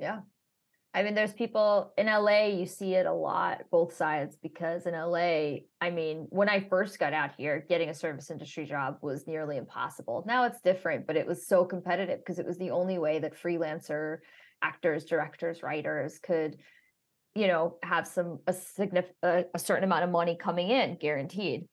Yeah. 0.00 0.20
I 0.92 1.04
mean, 1.04 1.14
there's 1.14 1.32
people 1.32 1.92
in 1.96 2.06
LA, 2.06 2.46
you 2.46 2.66
see 2.66 2.94
it 2.94 3.06
a 3.06 3.12
lot, 3.12 3.62
both 3.70 3.94
sides, 3.94 4.36
because 4.42 4.86
in 4.86 4.94
LA, 4.94 5.60
I 5.80 5.90
mean, 5.90 6.26
when 6.30 6.48
I 6.48 6.66
first 6.68 6.98
got 6.98 7.12
out 7.12 7.30
here, 7.36 7.64
getting 7.68 7.90
a 7.90 7.94
service 7.94 8.28
industry 8.28 8.66
job 8.66 8.96
was 9.00 9.28
nearly 9.28 9.56
impossible. 9.56 10.24
Now 10.26 10.44
it's 10.44 10.60
different, 10.62 11.06
but 11.06 11.16
it 11.16 11.28
was 11.28 11.46
so 11.46 11.64
competitive 11.64 12.18
because 12.18 12.40
it 12.40 12.46
was 12.46 12.58
the 12.58 12.70
only 12.70 12.98
way 12.98 13.20
that 13.20 13.40
freelancer 13.40 14.18
actors, 14.62 15.04
directors, 15.04 15.62
writers 15.62 16.18
could, 16.18 16.56
you 17.36 17.46
know, 17.46 17.76
have 17.84 18.08
some 18.08 18.40
a 18.48 18.52
significant 18.52 19.16
a, 19.22 19.44
a 19.54 19.58
certain 19.60 19.84
amount 19.84 20.02
of 20.02 20.10
money 20.10 20.36
coming 20.36 20.70
in 20.70 20.96
guaranteed. 20.96 21.68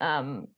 Um 0.00 0.48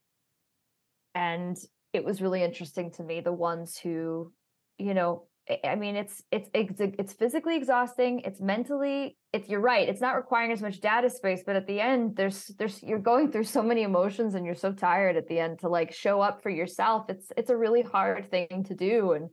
and 1.18 1.56
it 1.92 2.04
was 2.04 2.22
really 2.22 2.42
interesting 2.42 2.90
to 2.92 3.02
me 3.02 3.20
the 3.20 3.32
ones 3.32 3.76
who 3.76 4.32
you 4.78 4.94
know 4.94 5.24
I- 5.64 5.76
mean, 5.76 5.96
it's 5.96 6.22
it's 6.30 6.48
it's 6.52 6.78
it's 6.78 7.12
physically 7.14 7.56
exhausting. 7.56 8.20
It's 8.20 8.40
mentally. 8.40 9.16
It's 9.32 9.48
you're 9.48 9.60
right. 9.60 9.88
It's 9.88 10.00
not 10.00 10.16
requiring 10.16 10.52
as 10.52 10.60
much 10.60 10.80
data 10.80 11.08
space, 11.08 11.42
but 11.46 11.56
at 11.56 11.66
the 11.66 11.80
end, 11.80 12.16
there's 12.16 12.48
there's 12.58 12.82
you're 12.82 12.98
going 12.98 13.32
through 13.32 13.44
so 13.44 13.62
many 13.62 13.82
emotions, 13.82 14.34
and 14.34 14.44
you're 14.44 14.54
so 14.54 14.72
tired 14.72 15.16
at 15.16 15.26
the 15.26 15.38
end 15.38 15.60
to 15.60 15.68
like 15.68 15.92
show 15.92 16.20
up 16.20 16.42
for 16.42 16.50
yourself. 16.50 17.06
It's 17.08 17.32
it's 17.36 17.50
a 17.50 17.56
really 17.56 17.82
hard 17.82 18.30
thing 18.30 18.64
to 18.68 18.74
do, 18.74 19.12
and 19.12 19.30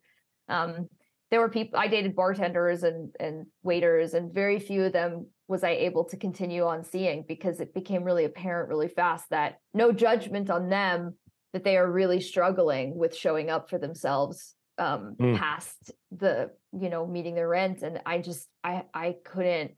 um, 0.48 0.88
there 1.32 1.42
were 1.42 1.50
people 1.50 1.78
I 1.78 1.88
dated 1.88 2.16
bartenders 2.16 2.84
and 2.84 3.14
and 3.20 3.46
waiters, 3.62 4.14
and 4.14 4.34
very 4.34 4.60
few 4.60 4.84
of 4.86 4.94
them 4.94 5.28
was 5.48 5.64
I 5.64 5.72
able 5.72 6.06
to 6.06 6.18
continue 6.18 6.64
on 6.64 6.84
seeing 6.84 7.26
because 7.28 7.60
it 7.60 7.74
became 7.74 8.04
really 8.04 8.24
apparent 8.24 8.70
really 8.70 8.88
fast 8.88 9.26
that 9.32 9.58
no 9.74 9.92
judgment 9.92 10.50
on 10.50 10.70
them 10.70 11.16
that 11.56 11.64
they 11.64 11.78
are 11.78 11.90
really 11.90 12.20
struggling 12.20 12.98
with 12.98 13.16
showing 13.16 13.50
up 13.50 13.70
for 13.70 13.78
themselves 13.80 14.54
um 14.78 15.16
Mm. 15.18 15.38
past 15.38 15.94
the 16.12 16.52
you 16.78 16.90
know 16.90 17.08
meeting 17.08 17.34
their 17.34 17.48
rent. 17.48 17.82
And 17.82 18.02
i 18.06 18.18
just 18.20 18.46
i 18.62 18.84
i 18.94 19.16
couldn't 19.24 19.72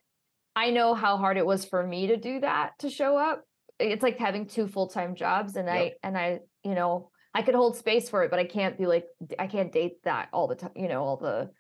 i 0.55 0.71
know 0.71 0.95
how 0.95 1.17
hard 1.17 1.38
it 1.38 1.45
was 1.45 1.65
for 1.65 1.86
me 1.86 2.07
to 2.07 2.17
do 2.17 2.39
that 2.39 2.71
to 2.80 2.89
show 2.89 3.15
up. 3.15 3.43
It's 3.80 4.01
like 4.01 4.17
having 4.17 4.47
two 4.47 4.67
full-time 4.67 5.13
jobs 5.13 5.55
and 5.55 5.69
i 5.69 5.93
and 6.01 6.17
i 6.17 6.39
you 6.63 6.73
know 6.73 7.11
i 7.36 7.43
could 7.43 7.53
hold 7.53 7.78
space 7.78 8.09
for 8.09 8.23
it 8.23 8.32
but 8.32 8.39
i 8.39 8.43
can't 8.45 8.75
be 8.75 8.88
like 8.88 9.05
i 9.38 9.45
can't 9.45 9.71
date 9.71 9.97
that 10.03 10.30
all 10.34 10.47
the 10.47 10.55
time 10.55 10.71
you 10.75 10.88
know 10.88 11.03
all 11.03 11.17
the 11.17 11.51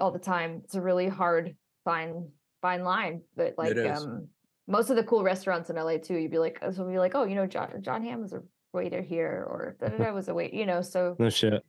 all 0.00 0.10
the 0.10 0.18
time. 0.18 0.62
It's 0.64 0.74
a 0.74 0.80
really 0.82 1.06
hard 1.08 1.54
fine 1.84 2.28
fine 2.60 2.82
line 2.82 3.22
but 3.36 3.54
like 3.56 3.76
um 3.98 4.26
most 4.66 4.90
of 4.90 4.96
the 4.96 5.04
cool 5.04 5.22
restaurants 5.22 5.70
in 5.70 5.76
la 5.76 5.96
too 5.98 6.16
you'd 6.16 6.30
be 6.32 6.38
like 6.38 6.58
so 6.74 6.84
be 6.88 6.98
like 6.98 7.14
oh 7.14 7.24
you 7.24 7.36
know 7.36 7.46
jon 7.46 7.68
jon 7.82 8.02
hamm 8.02 8.20
was 8.22 8.32
a 8.32 8.42
waiter 8.72 9.02
here 9.02 9.44
or 9.48 9.76
da, 9.80 9.88
da, 9.96 10.12
was 10.12 10.28
a 10.28 10.34
wait 10.34 10.52
you 10.52 10.66
know 10.66 10.82
so 10.82 11.16
No 11.18 11.28
shit. 11.30 11.62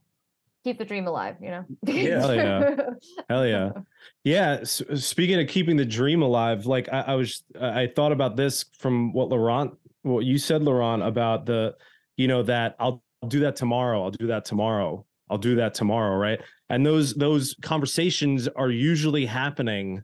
keep 0.63 0.77
the 0.77 0.85
dream 0.85 1.07
alive 1.07 1.35
you 1.41 1.49
know 1.49 1.65
Yeah. 1.85 2.19
Hell 2.19 2.35
yeah. 2.35 2.75
Hell 3.29 3.45
yeah. 3.47 3.69
Yeah. 4.23 4.57
S- 4.61 4.81
speaking 4.95 5.39
of 5.39 5.47
keeping 5.47 5.75
the 5.77 5.85
dream 5.85 6.21
alive, 6.21 6.65
like 6.65 6.87
I, 6.91 7.01
I 7.01 7.15
was, 7.15 7.43
I 7.59 7.87
thought 7.95 8.11
about 8.11 8.35
this 8.37 8.65
from 8.79 9.11
what 9.13 9.29
Laurent, 9.29 9.73
what 10.03 10.25
you 10.25 10.37
said, 10.37 10.61
Laurent, 10.63 11.03
about 11.03 11.45
the, 11.45 11.75
you 12.17 12.27
know, 12.27 12.43
that 12.43 12.75
I'll 12.79 13.03
do 13.27 13.39
that 13.41 13.55
tomorrow. 13.55 14.03
I'll 14.03 14.11
do 14.11 14.27
that 14.27 14.45
tomorrow. 14.45 15.05
I'll 15.29 15.37
do 15.37 15.55
that 15.55 15.73
tomorrow, 15.73 16.15
right? 16.17 16.39
And 16.69 16.85
those 16.85 17.13
those 17.13 17.55
conversations 17.61 18.47
are 18.49 18.69
usually 18.69 19.25
happening 19.25 20.01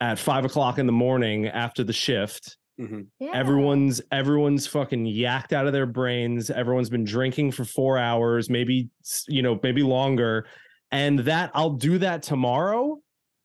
at 0.00 0.18
five 0.18 0.44
o'clock 0.44 0.78
in 0.78 0.86
the 0.86 0.92
morning 0.92 1.46
after 1.48 1.82
the 1.84 1.92
shift. 1.92 2.56
Mhm. 2.80 3.06
Yeah. 3.20 3.30
Everyone's 3.34 4.00
everyone's 4.10 4.66
fucking 4.66 5.04
yacked 5.06 5.52
out 5.52 5.66
of 5.66 5.72
their 5.72 5.86
brains. 5.86 6.50
Everyone's 6.50 6.90
been 6.90 7.04
drinking 7.04 7.52
for 7.52 7.64
four 7.64 7.98
hours, 7.98 8.50
maybe 8.50 8.88
you 9.28 9.42
know, 9.42 9.58
maybe 9.62 9.82
longer. 9.82 10.46
And 10.90 11.20
that 11.20 11.50
I'll 11.54 11.70
do 11.70 11.98
that 11.98 12.22
tomorrow 12.22 13.00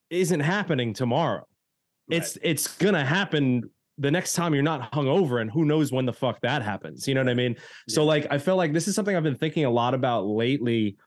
isn't 0.10 0.40
happening 0.40 0.94
tomorrow. 0.94 1.46
It's 2.10 2.38
it's 2.42 2.76
gonna 2.78 3.06
happen 3.06 3.70
the 4.00 4.10
next 4.10 4.34
time 4.34 4.54
you're 4.54 4.64
not 4.64 4.92
hungover, 4.92 5.42
and 5.42 5.52
who 5.52 5.66
knows 5.66 5.92
when 5.92 6.06
the 6.06 6.14
fuck 6.14 6.40
that 6.42 6.64
happens. 6.64 7.08
You 7.08 7.14
know 7.14 7.22
what 7.22 7.30
I 7.30 7.36
mean? 7.36 7.56
So 7.88 8.04
like 8.06 8.26
I 8.32 8.40
feel 8.40 8.56
like 8.56 8.74
this 8.74 8.88
is 8.88 8.96
something 8.96 9.16
I've 9.16 9.24
been 9.24 9.36
thinking 9.38 9.66
a 9.66 9.70
lot 9.70 9.94
about 9.94 10.26
lately, 10.26 10.98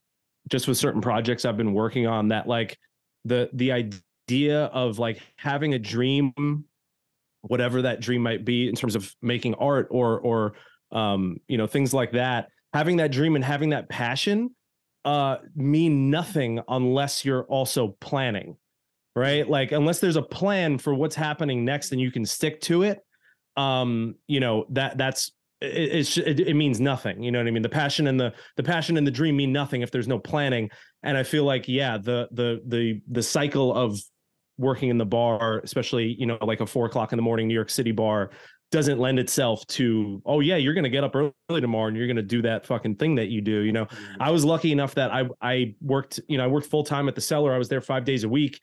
just 0.48 0.68
with 0.68 0.76
certain 0.78 1.00
projects 1.00 1.44
I've 1.44 1.56
been 1.56 1.72
working 1.72 2.06
on. 2.06 2.28
That 2.28 2.46
like 2.46 2.78
the 3.24 3.50
the 3.52 3.72
idea 3.72 4.64
of 4.66 5.00
like 5.00 5.20
having 5.36 5.74
a 5.74 5.78
dream, 5.78 6.32
whatever 7.42 7.82
that 7.82 8.00
dream 8.00 8.22
might 8.22 8.44
be, 8.44 8.68
in 8.68 8.74
terms 8.74 8.96
of 8.96 9.14
making 9.22 9.54
art 9.54 9.88
or 9.90 10.20
or 10.20 10.54
um 10.90 11.36
you 11.48 11.58
know 11.58 11.66
things 11.66 11.92
like 11.94 12.12
that. 12.12 12.48
Having 12.72 12.96
that 12.96 13.12
dream 13.12 13.36
and 13.36 13.44
having 13.44 13.70
that 13.70 13.88
passion 13.88 14.50
uh 15.04 15.36
mean 15.54 16.10
nothing 16.10 16.60
unless 16.68 17.24
you're 17.24 17.44
also 17.44 17.96
planning 18.00 18.56
right 19.16 19.48
like 19.48 19.72
unless 19.72 19.98
there's 19.98 20.16
a 20.16 20.22
plan 20.22 20.78
for 20.78 20.94
what's 20.94 21.16
happening 21.16 21.64
next 21.64 21.92
and 21.92 22.00
you 22.00 22.10
can 22.10 22.24
stick 22.24 22.60
to 22.60 22.82
it 22.82 23.00
um 23.56 24.14
you 24.28 24.40
know 24.40 24.64
that 24.70 24.96
that's 24.96 25.32
it, 25.60 26.16
it, 26.18 26.40
it 26.40 26.54
means 26.54 26.80
nothing 26.80 27.22
you 27.22 27.30
know 27.30 27.38
what 27.38 27.46
i 27.46 27.50
mean 27.50 27.62
the 27.62 27.68
passion 27.68 28.06
and 28.06 28.18
the 28.18 28.32
the 28.56 28.62
passion 28.62 28.96
and 28.96 29.06
the 29.06 29.10
dream 29.10 29.36
mean 29.36 29.52
nothing 29.52 29.82
if 29.82 29.90
there's 29.90 30.08
no 30.08 30.18
planning 30.18 30.70
and 31.02 31.16
i 31.16 31.22
feel 31.22 31.44
like 31.44 31.66
yeah 31.66 31.98
the 31.98 32.28
the 32.32 32.60
the 32.68 33.00
the 33.10 33.22
cycle 33.22 33.74
of 33.74 33.98
working 34.62 34.88
in 34.88 34.96
the 34.96 35.04
bar 35.04 35.60
especially 35.64 36.16
you 36.18 36.26
know 36.26 36.38
like 36.40 36.60
a 36.60 36.66
four 36.66 36.86
o'clock 36.86 37.12
in 37.12 37.16
the 37.16 37.22
morning 37.22 37.48
new 37.48 37.54
york 37.54 37.68
city 37.68 37.92
bar 37.92 38.30
doesn't 38.70 38.98
lend 38.98 39.18
itself 39.18 39.66
to 39.66 40.22
oh 40.24 40.40
yeah 40.40 40.56
you're 40.56 40.72
gonna 40.72 40.88
get 40.88 41.04
up 41.04 41.14
early 41.14 41.60
tomorrow 41.60 41.88
and 41.88 41.96
you're 41.96 42.06
gonna 42.06 42.22
do 42.22 42.40
that 42.40 42.64
fucking 42.64 42.94
thing 42.96 43.14
that 43.14 43.28
you 43.28 43.42
do 43.42 43.60
you 43.60 43.72
know 43.72 43.84
mm-hmm. 43.84 44.22
I 44.22 44.30
was 44.30 44.44
lucky 44.44 44.72
enough 44.72 44.94
that 44.94 45.12
I 45.12 45.28
I 45.40 45.74
worked, 45.80 46.20
you 46.28 46.38
know, 46.38 46.44
I 46.44 46.46
worked 46.46 46.66
full 46.66 46.84
time 46.84 47.08
at 47.08 47.14
the 47.14 47.20
cellar. 47.20 47.52
I 47.52 47.58
was 47.58 47.68
there 47.68 47.80
five 47.80 48.04
days 48.04 48.24
a 48.24 48.28
week. 48.28 48.60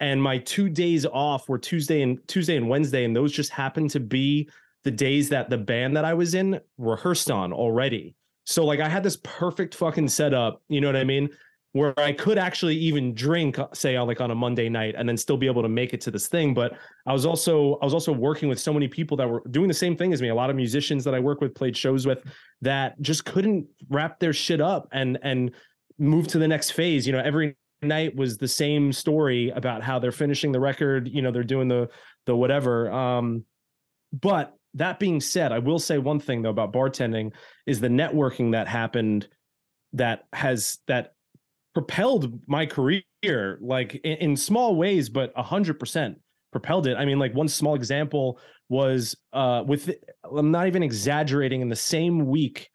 And 0.00 0.20
my 0.20 0.38
two 0.38 0.68
days 0.68 1.06
off 1.06 1.48
were 1.48 1.58
Tuesday 1.58 2.02
and 2.02 2.18
Tuesday 2.26 2.56
and 2.56 2.68
Wednesday. 2.68 3.04
And 3.04 3.14
those 3.14 3.30
just 3.30 3.50
happened 3.50 3.90
to 3.90 4.00
be 4.00 4.48
the 4.84 4.90
days 4.90 5.28
that 5.28 5.48
the 5.48 5.58
band 5.58 5.96
that 5.96 6.04
I 6.04 6.14
was 6.14 6.34
in 6.34 6.60
rehearsed 6.78 7.30
on 7.30 7.52
already. 7.52 8.16
So 8.44 8.64
like 8.64 8.80
I 8.80 8.88
had 8.88 9.04
this 9.04 9.18
perfect 9.22 9.74
fucking 9.76 10.08
setup, 10.08 10.60
you 10.68 10.80
know 10.80 10.88
what 10.88 10.96
I 10.96 11.04
mean? 11.04 11.28
Where 11.74 11.98
I 11.98 12.12
could 12.12 12.36
actually 12.36 12.76
even 12.76 13.14
drink, 13.14 13.56
say 13.72 13.96
on 13.96 14.06
like 14.06 14.20
on 14.20 14.30
a 14.30 14.34
Monday 14.34 14.68
night 14.68 14.94
and 14.96 15.08
then 15.08 15.16
still 15.16 15.38
be 15.38 15.46
able 15.46 15.62
to 15.62 15.70
make 15.70 15.94
it 15.94 16.02
to 16.02 16.10
this 16.10 16.28
thing. 16.28 16.52
But 16.52 16.74
I 17.06 17.14
was 17.14 17.24
also 17.24 17.78
I 17.80 17.84
was 17.86 17.94
also 17.94 18.12
working 18.12 18.50
with 18.50 18.60
so 18.60 18.74
many 18.74 18.88
people 18.88 19.16
that 19.16 19.28
were 19.28 19.42
doing 19.50 19.68
the 19.68 19.74
same 19.74 19.96
thing 19.96 20.12
as 20.12 20.20
me. 20.20 20.28
A 20.28 20.34
lot 20.34 20.50
of 20.50 20.56
musicians 20.56 21.02
that 21.04 21.14
I 21.14 21.20
work 21.20 21.40
with, 21.40 21.54
played 21.54 21.74
shows 21.74 22.06
with, 22.06 22.22
that 22.60 23.00
just 23.00 23.24
couldn't 23.24 23.66
wrap 23.88 24.20
their 24.20 24.34
shit 24.34 24.60
up 24.60 24.88
and 24.92 25.18
and 25.22 25.52
move 25.98 26.26
to 26.28 26.38
the 26.38 26.48
next 26.48 26.72
phase. 26.72 27.06
You 27.06 27.14
know, 27.14 27.22
every 27.24 27.56
night 27.80 28.14
was 28.14 28.36
the 28.36 28.48
same 28.48 28.92
story 28.92 29.50
about 29.50 29.82
how 29.82 29.98
they're 29.98 30.12
finishing 30.12 30.52
the 30.52 30.60
record, 30.60 31.08
you 31.08 31.22
know, 31.22 31.30
they're 31.30 31.42
doing 31.42 31.68
the 31.68 31.88
the 32.26 32.36
whatever. 32.36 32.90
Um 32.90 33.44
but 34.12 34.54
that 34.74 34.98
being 34.98 35.20
said, 35.20 35.52
I 35.52 35.58
will 35.58 35.78
say 35.78 35.98
one 35.98 36.20
thing 36.20 36.42
though 36.42 36.50
about 36.50 36.72
bartending 36.72 37.32
is 37.66 37.80
the 37.80 37.88
networking 37.88 38.52
that 38.52 38.68
happened 38.68 39.28
that 39.94 40.24
has 40.32 40.78
that 40.86 41.14
propelled 41.74 42.40
my 42.46 42.66
career 42.66 43.02
like 43.60 43.94
in, 44.04 44.16
in 44.18 44.36
small 44.36 44.76
ways 44.76 45.08
but 45.08 45.32
a 45.36 45.42
hundred 45.42 45.78
percent 45.78 46.18
propelled 46.50 46.86
it. 46.86 46.96
I 46.96 47.04
mean 47.04 47.18
like 47.18 47.34
one 47.34 47.48
small 47.48 47.74
example 47.74 48.38
was 48.68 49.14
uh 49.32 49.62
with 49.66 49.90
i'm 50.36 50.50
not 50.50 50.66
even 50.66 50.82
exaggerating 50.82 51.60
in 51.60 51.68
the 51.68 51.76
same 51.76 52.26
week 52.26 52.70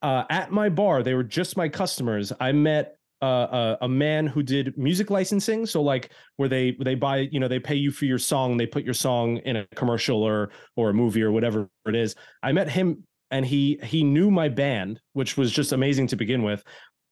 uh 0.00 0.24
at 0.30 0.50
my 0.50 0.70
bar 0.70 1.02
they 1.02 1.12
were 1.12 1.24
just 1.24 1.54
my 1.56 1.68
customers 1.68 2.32
i 2.40 2.50
met 2.50 2.96
uh, 3.22 3.76
a, 3.80 3.84
a 3.84 3.88
man 3.88 4.26
who 4.26 4.42
did 4.42 4.76
music 4.76 5.10
licensing. 5.10 5.64
So 5.66 5.82
like 5.82 6.10
where 6.36 6.48
they 6.48 6.76
they 6.80 6.94
buy 6.94 7.28
you 7.30 7.40
know 7.40 7.48
they 7.48 7.58
pay 7.58 7.74
you 7.74 7.90
for 7.90 8.04
your 8.04 8.18
song 8.18 8.56
they 8.56 8.66
put 8.66 8.84
your 8.84 8.94
song 8.94 9.38
in 9.38 9.56
a 9.56 9.66
commercial 9.74 10.22
or 10.22 10.50
or 10.76 10.90
a 10.90 10.94
movie 10.94 11.22
or 11.22 11.32
whatever 11.32 11.68
it 11.86 11.94
is. 11.94 12.14
I 12.42 12.52
met 12.52 12.68
him 12.68 13.04
and 13.30 13.44
he 13.44 13.78
he 13.82 14.04
knew 14.04 14.30
my 14.30 14.48
band 14.48 15.00
which 15.14 15.36
was 15.36 15.50
just 15.50 15.72
amazing 15.72 16.06
to 16.08 16.16
begin 16.16 16.42
with 16.42 16.62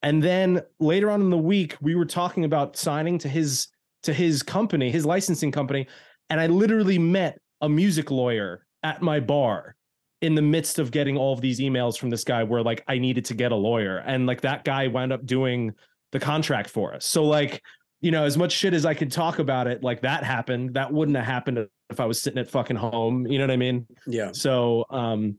and 0.04 0.22
then 0.22 0.62
later 0.78 1.10
on 1.10 1.20
in 1.20 1.30
the 1.30 1.36
week 1.36 1.76
we 1.80 1.96
were 1.96 2.04
talking 2.04 2.44
about 2.44 2.76
signing 2.76 3.18
to 3.18 3.28
his 3.28 3.68
to 4.04 4.12
his 4.12 4.42
company 4.42 4.90
his 4.90 5.04
licensing 5.04 5.50
company 5.50 5.88
and 6.30 6.40
i 6.40 6.46
literally 6.46 6.98
met 6.98 7.40
a 7.62 7.68
music 7.68 8.10
lawyer 8.10 8.64
at 8.84 9.02
my 9.02 9.18
bar 9.18 9.74
in 10.24 10.34
the 10.34 10.42
midst 10.42 10.78
of 10.78 10.90
getting 10.90 11.18
all 11.18 11.34
of 11.34 11.42
these 11.42 11.60
emails 11.60 11.98
from 11.98 12.08
this 12.08 12.24
guy 12.24 12.42
where 12.42 12.62
like 12.62 12.82
i 12.88 12.96
needed 12.96 13.24
to 13.26 13.34
get 13.34 13.52
a 13.52 13.56
lawyer. 13.56 13.98
And 13.98 14.26
like 14.26 14.40
that 14.40 14.64
guy 14.64 14.86
wound 14.86 15.12
up 15.12 15.26
doing 15.26 15.72
the 16.12 16.20
contract 16.20 16.70
for 16.70 16.94
us. 16.94 17.04
So 17.04 17.24
like 17.24 17.62
you 18.00 18.10
know 18.10 18.24
as 18.24 18.36
much 18.36 18.52
shit 18.52 18.74
as 18.74 18.84
i 18.84 18.92
could 18.92 19.10
talk 19.10 19.38
about 19.38 19.66
it 19.66 19.82
like 19.82 20.00
that 20.02 20.24
happened. 20.24 20.74
That 20.74 20.92
wouldn't 20.92 21.16
have 21.16 21.26
happened 21.26 21.66
if 21.90 22.00
i 22.00 22.06
was 22.06 22.20
sitting 22.22 22.38
at 22.38 22.48
fucking 22.48 22.76
home. 22.76 23.26
You 23.26 23.38
know 23.38 23.44
what 23.44 23.50
i 23.50 23.56
mean? 23.56 23.86
Yeah. 24.06 24.30
so 24.32 24.84
um 24.90 25.36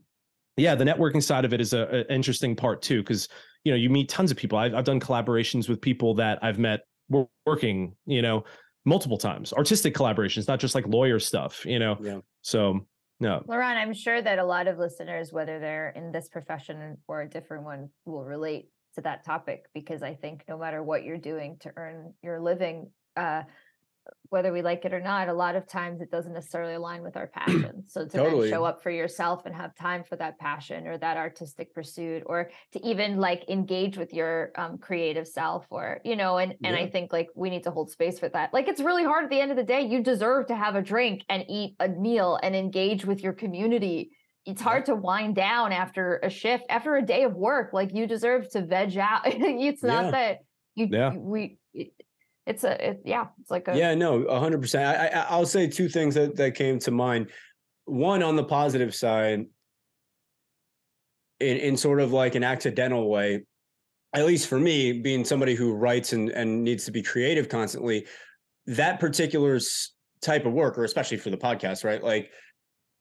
yeah 0.56 0.74
the 0.74 0.84
networking 0.84 1.22
side 1.22 1.44
of 1.44 1.52
it 1.52 1.60
is 1.60 1.72
a, 1.72 2.04
a 2.08 2.12
interesting 2.12 2.54
part 2.54 2.80
too 2.80 3.02
because 3.02 3.28
you 3.66 3.72
know 3.72 3.76
you 3.76 3.90
meet 3.90 4.08
tons 4.08 4.30
of 4.30 4.36
people. 4.36 4.56
I've, 4.56 4.74
I've 4.74 4.84
done 4.84 5.00
collaborations 5.00 5.68
with 5.68 5.80
people 5.80 6.14
that 6.14 6.38
i've 6.42 6.58
met 6.58 6.80
wor- 7.08 7.28
working 7.44 7.96
you 8.06 8.22
know 8.22 8.44
multiple 8.84 9.18
times 9.18 9.52
artistic 9.52 9.92
collaborations 9.94 10.46
not 10.46 10.60
just 10.60 10.74
like 10.76 10.86
lawyer 10.86 11.18
stuff 11.18 11.66
you 11.66 11.80
know? 11.80 11.96
Yeah. 12.00 12.20
so 12.42 12.86
no. 13.18 13.42
Laurent, 13.46 13.78
I'm 13.78 13.94
sure 13.94 14.20
that 14.20 14.38
a 14.38 14.44
lot 14.44 14.66
of 14.66 14.78
listeners, 14.78 15.32
whether 15.32 15.58
they're 15.58 15.88
in 15.96 16.12
this 16.12 16.28
profession 16.28 16.98
or 17.08 17.22
a 17.22 17.28
different 17.28 17.64
one, 17.64 17.88
will 18.04 18.24
relate 18.24 18.68
to 18.94 19.00
that 19.02 19.24
topic 19.24 19.66
because 19.72 20.02
I 20.02 20.14
think 20.14 20.44
no 20.48 20.58
matter 20.58 20.82
what 20.82 21.04
you're 21.04 21.16
doing 21.16 21.56
to 21.60 21.72
earn 21.76 22.12
your 22.22 22.40
living, 22.40 22.90
uh, 23.16 23.44
whether 24.28 24.52
we 24.52 24.60
like 24.60 24.84
it 24.84 24.92
or 24.92 25.00
not, 25.00 25.28
a 25.28 25.32
lot 25.32 25.54
of 25.54 25.68
times 25.68 26.00
it 26.00 26.10
doesn't 26.10 26.32
necessarily 26.32 26.74
align 26.74 27.02
with 27.02 27.16
our 27.16 27.26
passion. 27.34 27.84
So 27.86 28.04
to 28.04 28.10
Totally. 28.16 28.50
then 28.50 28.50
show 28.58 28.64
up 28.64 28.82
for 28.82 28.90
yourself 28.90 29.46
and 29.46 29.54
have 29.54 29.74
time 29.76 30.02
for 30.02 30.16
that 30.16 30.38
passion 30.38 30.86
or 30.86 30.98
that 30.98 31.16
artistic 31.16 31.72
pursuit, 31.72 32.22
or 32.26 32.50
to 32.72 32.84
even 32.86 33.18
like 33.18 33.48
engage 33.48 33.96
with 33.96 34.12
your 34.12 34.50
um, 34.56 34.78
creative 34.78 35.28
self, 35.28 35.66
or 35.70 36.00
you 36.04 36.16
know, 36.16 36.38
and 36.38 36.52
and 36.64 36.76
Yeah. 36.76 36.82
I 36.82 36.90
think 36.90 37.12
like 37.12 37.28
we 37.36 37.50
need 37.50 37.62
to 37.64 37.70
hold 37.70 37.90
space 37.90 38.18
for 38.18 38.28
that. 38.30 38.52
Like 38.52 38.68
it's 38.68 38.80
really 38.80 39.04
hard 39.04 39.24
at 39.24 39.30
the 39.30 39.40
end 39.40 39.50
of 39.52 39.56
the 39.56 39.62
day. 39.64 39.82
You 39.82 40.02
deserve 40.02 40.46
to 40.48 40.56
have 40.56 40.74
a 40.76 40.82
drink 40.82 41.22
and 41.28 41.44
eat 41.48 41.76
a 41.80 41.88
meal 41.88 42.38
and 42.42 42.56
engage 42.56 43.04
with 43.04 43.22
your 43.22 43.32
community. 43.32 44.10
It's 44.44 44.62
hard 44.62 44.86
to 44.86 44.94
wind 44.94 45.34
down 45.34 45.72
after 45.72 46.20
a 46.22 46.30
shift, 46.30 46.64
after 46.68 46.94
a 46.96 47.02
day 47.02 47.24
of 47.24 47.34
work. 47.34 47.72
Like 47.72 47.92
you 47.94 48.06
deserve 48.06 48.48
to 48.50 48.62
veg 48.64 48.96
out. 48.96 49.22
it's 49.26 49.82
not 49.82 50.06
Yeah. 50.06 50.10
that 50.12 50.38
you 50.74 50.88
Yeah. 50.90 51.12
you- 51.12 51.20
we. 51.20 51.58
It, 52.46 52.50
it's 52.50 52.64
a 52.64 52.90
it, 52.90 53.02
yeah. 53.04 53.26
It's 53.40 53.50
like 53.50 53.68
a 53.68 53.76
Yeah, 53.76 53.94
no, 53.94 54.22
a 54.22 54.38
hundred 54.38 54.60
percent. 54.60 54.84
I, 54.84 55.08
I 55.08 55.26
I'll 55.28 55.46
say 55.46 55.68
two 55.68 55.88
things 55.88 56.14
that 56.14 56.36
that 56.36 56.54
came 56.54 56.78
to 56.80 56.90
mind. 56.90 57.30
One 57.84 58.22
on 58.22 58.36
the 58.36 58.44
positive 58.44 58.94
side, 58.94 59.46
in 61.40 61.56
in 61.56 61.76
sort 61.76 62.00
of 62.00 62.12
like 62.12 62.34
an 62.34 62.44
accidental 62.44 63.08
way, 63.08 63.44
at 64.14 64.26
least 64.26 64.48
for 64.48 64.58
me, 64.58 64.92
being 64.92 65.24
somebody 65.24 65.54
who 65.54 65.74
writes 65.74 66.12
and 66.12 66.30
and 66.30 66.64
needs 66.64 66.84
to 66.86 66.90
be 66.90 67.02
creative 67.02 67.48
constantly, 67.48 68.06
that 68.66 69.00
particular 69.00 69.60
type 70.22 70.46
of 70.46 70.52
work, 70.52 70.78
or 70.78 70.84
especially 70.84 71.18
for 71.18 71.30
the 71.30 71.36
podcast, 71.36 71.84
right? 71.84 72.02
Like, 72.02 72.30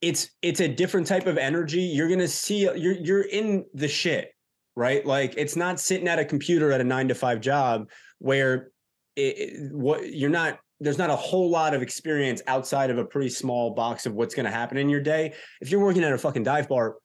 it's 0.02 0.30
it's 0.42 0.60
a 0.60 0.68
different 0.68 1.08
type 1.08 1.28
of 1.28 1.38
energy. 1.38 1.82
You're 1.82 2.10
gonna 2.10 2.28
see 2.28 2.64
you're 2.64 2.94
you're 2.94 3.22
in 3.22 3.66
the 3.74 3.88
shit, 3.88 4.32
right? 4.76 5.06
Like, 5.06 5.34
it's 5.38 5.56
not 5.56 5.80
sitting 5.80 6.08
at 6.08 6.20
a 6.20 6.26
computer 6.26 6.72
at 6.72 6.82
a 6.82 6.84
nine 6.84 7.08
to 7.08 7.16
five 7.16 7.42
job 7.42 7.90
where 8.20 8.72
it, 9.16 9.72
what 9.74 10.14
you're 10.14 10.30
not 10.30 10.60
there's 10.80 10.98
not 10.98 11.10
a 11.10 11.16
whole 11.16 11.50
lot 11.50 11.74
of 11.74 11.82
experience 11.82 12.42
outside 12.48 12.90
of 12.90 12.98
a 12.98 13.06
pretty 13.06 13.30
small 13.30 13.72
box 13.72 14.06
of 14.06 14.14
what's 14.14 14.36
going 14.36 14.46
to 14.46 14.52
happen 14.52 14.78
in 14.78 14.90
your 14.90 15.00
day. 15.00 15.34
If 15.62 15.72
you're 15.72 15.80
working 15.80 16.04
at 16.04 16.12
a 16.12 16.18
fucking 16.18 16.44
dive 16.44 16.68
bar, 16.68 16.98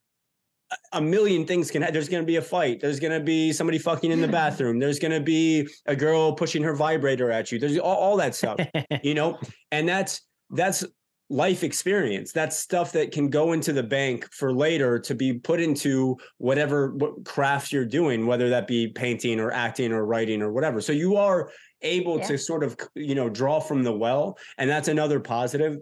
a- 0.72 0.98
a 0.98 1.00
million 1.00 1.46
things 1.46 1.70
can 1.70 1.82
happen. 1.82 1.94
There's 1.94 2.08
going 2.08 2.22
to 2.22 2.26
be 2.26 2.36
a 2.36 2.42
fight. 2.42 2.80
There's 2.80 2.98
going 2.98 3.12
to 3.12 3.24
be 3.24 3.52
somebody 3.52 3.78
fucking 3.78 4.10
in 4.10 4.20
the 4.20 4.28
bathroom. 4.40 4.80
There's 4.80 4.98
going 4.98 5.12
to 5.12 5.20
be 5.20 5.68
a 5.86 5.94
girl 5.94 6.32
pushing 6.32 6.64
her 6.64 6.74
vibrator 6.74 7.30
at 7.30 7.52
you. 7.52 7.60
There's 7.60 7.78
all, 7.78 7.96
all 7.96 8.16
that 8.16 8.34
stuff, 8.34 8.58
you 9.04 9.14
know, 9.14 9.38
and 9.70 9.88
that's 9.88 10.22
that's 10.50 10.84
life 11.30 11.62
experience. 11.62 12.32
That's 12.32 12.56
stuff 12.58 12.90
that 12.92 13.12
can 13.12 13.30
go 13.30 13.52
into 13.52 13.72
the 13.72 13.84
bank 13.84 14.28
for 14.32 14.52
later 14.52 14.98
to 14.98 15.14
be 15.14 15.32
put 15.34 15.60
into 15.60 16.18
whatever 16.38 16.92
what 16.94 17.24
craft 17.24 17.70
you're 17.72 17.84
doing, 17.86 18.26
whether 18.26 18.48
that 18.50 18.66
be 18.66 18.88
painting 18.88 19.38
or 19.38 19.52
acting 19.52 19.92
or 19.92 20.04
writing 20.04 20.42
or 20.42 20.52
whatever. 20.52 20.80
So 20.80 20.92
you 20.92 21.16
are 21.16 21.50
able 21.82 22.18
Yeah. 22.18 22.26
to 22.26 22.38
sort 22.38 22.64
of 22.64 22.76
you 22.94 23.14
know 23.14 23.30
draw 23.30 23.60
from 23.60 23.84
the 23.84 23.92
well, 23.92 24.36
and 24.58 24.68
that's 24.68 24.88
another 24.88 25.20
positive. 25.20 25.78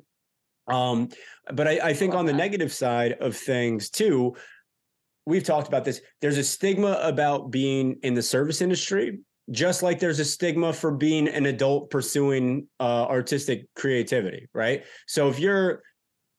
Um, 0.69 1.09
but 1.55 1.67
I, 1.67 1.81
I 1.83 1.95
think 1.95 2.13
love 2.13 2.21
on 2.21 2.27
the 2.27 2.33
that. 2.33 2.39
negative 2.39 2.73
side 2.73 3.13
of 3.15 3.35
things 3.35 3.89
too, 3.89 4.37
we've 5.25 5.45
talked 5.45 5.67
about 5.67 5.85
this. 5.87 6.03
There's 6.21 6.37
a 6.37 6.45
stigma 6.45 7.01
about 7.03 7.51
being 7.51 7.97
in 8.03 8.13
the 8.13 8.23
service 8.23 8.61
industry, 8.61 9.19
just 9.51 9.83
like 9.83 9.99
there's 9.99 10.19
a 10.19 10.25
stigma 10.25 10.73
for 10.73 10.91
being 10.91 11.29
an 11.29 11.47
adult 11.47 11.91
pursuing 11.91 12.67
uh, 12.81 13.07
artistic 13.07 13.67
creativity, 13.75 14.49
right? 14.53 14.85
So 15.07 15.29
if 15.29 15.39
you're 15.39 15.83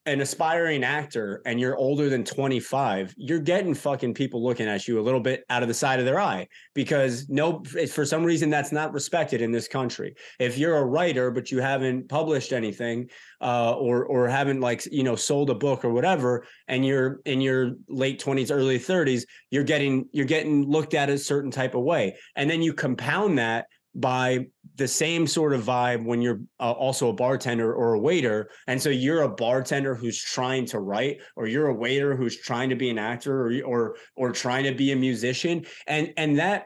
an 0.09 0.21
aspiring 0.21 0.83
actor 0.83 1.41
and 1.45 1.59
you're 1.59 1.77
older 1.77 2.09
than 2.09 2.23
25, 2.23 3.13
you're 3.15 3.39
getting 3.39 3.75
fucking 3.75 4.13
people 4.15 4.43
looking 4.43 4.67
at 4.67 4.87
you 4.87 4.99
a 4.99 5.03
little 5.03 5.19
bit 5.19 5.45
out 5.51 5.61
of 5.61 5.67
the 5.67 5.73
side 5.73 5.99
of 5.99 6.05
their 6.05 6.19
eye 6.19 6.47
because 6.73 7.29
no, 7.29 7.63
for 7.91 8.05
some 8.05 8.23
reason 8.23 8.49
that's 8.49 8.71
not 8.71 8.91
respected 8.91 9.39
in 9.39 9.51
this 9.51 9.67
country. 9.67 10.15
If 10.39 10.57
you're 10.57 10.77
a 10.77 10.85
writer 10.85 11.29
but 11.29 11.51
you 11.51 11.61
haven't 11.61 12.09
published 12.09 12.53
anything 12.53 13.09
uh, 13.39 13.73
or 13.73 14.03
or 14.05 14.27
haven't 14.27 14.61
like 14.61 14.85
you 14.91 15.03
know 15.03 15.15
sold 15.15 15.51
a 15.51 15.55
book 15.55 15.85
or 15.85 15.91
whatever, 15.91 16.45
and 16.67 16.83
you're 16.83 17.21
in 17.25 17.39
your 17.39 17.75
late 17.87 18.19
20s, 18.19 18.51
early 18.51 18.79
30s, 18.79 19.23
you're 19.51 19.63
getting 19.63 20.09
you're 20.11 20.25
getting 20.25 20.67
looked 20.67 20.95
at 20.95 21.09
a 21.09 21.17
certain 21.17 21.51
type 21.51 21.75
of 21.75 21.83
way, 21.83 22.17
and 22.35 22.49
then 22.49 22.61
you 22.63 22.73
compound 22.73 23.37
that 23.37 23.67
by 23.95 24.47
the 24.79 24.87
same 24.87 25.27
sort 25.27 25.53
of 25.53 25.61
vibe 25.61 26.03
when 26.05 26.21
you're 26.21 26.41
uh, 26.59 26.71
also 26.71 27.09
a 27.09 27.13
bartender 27.13 27.71
or 27.71 27.93
a 27.93 27.99
waiter. 27.99 28.49
And 28.65 28.81
so 28.81 28.89
you're 28.89 29.21
a 29.21 29.29
bartender 29.29 29.93
who's 29.93 30.19
trying 30.19 30.65
to 30.67 30.79
write 30.79 31.19
or 31.35 31.47
you're 31.47 31.67
a 31.67 31.73
waiter 31.73 32.15
who's 32.15 32.37
trying 32.41 32.69
to 32.69 32.75
be 32.75 32.89
an 32.89 32.97
actor 32.97 33.47
or 33.47 33.61
or 33.63 33.95
or 34.15 34.31
trying 34.31 34.63
to 34.63 34.73
be 34.73 34.91
a 34.91 34.95
musician. 34.95 35.65
And 35.85 36.11
and 36.17 36.39
that 36.39 36.65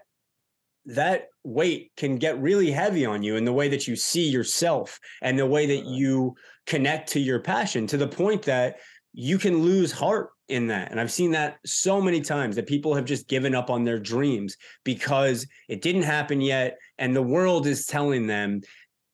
that 0.85 1.25
weight 1.43 1.91
can 1.97 2.17
get 2.17 2.41
really 2.41 2.71
heavy 2.71 3.05
on 3.05 3.23
you 3.23 3.35
in 3.35 3.45
the 3.45 3.53
way 3.53 3.67
that 3.69 3.87
you 3.87 3.95
see 3.95 4.29
yourself 4.29 4.99
and 5.21 5.37
the 5.37 5.45
way 5.45 5.65
that 5.65 5.85
you 5.85 6.35
connect 6.65 7.09
to 7.09 7.19
your 7.19 7.39
passion 7.39 7.87
to 7.87 7.97
the 7.97 8.07
point 8.07 8.43
that 8.43 8.77
you 9.13 9.37
can 9.37 9.61
lose 9.61 9.91
heart 9.91 10.29
in 10.49 10.67
that. 10.67 10.91
And 10.91 10.99
I've 10.99 11.11
seen 11.11 11.31
that 11.31 11.57
so 11.65 12.01
many 12.01 12.21
times 12.21 12.55
that 12.55 12.67
people 12.67 12.93
have 12.95 13.05
just 13.05 13.27
given 13.27 13.55
up 13.55 13.69
on 13.69 13.83
their 13.83 13.99
dreams 13.99 14.57
because 14.83 15.47
it 15.69 15.81
didn't 15.81 16.03
happen 16.03 16.41
yet. 16.41 16.77
And 16.97 17.15
the 17.15 17.21
world 17.21 17.65
is 17.67 17.85
telling 17.85 18.27
them, 18.27 18.61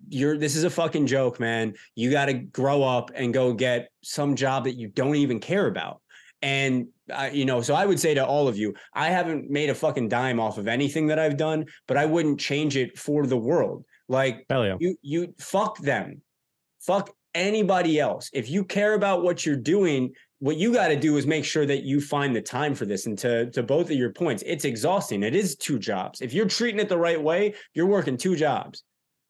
you're 0.07 0.37
this 0.37 0.55
is 0.55 0.63
a 0.63 0.69
fucking 0.69 1.07
joke, 1.07 1.39
man. 1.39 1.73
You 1.95 2.09
got 2.09 2.25
to 2.25 2.33
grow 2.33 2.83
up 2.83 3.11
and 3.13 3.33
go 3.33 3.53
get 3.53 3.89
some 4.01 4.35
job 4.35 4.63
that 4.63 4.75
you 4.75 4.87
don't 4.87 5.15
even 5.15 5.39
care 5.39 5.67
about. 5.67 6.01
And 6.41 6.87
uh, 7.11 7.29
you 7.31 7.45
know, 7.45 7.61
so 7.61 7.73
I 7.73 7.85
would 7.85 7.99
say 7.99 8.13
to 8.13 8.25
all 8.25 8.47
of 8.47 8.57
you, 8.57 8.73
I 8.93 9.09
haven't 9.09 9.49
made 9.49 9.69
a 9.69 9.75
fucking 9.75 10.07
dime 10.07 10.39
off 10.39 10.57
of 10.57 10.67
anything 10.67 11.07
that 11.07 11.19
I've 11.19 11.37
done, 11.37 11.65
but 11.87 11.97
I 11.97 12.05
wouldn't 12.05 12.39
change 12.39 12.77
it 12.77 12.97
for 12.97 13.25
the 13.25 13.37
world. 13.37 13.83
Like 14.07 14.45
yeah. 14.49 14.77
you, 14.79 14.95
you 15.01 15.33
fuck 15.37 15.77
them, 15.79 16.21
fuck 16.79 17.11
anybody 17.35 17.99
else. 17.99 18.29
If 18.33 18.49
you 18.49 18.63
care 18.63 18.93
about 18.93 19.23
what 19.23 19.45
you're 19.45 19.55
doing, 19.55 20.13
what 20.39 20.55
you 20.57 20.73
got 20.73 20.87
to 20.87 20.95
do 20.95 21.17
is 21.17 21.27
make 21.27 21.43
sure 21.43 21.65
that 21.65 21.83
you 21.83 21.99
find 21.99 22.35
the 22.35 22.41
time 22.41 22.73
for 22.73 22.85
this. 22.85 23.05
And 23.05 23.17
to 23.19 23.51
to 23.51 23.61
both 23.61 23.89
of 23.89 23.97
your 23.97 24.11
points, 24.11 24.43
it's 24.45 24.65
exhausting. 24.65 25.23
It 25.23 25.35
is 25.35 25.55
two 25.55 25.79
jobs. 25.79 26.21
If 26.21 26.33
you're 26.33 26.47
treating 26.47 26.79
it 26.79 26.89
the 26.89 26.97
right 26.97 27.21
way, 27.21 27.55
you're 27.73 27.85
working 27.85 28.17
two 28.17 28.35
jobs, 28.35 28.83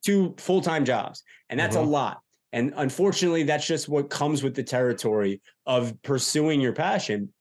two 0.05 0.35
full 0.37 0.61
time 0.61 0.85
jobs, 0.85 1.23
and 1.49 1.59
that's 1.59 1.75
mm-hmm. 1.75 1.87
a 1.87 1.91
lot. 1.91 2.19
And 2.51 2.73
unfortunately, 2.77 3.43
that's 3.43 3.67
just 3.67 3.89
what 3.89 4.09
comes 4.09 4.41
with 4.41 4.55
the 4.55 4.63
territory 4.63 5.41
of 5.65 5.99
pursuing 6.01 6.61
your 6.61 6.73
passion. 6.73 7.31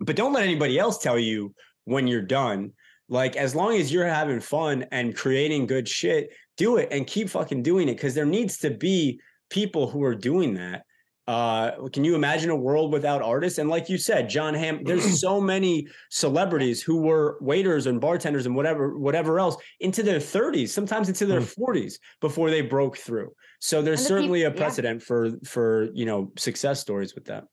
But 0.00 0.16
don't 0.16 0.32
let 0.32 0.42
anybody 0.42 0.78
else 0.78 0.98
tell 0.98 1.18
you 1.18 1.54
when 1.84 2.06
you're 2.06 2.22
done. 2.22 2.72
Like 3.08 3.36
as 3.36 3.54
long 3.54 3.76
as 3.76 3.92
you're 3.92 4.06
having 4.06 4.40
fun 4.40 4.86
and 4.90 5.16
creating 5.16 5.66
good 5.66 5.88
shit, 5.88 6.30
do 6.56 6.76
it 6.78 6.88
and 6.90 7.06
keep 7.06 7.30
fucking 7.30 7.62
doing 7.62 7.88
it 7.88 7.94
because 7.94 8.14
there 8.14 8.26
needs 8.26 8.58
to 8.58 8.70
be 8.70 9.20
people 9.50 9.88
who 9.88 10.02
are 10.02 10.14
doing 10.14 10.54
that. 10.54 10.84
Uh, 11.26 11.88
can 11.92 12.04
you 12.04 12.14
imagine 12.14 12.50
a 12.50 12.56
world 12.56 12.92
without 12.92 13.20
artists? 13.20 13.58
And 13.58 13.68
like 13.68 13.88
you 13.88 13.98
said, 13.98 14.28
Jon 14.28 14.54
Hamm, 14.54 14.84
there's 14.84 15.20
so 15.20 15.40
many 15.40 15.88
celebrities 16.10 16.82
who 16.82 16.98
were 16.98 17.38
waiters 17.40 17.86
and 17.86 18.00
bartenders 18.00 18.46
and 18.46 18.54
whatever, 18.54 18.96
whatever 18.96 19.40
else 19.40 19.56
into 19.80 20.02
their 20.02 20.20
30s, 20.20 20.68
sometimes 20.68 21.08
into 21.08 21.26
their 21.26 21.40
40s 21.40 21.94
hmm. 21.94 22.20
before 22.20 22.50
they 22.50 22.60
broke 22.60 22.96
through. 22.96 23.32
So 23.60 23.82
there's 23.82 24.00
the 24.02 24.08
certainly 24.08 24.40
people, 24.40 24.52
a 24.52 24.56
precedent 24.56 25.00
yeah. 25.00 25.06
for 25.06 25.30
for 25.44 25.88
you 25.94 26.06
know 26.06 26.30
success 26.36 26.80
stories 26.80 27.14
with 27.14 27.24
that. 27.26 27.44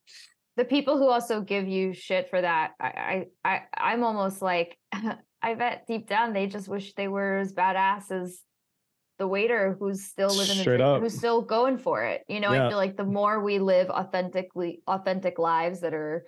The 0.56 0.66
people 0.66 0.98
who 0.98 1.10
also 1.10 1.42
give 1.42 1.68
you 1.68 1.94
shit 1.94 2.30
for 2.30 2.42
that, 2.42 2.72
I 2.80 2.86
I, 2.86 3.26
I 3.44 3.62
I'm 3.76 4.04
almost 4.04 4.42
like 4.42 4.78
I 5.42 5.56
bet 5.56 5.88
deep 5.88 6.08
down 6.08 6.34
they 6.34 6.48
just 6.48 6.68
wish 6.68 6.94
they 6.94 7.08
were 7.08 7.38
as 7.38 7.54
badass 7.54 8.12
as 8.12 8.40
the 9.20 9.28
waiter 9.28 9.76
who's 9.80 10.06
still 10.06 10.30
living 10.36 10.58
the 10.58 10.64
dream, 10.64 10.82
up. 10.82 11.02
who's 11.02 11.18
still 11.18 11.42
going 11.42 11.78
for 11.78 12.04
it. 12.04 12.22
You 12.28 12.40
know, 12.40 12.52
yeah. 12.52 12.66
I 12.66 12.70
feel 12.70 12.78
like 12.78 12.98
the 12.98 13.04
more 13.04 13.44
we 13.44 13.60
live 13.60 13.90
authentically 13.90 14.82
authentic 14.88 15.38
lives 15.38 15.82
that 15.82 15.94
are 15.94 16.26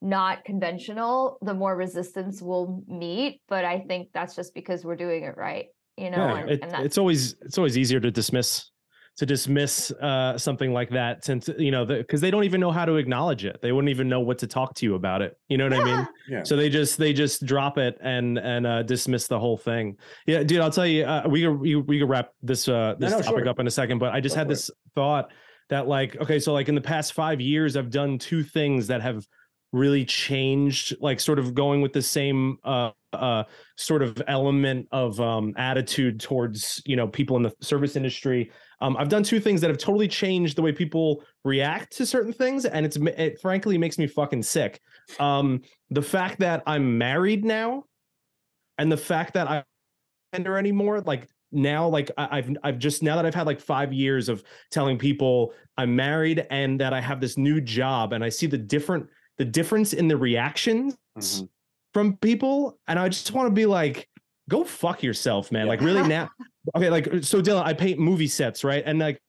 not 0.00 0.44
conventional, 0.44 1.38
the 1.42 1.54
more 1.54 1.74
resistance 1.74 2.40
we'll 2.40 2.82
meet. 2.86 3.40
But 3.48 3.64
I 3.64 3.80
think 3.80 4.08
that's 4.12 4.36
just 4.36 4.54
because 4.54 4.84
we're 4.84 4.96
doing 4.96 5.24
it 5.24 5.36
right. 5.36 5.66
You 5.96 6.10
know, 6.10 6.28
yeah, 6.28 6.36
and, 6.38 6.50
it, 6.50 6.60
and 6.62 6.86
it's 6.86 6.98
always 6.98 7.34
it's 7.42 7.58
always 7.58 7.76
easier 7.76 7.98
to 7.98 8.10
dismiss 8.10 8.70
to 9.18 9.26
dismiss 9.26 9.90
uh, 10.00 10.38
something 10.38 10.72
like 10.72 10.90
that 10.90 11.24
since 11.24 11.50
you 11.58 11.72
know 11.72 11.84
because 11.84 12.20
the, 12.20 12.26
they 12.26 12.30
don't 12.30 12.44
even 12.44 12.60
know 12.60 12.70
how 12.70 12.84
to 12.84 12.96
acknowledge 12.96 13.44
it 13.44 13.60
they 13.60 13.72
wouldn't 13.72 13.90
even 13.90 14.08
know 14.08 14.20
what 14.20 14.38
to 14.38 14.46
talk 14.46 14.74
to 14.74 14.86
you 14.86 14.94
about 14.94 15.20
it 15.20 15.36
you 15.48 15.58
know 15.58 15.68
what 15.68 15.76
yeah. 15.76 15.82
i 15.82 15.84
mean 15.84 16.08
yeah. 16.28 16.42
so 16.44 16.56
they 16.56 16.68
just 16.68 16.96
they 16.98 17.12
just 17.12 17.44
drop 17.44 17.78
it 17.78 17.98
and 18.00 18.38
and 18.38 18.66
uh, 18.66 18.82
dismiss 18.84 19.26
the 19.26 19.38
whole 19.38 19.56
thing 19.56 19.96
yeah 20.26 20.42
dude 20.44 20.60
i'll 20.60 20.70
tell 20.70 20.86
you 20.86 21.04
uh, 21.04 21.24
we 21.28 21.46
we, 21.48 21.74
we 21.76 21.98
can 21.98 22.08
wrap 22.08 22.30
this 22.42 22.68
uh 22.68 22.94
this 22.98 23.10
no, 23.10 23.18
no, 23.18 23.22
topic 23.22 23.40
sure. 23.40 23.48
up 23.48 23.58
in 23.58 23.66
a 23.66 23.70
second 23.70 23.98
but 23.98 24.12
i 24.14 24.20
just 24.20 24.36
Go 24.36 24.40
had 24.40 24.48
this 24.48 24.68
it. 24.68 24.76
thought 24.94 25.32
that 25.68 25.88
like 25.88 26.16
okay 26.20 26.38
so 26.38 26.52
like 26.52 26.68
in 26.68 26.76
the 26.76 26.80
past 26.80 27.12
five 27.12 27.40
years 27.40 27.76
i've 27.76 27.90
done 27.90 28.18
two 28.18 28.44
things 28.44 28.86
that 28.86 29.02
have 29.02 29.26
really 29.72 30.04
changed 30.04 30.96
like 31.00 31.20
sort 31.20 31.38
of 31.38 31.54
going 31.54 31.82
with 31.82 31.92
the 31.92 32.00
same 32.00 32.56
uh 32.64 32.90
uh 33.12 33.42
sort 33.76 34.02
of 34.02 34.22
element 34.28 34.86
of 34.92 35.20
um 35.20 35.52
attitude 35.56 36.20
towards 36.20 36.80
you 36.86 36.96
know 36.96 37.08
people 37.08 37.36
in 37.36 37.42
the 37.42 37.52
service 37.60 37.96
industry 37.96 38.50
um 38.80 38.96
i've 38.96 39.08
done 39.08 39.22
two 39.22 39.40
things 39.40 39.60
that 39.60 39.68
have 39.68 39.78
totally 39.78 40.08
changed 40.08 40.56
the 40.56 40.62
way 40.62 40.72
people 40.72 41.22
react 41.44 41.96
to 41.96 42.06
certain 42.06 42.32
things 42.32 42.64
and 42.64 42.84
it's 42.84 42.96
it 42.96 43.40
frankly 43.40 43.78
makes 43.78 43.98
me 43.98 44.06
fucking 44.06 44.42
sick 44.42 44.80
um 45.20 45.60
the 45.90 46.02
fact 46.02 46.38
that 46.38 46.62
i'm 46.66 46.96
married 46.98 47.44
now 47.44 47.84
and 48.78 48.90
the 48.90 48.96
fact 48.96 49.34
that 49.34 49.48
i 49.48 49.62
enter 50.32 50.58
anymore 50.58 51.00
like 51.02 51.28
now 51.50 51.88
like 51.88 52.10
I've 52.18 52.54
I've 52.62 52.78
just 52.78 53.02
now 53.02 53.16
that 53.16 53.24
I've 53.24 53.34
had 53.34 53.46
like 53.46 53.58
5 53.58 53.90
years 53.90 54.28
of 54.28 54.44
telling 54.70 54.98
people 54.98 55.54
I'm 55.78 55.96
married 55.96 56.46
and 56.50 56.78
that 56.78 56.92
I 56.92 57.00
have 57.00 57.22
this 57.22 57.38
new 57.38 57.58
job 57.58 58.12
and 58.12 58.22
I 58.22 58.28
see 58.28 58.46
the 58.46 58.58
different 58.58 59.08
the 59.38 59.44
difference 59.44 59.92
in 59.92 60.08
the 60.08 60.16
reactions 60.16 60.96
mm-hmm. 61.16 61.46
from 61.94 62.16
people 62.18 62.78
and 62.88 62.98
i 62.98 63.08
just 63.08 63.32
want 63.32 63.46
to 63.46 63.54
be 63.54 63.66
like 63.66 64.08
go 64.48 64.64
fuck 64.64 65.02
yourself 65.02 65.50
man 65.50 65.64
yeah. 65.66 65.70
like 65.70 65.80
really 65.80 66.06
now 66.06 66.28
okay 66.74 66.90
like 66.90 67.08
so 67.22 67.40
dylan 67.40 67.64
i 67.64 67.72
paint 67.72 67.98
movie 67.98 68.26
sets 68.26 68.64
right 68.64 68.82
and 68.86 68.98
like 68.98 69.20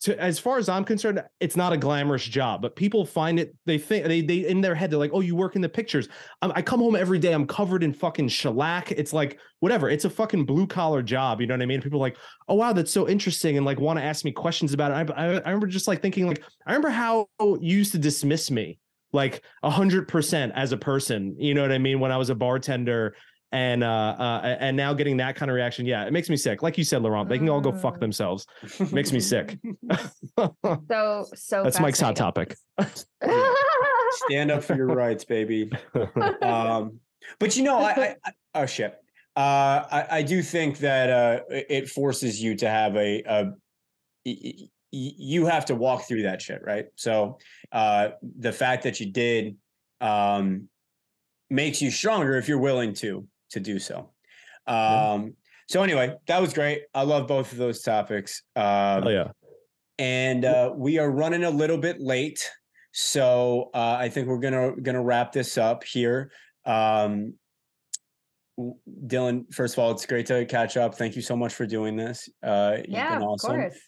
to, 0.00 0.20
as 0.20 0.38
far 0.38 0.58
as 0.58 0.68
i'm 0.68 0.84
concerned 0.84 1.22
it's 1.38 1.56
not 1.56 1.72
a 1.72 1.76
glamorous 1.76 2.24
job 2.24 2.60
but 2.60 2.74
people 2.74 3.06
find 3.06 3.38
it 3.38 3.54
they 3.66 3.78
think 3.78 4.04
they 4.06 4.20
they 4.20 4.46
in 4.48 4.60
their 4.60 4.74
head 4.74 4.90
they're 4.90 4.98
like 4.98 5.12
oh 5.14 5.20
you 5.20 5.36
work 5.36 5.54
in 5.54 5.62
the 5.62 5.68
pictures 5.68 6.08
I'm, 6.40 6.50
i 6.56 6.62
come 6.62 6.80
home 6.80 6.96
every 6.96 7.18
day 7.18 7.32
i'm 7.32 7.46
covered 7.46 7.84
in 7.84 7.92
fucking 7.92 8.28
shellac 8.28 8.90
it's 8.90 9.12
like 9.12 9.38
whatever 9.60 9.88
it's 9.88 10.04
a 10.04 10.10
fucking 10.10 10.44
blue 10.44 10.66
collar 10.66 11.02
job 11.02 11.40
you 11.40 11.46
know 11.46 11.54
what 11.54 11.62
i 11.62 11.66
mean 11.66 11.80
people 11.80 12.00
like 12.00 12.16
oh 12.48 12.56
wow 12.56 12.72
that's 12.72 12.90
so 12.90 13.08
interesting 13.08 13.56
and 13.56 13.64
like 13.64 13.78
want 13.78 13.98
to 13.98 14.04
ask 14.04 14.24
me 14.24 14.32
questions 14.32 14.72
about 14.72 14.90
it 14.90 15.12
I, 15.12 15.14
I, 15.14 15.26
I 15.26 15.50
remember 15.50 15.68
just 15.68 15.86
like 15.86 16.02
thinking 16.02 16.26
like 16.26 16.42
i 16.66 16.72
remember 16.72 16.90
how 16.90 17.28
you 17.38 17.76
used 17.76 17.92
to 17.92 17.98
dismiss 17.98 18.50
me 18.50 18.78
like 19.12 19.42
a 19.62 19.70
hundred 19.70 20.08
percent 20.08 20.52
as 20.54 20.72
a 20.72 20.76
person. 20.76 21.36
You 21.38 21.54
know 21.54 21.62
what 21.62 21.72
I 21.72 21.78
mean? 21.78 22.00
When 22.00 22.10
I 22.12 22.16
was 22.16 22.30
a 22.30 22.34
bartender 22.34 23.14
and 23.52 23.84
uh, 23.84 24.16
uh 24.18 24.56
and 24.60 24.76
now 24.76 24.92
getting 24.94 25.18
that 25.18 25.36
kind 25.36 25.50
of 25.50 25.54
reaction, 25.54 25.86
yeah, 25.86 26.04
it 26.04 26.12
makes 26.12 26.28
me 26.28 26.36
sick. 26.36 26.62
Like 26.62 26.78
you 26.78 26.84
said, 26.84 27.02
Laurent, 27.02 27.28
they 27.28 27.38
can 27.38 27.48
all 27.48 27.60
go 27.60 27.72
fuck 27.72 27.96
mm. 27.96 28.00
themselves. 28.00 28.46
It 28.62 28.92
makes 28.92 29.12
me 29.12 29.20
sick. 29.20 29.58
so 30.38 31.26
so 31.34 31.62
that's 31.62 31.78
Mike's 31.78 32.00
hot 32.00 32.16
topic. 32.16 32.56
Stand 34.26 34.50
up 34.50 34.64
for 34.64 34.74
your 34.74 34.86
rights, 34.86 35.24
baby. 35.24 35.70
Um, 36.42 36.98
but 37.38 37.56
you 37.56 37.62
know, 37.62 37.78
I, 37.78 37.90
I, 37.90 38.16
I 38.24 38.32
oh 38.62 38.66
shit. 38.66 38.98
Uh, 39.36 39.84
I, 39.90 40.06
I 40.10 40.22
do 40.22 40.42
think 40.42 40.78
that 40.78 41.08
uh, 41.08 41.40
it 41.48 41.88
forces 41.88 42.42
you 42.42 42.54
to 42.56 42.68
have 42.68 42.96
a, 42.96 43.22
a 44.24 44.68
you 44.90 45.46
have 45.46 45.64
to 45.66 45.74
walk 45.74 46.06
through 46.06 46.22
that 46.22 46.42
shit, 46.42 46.62
right? 46.62 46.86
So 46.96 47.38
uh, 47.70 48.10
the 48.38 48.52
fact 48.52 48.82
that 48.82 49.00
you 49.00 49.10
did 49.10 49.56
um, 50.00 50.68
makes 51.48 51.80
you 51.80 51.90
stronger 51.90 52.36
if 52.36 52.48
you're 52.48 52.58
willing 52.58 52.92
to 52.94 53.26
to 53.52 53.60
do 53.60 53.78
so. 53.78 54.10
Um, 54.66 55.34
So 55.68 55.82
anyway, 55.82 56.14
that 56.26 56.40
was 56.40 56.52
great. 56.52 56.82
I 56.92 57.02
love 57.02 57.26
both 57.26 57.52
of 57.52 57.58
those 57.58 57.80
topics. 57.82 58.42
Um, 58.56 59.04
oh 59.06 59.08
yeah. 59.08 59.28
And 59.98 60.44
uh, 60.44 60.72
we 60.74 60.98
are 60.98 61.10
running 61.10 61.44
a 61.44 61.50
little 61.50 61.78
bit 61.78 62.00
late, 62.00 62.50
so 62.92 63.70
uh, 63.72 63.96
I 63.98 64.08
think 64.08 64.26
we're 64.26 64.38
gonna 64.40 64.72
gonna 64.82 65.02
wrap 65.02 65.32
this 65.32 65.56
up 65.56 65.84
here. 65.84 66.30
Um, 66.66 67.34
Dylan, 69.06 69.52
first 69.52 69.74
of 69.74 69.78
all, 69.78 69.90
it's 69.92 70.04
great 70.04 70.26
to 70.26 70.44
catch 70.44 70.76
up. 70.76 70.94
Thank 70.94 71.16
you 71.16 71.22
so 71.22 71.36
much 71.36 71.54
for 71.54 71.66
doing 71.66 71.96
this. 71.96 72.28
Uh, 72.42 72.78
yeah, 72.88 73.20
awesome. 73.20 73.50
of 73.50 73.56
course. 73.60 73.78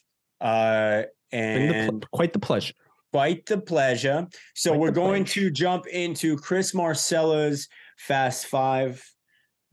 Uh, 0.40 1.02
and 1.32 2.00
the, 2.00 2.06
quite 2.12 2.32
the 2.32 2.38
pleasure. 2.38 2.74
Quite 3.12 3.46
the 3.46 3.58
pleasure. 3.58 4.26
So 4.54 4.70
Quite 4.70 4.80
we're 4.80 4.90
going 4.90 5.24
pleasure. 5.24 5.40
to 5.40 5.50
jump 5.50 5.86
into 5.88 6.36
Chris 6.36 6.72
Marcella's 6.74 7.68
Fast 7.98 8.46
Five. 8.46 9.04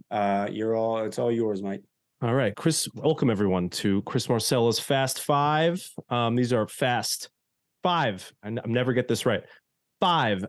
Uh, 0.09 0.47
you're 0.51 0.75
all. 0.75 0.99
It's 1.05 1.19
all 1.19 1.31
yours, 1.31 1.61
Mike. 1.61 1.83
All 2.21 2.33
right, 2.33 2.55
Chris. 2.55 2.87
Welcome 2.95 3.29
everyone 3.29 3.69
to 3.69 4.01
Chris 4.03 4.27
Marcella's 4.27 4.79
Fast 4.79 5.21
Five. 5.21 5.83
Um, 6.09 6.35
these 6.35 6.53
are 6.53 6.67
fast 6.67 7.29
five. 7.83 8.31
I 8.43 8.47
n- 8.47 8.59
I 8.63 8.67
never 8.67 8.93
get 8.93 9.07
this 9.07 9.25
right. 9.25 9.43
Five 9.99 10.45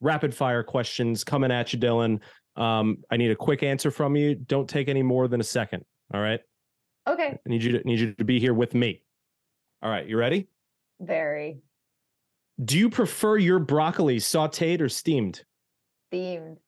rapid 0.00 0.34
fire 0.34 0.62
questions 0.62 1.22
coming 1.24 1.50
at 1.52 1.72
you, 1.72 1.78
Dylan. 1.78 2.20
Um, 2.56 2.98
I 3.10 3.16
need 3.16 3.30
a 3.30 3.36
quick 3.36 3.62
answer 3.62 3.90
from 3.90 4.16
you. 4.16 4.34
Don't 4.34 4.68
take 4.68 4.88
any 4.88 5.02
more 5.02 5.28
than 5.28 5.40
a 5.40 5.44
second. 5.44 5.84
All 6.12 6.20
right. 6.20 6.40
Okay. 7.08 7.28
I 7.44 7.48
need 7.48 7.62
you 7.62 7.78
to 7.78 7.86
need 7.86 8.00
you 8.00 8.14
to 8.14 8.24
be 8.24 8.38
here 8.40 8.54
with 8.54 8.74
me. 8.74 9.02
All 9.82 9.90
right, 9.90 10.06
you 10.06 10.16
ready? 10.16 10.48
Very 11.00 11.58
Do 12.64 12.78
you 12.78 12.90
prefer 12.90 13.38
your 13.38 13.58
broccoli 13.58 14.18
sauteed 14.18 14.80
or 14.80 14.88
steamed? 14.88 15.42
themed. 16.12 16.58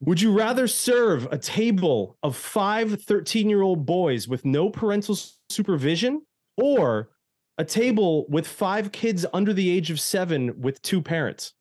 Would 0.00 0.20
you 0.20 0.32
rather 0.32 0.68
serve 0.68 1.26
a 1.32 1.38
table 1.38 2.16
of 2.22 2.36
five 2.36 3.02
13 3.02 3.48
year 3.50 3.62
old 3.62 3.84
boys 3.84 4.28
with 4.28 4.44
no 4.44 4.70
parental 4.70 5.16
supervision 5.50 6.22
or 6.56 7.10
a 7.58 7.64
table 7.64 8.26
with 8.28 8.46
five 8.46 8.92
kids 8.92 9.26
under 9.32 9.52
the 9.52 9.68
age 9.68 9.90
of 9.90 9.98
seven 9.98 10.60
with 10.60 10.80
two 10.82 11.02
parents? 11.02 11.54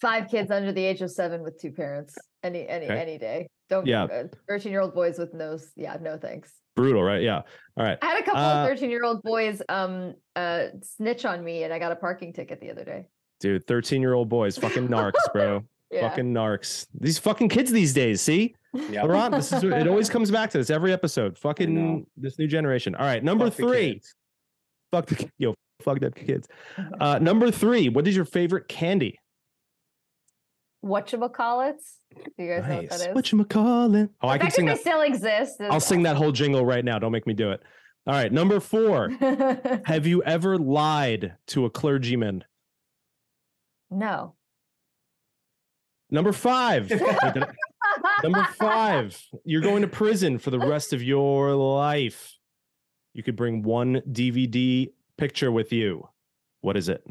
Five 0.00 0.28
kids 0.28 0.50
under 0.50 0.70
the 0.72 0.84
age 0.84 1.00
of 1.00 1.10
seven 1.10 1.42
with 1.42 1.58
two 1.60 1.72
parents. 1.72 2.16
Any 2.42 2.68
any 2.68 2.84
Okay. 2.86 3.00
any 3.00 3.18
day. 3.18 3.48
Don't 3.70 3.86
Yeah. 3.86 4.06
Thirteen 4.46 4.72
year 4.72 4.82
old 4.82 4.94
boys 4.94 5.18
with 5.18 5.32
no. 5.32 5.58
Yeah. 5.76 5.96
No 6.00 6.18
thanks. 6.18 6.52
Brutal, 6.76 7.02
right? 7.02 7.22
Yeah. 7.22 7.42
All 7.76 7.84
right. 7.84 7.98
I 8.02 8.06
had 8.06 8.20
a 8.20 8.24
couple 8.24 8.40
Uh, 8.42 8.62
of 8.64 8.68
thirteen 8.68 8.90
year 8.90 9.04
old 9.04 9.22
boys 9.22 9.62
um 9.70 10.14
uh 10.36 10.66
snitch 10.82 11.24
on 11.24 11.42
me, 11.42 11.62
and 11.64 11.72
I 11.72 11.78
got 11.78 11.90
a 11.92 11.96
parking 11.96 12.34
ticket 12.34 12.60
the 12.60 12.70
other 12.70 12.84
day. 12.84 13.06
Dude, 13.40 13.66
13 13.66 14.02
year 14.02 14.12
old 14.12 14.28
boys, 14.28 14.58
fucking 14.58 14.88
narcs, 14.88 15.14
bro. 15.32 15.64
Yeah. 15.90 16.08
Fucking 16.08 16.32
narcs. 16.32 16.86
These 16.98 17.18
fucking 17.18 17.48
kids 17.48 17.70
these 17.72 17.92
days, 17.92 18.20
see? 18.20 18.54
Yeah. 18.88 19.02
Laurent, 19.02 19.34
this 19.34 19.52
is 19.52 19.64
it 19.64 19.88
always 19.88 20.08
comes 20.08 20.30
back 20.30 20.48
to 20.50 20.58
this 20.58 20.70
every 20.70 20.92
episode. 20.92 21.36
Fucking 21.36 22.06
this 22.16 22.38
new 22.38 22.46
generation. 22.46 22.94
All 22.94 23.04
right, 23.04 23.22
number 23.24 23.46
Fuck 23.46 23.54
three. 23.56 23.94
kids. 23.94 24.14
Fuck 24.92 25.06
the 25.06 25.28
yo, 25.38 25.54
fuck 25.82 25.98
that 25.98 26.14
kids. 26.14 26.46
Uh 27.00 27.18
number 27.18 27.50
three. 27.50 27.88
What 27.88 28.06
is 28.06 28.14
your 28.14 28.24
favorite 28.24 28.68
candy? 28.68 29.18
Whatchamacallits? 30.84 31.96
Do 32.14 32.44
you 32.44 32.48
guys 32.48 32.62
know 32.68 32.74
what 32.76 32.82
Nice. 32.82 32.98
that 33.02 33.08
is? 33.10 33.32
What 33.34 33.48
call 33.48 33.94
it? 33.96 34.10
Oh, 34.22 34.28
the 34.28 34.32
I 34.34 34.38
can 34.38 34.46
fact 34.46 34.54
sing 34.54 34.66
that 34.66 34.72
that. 34.72 34.84
they 34.84 34.90
still 34.90 35.00
exist. 35.02 35.60
I'll 35.62 35.80
sing 35.80 36.04
that 36.04 36.14
whole 36.16 36.32
jingle 36.32 36.64
right 36.64 36.84
now. 36.84 36.98
Don't 37.00 37.12
make 37.12 37.26
me 37.26 37.34
do 37.34 37.50
it. 37.50 37.60
All 38.06 38.14
right, 38.14 38.32
number 38.32 38.60
four. 38.60 39.10
Have 39.84 40.06
you 40.06 40.22
ever 40.22 40.56
lied 40.58 41.34
to 41.48 41.64
a 41.66 41.70
clergyman? 41.70 42.44
no. 43.90 44.34
Number 46.10 46.32
five. 46.32 46.90
Wait, 46.90 47.00
did 47.34 47.44
I- 47.44 47.52
number 48.22 48.44
five. 48.58 49.20
You're 49.44 49.60
going 49.62 49.82
to 49.82 49.88
prison 49.88 50.38
for 50.38 50.50
the 50.50 50.58
rest 50.58 50.92
of 50.92 51.02
your 51.02 51.54
life. 51.54 52.36
You 53.14 53.22
could 53.22 53.36
bring 53.36 53.62
one 53.62 54.02
DVD 54.10 54.90
picture 55.16 55.50
with 55.50 55.72
you. 55.72 56.08
What 56.60 56.76
is 56.76 56.88
it? 56.88 57.04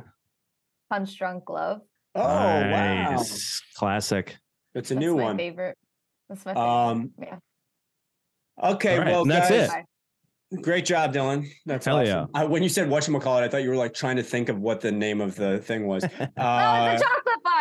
Punch 0.90 1.18
drunk 1.18 1.50
love. 1.50 1.82
Oh 2.16 2.22
wow, 2.24 3.24
Classic. 3.76 4.36
it's 4.74 4.90
a 4.92 4.96
new 4.96 5.14
one. 5.16 5.16
That's 5.16 5.16
new 5.16 5.16
my 5.18 5.24
one. 5.24 5.38
favorite. 5.38 5.78
That's 6.30 6.46
my 6.46 6.54
favorite. 6.54 6.68
Um, 6.68 7.12
yeah. 7.22 7.38
Okay, 8.62 8.94
All 8.98 9.04
right, 9.04 9.12
well, 9.12 9.26
that's 9.26 9.50
guys, 9.50 9.70
it. 10.52 10.62
great 10.62 10.86
job, 10.86 11.14
Dylan. 11.14 11.48
That's 11.66 11.86
Hell 11.86 11.98
awesome. 11.98 12.08
yeah. 12.08 12.26
I, 12.34 12.44
when 12.46 12.62
you 12.64 12.70
said 12.70 12.88
it, 13.40 13.44
I 13.44 13.48
thought 13.48 13.64
you 13.64 13.70
were 13.70 13.76
like 13.76 13.94
trying 13.94 14.16
to 14.18 14.24
think 14.24 14.50
of 14.50 14.60
what 14.60 14.82
the 14.82 14.92
name 14.92 15.22
of 15.22 15.36
the 15.36 15.60
thing 15.60 15.86
was. 15.88 16.04
oh, 16.20 16.42
Uh, 16.42 16.92
it's 17.00 17.04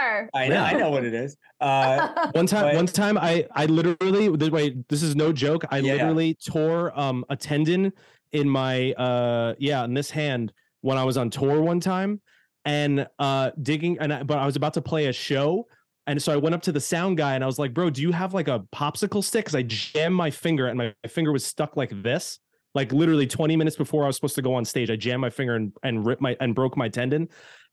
a 0.08 0.28
chocolate 0.28 0.32
bar. 0.32 0.40
I 0.42 0.48
know, 0.48 0.62
I 0.62 0.72
know 0.72 0.90
what 0.90 1.04
it 1.04 1.14
is. 1.14 1.36
Uh, 1.60 2.30
One 2.34 2.46
time, 2.46 2.62
But- 2.66 2.74
one 2.76 2.86
time, 2.86 3.18
I 3.18 3.46
I 3.52 3.66
literally 3.66 4.36
th- 4.36 4.50
wait. 4.52 4.88
This 4.88 5.02
is 5.02 5.14
no 5.16 5.32
joke. 5.32 5.64
I 5.70 5.78
Yeah, 5.78 5.86
yeah. 5.86 5.92
literally 6.02 6.34
tore 6.34 6.98
um 6.98 7.24
a 7.28 7.36
tendon 7.36 7.92
in 8.32 8.48
my 8.48 8.92
uh 8.92 9.54
yeah 9.58 9.84
in 9.84 9.94
this 9.94 10.10
hand 10.10 10.52
when 10.82 10.98
I 10.98 11.04
was 11.04 11.16
on 11.16 11.30
tour 11.30 11.60
one 11.62 11.80
time, 11.80 12.20
and 12.64 13.06
uh 13.18 13.50
digging 13.62 13.98
and 13.98 14.12
I, 14.12 14.22
but 14.22 14.38
I 14.38 14.46
was 14.46 14.56
about 14.56 14.74
to 14.74 14.82
play 14.82 15.06
a 15.06 15.12
show. 15.12 15.66
And 16.06 16.22
so 16.22 16.32
I 16.32 16.36
went 16.36 16.54
up 16.54 16.62
to 16.62 16.72
the 16.72 16.80
sound 16.80 17.18
guy 17.18 17.34
and 17.34 17.44
I 17.44 17.46
was 17.46 17.58
like, 17.58 17.74
"Bro, 17.74 17.90
do 17.90 18.00
you 18.00 18.12
have 18.12 18.32
like 18.32 18.48
a 18.48 18.60
popsicle 18.74 19.22
stick?" 19.22 19.44
Because 19.44 19.54
I 19.54 19.62
jammed 19.62 20.14
my 20.14 20.30
finger 20.30 20.66
and 20.68 20.78
my, 20.78 20.94
my 21.04 21.08
finger 21.08 21.32
was 21.32 21.44
stuck 21.44 21.76
like 21.76 21.90
this, 22.02 22.38
like 22.74 22.92
literally 22.92 23.26
20 23.26 23.56
minutes 23.56 23.76
before 23.76 24.04
I 24.04 24.06
was 24.06 24.16
supposed 24.16 24.34
to 24.36 24.42
go 24.42 24.54
on 24.54 24.64
stage. 24.64 24.88
I 24.90 24.96
jammed 24.96 25.20
my 25.20 25.28
finger 25.28 25.54
and 25.56 25.70
and 25.82 26.06
ripped 26.06 26.22
my 26.22 26.34
and 26.40 26.54
broke 26.54 26.78
my 26.78 26.88
tendon. 26.88 27.28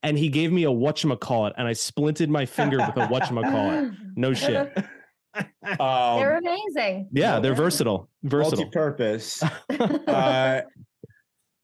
And 0.06 0.18
he 0.18 0.30
gave 0.30 0.52
me 0.52 0.64
a 0.64 0.69
whatchamacallit, 0.69 1.53
and 1.57 1.68
I 1.68 1.72
splinted 1.72 2.30
my 2.30 2.45
finger 2.45 2.77
with 2.77 2.95
a 2.95 3.07
whatchamacallit. 3.11 3.95
No 4.15 4.34
shit. 4.34 4.73
They're 5.64 6.38
um, 6.38 6.45
amazing. 6.45 7.10
Yeah, 7.11 7.40
they're 7.40 7.56
versatile. 7.56 8.10
Versatile. 8.23 8.65
multi-purpose. 8.65 9.44
uh, 10.07 10.61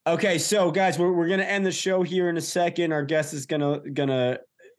okay, 0.06 0.38
so 0.38 0.70
guys, 0.70 0.98
we're 0.98 1.12
we're 1.12 1.28
gonna 1.28 1.44
end 1.44 1.64
the 1.64 1.72
show 1.72 2.02
here 2.02 2.28
in 2.28 2.36
a 2.36 2.42
second. 2.42 2.92
Our 2.92 3.04
guest 3.04 3.32
is 3.32 3.46
gonna 3.46 3.80
gonna 3.92 4.38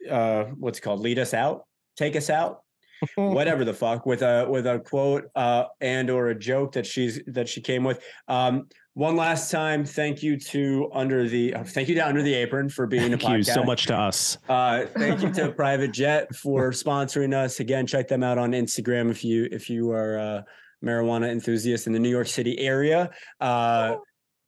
uh, 0.10 0.45
what's 0.57 0.80
it 0.80 0.81
called 0.81 0.99
lead 0.99 1.19
us 1.19 1.34
out, 1.34 1.65
take 1.95 2.15
us 2.15 2.30
out, 2.30 2.61
whatever 3.15 3.65
the 3.65 3.73
fuck, 3.73 4.06
with 4.06 4.22
a 4.22 4.45
with 4.49 4.68
a 4.68 4.80
quote 4.80 5.26
uh, 5.35 5.65
and 5.81 6.10
or 6.10 6.27
a 6.27 6.35
joke 6.35 6.73
that 6.73 6.85
she's 6.85 7.22
that 7.27 7.49
she 7.49 7.61
came 7.61 7.84
with. 7.84 8.03
Um, 8.27 8.68
one 8.95 9.15
last 9.15 9.49
time, 9.49 9.85
thank 9.85 10.21
you 10.21 10.37
to 10.37 10.89
under 10.93 11.27
the 11.27 11.55
uh, 11.55 11.63
thank 11.63 11.89
you 11.89 11.95
to 11.95 12.05
under 12.05 12.21
the 12.21 12.33
apron 12.33 12.69
for 12.69 12.85
being 12.85 13.13
a 13.13 13.17
Thank 13.17 13.37
you 13.37 13.43
so 13.43 13.63
much 13.63 13.87
to 13.87 13.95
us. 13.97 14.37
Uh, 14.47 14.85
thank 14.97 15.21
you 15.23 15.31
to 15.33 15.51
Private 15.51 15.91
Jet 15.91 16.35
for 16.35 16.71
sponsoring 16.71 17.33
us. 17.33 17.59
Again, 17.59 17.87
check 17.87 18.07
them 18.07 18.21
out 18.23 18.37
on 18.37 18.51
Instagram 18.51 19.09
if 19.09 19.23
you 19.23 19.47
if 19.51 19.69
you 19.69 19.91
are 19.91 20.17
a 20.17 20.45
marijuana 20.83 21.31
enthusiast 21.31 21.87
in 21.87 21.93
the 21.93 21.99
New 21.99 22.09
York 22.09 22.27
City 22.27 22.59
area. 22.59 23.09
Uh, 23.39 23.95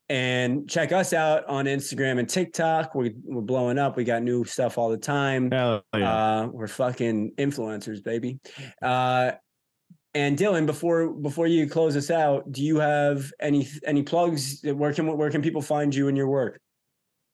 and 0.10 0.70
check 0.70 0.92
us 0.92 1.14
out 1.14 1.48
on 1.48 1.66
Instagram 1.66 2.20
and 2.20 2.30
TikTok. 2.30 2.94
We, 2.94 3.16
we're 3.24 3.42
blowing 3.42 3.80
up. 3.80 3.98
We 3.98 4.04
got 4.04 4.22
new 4.22 4.44
stuff 4.44 4.78
all 4.78 4.90
the 4.90 4.98
time. 4.98 5.50
Yeah. 5.52 5.80
Uh, 5.92 6.50
we're 6.52 6.68
fucking 6.68 7.32
influencers, 7.40 8.04
baby. 8.04 8.40
Uh, 8.84 9.32
and 10.16 10.38
Dylan, 10.38 10.66
before 10.66 11.10
before 11.10 11.46
you 11.46 11.68
close 11.68 11.98
us 11.98 12.10
out, 12.10 12.50
do 12.52 12.64
you 12.64 12.80
have 12.80 13.32
any 13.42 13.68
any 13.86 14.02
plugs? 14.02 14.62
Where 14.64 14.94
can 14.94 15.16
where 15.18 15.30
can 15.30 15.42
people 15.42 15.62
find 15.62 15.94
you 15.94 16.08
and 16.08 16.16
your 16.16 16.28
work? 16.28 16.60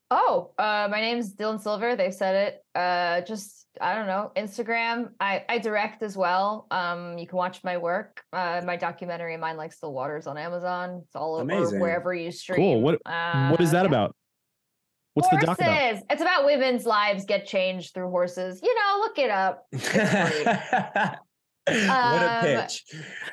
Oh, 0.10 0.52
uh, 0.58 0.90
my 0.91 0.99
name's 0.99 1.34
Dylan 1.34 1.62
Silver. 1.62 1.95
They've 1.95 2.14
said 2.14 2.36
it. 2.48 2.66
Uh, 2.76 3.22
just 3.22 3.68
I 3.80 3.94
don't 3.94 4.08
know, 4.08 4.32
Instagram. 4.36 5.12
I 5.20 5.45
I 5.48 5.60
direct 5.60 6.02
as 6.02 6.18
well. 6.18 6.66
Um, 6.72 7.20
you 7.20 7.28
can 7.28 7.38
watch 7.38 7.64
my 7.64 7.78
work. 7.78 8.24
Uh, 8.34 8.62
my 8.66 8.78
documentary, 8.78 9.38
Mine 9.38 9.58
Like 9.58 9.74
Still 9.74 9.94
Waters, 9.94 10.26
on 10.26 10.40
Amazon. 10.40 11.03
It's 11.06 11.16
all 11.16 11.36
over 11.36 11.80
wherever 11.80 12.16
you 12.16 12.32
stream. 12.32 12.58
cool. 12.58 12.82
What 12.82 12.99
what 13.06 13.62
is 13.62 13.72
that 13.72 13.84
yeah. 13.84 13.90
about? 13.90 14.16
What's 15.14 15.30
the 15.30 15.38
doc 15.38 15.60
about? 15.60 15.80
horses. 15.80 16.03
It's 16.10 16.22
about 16.22 16.45
women's 16.45 16.86
lives 16.86 17.26
get 17.26 17.45
changed 17.45 17.94
through 17.94 18.10
horses. 18.10 18.60
You 18.64 18.74
know, 18.74 18.99
look 19.02 19.20
it 19.20 19.30
up. 19.30 19.68
what 21.67 21.75
a 22.23 22.38
Um, 22.38 22.41
pitch! 22.41 22.83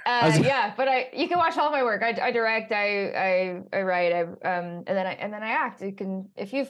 Uh, 0.04 0.38
yeah, 0.42 0.74
but 0.76 0.86
I 0.88 1.08
you 1.14 1.28
can 1.28 1.38
watch 1.38 1.56
all 1.56 1.70
my 1.70 1.82
work. 1.82 2.02
I, 2.02 2.10
I 2.20 2.30
direct, 2.30 2.72
I 2.72 3.08
I 3.08 3.60
I 3.72 3.82
write, 3.82 4.12
I 4.12 4.20
um, 4.22 4.84
and 4.86 4.96
then 4.96 5.06
I 5.06 5.12
and 5.14 5.32
then 5.32 5.42
I 5.42 5.48
act. 5.50 5.80
You 5.82 5.92
can 5.92 6.28
if 6.36 6.52
you 6.52 6.66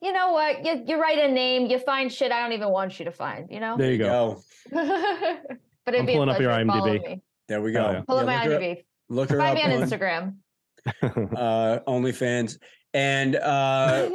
you 0.00 0.12
know 0.12 0.32
what 0.32 0.64
you 0.64 0.82
you 0.86 1.00
write 1.00 1.18
a 1.18 1.28
name, 1.30 1.66
you 1.66 1.78
find 1.78 2.10
shit 2.10 2.32
I 2.32 2.40
don't 2.40 2.52
even 2.52 2.70
want 2.70 2.98
you 2.98 3.04
to 3.04 3.12
find. 3.12 3.48
You 3.50 3.60
know. 3.60 3.76
There 3.76 3.92
you 3.92 3.98
go. 3.98 4.40
but 4.72 5.94
it'd 5.94 6.00
I'm 6.00 6.06
be 6.06 6.12
a 6.12 6.16
pulling 6.16 6.28
up 6.30 6.40
your 6.40 6.50
IMDb. 6.50 7.04
me. 7.06 7.22
There 7.48 7.60
we 7.60 7.76
Oh, 7.76 7.82
go. 7.82 7.90
yeah. 7.92 8.00
Pull 8.08 8.18
up 8.18 8.26
Yeah, 8.26 8.38
my 8.38 8.44
look 8.46 8.52
her 8.52 8.58
IMDb. 8.60 8.84
Look 9.10 9.30
her 9.30 9.38
Find 9.38 9.58
up 9.58 9.64
me 9.68 9.74
on 9.74 9.82
on 9.82 9.88
Instagram. 9.88 10.36
uh, 11.36 11.78
OnlyFans, 11.86 12.58
and 12.94 13.36
uh, 13.36 14.08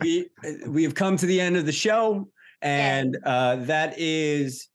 we 0.00 0.28
we 0.68 0.82
have 0.84 0.94
come 0.94 1.16
to 1.18 1.26
the 1.26 1.40
end 1.40 1.56
of 1.56 1.66
the 1.66 1.72
show, 1.72 2.30
and 2.62 3.18
uh, 3.26 3.56
that 3.56 3.94
is 3.98 4.68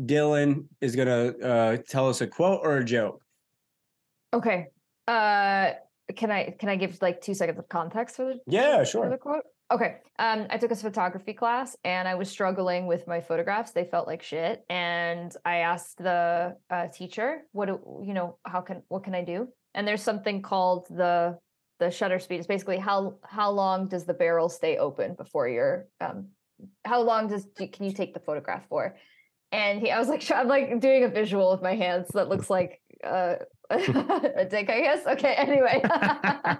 Dylan 0.00 0.66
is 0.80 0.94
gonna 0.96 1.34
uh, 1.42 1.76
tell 1.88 2.08
us 2.08 2.20
a 2.20 2.26
quote 2.26 2.60
or 2.62 2.78
a 2.78 2.84
joke. 2.84 3.22
okay. 4.32 4.66
Uh, 5.08 5.72
can 6.16 6.30
I 6.30 6.54
can 6.58 6.68
I 6.68 6.76
give 6.76 7.00
like 7.00 7.20
two 7.20 7.34
seconds 7.34 7.58
of 7.58 7.68
context 7.68 8.16
for 8.16 8.24
the 8.24 8.40
Yeah, 8.46 8.78
for 8.78 8.84
sure. 8.84 9.10
the 9.10 9.16
quote? 9.16 9.44
Okay. 9.72 9.96
Um, 10.18 10.46
I 10.50 10.58
took 10.58 10.70
a 10.70 10.76
photography 10.76 11.32
class 11.32 11.76
and 11.84 12.06
I 12.06 12.14
was 12.14 12.28
struggling 12.30 12.86
with 12.86 13.06
my 13.08 13.20
photographs. 13.20 13.72
They 13.72 13.84
felt 13.84 14.06
like 14.06 14.22
shit. 14.22 14.64
And 14.70 15.34
I 15.44 15.58
asked 15.58 15.98
the 15.98 16.56
uh, 16.70 16.86
teacher, 16.88 17.42
what 17.52 17.66
do, 17.66 17.80
you 18.04 18.14
know, 18.14 18.38
how 18.44 18.60
can 18.60 18.82
what 18.88 19.02
can 19.02 19.14
I 19.14 19.24
do? 19.24 19.48
And 19.74 19.86
there's 19.86 20.02
something 20.02 20.42
called 20.42 20.86
the 20.90 21.38
the 21.80 21.90
shutter 21.90 22.18
speed. 22.18 22.38
It's 22.38 22.46
basically 22.46 22.78
how 22.78 23.18
how 23.24 23.50
long 23.50 23.88
does 23.88 24.06
the 24.06 24.14
barrel 24.14 24.48
stay 24.48 24.76
open 24.78 25.14
before 25.14 25.48
you're 25.48 25.88
um 26.00 26.28
how 26.84 27.02
long 27.02 27.28
does 27.28 27.46
can 27.56 27.84
you 27.84 27.92
take 27.92 28.14
the 28.14 28.20
photograph 28.20 28.66
for? 28.68 28.96
And 29.52 29.80
he, 29.80 29.90
I 29.90 29.98
was 29.98 30.08
like, 30.08 30.28
I'm 30.30 30.48
like 30.48 30.80
doing 30.80 31.04
a 31.04 31.08
visual 31.08 31.50
with 31.50 31.62
my 31.62 31.74
hands 31.74 32.08
that 32.14 32.28
looks 32.28 32.50
like 32.50 32.80
uh, 33.04 33.36
a 33.70 34.46
dick, 34.50 34.68
I 34.70 34.80
guess. 34.80 35.06
Okay. 35.06 35.34
Anyway, 35.34 35.82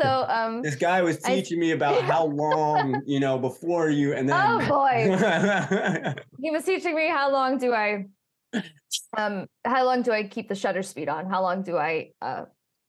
So 0.00 0.26
um 0.28 0.62
This 0.62 0.74
guy 0.74 1.02
was 1.02 1.22
I- 1.24 1.34
teaching 1.36 1.60
me 1.60 1.70
about 1.70 2.02
how 2.10 2.26
long, 2.26 3.00
you 3.06 3.20
know, 3.20 3.38
before 3.38 3.90
you, 3.90 4.12
and 4.12 4.28
then. 4.28 4.36
oh 4.36 4.58
boy. 4.68 6.14
he 6.40 6.50
was 6.50 6.64
teaching 6.64 6.94
me 6.96 7.08
how 7.08 7.30
long 7.30 7.58
do 7.58 7.72
I 7.72 8.06
um 9.16 9.46
how 9.64 9.84
long 9.84 10.02
do 10.02 10.12
I 10.12 10.24
keep 10.24 10.48
the 10.48 10.54
shutter 10.54 10.82
speed 10.82 11.08
on? 11.08 11.26
How 11.30 11.42
long 11.42 11.62
do 11.62 11.76
I 11.76 12.10
uh 12.20 12.46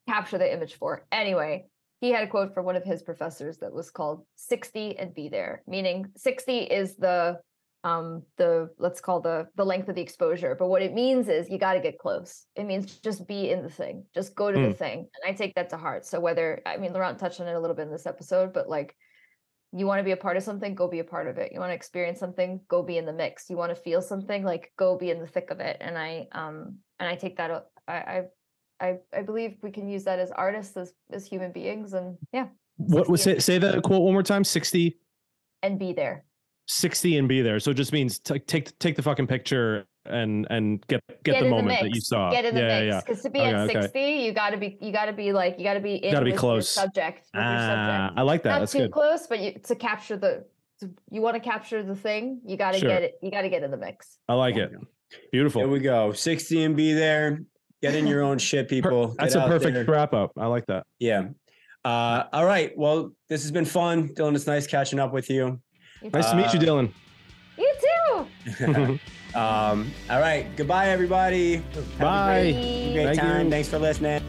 capture 0.07 0.37
the 0.39 0.51
image 0.51 0.75
for? 0.75 1.05
Anyway, 1.11 1.65
he 2.05 2.11
had 2.11 2.23
a 2.23 2.27
quote 2.27 2.53
from 2.53 2.65
one 2.65 2.75
of 2.75 2.83
his 2.83 3.01
professors 3.01 3.57
that 3.57 3.73
was 3.73 3.89
called 3.89 4.25
60 4.35 4.97
and 4.99 5.13
be 5.15 5.27
there, 5.27 5.63
meaning 5.67 6.11
60 6.15 6.59
is 6.59 6.95
the 6.95 7.39
um 7.83 8.23
the 8.37 8.67
let's 8.79 8.99
call 8.99 9.21
the 9.21 9.47
the 9.55 9.63
length 9.63 9.87
of 9.89 9.93
the 9.93 10.01
exposure 10.01 10.55
but 10.57 10.69
what 10.69 10.81
it 10.81 10.91
means 10.91 11.29
is 11.29 11.51
you 11.51 11.59
got 11.59 11.73
to 11.73 11.79
get 11.79 11.99
close. 11.99 12.45
It 12.55 12.65
means 12.65 12.97
just 12.99 13.27
be 13.27 13.51
in 13.51 13.61
the 13.61 13.69
thing 13.69 14.05
just 14.15 14.35
go 14.35 14.51
to 14.51 14.57
the 14.57 14.73
thing 14.73 15.07
and 15.15 15.23
i 15.31 15.33
take 15.35 15.53
that 15.53 15.69
to 15.69 15.77
heart. 15.77 16.03
So 16.05 16.19
whether 16.19 16.61
i 16.65 16.77
mean 16.77 16.93
laurent 16.93 17.19
touched 17.19 17.39
on 17.41 17.47
it 17.47 17.53
a 17.53 17.59
little 17.59 17.75
bit 17.75 17.85
in 17.85 17.91
this 17.91 18.07
episode 18.07 18.53
but 18.53 18.67
like 18.67 18.95
you 19.71 19.85
want 19.85 19.99
to 19.99 20.03
be 20.03 20.13
a 20.13 20.17
part 20.17 20.35
of 20.37 20.41
something 20.41 20.73
go 20.73 20.87
be 20.87 20.99
a 20.99 21.03
part 21.03 21.27
of 21.27 21.37
it. 21.37 21.51
You 21.51 21.59
want 21.59 21.69
to 21.71 21.75
experience 21.75 22.19
something 22.19 22.61
go 22.67 22.81
be 22.81 22.97
in 22.97 23.05
the 23.05 23.13
mix. 23.13 23.49
You 23.51 23.57
want 23.57 23.75
to 23.75 23.81
feel 23.87 24.01
something 24.01 24.43
like 24.43 24.71
go 24.77 24.97
be 24.97 25.11
in 25.11 25.19
the 25.19 25.27
thick 25.27 25.51
of 25.51 25.59
it. 25.59 25.77
And 25.79 25.95
i 25.95 26.27
um 26.31 26.77
and 26.99 27.07
i 27.07 27.15
take 27.15 27.37
that 27.37 27.51
o- 27.51 27.69
i 27.87 27.97
i 28.15 28.21
i, 28.79 28.97
I 29.13 29.21
believe 29.21 29.57
we 29.61 29.71
can 29.71 29.87
use 29.87 30.03
that 30.03 30.19
as 30.19 30.31
artists 30.31 30.75
as 30.77 30.93
as 31.11 31.25
human 31.25 31.51
beings 31.51 31.93
and 31.93 32.17
yeah 32.33 32.47
What 32.77 33.09
was 33.09 33.25
it? 33.25 33.41
Say 33.41 33.57
the 33.57 33.79
quote 33.81 34.01
one 34.01 34.13
more 34.13 34.23
time. 34.23 34.43
60, 34.43 34.97
and 35.63 35.79
be 35.79 35.93
there 35.93 36.25
60 36.67 37.17
and 37.17 37.27
be 37.29 37.41
there. 37.41 37.59
So 37.59 37.71
it 37.71 37.75
just 37.75 37.93
means 37.93 38.19
t- 38.19 38.39
take 38.39 38.77
take 38.79 38.95
the 38.97 39.01
fucking 39.01 39.27
picture 39.27 39.85
and 40.05 40.45
and 40.49 40.85
get 40.87 40.99
get, 41.23 41.39
the 41.39 41.45
in 41.45 41.49
moment 41.51 41.79
that 41.81 41.91
you 41.95 42.01
saw. 42.01 42.31
Get 42.31 42.43
in 42.43 42.53
the 42.53 42.61
yeah, 42.61 42.79
mix 42.81 42.93
yeah, 42.93 43.01
because 43.01 43.21
to 43.23 43.29
be 43.29 43.39
Okay, 43.39 43.49
at 43.53 43.69
okay. 43.69 43.81
60, 43.83 43.99
you 44.25 44.31
got 44.33 44.49
to 44.49 44.57
be 44.57 44.77
you 44.81 44.91
got 44.91 45.05
to 45.05 45.13
be 45.13 45.31
like 45.31 45.57
you 45.57 45.63
got 45.63 45.75
to 45.75 45.79
be 45.79 45.95
in 45.95 46.11
Gotta 46.11 46.25
be 46.25 46.33
close. 46.33 46.75
your 46.75 46.83
subject. 46.83 47.19
With 47.33 47.41
your 47.41 47.43
Ah, 47.43 47.67
subject. 48.07 48.19
I 48.19 48.21
like 48.23 48.43
that. 48.43 48.49
Not 48.49 48.59
That's 48.59 48.71
too 48.73 48.79
good. 48.79 48.91
close, 48.91 49.27
but 49.27 49.39
you, 49.39 49.53
to 49.53 49.75
capture 49.75 50.17
the 50.17 50.45
to, 50.81 50.89
you 51.09 51.21
want 51.21 51.35
to 51.35 51.39
capture 51.39 51.81
the 51.81 51.95
thing, 51.95 52.41
you 52.45 52.57
got 52.57 52.73
to 52.73 52.79
Sure. 52.79 52.89
get 52.89 53.03
it. 53.03 53.13
You 53.21 53.31
got 53.31 53.43
to 53.43 53.49
get 53.49 53.63
in 53.63 53.71
the 53.71 53.77
mix. 53.77 54.17
I 54.27 54.33
like 54.33 54.57
it. 54.57 54.69
There 54.71 54.81
Beautiful. 55.31 55.65
we 55.67 55.79
go. 55.79 56.11
60 56.11 56.63
and 56.65 56.75
be 56.75 56.91
there. 56.93 57.41
Get 57.81 57.95
in 57.95 58.07
your 58.07 58.23
own 58.23 58.37
shit, 58.37 58.67
Per- 58.67 58.75
people. 58.75 59.15
That's 59.19 59.33
Get 59.35 59.43
a 59.45 59.47
perfect 59.47 59.73
there. 59.75 59.85
wrap 59.85 60.13
up. 60.13 60.31
I 60.37 60.47
like 60.47 60.65
that. 60.67 60.85
Yeah. 60.99 61.27
Uh, 61.83 62.23
all 62.33 62.45
right. 62.45 62.75
Well, 62.77 63.11
this 63.29 63.43
has 63.43 63.51
been 63.51 63.65
fun. 63.65 64.09
Dylan, 64.09 64.35
it's 64.35 64.47
nice 64.47 64.65
catching 64.65 64.97
up 64.99 65.13
with 65.13 65.29
you. 65.29 65.59
You, 66.01 66.09
Nice 66.11 66.29
to 66.31 66.35
meet 66.35 66.51
you, 66.53 66.59
Uh, 66.59 66.63
Dylan. 66.63 66.91
you 67.57 67.73
too. 68.57 68.99
um, 69.37 69.91
all 70.09 70.19
right. 70.19 70.47
Goodbye, 70.55 70.89
everybody. 70.89 71.55
Have 71.57 71.77
a 71.77 71.81
Bye. 72.01 72.41
great, 72.41 72.53
Bye. 72.53 72.93
great 72.93 73.05
Thank 73.05 73.19
time. 73.19 73.45
you. 73.45 73.51
Thanks 73.51 73.69
for 73.69 73.79
listening. 73.79 74.23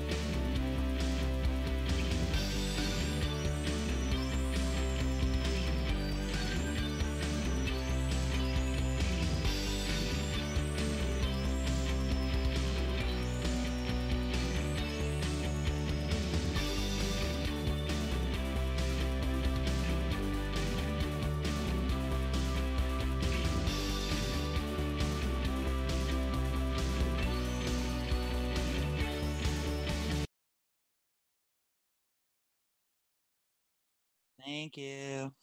Thank 34.67 34.79
you. 34.79 35.37